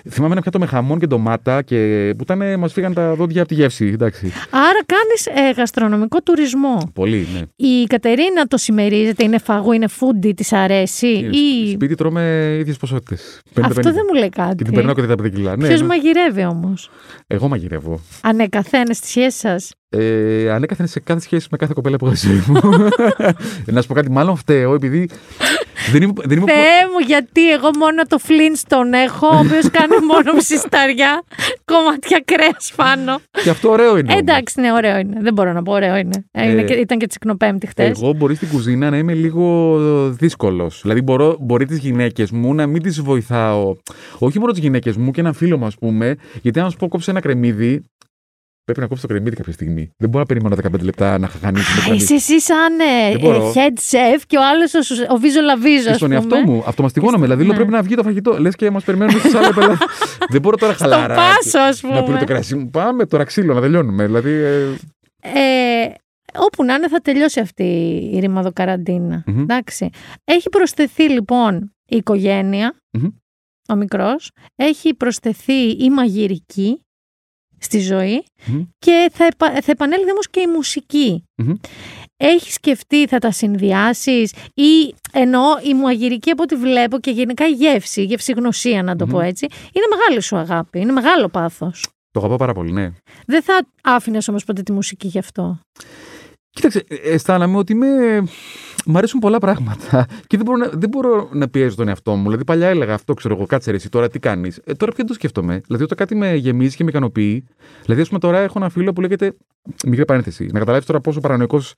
θυμάμαι 0.09 0.31
ένα 0.31 0.41
πιάτο 0.41 0.59
με 0.59 0.65
χαμόν 0.65 0.99
και 0.99 1.07
ντομάτα 1.07 1.61
και 1.61 2.13
που 2.17 2.23
ήταν, 2.23 2.59
μας 2.59 2.73
φύγαν 2.73 2.93
τα 2.93 3.15
δόντια 3.15 3.39
από 3.39 3.49
τη 3.49 3.55
γεύση. 3.55 3.85
Εντάξει. 3.85 4.31
Άρα 4.49 4.79
κάνεις 4.85 5.55
γαστρονομικό 5.57 6.21
τουρισμό. 6.21 6.91
Πολύ, 6.93 7.27
ναι. 7.33 7.41
Η 7.67 7.83
Κατερίνα 7.83 8.45
το 8.47 8.57
συμμερίζεται, 8.57 9.23
είναι 9.23 9.37
φαγού, 9.37 9.71
είναι 9.71 9.87
φούντι, 9.87 10.33
της 10.33 10.53
αρέσει. 10.53 11.07
Ή... 11.07 11.71
Σπίτι 11.71 11.95
τρώμε 11.95 12.55
ίδιες 12.59 12.77
ποσότητες. 12.77 13.41
Αυτό 13.61 13.91
δεν 13.91 14.05
μου 14.07 14.19
λέει 14.19 14.29
κάτι. 14.29 14.55
Και 14.55 14.63
την 14.63 14.73
περνάω 14.73 14.93
και 14.93 15.01
τα 15.01 15.13
5 15.13 15.29
κιλά. 15.33 15.57
Ναι, 15.57 15.67
Ποιος 15.67 15.81
ναι. 15.81 15.87
μαγειρεύει 15.87 16.45
όμως; 16.45 16.89
Εγώ 17.27 17.47
μαγειρεύω. 17.47 17.99
Ανεκαθένα 18.21 18.93
στη 18.93 19.07
σχέση 19.07 19.37
σας. 19.37 19.71
Ε, 19.89 20.51
ανέκαθεν 20.51 20.87
σε 20.87 20.99
κάθε 20.99 21.19
σχέση 21.19 21.47
με 21.51 21.57
κάθε 21.57 21.73
κοπέλα 21.75 21.97
που 21.97 22.05
έχω 22.05 22.15
στη 22.15 22.27
ζωή 22.27 22.43
μου. 22.47 22.59
να 23.73 23.81
σου 23.81 23.87
πω 23.87 23.93
κάτι, 23.93 24.11
μάλλον 24.11 24.35
φταίω, 24.35 24.73
επειδή 24.73 25.09
δεν 25.91 26.01
είμαι, 26.01 26.13
δεν 26.23 26.37
είμαι 26.37 26.51
Θεέ 26.51 26.81
μου, 26.91 26.99
γιατί 27.07 27.51
εγώ 27.51 27.69
μόνο 27.79 28.01
το 28.07 28.17
Flintstone 28.27 28.93
έχω, 29.05 29.27
ο 29.27 29.37
οποίος 29.37 29.69
κάνει 29.71 29.95
μόνο 30.11 30.37
ψισταριά, 30.37 31.23
κομματιά 31.65 32.21
κρέας 32.25 32.73
πάνω. 32.75 33.19
Και 33.43 33.49
αυτό 33.49 33.69
ωραίο 33.69 33.97
είναι. 33.97 34.07
όμως. 34.11 34.19
Εντάξει, 34.21 34.61
ναι, 34.61 34.71
ωραίο 34.71 34.97
είναι. 34.97 35.17
Δεν 35.21 35.33
μπορώ 35.33 35.53
να 35.53 35.61
πω, 35.61 35.71
ωραίο 35.71 35.95
είναι. 35.95 36.25
Ε, 36.31 36.49
είναι 36.51 36.61
Ε, 36.61 36.63
και- 36.63 36.73
ήταν 36.73 36.97
και 36.97 37.07
τσικνοπέμπτη 37.07 37.67
χτες. 37.67 38.01
Εγώ 38.01 38.13
μπορεί 38.13 38.35
στην 38.35 38.47
κουζίνα 38.49 38.89
να 38.89 38.97
είμαι 38.97 39.13
λίγο 39.13 39.77
δύσκολος. 40.09 40.79
Δηλαδή, 40.81 41.01
μπορώ, 41.01 41.37
μπορεί 41.39 41.65
τις 41.65 41.77
γυναίκες 41.77 42.31
μου 42.31 42.53
να 42.53 42.67
μην 42.67 42.81
τις 42.81 43.01
βοηθάω. 43.01 43.73
Όχι 44.19 44.39
μόνο 44.39 44.51
τις 44.51 44.61
γυναίκες 44.61 44.97
μου 44.97 45.11
και 45.11 45.19
έναν 45.19 45.33
φίλο 45.33 45.57
μου, 45.57 45.65
ας 45.65 45.75
πούμε, 45.75 46.15
γιατί 46.41 46.59
αν 46.59 46.71
σου 46.71 46.77
πω 46.77 46.87
κόψε 46.87 47.11
ένα 47.11 47.19
κρεμμύδι. 47.19 47.83
Πρέπει 48.65 48.79
να 48.79 48.87
κόψει 48.87 49.01
το 49.01 49.07
κρεμμύδι 49.07 49.35
κάποια 49.35 49.53
στιγμή. 49.53 49.91
Δεν 49.97 50.09
μπορώ 50.09 50.19
να 50.19 50.25
περιμένω 50.25 50.55
15 50.77 50.81
λεπτά 50.83 51.17
να 51.17 51.27
χαχανίσει 51.27 51.75
το 51.75 51.81
κρεμμύδι. 51.81 52.03
Εσύ, 52.03 52.13
εσύ 52.13 52.39
σαν 52.41 52.79
ε, 52.79 53.11
Δεν 53.11 53.19
μπορώ. 53.19 53.47
ε, 53.47 53.51
head 53.53 53.77
chef 53.91 54.21
και 54.27 54.37
ο 54.37 54.41
άλλος 54.47 54.73
ο, 54.73 55.13
ο 55.13 55.17
Βίζο 55.17 55.41
Λαβίζος. 55.41 55.85
Και 55.87 55.93
στον 55.93 56.11
εαυτό 56.11 56.35
μου, 56.35 56.63
αυτομαστιγώνομαι. 56.67 57.23
Δηλαδή, 57.23 57.41
λέω 57.41 57.51
Ναι. 57.51 57.55
πρέπει 57.57 57.71
να 57.71 57.81
βγει 57.81 57.95
το 57.95 58.03
φαγητό. 58.03 58.39
Λες 58.39 58.55
και 58.55 58.69
μας 58.69 58.83
περιμένουν 58.83 59.19
στι 59.19 59.37
άλλε 59.37 59.51
πελάτε. 59.53 59.77
Δεν 60.29 60.41
μπορώ 60.41 60.57
τώρα 60.57 60.73
χαλαρά. 60.73 61.15
πάσο, 61.15 61.59
ας 61.59 61.81
Να 61.83 61.89
πίνω 61.89 62.03
πούμε. 62.03 62.19
το 62.19 62.25
κρασί 62.25 62.55
μου. 62.55 62.69
Πάμε 62.69 63.05
τώρα 63.05 63.23
ξύλο 63.23 63.53
να 63.53 63.61
τελειώνουμε. 63.61 64.05
Δηλαδή. 64.05 64.31
ε, 64.31 64.67
Ε, 65.19 65.93
όπου 66.37 66.63
να 66.63 66.73
είναι 66.73 66.87
θα 66.87 66.99
τελειώσει 66.99 67.39
αυτή 67.39 67.63
η 68.13 68.19
ρημαδοκαραντίνα. 68.19 69.23
Μμμ. 69.27 69.39
Εντάξει. 69.41 69.89
Έχει 70.23 70.49
προσθεθεί 70.49 71.09
λοιπόν 71.09 71.73
η 71.89 71.95
οικογένεια, 71.95 72.75
Μμμ. 72.91 73.07
ο 73.69 73.75
μικρός, 73.75 74.31
έχει 74.55 74.93
προσθεθεί 74.93 75.69
η 75.71 75.89
μαγειρική 75.89 76.82
στη 77.63 77.79
ζωή 77.79 78.23
Μμμ. 78.45 78.63
και 78.79 79.09
θα, 79.13 79.25
επα, 79.25 79.47
θα 79.61 79.71
επανέλθει 79.71 80.11
όμως 80.11 80.29
και 80.29 80.39
η 80.39 80.47
μουσική. 80.47 81.23
Μμμ. 81.35 81.53
Έχεις 82.17 82.53
σκεφτεί 82.53 83.07
θα 83.07 83.19
τα 83.19 83.31
συνδυάσεις 83.31 84.31
ή 84.53 84.95
εννοώ 85.11 85.43
η 85.63 85.73
μαγειρική 85.73 86.29
από 86.29 86.43
ό,τι 86.43 86.55
βλέπω 86.55 86.99
και 86.99 87.11
γενικά 87.11 87.47
η 87.47 87.51
γεύση, 87.51 88.01
η 88.01 88.05
γευσηγνωσία 88.05 88.83
να 88.83 88.95
το 88.95 89.05
Μμμ. 89.05 89.11
πω 89.11 89.19
έτσι, 89.19 89.45
είναι 89.73 89.85
μεγάλη 89.97 90.21
σου 90.21 90.35
αγάπη, 90.37 90.79
είναι 90.79 90.91
μεγάλο 90.91 91.29
πάθος. 91.29 91.87
Το 92.11 92.19
αγαπάω 92.19 92.37
πάρα 92.37 92.53
πολύ, 92.53 92.71
ναι. 92.71 92.91
Δεν 93.25 93.41
θα 93.43 93.65
άφηνες 93.83 94.27
όμως 94.27 94.43
ποτέ 94.45 94.61
τη 94.61 94.71
μουσική 94.71 95.07
γι' 95.07 95.19
αυτό; 95.19 95.59
Κοίταξε, 96.49 96.83
ε, 96.87 96.95
αισθάνομαι 96.95 97.57
ότι 97.57 97.71
είμαι... 97.71 98.23
Μ' 98.85 98.97
αρέσουν 98.97 99.19
πολλά 99.19 99.37
πράγματα 99.37 100.05
και 100.27 100.37
δεν 100.37 100.45
μπορώ, 100.45 100.57
να, 100.57 100.67
δεν 100.73 100.89
μπορώ 100.89 101.29
να 101.31 101.47
πιέζω 101.47 101.75
τον 101.75 101.87
εαυτό 101.87 102.15
μου. 102.15 102.23
Δηλαδή, 102.23 102.43
παλιά 102.43 102.67
έλεγα 102.67 102.93
αυτό, 102.93 103.13
ξέρω 103.13 103.35
εγώ, 103.35 103.45
κάτσε 103.45 103.69
ρε, 103.69 103.75
εσύ 103.75 103.89
τώρα 103.89 104.09
τι 104.09 104.19
κάνεις. 104.19 104.57
Ε, 104.57 104.73
τώρα 104.73 104.91
πια 104.91 104.93
δεν 104.97 105.05
το 105.05 105.13
σκέφτομαι. 105.13 105.61
Δηλαδή, 105.65 105.83
όταν 105.83 105.97
κάτι 105.97 106.15
με 106.15 106.35
γεμίζει 106.35 106.75
και 106.75 106.83
με 106.83 106.89
ικανοποιεί. 106.89 107.47
Δηλαδή, 107.83 108.01
ας 108.01 108.07
πούμε, 108.07 108.19
τώρα 108.19 108.39
έχω 108.39 108.53
ένα 108.55 108.69
φίλο 108.69 108.93
που 108.93 109.01
λέγεται. 109.01 109.35
Μικρή 109.87 110.05
παρένθεση, 110.05 110.49
να 110.51 110.59
καταλάβεις 110.59 110.87
τώρα 110.87 110.99
πόσο 110.99 111.19
παρανοϊκός 111.19 111.73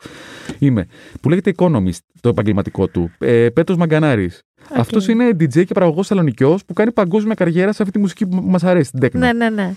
είμαι. 0.60 0.88
Που 1.22 1.30
λέγεται 1.30 1.52
Economist, 1.58 2.00
το 2.22 2.30
επαγγελματικό 2.30 2.88
του. 2.88 3.12
Ε, 3.18 3.50
Πέτρος 3.50 3.78
Μαγκανάρης. 3.78 4.44
Οκ. 4.70 4.78
Αυτός 4.80 5.08
είναι 5.08 5.30
DJ 5.30 5.66
και 5.66 5.74
παραγωγός 5.74 6.08
Θεσσαλονικιός 6.08 6.66
που 6.66 6.74
κάνει 6.74 6.92
παγκόσμια 6.92 7.34
καριέρα 7.34 7.74
σε 7.74 7.82
αυτή 7.82 7.94
τη 7.94 8.00
μουσική 8.00 8.28
που 8.28 8.42
μας 8.44 8.64
αρέσει, 8.64 8.92
την 8.92 9.00
τέκνο. 9.00 9.20
Ναι, 9.20 9.34
ναι, 9.34 9.50
ναι. 9.50 9.74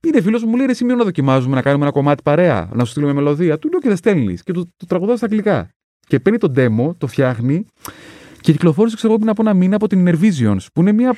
Είναι 0.00 0.20
φίλος 0.20 0.42
μου, 0.42 0.50
μου 0.50 0.56
λέει: 0.56 0.66
Ρε, 0.66 0.74
Σιμεών 0.74 1.04
δοκιμάζουμε 1.04 1.54
να 1.54 1.62
κάνουμε 1.62 1.84
ένα 1.84 1.92
κομμάτι 1.92 2.22
παρέα, 2.22 2.70
να 2.72 2.84
σου 2.84 2.90
στείλουμε 2.90 3.12
μελωδία. 3.12 3.58
Του 3.58 3.68
λέω 3.68 3.80
και 3.80 3.88
δεν 3.88 3.96
στέλνεις. 3.96 4.42
Και 4.42 4.52
το, 4.52 4.64
το 4.76 4.86
τραγουδάω 4.86 5.16
στα 5.16 5.26
αγγλικά. 5.26 5.73
Και 6.06 6.20
παίρνει 6.20 6.38
το 6.38 6.52
demo, 6.56 6.94
το 6.98 7.06
φτιάχνει 7.06 7.66
και 8.44 8.52
κυκλοφόρησε, 8.52 8.96
ξέρω 8.96 9.12
εγώ, 9.12 9.22
πριν 9.22 9.32
από 9.32 9.42
ένα 9.42 9.54
μήνα 9.54 9.76
από 9.76 9.86
την 9.86 10.08
Innervisions, 10.08 10.66
που 10.72 10.80
είναι 10.80 10.92
μια 10.92 11.14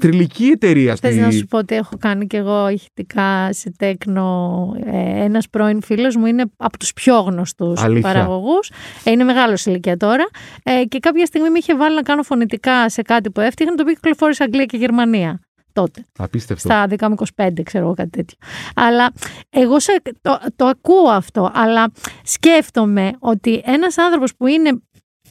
τρελή 0.00 0.44
εταιρεία 0.44 0.96
Θες 0.96 1.12
στη. 1.12 1.20
να 1.20 1.30
σου 1.30 1.46
πω 1.46 1.58
ότι 1.58 1.74
έχω 1.74 1.90
κάνει 1.98 2.26
κι 2.26 2.36
εγώ 2.36 2.68
ηχητικά 2.68 3.52
σε 3.52 3.72
τέκνο. 3.78 4.70
Ε, 4.84 5.24
ένας 5.24 5.48
πρώην 5.48 5.82
φίλος 5.82 6.16
μου 6.16 6.26
είναι 6.26 6.44
από 6.56 6.78
τους 6.78 6.92
πιο 6.92 7.20
γνωστούς 7.20 7.82
Αλήθεια. 7.82 8.12
παραγωγούς. 8.12 8.70
Ε, 9.04 9.10
είναι 9.10 9.24
μεγάλος 9.24 9.60
σε 9.60 9.70
ηλικία 9.70 9.96
τώρα. 9.96 10.28
Ε, 10.62 10.84
και 10.84 10.98
κάποια 10.98 11.26
στιγμή 11.26 11.50
με 11.50 11.58
είχε 11.58 11.76
βάλει 11.76 11.94
να 11.94 12.02
κάνω 12.02 12.22
φωνητικά 12.22 12.90
σε 12.90 13.02
κάτι 13.02 13.30
που 13.30 13.40
έφτιαχνα, 13.40 13.74
το 13.74 13.82
οποίο 13.82 13.94
κυκλοφόρησε 13.94 14.42
Αγγλία 14.42 14.64
και 14.64 14.76
Γερμανία. 14.76 15.40
Τότε. 15.80 16.04
Απίστευτο. 16.18 16.68
Στα 16.68 16.86
δικά 16.86 17.08
μου 17.08 17.14
25, 17.36 17.48
ξέρω 17.62 17.84
εγώ 17.84 17.94
κάτι 17.94 18.10
τέτοιο. 18.10 18.36
Αλλά 18.74 19.12
εγώ 19.50 19.80
σε, 19.80 20.02
το, 20.22 20.38
το 20.56 20.66
ακούω 20.66 21.08
αυτό, 21.08 21.50
αλλά 21.54 21.92
σκέφτομαι 22.24 23.12
ότι 23.18 23.62
ένας 23.64 23.98
άνθρωπος 23.98 24.36
που 24.36 24.46
είναι 24.46 24.80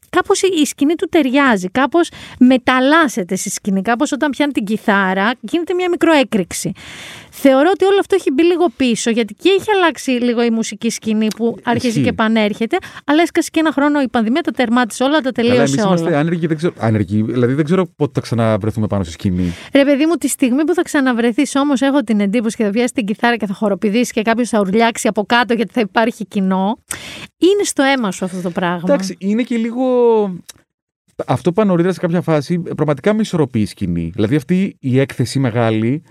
κάπως 0.10 0.42
η 0.42 0.48
η 0.62 0.66
σκηνή 0.66 0.96
του 0.96 1.08
ταιριάζει, 1.12 1.68
κάπως 1.70 2.10
μεταλλάσσεται 2.40 3.36
στη 3.36 3.50
σκηνή, 3.50 3.82
κάπως 3.82 4.12
όταν 4.12 4.30
πιάνει 4.30 4.52
την 4.52 4.66
κιθάρα 4.66 5.32
γίνεται 5.40 5.74
μια 5.74 5.90
μικρό 5.90 6.12
έκρηξη. 6.12 6.72
Θεωρώ 7.40 7.70
ότι 7.74 7.86
όλο 7.86 7.98
αυτό 8.00 8.16
έχει 8.16 8.32
μπει 8.32 8.44
λίγο 8.44 8.66
πίσω, 8.78 9.10
γιατί 9.10 9.34
και 9.34 9.50
έχει 9.60 9.72
αλλάξει 9.76 10.12
λίγο 10.12 10.44
η 10.44 10.50
μουσική 10.50 10.90
σκηνή 10.90 11.28
που 11.36 11.58
αρχίζει 11.64 11.88
Ισχύει. 11.88 12.02
και 12.02 12.10
επανέρχεται, 12.10 12.78
αλλά 13.06 13.22
έσκασε 13.22 13.50
και 13.52 13.60
ένα 13.60 13.72
χρόνο 13.72 14.02
η 14.02 14.08
πανδημία, 14.10 14.42
τα 14.42 14.52
τερμάτισε 14.52 15.04
όλα, 15.04 15.20
τα 15.20 15.32
Αλλά 15.38 15.54
εμείς 15.54 15.72
τελείωσε 15.72 15.82
όλα. 15.88 15.98
είμαστε 16.00 16.18
άνεργοι, 16.18 16.48
δεν 16.48 16.58
ξέρω. 16.58 16.74
Άνεργοι, 16.78 17.22
δηλαδή 17.22 17.54
δεν 17.54 17.66
ξέρω 17.66 17.86
πότε 17.96 18.12
θα 18.14 18.22
ξαναβρεθούμε 18.22 18.88
πάνω 18.88 19.04
στη 19.04 19.14
σκηνή. 19.14 19.54
Ρε 19.74 19.84
παιδί 19.84 20.06
μου, 20.06 20.16
τη 20.16 20.28
στιγμή 20.28 20.64
που 20.66 20.74
θα 20.74 20.82
ξαναβρεθείς 20.82 21.56
όμως, 21.56 21.82
έχω 21.82 22.04
την 22.04 22.20
εντύπωση 22.20 22.56
και 22.56 22.64
θα 22.64 22.70
πιάσει 22.70 22.94
την 22.94 23.06
κιθάρα 23.06 23.36
και 23.36 23.46
θα 23.46 23.54
χοροπηδήσεις 23.54 24.12
και 24.12 24.22
κάποιος 24.22 24.50
θα 24.50 24.60
ουρλιάξει 24.60 25.08
από 25.08 25.24
κάτω 25.26 25.54
γιατί 25.54 25.72
θα 25.74 25.82
υπάρχει 25.82 26.26
κοινό. 26.26 26.78
Είναι 27.38 27.64
στο 27.64 27.84
αίμα 27.84 28.12
σου 28.12 28.26
αυτό 28.26 28.42
το 28.42 28.50
πράγμα. 28.50 28.82
Εντάξει, 28.84 29.16
είναι 29.20 29.44
και 29.44 29.58
λίγο. 29.58 29.84
Αυτό 31.26 31.52
που 31.52 31.60
είπα 31.62 31.70
νωρίτερα 31.70 31.94
σε 31.94 32.00
κάποια 32.00 32.22
φάση, 32.22 32.60
πραγματικά 32.60 33.14
με 33.14 33.22
ισορροπεί 33.22 33.60
η 33.60 33.66
σκηνή. 33.66 34.12
Δηλαδή 34.16 34.36
αυτή 34.36 34.76
η 34.80 35.00
έκθεση 35.00 35.40
μεγάλη, 35.40 36.04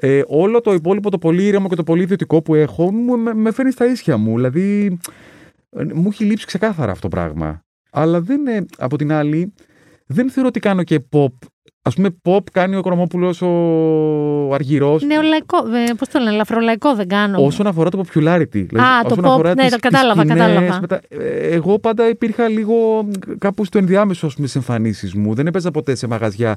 ε, 0.00 0.22
όλο 0.26 0.60
το 0.60 0.72
υπόλοιπο 0.72 1.10
το 1.10 1.18
πολύ 1.18 1.46
ήρεμο 1.46 1.68
και 1.68 1.74
το 1.74 1.82
πολύ 1.82 2.02
ιδιωτικό 2.02 2.42
που 2.42 2.54
έχω, 2.54 2.92
μου, 2.92 3.18
με, 3.18 3.34
με 3.34 3.52
φέρνει 3.52 3.70
στα 3.70 3.86
ίσια 3.86 4.16
μου. 4.16 4.34
Δηλαδή, 4.34 4.98
ε, 5.70 5.84
μου 5.94 6.08
έχει 6.08 6.24
λείψει 6.24 6.46
ξεκάθαρα 6.46 6.90
αυτό 6.90 7.08
το 7.08 7.16
πράγμα. 7.16 7.62
Αλλά 7.90 8.20
δεν 8.20 8.40
είναι, 8.40 8.64
από 8.78 8.98
την 8.98 9.12
άλλη, 9.12 9.54
δεν 10.06 10.30
θεωρώ 10.30 10.48
ότι 10.48 10.60
κάνω 10.60 10.82
και 10.82 11.00
pop. 11.10 11.32
Α 11.82 11.90
πούμε, 11.90 12.08
pop 12.24 12.38
κάνει 12.52 12.74
ο 12.74 12.78
Οικονομόπουλο 12.78 13.34
ο 13.40 14.54
Αργυρός. 14.54 15.02
Νεολαϊκό, 15.02 15.56
ε, 15.58 15.92
πώς 15.98 16.08
το 16.08 16.18
λένε, 16.18 16.30
ελαφρολαϊκό 16.30 16.94
δεν 16.94 17.08
κάνω. 17.08 17.44
Όσον 17.44 17.66
αφορά 17.66 17.90
το 17.90 17.98
popularity. 18.06 18.46
Δηλαδή, 18.50 18.78
Α, 18.78 19.02
το 19.02 19.08
όσον 19.10 19.24
pop, 19.24 19.28
αφορά 19.28 19.54
ναι, 19.54 19.62
τις- 19.62 19.70
το 19.70 19.78
τις 19.78 19.90
κατάλαβα, 19.90 20.20
σκηνές, 20.22 20.38
κατάλαβα. 20.46 20.80
μετά- 20.80 21.00
ε, 21.08 21.48
εγώ 21.48 21.78
πάντα 21.78 22.08
υπήρχα 22.08 22.48
λίγο 22.48 23.02
μ, 23.02 23.10
κάπου 23.38 23.64
στο 23.64 23.78
ενδιάμεσο 23.78 24.26
ας 24.26 24.34
πούμε, 24.34 24.46
στις 24.46 24.60
εμφανίσεις 24.60 25.14
μου. 25.14 25.34
Δεν 25.34 25.46
έπαιζα 25.46 25.70
ποτέ 25.70 25.94
σε 25.94 26.06
μαγαζιά 26.06 26.56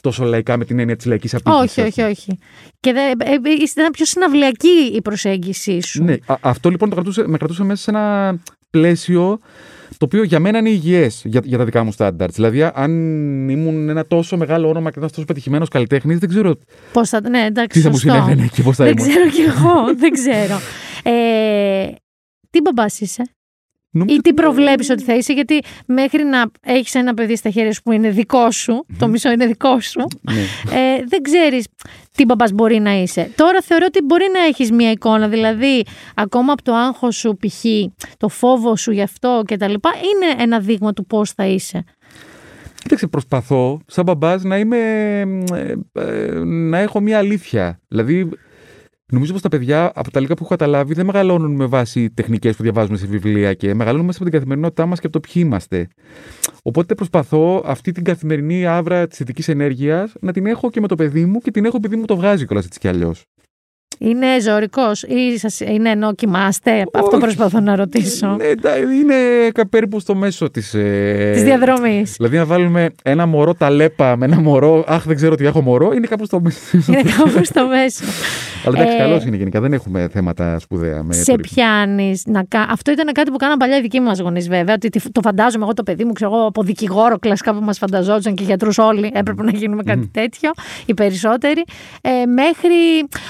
τόσο 0.00 0.24
λαϊκά 0.24 0.56
με 0.56 0.64
την 0.64 0.78
έννοια 0.78 0.96
της 0.96 1.06
λαϊκής 1.06 1.34
απίκησης. 1.34 1.60
όχι, 1.78 1.80
όχι, 1.80 2.02
όχι. 2.02 2.38
Και 2.80 2.92
δεν, 2.92 3.04
ε, 3.20 3.32
ε, 3.32 3.62
ήταν 3.70 3.90
πιο 3.90 4.04
συναυλιακή 4.04 4.92
η 4.94 5.00
προσέγγιση 5.02 5.82
σου. 5.82 6.04
Ναι, 6.04 6.14
α- 6.26 6.34
αυτό 6.40 6.68
λοιπόν 6.70 6.88
το 6.88 6.94
κρατούσε, 6.94 7.28
με 7.28 7.36
κρατούσε 7.38 7.64
μέσα 7.64 7.82
σε 7.82 7.90
ένα 7.90 8.36
πλαίσιο 8.70 9.38
το 9.96 10.04
οποίο 10.04 10.22
για 10.22 10.40
μένα 10.40 10.58
είναι 10.58 10.70
υγιές 10.70 11.22
για, 11.24 11.40
για 11.44 11.58
τα 11.58 11.64
δικά 11.64 11.84
μου 11.84 11.92
στάνταρτ. 11.92 12.34
Δηλαδή, 12.34 12.62
αν 12.74 12.90
ήμουν 13.48 13.88
ένα 13.88 14.06
τόσο 14.06 14.36
μεγάλο 14.36 14.68
όνομα 14.68 14.90
και 14.90 14.98
ένα 14.98 15.08
τόσο 15.10 15.24
πετυχημένος 15.24 15.68
καλλιτέχνης, 15.68 16.18
δεν 16.18 16.28
ξέρω 16.28 16.54
Πώς 16.92 17.08
θα, 17.08 17.28
ναι, 17.28 17.44
εντάξει, 17.44 17.78
τι 17.78 17.84
θα 17.84 17.90
μου 17.90 17.96
σωστό. 17.98 18.12
συνέβαινε 18.12 18.48
και 18.52 18.62
πώς 18.62 18.76
θα 18.76 18.84
Δεν 18.84 18.96
ήμουν. 18.96 19.08
ξέρω 19.08 19.28
κι 19.30 19.40
εγώ, 19.40 19.94
δεν 19.96 20.10
ξέρω. 20.10 20.58
Ε, 21.02 21.86
τι 22.50 22.60
μπαμπάς 22.60 23.00
είσαι; 23.00 23.22
Νομίζω 23.92 24.16
ή 24.18 24.20
τι 24.20 24.34
προβλέπεις 24.34 24.90
ότι 24.90 25.02
θα 25.02 25.14
είσαι, 25.14 25.32
γιατί 25.32 25.60
μέχρι 25.86 26.24
να 26.24 26.44
έχεις 26.60 26.94
ένα 26.94 27.14
παιδί 27.14 27.36
στα 27.36 27.50
χέρια 27.50 27.72
σου 27.72 27.82
που 27.82 27.92
είναι 27.92 28.10
δικό 28.10 28.50
σου, 28.50 28.86
το 28.98 29.08
μισό 29.08 29.30
είναι 29.30 29.46
δικό 29.46 29.80
σου, 29.80 30.00
Ναι. 30.20 30.40
ε, 30.78 31.04
δεν 31.08 31.22
ξέρεις 31.22 31.66
τι 32.14 32.24
μπαμπάς 32.24 32.52
μπορεί 32.52 32.78
να 32.78 32.92
είσαι. 32.92 33.30
Τώρα 33.36 33.60
θεωρώ 33.62 33.84
ότι 33.88 34.02
μπορεί 34.02 34.24
να 34.32 34.40
έχεις 34.44 34.70
μια 34.72 34.90
εικόνα, 34.90 35.28
δηλαδή 35.28 35.84
ακόμα 36.14 36.52
από 36.52 36.62
το 36.62 36.74
άγχος 36.74 37.16
σου 37.16 37.36
π.χ. 37.46 37.64
το 38.16 38.28
φόβο 38.28 38.76
σου 38.76 38.90
γι' 38.92 39.02
αυτό 39.02 39.42
και 39.46 39.56
τα 39.56 39.68
λοιπά, 39.68 39.90
είναι 39.96 40.42
ένα 40.42 40.60
δείγμα 40.60 40.92
του 40.92 41.06
πώς 41.06 41.30
θα 41.32 41.46
είσαι. 41.46 41.84
Κοίταξε, 42.82 43.06
προσπαθώ 43.06 43.80
σαν 43.86 44.04
μπαμπάς 44.04 44.42
να 44.42 44.58
είμαι. 44.58 44.78
ε, 45.54 45.74
ε, 45.92 46.32
να 46.44 46.78
έχω 46.78 47.00
μια 47.00 47.18
αλήθεια. 47.18 47.80
Δηλαδή, 47.88 48.28
νομίζω 49.10 49.32
πως 49.32 49.42
τα 49.42 49.48
παιδιά 49.48 49.92
από 49.94 50.10
τα 50.10 50.20
λίγα 50.20 50.34
που 50.34 50.44
έχω 50.44 50.50
καταλάβει 50.50 50.94
δεν 50.94 51.06
μεγαλώνουν 51.06 51.54
με 51.54 51.66
βάση 51.66 52.10
τεχνικές 52.10 52.56
που 52.56 52.62
διαβάζουμε 52.62 52.96
σε 52.96 53.06
βιβλία 53.06 53.54
και 53.54 53.74
μεγαλώνουν 53.74 54.06
μέσα 54.06 54.18
από 54.18 54.30
την 54.30 54.38
καθημερινότητά 54.38 54.86
μας 54.86 55.00
και 55.00 55.06
από 55.06 55.20
το 55.20 55.28
ποιοι 55.32 55.42
είμαστε. 55.46 55.88
Οπότε 56.62 56.94
προσπαθώ 56.94 57.62
αυτή 57.66 57.92
την 57.92 58.04
καθημερινή 58.04 58.66
άβρα 58.66 59.06
της 59.06 59.18
θετικής 59.18 59.48
ενέργειας 59.48 60.12
να 60.20 60.32
την 60.32 60.46
έχω 60.46 60.70
και 60.70 60.80
με 60.80 60.86
το 60.86 60.94
παιδί 60.94 61.24
μου 61.24 61.38
και 61.38 61.50
την 61.50 61.64
έχω 61.64 61.76
επειδή 61.76 61.96
μου 61.96 62.04
το 62.04 62.16
βγάζει 62.16 62.46
κιόλας 62.46 62.64
έτσι 62.64 62.78
κι 62.78 62.88
αλλιώς. 62.88 63.24
Είναι 63.98 64.40
ζωρικός 64.40 65.02
ή 65.02 65.38
σας, 65.38 65.60
είναι 65.60 65.90
ενώ 65.90 66.14
κοιμάστε, 66.14 66.84
αυτό 66.92 67.18
προσπαθώ 67.18 67.60
να 67.60 67.76
ρωτήσω, 67.76 68.26
Ναι, 68.26 68.44
εντά- 68.44 68.76
είναι 68.78 69.14
κα- 69.54 69.68
περίπου 69.68 70.00
στο 70.00 70.14
μέσο 70.14 70.50
της. 70.50 70.74
Ε... 70.74 71.30
της 71.34 71.42
διαδρομής. 71.42 72.14
Δηλαδή, 72.16 72.36
να 72.36 72.44
βάλουμε 72.46 72.90
ένα 73.02 73.26
μωρό 73.26 73.54
ταλέπα 73.54 74.16
με 74.16 74.24
ένα 74.24 74.40
μωρό. 74.40 74.84
Αχ, 74.88 75.04
δεν 75.06 75.16
ξέρω 75.16 75.32
ότι 75.32 75.46
έχω 75.46 75.60
μωρό, 75.62 75.92
είναι 75.92 76.06
κάπου 76.06 76.24
στο 76.24 76.40
μέσο. 76.40 76.58
Είναι 76.88 77.02
κάπου 77.16 77.44
στο 77.44 77.66
μέσο. 77.66 78.04
Αλλά 78.64 78.78
εντάξει, 78.78 78.96
Ε, 78.96 78.98
καλός 78.98 79.24
είναι 79.24 79.36
γενικά. 79.36 79.60
Δεν 79.60 79.72
έχουμε 79.72 80.08
θέματα 80.12 80.58
σπουδαία 80.58 81.02
με 81.02 81.12
σε 81.14 81.24
το 81.24 81.36
ρυθμό. 81.36 81.54
πιάνεις 81.54 82.22
να 82.26 82.44
κα... 82.48 82.60
Αυτό 82.70 82.90
ήταν 82.90 83.12
κάτι 83.12 83.30
που 83.30 83.36
κάναν 83.36 83.56
παλιά 83.56 83.76
οι 83.76 83.80
δικοί 83.80 84.00
μας 84.00 84.18
γονείς, 84.20 84.48
βέβαια. 84.48 84.74
Ότι 84.74 84.88
τι- 84.88 85.10
το 85.12 85.20
φαντάζομαι 85.20 85.64
εγώ 85.64 85.72
το 85.72 85.82
παιδί 85.82 86.04
μου, 86.04 86.12
ξέρω 86.12 86.34
εγώ, 86.34 86.46
από 86.46 86.62
δικηγόρο 86.62 87.18
κλασικά 87.18 87.54
που 87.54 87.60
μας 87.64 87.78
φανταζόταν 87.78 88.34
και 88.34 88.44
γιατρούς 88.44 88.78
όλοι. 88.78 89.10
Έπρεπε 89.14 89.42
να 89.42 89.50
γίνουμε 89.50 89.82
κάτι 89.82 90.08
τέτοιο, 90.12 90.50
οι 90.86 90.94
περισσότεροι. 90.94 91.64
Ε, 92.00 92.26
μέχρι 92.26 92.74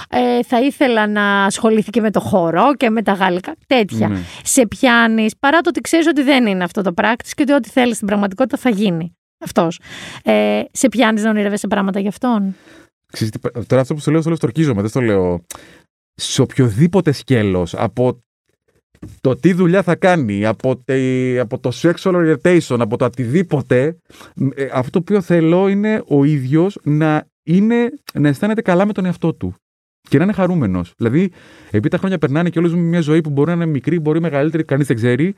ε, 0.09 0.43
θα 0.51 0.61
ήθελα 0.61 1.07
να 1.07 1.45
ασχοληθεί 1.45 2.01
με 2.01 2.11
το 2.11 2.21
χορό 2.21 2.75
και 2.75 2.91
με 2.91 3.03
τα 3.03 3.13
γαλλικά. 3.13 3.55
Τέτοια. 3.67 4.09
Ναι. 4.09 4.19
Σε 4.43 4.67
πιάνεις, 4.67 5.37
παρά 5.39 5.61
το 5.61 5.69
ότι 5.69 5.81
ξέρεις 5.81 6.07
ότι 6.07 6.23
δεν 6.23 6.47
είναι 6.47 6.65
αυτό 6.65 6.83
το 6.83 6.93
πράκτης 6.93 7.35
και 7.35 7.43
ότι 7.43 7.53
ό,τι 7.53 7.69
θέλεις 7.69 7.95
στην 7.95 8.07
πραγματικότητα 8.07 8.57
θα 8.57 8.71
γίνει. 8.71 9.17
Αυτός. 9.45 9.81
Ε, 10.25 10.63
σε 10.73 10.89
πιάνεις 10.89 11.23
να 11.23 11.31
ονειρεύεσαι 11.31 11.67
πράγματα 11.67 12.01
γι' 12.01 12.09
αυτόν; 12.09 12.55
Ξέρεις 13.13 13.33
τι, 13.33 13.67
τώρα 13.67 13.83
αυτό 13.83 13.95
που 13.95 14.01
σου 14.01 14.11
λέω, 14.11 14.21
το 14.21 14.29
λέω 14.29 14.37
στορκίζομαι, 14.37 14.81
δεν 14.81 14.91
στο 14.91 15.01
λέω 15.01 15.45
σε 16.15 16.43
οποιοδήποτε 16.43 17.13
σκέλος, 17.13 17.75
από 17.75 18.23
το 19.21 19.37
τι 19.37 19.53
δουλειά 19.53 19.83
θα 19.83 19.95
κάνει, 19.95 20.47
από, 20.47 20.77
τε- 20.77 21.39
από 21.39 21.59
το 21.59 21.71
sexual 21.83 22.15
orientation, 22.15 22.77
από 22.81 22.97
το 22.97 23.05
οτιδήποτε, 23.05 23.97
ε, 24.55 24.69
αυτό 24.73 24.91
το 24.91 24.99
οποίο 24.99 25.21
θέλω 25.21 25.69
είναι 25.69 26.03
ο 26.07 26.25
ίδιος 26.25 26.79
να, 26.83 27.27
είναι, 27.43 27.91
να 28.15 28.29
αισθάνεται 28.29 28.63
καλά 28.63 28.87
με 28.87 28.93
τον 28.93 29.05
εαυτό 29.05 29.35
του. 29.35 29.55
Και 30.09 30.19
να 30.19 30.25
είναι 30.25 30.33
χαρούμενος. 30.33 30.93
Δηλαδή, 30.97 31.31
επειδή 31.67 31.89
τα 31.89 31.99
χρόνια 31.99 32.19
περνάνε 32.19 32.51
και 32.51 32.59
όλε 32.59 32.69
ζούμε 32.69 32.83
μια 32.83 33.01
ζωή 33.01 33.21
που 33.21 33.31
μπορεί 33.31 33.49
να 33.49 33.55
είναι 33.55 33.67
μικρή, 33.67 33.99
μπορεί 34.01 34.21
μεγαλύτερη, 34.21 34.65
κανείς 34.65 34.87
δεν 34.87 34.97
ξέρει, 34.97 35.35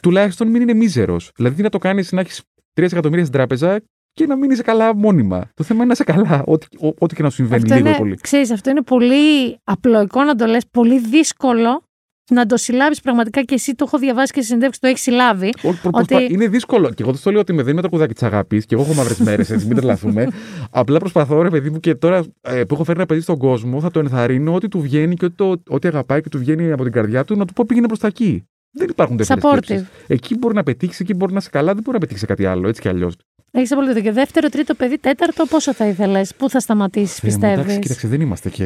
τουλάχιστον 0.00 0.48
μην 0.48 0.62
είναι 0.62 0.74
μίζερος. 0.74 1.30
Δηλαδή, 1.36 1.56
τι 1.56 1.62
να 1.62 1.68
το 1.68 1.78
κάνεις 1.78 2.12
να 2.12 2.20
έχεις 2.20 2.42
3 2.74 2.82
εκατομμύρια 2.82 3.24
στην 3.24 3.36
τράπεζα 3.38 3.80
και 4.12 4.26
να 4.26 4.36
μην 4.36 4.50
είσαι 4.50 4.62
καλά 4.62 4.94
μόνιμα. 4.94 5.50
Το 5.54 5.64
θέμα 5.64 5.84
είναι 5.84 5.86
να 5.86 5.92
είσαι 5.92 6.04
καλά, 6.04 6.42
ό,τι, 6.46 6.66
ό, 6.80 6.94
ό,τι 6.98 7.14
και 7.14 7.22
να 7.22 7.30
σου 7.30 7.36
συμβαίνει 7.36 7.62
Αυτό 7.62 7.74
λίγο 7.74 7.88
είναι, 7.88 7.96
πολύ. 7.96 8.14
Ξέρεις, 8.14 8.50
αυτό 8.50 8.70
είναι 8.70 8.82
πολύ 8.82 9.56
απλοϊκό 9.64 10.24
να 10.24 10.34
το 10.34 10.46
λες, 10.46 10.66
πολύ 10.70 10.98
δύσκολο 11.00 11.82
να 12.30 12.46
το 12.46 12.56
συλλάβεις 12.56 13.00
πραγματικά 13.00 13.42
και 13.42 13.54
εσύ 13.54 13.74
το 13.74 13.84
έχω 13.86 13.98
διαβάσει 13.98 14.32
και 14.32 14.40
σε 14.40 14.46
συνέντευξη 14.46 14.80
το 14.80 14.86
έχεις 14.86 15.00
συλλάβει. 15.00 15.46
Ο- 15.48 15.60
προ- 15.60 15.74
ότι- 15.82 16.06
προσπα- 16.06 16.20
Είναι 16.22 16.48
δύσκολο. 16.48 16.88
Και 16.88 17.02
εγώ 17.02 17.10
δεν 17.10 17.20
στο 17.20 17.30
λέω 17.30 17.40
ότι 17.40 17.52
με 17.52 17.62
δίνει 17.62 17.74
με 17.74 17.82
το 17.82 17.88
κουδάκι 17.88 18.12
της 18.12 18.22
αγάπης 18.22 18.66
και 18.66 18.74
εγώ 18.74 18.84
έχω 18.84 18.94
μαύρες 18.94 19.18
μέρες, 19.18 19.50
έτσι, 19.50 19.66
μην 19.66 19.76
τρελαθούμε. 19.76 20.26
Απλά 20.70 20.98
προσπαθώ, 20.98 21.42
ρε 21.42 21.50
παιδί 21.50 21.70
μου, 21.70 21.80
και 21.80 21.94
τώρα 21.94 22.24
ε, 22.40 22.64
που 22.64 22.74
έχω 22.74 22.84
φέρει 22.84 22.98
ένα 22.98 23.06
παιδί 23.06 23.20
στον 23.20 23.38
κόσμο, 23.38 23.80
θα 23.80 23.90
το 23.90 23.98
ενθαρρύνω 23.98 24.54
ότι 24.54 24.68
του 24.68 24.80
βγαίνει 24.80 25.14
και 25.14 25.24
ότι, 25.24 25.34
το, 25.34 25.54
ότι 25.68 25.86
αγαπάει 25.86 26.20
και 26.20 26.28
του 26.28 26.38
βγαίνει 26.38 26.72
από 26.72 26.82
την 26.82 26.92
καρδιά 26.92 27.24
του 27.24 27.36
να 27.36 27.44
του 27.44 27.52
πω 27.52 27.64
πήγαινε 27.66 27.86
προς 27.86 27.98
τα 27.98 28.06
εκεί. 28.06 28.44
Δεν 28.76 28.88
υπάρχουν 28.88 29.16
τέτοιες 29.16 29.38
Supportive. 29.40 29.62
σκέψεις. 29.64 29.88
Εκεί 30.06 30.36
μπορεί 30.38 30.54
να 30.54 30.62
πετύχεις, 30.62 31.00
εκεί 31.00 31.14
μπορεί 31.14 31.32
να 31.32 31.38
είσαι 31.38 31.50
καλά, 31.52 31.72
δεν 31.74 31.82
μπορεί 31.82 31.92
να 31.92 31.98
πετύχεις 31.98 32.20
σε 32.20 32.26
κάτι 32.26 32.44
άλλο, 32.46 32.68
έτσι 32.68 32.80
κι 32.80 32.88
αλλιώς. 32.88 33.14
Έχεις 33.56 33.72
απολύτω. 33.72 34.00
Και 34.00 34.12
δεύτερο, 34.12 34.48
τρίτο 34.48 34.74
παιδί, 34.74 34.98
τέταρτο, 34.98 35.44
πόσο 35.46 35.72
θα 35.74 35.86
ήθελες, 35.86 36.34
πού 36.36 36.50
θα 36.50 36.60
σταματήσεις, 36.60 37.18
Εντάξει, 37.22 37.38
πιστεύεις; 37.38 37.78
κοίταξε, 37.78 38.08
δεν 38.08 38.20
είμαστε 38.20 38.48
και. 38.50 38.64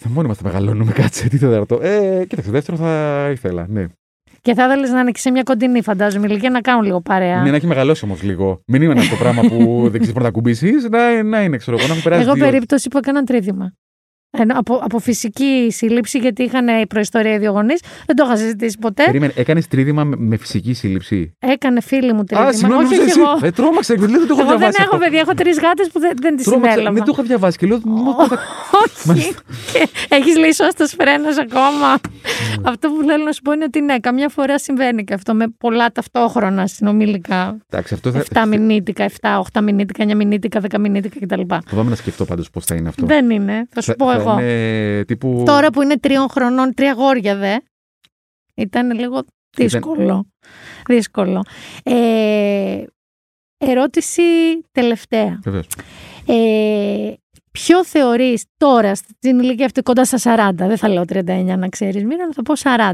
Θα 0.00 0.08
μόνοι 0.08 0.28
μας 0.28 0.36
τα 0.36 0.42
μεγαλώνουμε, 0.44 0.92
κάτσε. 0.92 1.28
Τι 1.28 1.38
τέταρτο. 1.38 1.78
Ε, 1.82 2.24
κοίταξε, 2.28 2.50
δεύτερο 2.50 2.76
θα 2.76 3.28
ήθελα, 3.32 3.66
ναι. 3.68 3.84
Και 4.42 4.54
θα 4.54 4.64
ήθελες 4.64 4.90
να 4.90 5.00
είναι 5.00 5.10
και 5.10 5.18
σε 5.18 5.30
μια 5.30 5.42
κοντινή, 5.42 5.82
φαντάζομαι, 5.82 6.26
ηλικία 6.26 6.50
να 6.50 6.60
κάνουν 6.60 6.84
λίγο 6.84 7.00
παρέα. 7.00 7.42
Ναι, 7.42 7.50
να 7.50 7.56
έχει 7.56 7.66
μεγαλώσει 7.66 8.04
όμως 8.04 8.22
λίγο. 8.22 8.62
Μην 8.66 8.82
είναι 8.82 8.92
αυτό 9.00 9.10
το 9.10 9.16
πράγμα 9.22 9.42
που 9.42 9.80
δεν 9.82 10.00
ξέρεις 10.00 10.12
πού 10.12 10.18
να 10.18 10.24
τα 10.24 10.30
κουμπίσεις. 10.30 10.88
Να, 10.90 11.22
να 11.22 11.42
είναι, 11.42 11.56
ξέρω 11.56 11.76
εγώ, 11.76 11.86
να 11.86 11.92
έχουν 11.92 12.02
περάσει. 12.04 12.22
Εγώ 12.22 12.32
δύο- 12.34 12.44
περίπτωση 12.44 12.88
που 12.88 12.98
έκαναν 12.98 13.24
τρίδημα. 13.24 13.72
Ενώ 14.38 14.58
από, 14.58 14.74
από 14.82 14.98
φυσική 14.98 15.68
σύλληψη, 15.70 16.18
γιατί 16.18 16.42
είχαν 16.42 16.68
η 16.68 16.86
προϊστορία 16.86 17.34
οι 17.34 17.38
δύο 17.38 17.50
γονείς, 17.50 17.80
δεν 18.06 18.16
το 18.16 18.24
είχα 18.26 18.36
συζητήσει 18.36 18.78
ποτέ. 18.78 19.04
Περίμενε, 19.04 19.32
έκανε 19.36 19.62
τρίδημα 19.62 20.04
με, 20.04 20.16
με 20.18 20.36
φυσική 20.36 20.72
σύλληψη. 20.74 21.32
Έκανε 21.38 21.80
φίλη 21.80 22.12
μου 22.12 22.24
τρίδημα. 22.24 22.48
Α, 22.48 22.52
συγγνώμη, 22.52 22.84
όχι, 22.84 22.94
νόμιζα 22.96 23.02
όχι 23.02 23.10
εσύ. 23.10 23.20
εγώ. 23.38 23.46
Ε, 23.46 23.50
τρόμαξα, 23.50 23.94
δεν 23.94 24.08
το 24.08 24.14
έχω 24.14 24.40
Εγώ 24.40 24.48
δεν 24.48 24.58
διαβάσει. 24.58 24.76
έχω 24.80 24.94
αυτό. 24.94 24.98
παιδιά, 24.98 25.20
έχω 25.20 25.34
τρει 25.34 25.50
γάτε 25.50 25.84
που 25.92 26.00
δεν, 26.00 26.12
δεν 26.20 26.36
τι 26.36 26.44
Τρόμαξα, 26.44 26.70
συνέλαβα. 26.70 26.96
δεν 26.96 27.04
το 27.04 27.10
είχα 27.14 27.22
διαβάσει 27.22 27.58
και 27.58 27.66
λέω. 27.66 27.80
«Μήπως 27.84 28.28
θα- 28.28 28.38
Όχι. 29.12 29.34
Έχει 30.08 30.38
λέει 30.38 30.52
σώστο 30.52 30.86
φρένο 30.86 31.28
ακόμα. 31.42 31.98
Αυτό 32.62 32.88
που 32.88 33.04
θέλω 33.06 33.24
να 33.24 33.32
σου 33.32 33.42
πω 33.42 33.52
είναι 33.52 33.64
ότι 33.64 33.80
ναι, 33.80 33.98
καμιά 33.98 34.28
φορά 34.28 34.58
συμβαίνει 34.58 35.04
και 35.04 35.14
αυτό 35.14 35.34
με 35.34 35.46
πολλά 35.58 35.92
ταυτόχρονα 35.92 36.66
συνομιλικά. 36.66 37.56
Εντάξει, 37.70 37.94
αυτό 37.94 38.10
θα. 38.10 38.24
7 38.34 38.46
μηνύτικα, 38.48 39.04
7, 39.20 39.42
8 39.52 39.60
μηνύτικα, 39.62 40.04
9 40.04 40.14
μηνύτικα, 40.14 40.60
10 40.70 40.78
μηνύτικα 40.80 41.26
κτλ. 41.26 41.40
Φοβάμαι 41.68 41.90
να 41.90 41.96
σκεφτώ 41.96 42.24
πάντω 42.24 42.42
πώ 42.52 42.60
θα 42.60 42.74
είναι 42.74 42.88
αυτό. 42.88 43.06
Δεν 43.06 43.30
είναι, 43.30 43.66
θα 43.70 43.80
σου 43.80 43.90
Θα- 43.90 43.96
πω 43.96 44.06
θα 44.06 44.19
εγώ. 44.20 44.38
Είναι 44.40 45.04
τύπου. 45.04 45.42
Τώρα 45.46 45.70
που 45.70 45.82
είναι 45.82 45.98
τριών 45.98 46.28
χρονών, 46.28 46.74
τρία 46.74 46.92
γόρια 46.92 47.36
δε. 47.36 47.56
Ήταν 48.54 48.90
λίγο 48.90 49.22
δύσκολο. 49.56 50.26
Δύσκολο. 50.88 51.44
Ε, 51.82 52.84
ερώτηση 53.58 54.22
τελευταία. 54.72 55.40
Βεβαίως. 55.42 55.66
Ε, 56.26 57.12
Ποιο 57.52 57.84
θεωρείς 57.84 58.44
τώρα 58.56 58.94
στην 58.94 59.38
ηλικία 59.38 59.64
αυτή 59.64 59.82
κοντά 59.82 60.04
στα 60.04 60.50
40, 60.50 60.52
δεν 60.54 60.76
θα 60.76 60.88
λέω 60.88 61.04
39 61.12 61.56
να 61.58 61.68
ξέρεις, 61.68 62.04
Μύρο, 62.04 62.32
θα 62.32 62.42
πω 62.42 62.54
40. 62.62 62.90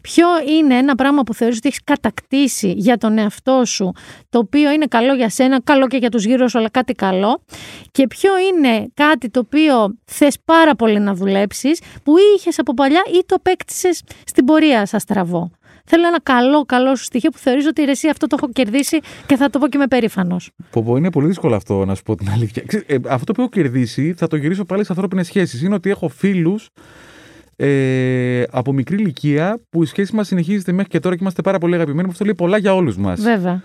Ποιο 0.00 0.26
είναι 0.48 0.74
ένα 0.74 0.94
πράγμα 0.94 1.22
που 1.22 1.34
θεωρείς 1.34 1.56
ότι 1.56 1.68
έχεις 1.68 1.84
κατακτήσει 1.84 2.72
για 2.76 2.96
τον 2.96 3.18
εαυτό 3.18 3.64
σου, 3.64 3.92
το 4.28 4.38
οποίο 4.38 4.70
είναι 4.70 4.86
καλό 4.86 5.14
για 5.14 5.28
σένα, 5.28 5.60
καλό 5.62 5.86
και 5.86 5.96
για 5.96 6.08
τους 6.08 6.24
γύρω 6.24 6.48
σου, 6.48 6.58
αλλά 6.58 6.70
κάτι 6.70 6.92
καλό; 6.92 7.42
Και 7.90 8.06
ποιο 8.06 8.30
είναι 8.38 8.90
κάτι 8.94 9.30
το 9.30 9.40
οποίο 9.40 9.98
θες 10.04 10.36
πάρα 10.44 10.74
πολύ 10.74 10.98
να 10.98 11.14
δουλέψεις, 11.14 11.80
που 12.02 12.14
είχες 12.36 12.58
από 12.58 12.74
παλιά 12.74 13.02
ή 13.06 13.24
το 13.26 13.34
απέκτησες 13.34 14.02
στην 14.24 14.44
πορεία, 14.44 14.86
σας 14.86 15.02
στραβό. 15.02 15.50
Θέλω 15.84 16.06
ένα 16.06 16.20
καλό, 16.22 16.64
καλό 16.64 16.96
σου 16.96 17.04
στοιχείο 17.04 17.30
που 17.30 17.38
θεωρείς 17.38 17.66
ότι 17.66 17.84
ρε, 17.84 17.90
εσύ 17.90 18.08
αυτό 18.08 18.26
το 18.26 18.36
έχω 18.38 18.52
κερδίσει 18.52 19.00
και 19.26 19.36
θα 19.36 19.50
το 19.50 19.58
πω 19.58 19.68
και 19.68 19.76
είμαι 19.76 19.86
περήφανος. 19.86 20.50
Πω, 20.70 20.82
πω, 20.82 20.96
είναι 20.96 21.10
πολύ 21.10 21.26
δύσκολο 21.26 21.54
αυτό 21.54 21.84
να 21.84 21.94
σου 21.94 22.02
πω 22.02 22.14
την 22.14 22.30
αλήθεια. 22.30 22.62
Ξέρεις, 22.66 22.86
ε, 22.88 22.96
αυτό 23.08 23.32
που 23.32 23.40
έχω 23.40 23.50
κερδίσει 23.50 24.14
θα 24.16 24.26
το 24.26 24.36
γυρίσω 24.36 24.64
πάλι 24.64 24.84
σε 24.84 24.88
ανθρώπινες 24.92 25.26
σχέσεις. 25.26 25.62
Είναι 25.62 25.74
ότι 25.74 25.90
έχω 25.90 26.08
φίλους 26.08 26.68
ε, 27.56 28.42
από 28.50 28.72
μικρή 28.72 28.96
ηλικία 28.96 29.60
που 29.70 29.82
η 29.82 29.86
σχέση 29.86 30.14
μας 30.14 30.26
συνεχίζεται 30.26 30.72
μέχρι 30.72 30.90
και 30.90 31.00
τώρα 31.00 31.14
και 31.14 31.20
είμαστε 31.22 31.42
πάρα 31.42 31.58
πολύ 31.58 31.74
αγαπημένοι. 31.74 32.08
Αυτό 32.10 32.24
λέει 32.24 32.34
πολλά 32.34 32.58
για 32.58 32.74
όλους 32.74 32.96
μας. 32.96 33.20
Βέβαια. 33.20 33.62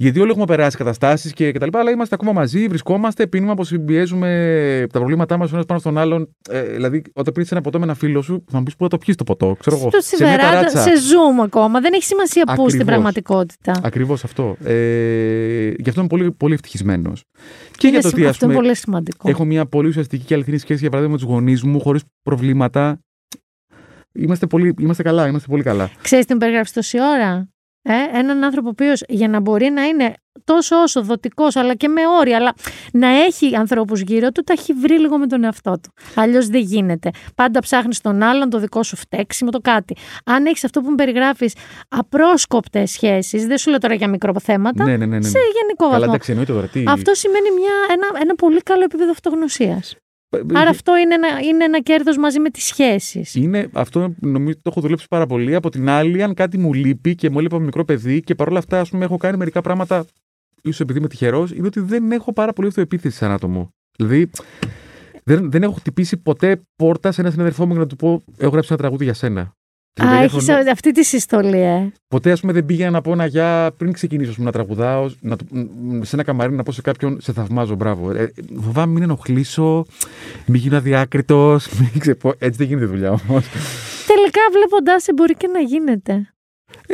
Γιατί 0.00 0.20
όλοι 0.20 0.30
έχουμε 0.30 0.44
περάσει 0.44 0.76
καταστάσεις 0.76 1.32
και 1.32 1.52
κτλ. 1.52 1.68
Αλλά 1.78 1.90
είμαστε 1.90 2.14
ακόμα 2.14 2.32
μαζί, 2.32 2.66
βρισκόμαστε, 2.66 3.26
πίνουμε, 3.26 3.52
αποσυμπιέζουμε 3.52 4.86
τα 4.92 4.98
προβλήματά 4.98 5.36
μας 5.36 5.50
ο 5.50 5.54
ένας 5.54 5.66
πάνω 5.66 5.80
στον 5.80 5.98
άλλον. 5.98 6.34
Ε, 6.50 6.62
δηλαδή, 6.62 7.02
όταν 7.12 7.32
πίνεις 7.34 7.50
ένα 7.52 7.60
ποτό 7.60 7.78
με 7.78 7.84
ένα 7.84 7.94
φίλο 7.94 8.22
σου, 8.22 8.44
θα 8.50 8.58
μου 8.58 8.62
πεις 8.62 8.76
πού 8.76 8.82
θα 8.82 8.88
το 8.88 8.98
πιεις 8.98 9.16
το 9.16 9.24
ποτό; 9.24 9.56
Ξέρω 9.60 9.76
εγώ. 9.76 9.88
Στο 9.90 10.00
σε 10.00 10.16
μια 10.24 10.32
σιβεράντα, 10.32 10.56
ταράτσα. 10.56 10.80
σε 10.82 10.90
zoom 10.90 11.44
ακόμα. 11.44 11.80
Δεν 11.80 11.92
έχει 11.94 12.04
σημασία 12.04 12.44
πού 12.44 12.52
στην 12.52 12.64
Ακριβώς. 12.66 12.84
πραγματικότητα. 12.86 13.80
Ακριβώς 13.82 14.24
αυτό. 14.24 14.56
Ε, 14.64 15.70
γι' 15.78 15.88
αυτό 15.88 16.00
είμαι 16.00 16.08
πολύ, 16.08 16.32
πολύ 16.32 16.54
ευτυχισμένος. 16.54 17.24
Και 17.76 17.86
Είναι 17.86 17.98
για 17.98 18.00
το 18.02 18.08
σημα- 18.08 18.20
ότι 18.20 18.24
ας 18.24 18.30
αυτό 18.30 18.44
είναι 18.44 18.54
πούμε, 18.54 18.66
πολύ 18.66 18.76
σημαντικό. 18.78 19.28
έχω 19.28 19.44
μια 19.44 19.66
πολύ 19.66 19.88
ουσιαστική 19.88 20.24
και 20.24 20.34
αληθινή 20.34 20.58
σχέση 20.58 20.80
για 20.80 20.90
παράδειγμα 20.90 21.16
με 21.18 21.22
τους 21.24 21.32
γονείς 21.34 21.62
μου, 21.62 21.80
χωρίς 21.80 22.02
προβλήματα. 22.22 23.00
Είμαστε, 24.12 24.46
πολύ, 24.46 24.74
είμαστε 24.80 25.02
καλά, 25.02 25.26
είμαστε 25.28 25.48
πολύ 25.48 25.62
καλά. 25.62 25.90
Ξέρεις 26.02 26.24
τι 26.26 26.32
μου 26.32 26.38
περιγράφει 26.38 26.72
τόση 26.72 26.98
ώρα; 27.00 27.48
Ε, 27.82 28.18
έναν 28.18 28.44
άνθρωπο 28.44 28.66
ο 28.66 28.70
οποίος 28.70 29.02
για 29.08 29.28
να 29.28 29.40
μπορεί 29.40 29.70
να 29.70 29.82
είναι 29.84 30.14
τόσο 30.44 30.76
όσο 30.76 31.02
δοτικός, 31.02 31.56
αλλά 31.56 31.74
και 31.74 31.88
με 31.88 32.00
όρια, 32.20 32.36
αλλά 32.36 32.52
να 32.92 33.08
έχει 33.08 33.56
ανθρώπους 33.56 34.00
γύρω 34.00 34.30
του, 34.30 34.42
τα 34.42 34.52
έχει 34.52 34.72
βρει 34.72 34.98
λίγο 35.00 35.18
με 35.18 35.26
τον 35.26 35.44
εαυτό 35.44 35.70
του. 35.82 35.92
Αλλιώς 36.14 36.46
δεν 36.46 36.60
γίνεται. 36.60 37.10
Πάντα 37.34 37.60
ψάχνεις 37.60 38.00
τον 38.00 38.22
άλλον, 38.22 38.50
το 38.50 38.58
δικό 38.58 38.82
σου 38.82 38.96
φταίξιμο, 38.96 39.50
το 39.50 39.58
κάτι. 39.60 39.96
Αν 40.24 40.46
έχεις 40.46 40.64
αυτό 40.64 40.80
που 40.80 40.88
μου 40.90 40.94
περιγράφεις, 40.94 41.54
απρόσκοπτες 41.88 42.90
σχέσεις, 42.90 43.46
δεν 43.46 43.58
σου 43.58 43.70
λέω 43.70 43.78
τώρα 43.78 43.94
για 43.94 44.08
μικροθέματα, 44.08 44.84
Ναι, 44.84 44.96
ναι, 44.96 45.06
ναι, 45.06 45.18
ναι. 45.18 45.28
σε 45.28 45.38
γενικό 45.60 45.84
Καλά, 45.84 45.90
βαθμό. 45.90 46.06
εντάξει, 46.08 46.30
εννοείται 46.30 46.52
τώρα. 46.52 46.66
Τι... 46.66 46.84
Αυτό 46.88 47.14
σημαίνει 47.14 47.50
μια, 47.50 47.72
ένα, 47.90 48.20
ένα 48.22 48.34
πολύ 48.34 48.60
καλό 48.62 48.82
επίπεδο 48.84 49.10
αυτογνωσίας. 49.10 49.96
Ε, 50.30 50.40
Άρα 50.54 50.70
αυτό 50.70 50.96
είναι 50.96 51.14
ένα, 51.14 51.28
είναι 51.40 51.64
ένα 51.64 51.80
κέρδος 51.80 52.16
μαζί 52.16 52.40
με 52.40 52.50
τις 52.50 52.64
σχέσεις. 52.64 53.34
Είναι, 53.34 53.68
αυτό 53.72 54.14
νομίζω 54.20 54.54
το 54.54 54.62
έχω 54.70 54.80
δουλέψει 54.80 55.06
πάρα 55.08 55.26
πολύ. 55.26 55.54
Από 55.54 55.70
την 55.70 55.88
άλλη, 55.88 56.22
αν 56.22 56.34
κάτι 56.34 56.58
μου 56.58 56.72
λείπει 56.72 57.14
και 57.14 57.30
μου 57.30 57.38
έλειπε 57.38 57.54
από 57.54 57.64
μικρό 57.64 57.84
παιδί 57.84 58.20
και 58.20 58.34
παρόλα 58.34 58.58
αυτά, 58.58 58.80
ας 58.80 58.90
πούμε, 58.90 59.04
έχω 59.04 59.16
κάνει 59.16 59.36
μερικά 59.36 59.60
πράγματα, 59.60 60.04
ίσως 60.62 60.80
επειδή 60.80 60.98
είμαι 60.98 61.08
τυχερός, 61.08 61.52
είναι 61.52 61.66
ότι 61.66 61.80
δεν 61.80 62.12
έχω 62.12 62.32
πάρα 62.32 62.52
πολύ 62.52 62.68
αυτοεπίθεση 62.68 63.16
σαν 63.16 63.30
άτομο. 63.30 63.74
Δηλαδή, 63.96 64.30
δεν, 65.24 65.50
δεν 65.50 65.62
έχω 65.62 65.72
χτυπήσει 65.72 66.16
ποτέ 66.16 66.62
πόρτα 66.76 67.12
σε 67.12 67.20
ένα 67.20 67.30
συναδελφό 67.30 67.66
μου 67.66 67.72
για 67.72 67.80
να 67.80 67.86
του 67.86 67.96
πω: 67.96 68.24
Έχω 68.36 68.50
γράψει 68.50 68.68
ένα 68.70 68.80
τραγούδι 68.80 69.04
για 69.04 69.14
σένα. 69.14 69.54
Α, 70.02 70.22
έχω- 70.22 70.36
έχει 70.36 70.70
αυτή 70.70 70.92
τη 70.92 71.04
συστολή, 71.04 71.60
ε. 71.60 71.92
Ποτέ, 72.08 72.32
ας 72.32 72.40
πούμε, 72.40 72.52
δεν 72.52 72.64
πήγαινα 72.66 72.90
να 72.90 73.00
πω 73.00 73.12
ένα 73.12 73.26
γεια 73.26 73.72
πριν 73.76 73.92
ξεκινήσω 73.92 74.28
ας 74.30 74.34
πούμε, 74.36 74.46
να 74.46 74.52
τραγουδάω, 74.52 75.10
να, 75.20 75.36
του- 75.36 75.46
μ, 75.80 76.00
σε 76.02 76.14
ένα 76.16 76.24
καμαρίνι 76.24 76.56
να 76.56 76.62
πω 76.62 76.72
σε 76.72 76.80
κάποιον 76.80 77.20
Σε 77.20 77.32
θαυμάζω, 77.32 77.74
μπράβο. 77.74 78.10
Ε, 78.10 78.32
φοβάμαι 78.60 78.92
μην 78.92 79.02
ενοχλήσω, 79.02 79.84
μην 80.46 80.60
γίνω 80.60 80.76
αδιάκριτος. 80.76 81.66
Έτσι 82.38 82.58
δεν 82.58 82.66
γίνεται 82.66 82.84
η 82.84 82.88
δουλειά 82.88 83.08
όμως. 83.10 83.44
Τελικά 84.06 84.40
βλέποντάς 84.52 85.02
σε 85.02 85.12
μπορεί 85.12 85.34
και 85.34 85.46
να 85.46 85.60
γίνεται. 85.60 86.34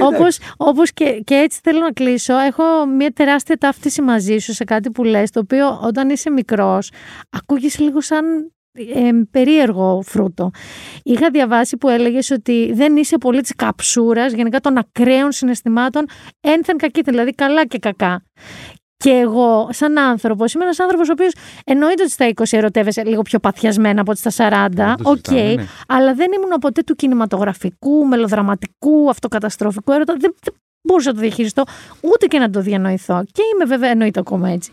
Όπως, 0.01 0.39
όπως 0.57 0.93
και, 0.93 1.21
και 1.25 1.35
έτσι 1.35 1.61
θέλω 1.63 1.81
να 1.81 1.91
κλείσω, 1.93 2.37
έχω 2.39 2.87
μια 2.97 3.11
τεράστια 3.11 3.57
ταύτιση 3.57 4.03
μαζί 4.03 4.39
σου 4.39 4.53
σε 4.53 4.65
κάτι 4.65 4.91
που 4.91 5.05
λες, 5.05 5.31
το 5.31 5.41
οποίο 5.41 5.81
όταν 5.83 6.09
είσαι 6.11 6.31
μικρός 6.31 6.91
ακούγεις 7.31 7.79
λίγο 7.79 8.01
σαν 8.01 8.25
ε, 8.95 9.11
περίεργο 9.31 10.03
φρούτο. 10.07 10.51
Είχα 11.03 11.31
διαβάσει 11.31 11.77
που 11.77 11.89
έλεγες 11.89 12.31
ότι 12.31 12.73
δεν 12.73 12.97
είσαι 12.97 13.19
πολύ 13.19 13.41
της 13.41 13.55
καψούρας, 13.57 14.33
γενικά 14.33 14.61
των 14.61 14.77
ακραίων 14.77 15.33
συναισθημάτων, 15.33 16.07
ένθεν 16.41 16.77
κακείθεν, 16.77 17.03
δηλαδή 17.03 17.35
καλά 17.35 17.67
και 17.67 17.79
κακά. 17.79 18.23
Και 18.97 19.11
εγώ, 19.11 19.69
σαν 19.71 19.99
άνθρωπο, 19.99 20.45
είμαι 20.55 20.65
ένας 20.65 20.81
άνθρωπος 20.81 21.09
ο 21.09 21.13
οποίος 21.13 21.33
εννοείται 21.65 22.03
ότι 22.03 22.11
στα 22.11 22.33
20 22.35 22.45
ερωτεύεσαι 22.51 23.05
λίγο 23.05 23.23
πιο 23.23 23.39
παθιασμένα 23.39 24.01
από 24.01 24.11
ότι 24.11 24.31
στα 24.31 24.67
40. 24.71 24.95
το 25.03 25.11
Οκ. 25.11 25.17
συζητάμε, 25.17 25.55
ναι. 25.55 25.67
Αλλά 25.89 26.15
δεν 26.15 26.33
ήμουν 26.33 26.59
ποτέ 26.61 26.83
του 26.83 26.95
κινηματογραφικού, 26.95 28.07
μελοδραματικού, 28.07 29.11
αυτοκαταστροφικού 29.11 29.93
έρωτα. 29.93 30.15
Δεν, 30.19 30.35
δεν 30.43 30.55
μπορούσα 30.87 31.09
να 31.09 31.15
το 31.15 31.21
διαχειριστώ, 31.21 31.63
ούτε 32.01 32.27
και 32.27 32.39
να 32.39 32.51
το 32.51 32.61
διανοηθώ. 32.61 33.25
Και 33.33 33.43
είμαι 33.55 33.65
βέβαια 33.65 33.91
εννοείται 33.91 34.21
ακόμα 34.21 34.49
έτσι. 34.51 34.71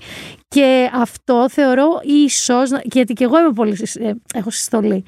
Και 0.47 0.89
αυτό 0.93 1.45
θεωρώ 1.49 1.85
ίσως, 2.03 2.69
γιατί 2.83 3.13
και 3.13 3.23
εγώ 3.23 3.39
είμαι 3.39 3.51
πολύ, 3.53 3.75
συσ- 3.75 3.99
ε, 4.01 4.13
έχω 4.33 4.49
συστολή. 4.49 5.03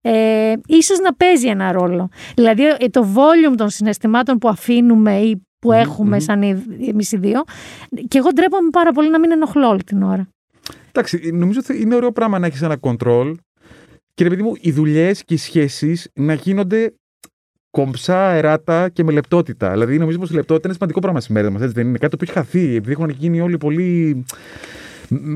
Ε, 0.00 0.52
ίσως 0.66 0.98
να 0.98 1.14
παίζει 1.14 1.46
ένα 1.48 1.72
ρόλο. 1.72 2.08
Δηλαδή 2.34 2.62
ε, 2.78 2.88
το 2.90 3.06
volume 3.14 3.54
των 3.56 3.68
συναισθημάτων 3.70 4.38
που 4.38 4.48
αφήνουμε 4.48 5.18
ή 5.20 5.42
που 5.58 5.72
έχουμε 5.72 6.20
σαν 6.20 6.42
οι- 6.42 6.64
εμείς 6.88 7.12
οι 7.12 7.16
δύο 7.16 7.42
και 8.08 8.18
εγώ 8.18 8.28
ντρέπομαι 8.32 8.70
πάρα 8.70 8.92
πολύ 8.92 9.10
να 9.10 9.18
μην 9.18 9.30
ενοχλώ 9.32 9.68
όλη 9.68 9.82
την 9.84 10.02
ώρα. 10.02 10.28
Εντάξει, 10.88 11.30
νομίζω 11.32 11.60
ότι 11.68 11.80
είναι 11.82 11.94
ωραίο 11.94 12.12
πράγμα 12.12 12.38
να 12.38 12.46
έχεις 12.46 12.62
ένα 12.62 12.76
control 12.80 13.32
και 14.14 14.22
ρε 14.24 14.28
παιδί 14.30 14.42
μου, 14.42 14.52
οι 14.60 14.72
δουλειές 14.72 15.24
και 15.24 15.34
οι 15.34 15.36
σχέσεις 15.36 16.08
να 16.14 16.34
γίνονται 16.34 16.94
κομψά, 17.72 18.32
εράτα 18.32 18.88
και 18.88 19.04
με 19.04 19.12
λεπτότητα. 19.12 19.70
Δηλαδή, 19.70 19.98
νομίζω 19.98 20.18
πως 20.18 20.30
η 20.30 20.34
λεπτότητα 20.34 20.64
είναι 20.64 20.74
σημαντικό 20.74 21.00
πράγμα 21.00 21.20
στι 21.20 21.32
μέρε 21.32 21.50
μα. 21.50 21.58
Δεν 21.58 21.86
είναι 21.86 21.98
κάτι 21.98 22.16
το 22.16 22.24
οποίο 22.24 22.26
έχει 22.28 22.32
χαθεί. 22.32 22.74
Επειδή 22.76 22.92
έχουν 22.92 23.10
γίνει 23.10 23.40
όλοι 23.40 23.58
πολύ. 23.58 24.24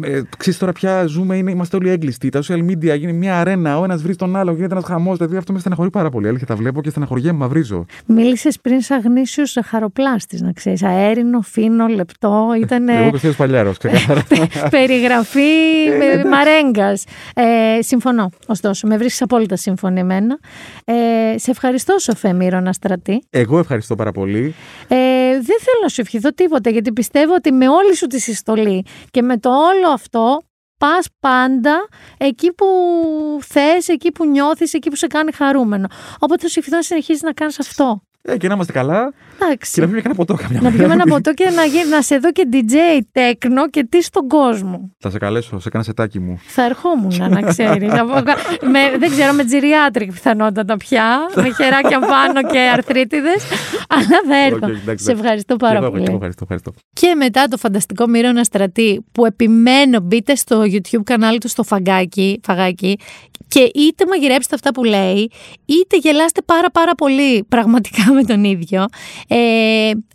Ε, 0.03 0.21
ξέρεις 0.37 0.59
τώρα 0.59 0.73
πια 0.73 1.07
ζούμε, 1.07 1.37
είναι, 1.37 1.51
είμαστε 1.51 1.77
όλοι 1.77 1.91
έγκλειστοι. 1.91 2.29
Τα 2.29 2.43
social 2.43 2.71
media 2.71 2.99
γίνει 2.99 3.13
μια 3.13 3.41
αρένα. 3.41 3.79
Ο 3.79 3.85
ένας 3.85 4.03
βρει 4.03 4.17
τον 4.17 4.37
άλλο, 4.37 4.53
γίνεται 4.53 4.75
ένας 4.75 4.85
χαμός. 4.87 5.17
Δηλαδή 5.17 5.37
αυτό 5.37 5.53
με 5.53 5.59
στεναχωρεί 5.59 5.91
πάρα 5.91 6.11
πολύ. 6.11 6.29
Αλήθεια, 6.29 6.47
τα 6.47 6.55
βλέπω 6.55 6.83
και 6.83 6.91
στεναχωριέμαι, 6.91 7.39
μαυρίζω. 7.39 7.85
Μίλησες 8.07 8.61
πριν 8.61 8.81
σαν 8.81 9.01
γνήσιος 9.01 9.59
χαροπλάστη, 9.65 10.43
να 10.43 10.53
ξέρεις. 10.53 10.83
Αέρινο, 10.83 11.41
φίνο, 11.41 11.87
λεπτό. 11.87 12.49
Ήταν 12.61 12.89
Εγώ 12.89 13.11
Κωστέλο 13.11 13.35
Παλιάρος, 13.37 13.79
ξεκάθαρα. 13.79 14.25
περιγραφή 14.71 15.41
μαρέγκα. 16.31 16.93
Ε, 17.35 17.83
συμφωνώ, 17.83 18.31
ωστόσο. 18.47 18.87
Με 18.87 18.97
βρίσκεις 18.97 19.23
απόλυτα 19.23 19.57
σύμφωνη 19.57 20.01
εμένα. 20.01 20.39
Ε, 20.85 20.95
σε 21.39 21.51
ευχαριστώ, 21.51 21.99
Σοφέ 21.99 22.33
Μύρονα 22.33 22.73
Στρατή. 22.73 23.23
Εγώ 23.31 23.59
ευχαριστώ 23.59 23.95
πάρα 23.95 24.13
πολύ. 24.13 24.55
Ε, 24.89 24.97
δεν 25.33 25.59
θέλω 25.61 25.79
να 25.83 25.89
σου 25.89 26.01
ευχηθώ 26.01 26.33
τίποτα, 26.33 26.71
γιατί 26.71 26.93
πιστεύω 26.93 27.35
ότι 27.35 27.53
με 27.53 27.69
όλη 27.69 27.97
σου 27.97 28.07
τη 28.07 28.21
συστολή 28.21 28.85
και 29.11 29.23
με 29.23 29.37
το 29.37 29.51
όλο 29.67 29.89
αυτό 29.89 30.41
πας 30.79 31.07
πάντα 31.21 31.89
εκεί 32.17 32.53
που 32.53 32.67
θες, 33.43 33.89
εκεί 33.89 34.13
που 34.13 34.27
νιώθεις, 34.27 34.75
εκεί 34.75 34.91
που 34.91 34.97
σε 34.97 35.07
κάνει 35.07 35.33
χαρούμενο. 35.33 35.87
Οπότε 36.19 36.43
θα 36.43 36.49
σου 36.49 36.59
ευχηθώ 36.59 36.77
να 36.77 36.83
συνεχίσεις 36.83 37.23
να 37.23 37.33
κάνεις 37.33 37.59
αυτό. 37.59 38.03
Ε, 38.29 38.37
και 38.37 38.49
να 38.49 38.55
είμαστε 38.55 38.73
καλά 38.73 39.13
Εντάξει. 39.43 39.73
και 39.75 39.81
να 39.81 39.87
πιούμε 39.87 40.01
και 40.01 40.07
ένα 40.09 40.17
ποτό 40.17 40.35
καμιά 40.35 40.61
Να 40.61 40.63
μέρα. 40.71 40.77
πιούμε 40.77 40.93
ένα 40.95 41.05
ποτό 41.05 41.35
και 41.35 41.51
να, 41.57 41.65
γι- 41.65 41.89
να 41.91 42.03
σε 42.03 42.19
δω 42.19 42.33
και 42.33 42.49
DJ 42.53 42.75
τέκνο 43.13 43.69
και 43.71 43.85
τι 43.89 44.03
στον 44.03 44.29
κόσμο. 44.29 44.91
Θα 44.99 45.11
σε 45.11 45.19
καλέσω, 45.19 45.59
σε 45.61 45.69
κάνα 45.69 45.85
σετάκι 45.85 46.19
μου. 46.21 46.41
Θα 46.47 46.65
ερχόμουν 46.65 47.13
να 47.31 47.41
ξέρεις. 47.43 47.93
με, 48.73 48.99
δεν 48.99 49.11
ξέρω, 49.11 49.33
με 49.33 49.45
τζιριάτρικ 49.45 50.13
πιθανότατα 50.13 50.77
πια. 50.77 51.19
με 51.35 51.51
χεράκια 51.57 51.99
πάνω 51.99 52.43
και 52.53 52.59
αρθρίτιδες. 52.59 53.43
Αλλά 53.89 54.21
θα 54.29 54.37
έρθω. 54.45 54.57
Οκ, 54.57 54.63
εντάξει, 54.63 54.77
σε 54.77 54.83
εντάξει. 54.83 55.11
ευχαριστώ 55.11 55.57
Και 55.57 55.65
πάρα 55.65 55.77
εγώ, 55.79 55.89
πολύ. 55.91 55.99
και 56.03 56.07
εγώ 56.07 56.15
ευχαριστώ, 56.17 56.43
ευχαριστώ. 56.43 56.73
Και 56.93 57.15
μετά 57.15 57.45
το 57.49 57.57
φανταστικό 57.57 58.07
Μύρονα 58.09 58.45
Στρατή 58.45 59.05
που 59.13 59.27
επιμένω 59.27 60.01
μπείτε 60.01 60.35
στο 60.35 60.63
YouTube 60.63 61.03
κανάλι 61.05 61.39
του 61.39 61.49
στο 61.49 61.63
φαγκάκι, 61.63 62.41
φαγάκι 62.43 62.99
και 63.49 63.71
είτε 63.75 64.05
μαγειρέψτε 64.09 64.55
αυτά 64.55 64.71
που 64.73 64.85
λέει 64.85 65.31
είτε 65.65 65.97
γελάστε 65.97 66.41
πάρα 66.43 66.71
πάρα 66.71 66.95
πολύ 66.95 67.45
πραγματικά 67.49 68.13
με 68.17 68.25
τον 68.25 68.45
ίδιο. 68.45 68.87
Ε, 69.29 69.37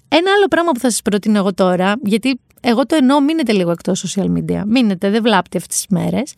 ένα 0.08 0.32
άλλο 0.36 0.48
πράγμα 0.50 0.72
που 0.72 0.80
θα 0.80 0.90
σας 0.90 1.02
προτείνω 1.02 1.38
εγώ 1.38 1.54
τώρα, 1.54 1.94
γιατί 2.04 2.40
εγώ 2.62 2.86
το 2.86 2.96
εννοώ 2.96 3.22
μείνετε 3.22 3.52
λίγο 3.52 3.72
εκτός 3.72 4.06
social 4.08 4.26
media, 4.26 4.62
μείνετε, 4.68 5.10
δεν 5.10 5.22
βλάπτει 5.22 5.58
αυτές 5.58 5.76
τις 5.76 5.86
μέρες, 5.90 6.34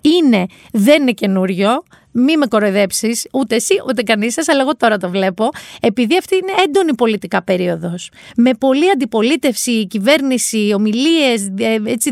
είναι, 0.00 0.46
δεν 0.72 1.02
είναι 1.02 1.12
καινούριο, 1.12 1.82
μη 2.12 2.36
με 2.36 2.46
κοροϊδέψεις, 2.46 3.26
ούτε 3.32 3.54
εσύ 3.54 3.74
ούτε 3.88 4.02
κανείς 4.02 4.34
σας, 4.34 4.48
αλλά 4.48 4.60
εγώ 4.60 4.76
τώρα 4.76 4.96
το 4.96 5.10
βλέπω. 5.10 5.48
Επειδή 5.80 6.16
αυτή 6.16 6.36
είναι 6.36 6.52
έντονη 6.64 6.94
πολιτικά 6.94 7.42
περίοδος. 7.42 8.10
Με 8.36 8.54
πολλή 8.54 8.90
αντιπολίτευση, 8.90 9.86
κυβέρνηση, 9.86 10.72
ομιλίες, 10.74 11.48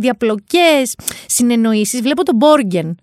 διαπλοκές, 0.01 0.95
συνεννοήσεις. 1.27 2.01
Βλέπω 2.01 2.23
τον 2.23 2.37
Μπόργεν. 2.37 2.97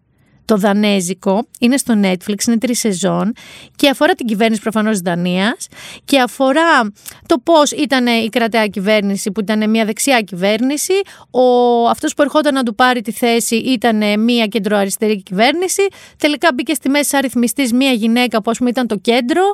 Το 0.47 0.57
δανέζικο, 0.57 1.47
είναι 1.59 1.77
στο 1.77 1.93
Netflix, 2.03 2.47
είναι 2.47 2.57
τρεις 2.57 2.79
σεζόν 2.79 3.33
και 3.75 3.89
αφορά 3.89 4.13
την 4.13 4.25
κυβέρνηση 4.25 4.61
προφανώς 4.61 4.91
της 4.91 5.01
Δανίας 5.01 5.67
και 6.05 6.19
αφορά 6.19 6.91
το 7.25 7.35
πώς 7.43 7.71
ήταν 7.71 8.07
η 8.07 8.29
κρατέα 8.29 8.67
κυβέρνηση 8.67 9.31
που 9.31 9.39
ήταν 9.39 9.69
μια 9.69 9.85
δεξιά 9.85 10.21
κυβέρνηση, 10.21 10.93
ο, 11.31 11.41
αυτός 11.89 12.13
που 12.13 12.21
ερχόταν 12.21 12.53
να 12.53 12.63
του 12.63 12.75
πάρει 12.75 13.01
τη 13.01 13.11
θέση 13.11 13.55
ήταν 13.55 14.19
μια 14.19 14.45
κεντροαριστερή 14.45 15.23
κυβέρνηση, 15.23 15.87
τελικά 16.17 16.49
μπήκε 16.53 16.73
στη 16.73 16.89
μέση 16.89 17.09
σαν 17.09 17.19
αριθμιστής 17.19 17.73
μια 17.73 17.91
γυναίκα 17.91 18.41
που 18.41 18.51
ας 18.51 18.57
πούμε 18.57 18.69
ήταν 18.69 18.87
το 18.87 18.97
κέντρο, 18.97 19.53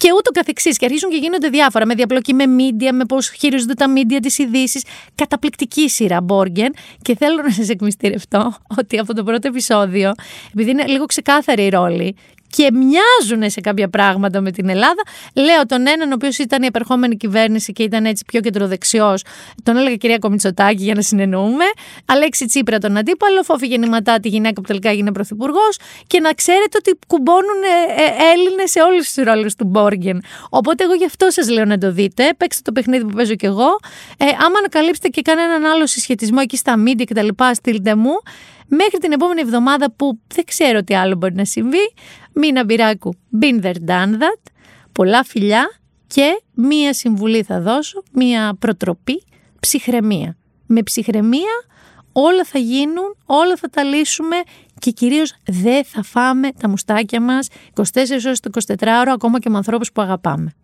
και 0.00 0.12
ούτω 0.18 0.30
καθεξής. 0.30 0.76
Και 0.76 0.84
αρχίζουν 0.84 1.10
και 1.10 1.16
γίνονται 1.16 1.48
διάφορα 1.48 1.86
με 1.86 1.94
διαπλοκή 1.94 2.34
με 2.34 2.46
μίντια, 2.46 2.92
με 2.92 3.04
πώς 3.04 3.28
χειρίζονται 3.30 3.74
τα 3.74 3.88
μίντια 3.88 4.20
τις 4.20 4.38
ειδήσεις. 4.38 4.84
Καταπληκτική 5.14 5.88
σειρά 5.88 6.20
Μπόργεν. 6.20 6.74
Και 7.02 7.16
θέλω 7.16 7.42
να 7.42 7.50
σας 7.50 7.68
εκμυστηρευτώ 7.68 8.54
ότι 8.78 8.98
από 8.98 9.14
το 9.14 9.24
πρώτο 9.24 9.48
επεισόδιο, 9.48 10.12
επειδή 10.52 10.70
είναι 10.70 10.86
λίγο 10.86 11.04
ξεκάθαρη 11.04 11.64
η 11.64 11.68
ρόλη 11.68 12.16
και 12.50 12.70
μοιάζουν 12.72 13.50
σε 13.50 13.60
κάποια 13.60 13.88
πράγματα 13.88 14.40
με 14.40 14.50
την 14.50 14.68
Ελλάδα. 14.68 15.02
Λέω 15.34 15.66
τον 15.66 15.86
έναν, 15.86 16.10
ο 16.10 16.14
οποίος 16.14 16.38
ήταν 16.38 16.62
η 16.62 16.66
επερχόμενη 16.66 17.16
κυβέρνηση 17.16 17.72
και 17.72 17.82
ήταν 17.82 18.04
έτσι 18.04 18.24
πιο 18.26 18.40
κεντροδεξιός, 18.40 19.24
τον 19.62 19.76
έλεγα 19.76 19.96
κυρία 19.96 20.18
Κομιτσοτάκη 20.18 20.82
για 20.82 20.94
να 20.94 21.02
συνεννοούμε. 21.02 21.64
Αλέξη 22.04 22.46
Τσίπρα 22.46 22.78
τον 22.78 22.96
αντίπαλο, 22.96 23.42
Φόφη 23.42 23.66
Γεννηματά 23.66 24.20
τη 24.20 24.28
γυναίκα 24.28 24.60
που 24.60 24.66
τελικά 24.66 24.90
έγινε 24.90 25.12
πρωθυπουργός. 25.12 25.78
Και 26.06 26.20
να 26.20 26.32
ξέρετε 26.32 26.76
ότι 26.78 26.98
κουμπώνουν 27.06 27.62
ε, 27.96 28.02
ε, 28.02 28.32
Έλληνες 28.32 28.70
σε 28.70 28.80
όλου 28.80 29.02
του 29.14 29.24
ρόλου 29.24 29.50
του 29.58 29.64
Μπόργεν. 29.66 30.22
Οπότε 30.50 30.84
εγώ 30.84 30.94
γι' 30.94 31.04
αυτό 31.04 31.30
σας 31.30 31.48
λέω 31.48 31.64
να 31.64 31.78
το 31.78 31.92
δείτε. 31.92 32.34
Παίξτε 32.36 32.62
το 32.64 32.72
παιχνίδι 32.72 33.04
που 33.04 33.14
παίζω 33.14 33.34
κι 33.34 33.46
εγώ. 33.46 33.78
Ε, 34.16 34.24
άμα 34.24 34.58
ανακαλύψετε 34.58 35.08
και 35.08 35.22
κανέναν 35.22 35.64
άλλο 35.64 35.86
συσχετισμό 35.86 36.38
εκεί 36.42 36.56
στα 36.56 36.76
μίντια 36.76 37.04
κτλ., 37.04 37.28
στείλτε 37.52 37.94
μου. 37.94 38.12
Μέχρι 38.72 38.98
την 38.98 39.12
επόμενη 39.12 39.40
εβδομάδα 39.40 39.92
που 39.96 40.18
δεν 40.34 40.44
ξέρω 40.44 40.82
τι 40.82 40.94
άλλο 40.94 41.14
μπορεί 41.16 41.34
να 41.34 41.44
συμβεί. 41.44 41.92
Μίνα 42.32 42.64
Μπυράκου, 42.64 43.14
been 43.40 43.62
there, 43.62 43.74
done 43.86 44.12
that. 44.12 44.42
Πολλά 44.92 45.24
φιλιά 45.24 45.70
και 46.06 46.42
μία 46.54 46.92
συμβουλή 46.92 47.42
θα 47.42 47.60
δώσω, 47.60 48.02
μία 48.12 48.56
προτροπή, 48.58 49.22
ψυχραιμία. 49.60 50.36
Με 50.66 50.82
ψυχραιμία 50.82 51.64
όλα 52.12 52.44
θα 52.44 52.58
γίνουν, 52.58 53.16
όλα 53.26 53.56
θα 53.56 53.68
τα 53.68 53.82
λύσουμε 53.82 54.36
και 54.78 54.90
κυρίως 54.90 55.36
δεν 55.46 55.84
θα 55.84 56.02
φάμε 56.02 56.52
τα 56.52 56.68
μουστάκια 56.68 57.20
μας 57.20 57.48
24 57.74 57.82
ώρες 58.24 58.40
το 58.40 58.50
24ωρο 58.78 59.12
ακόμα 59.12 59.38
και 59.38 59.50
με 59.50 59.56
ανθρώπους 59.56 59.92
που 59.92 60.02
αγαπάμε. 60.02 60.54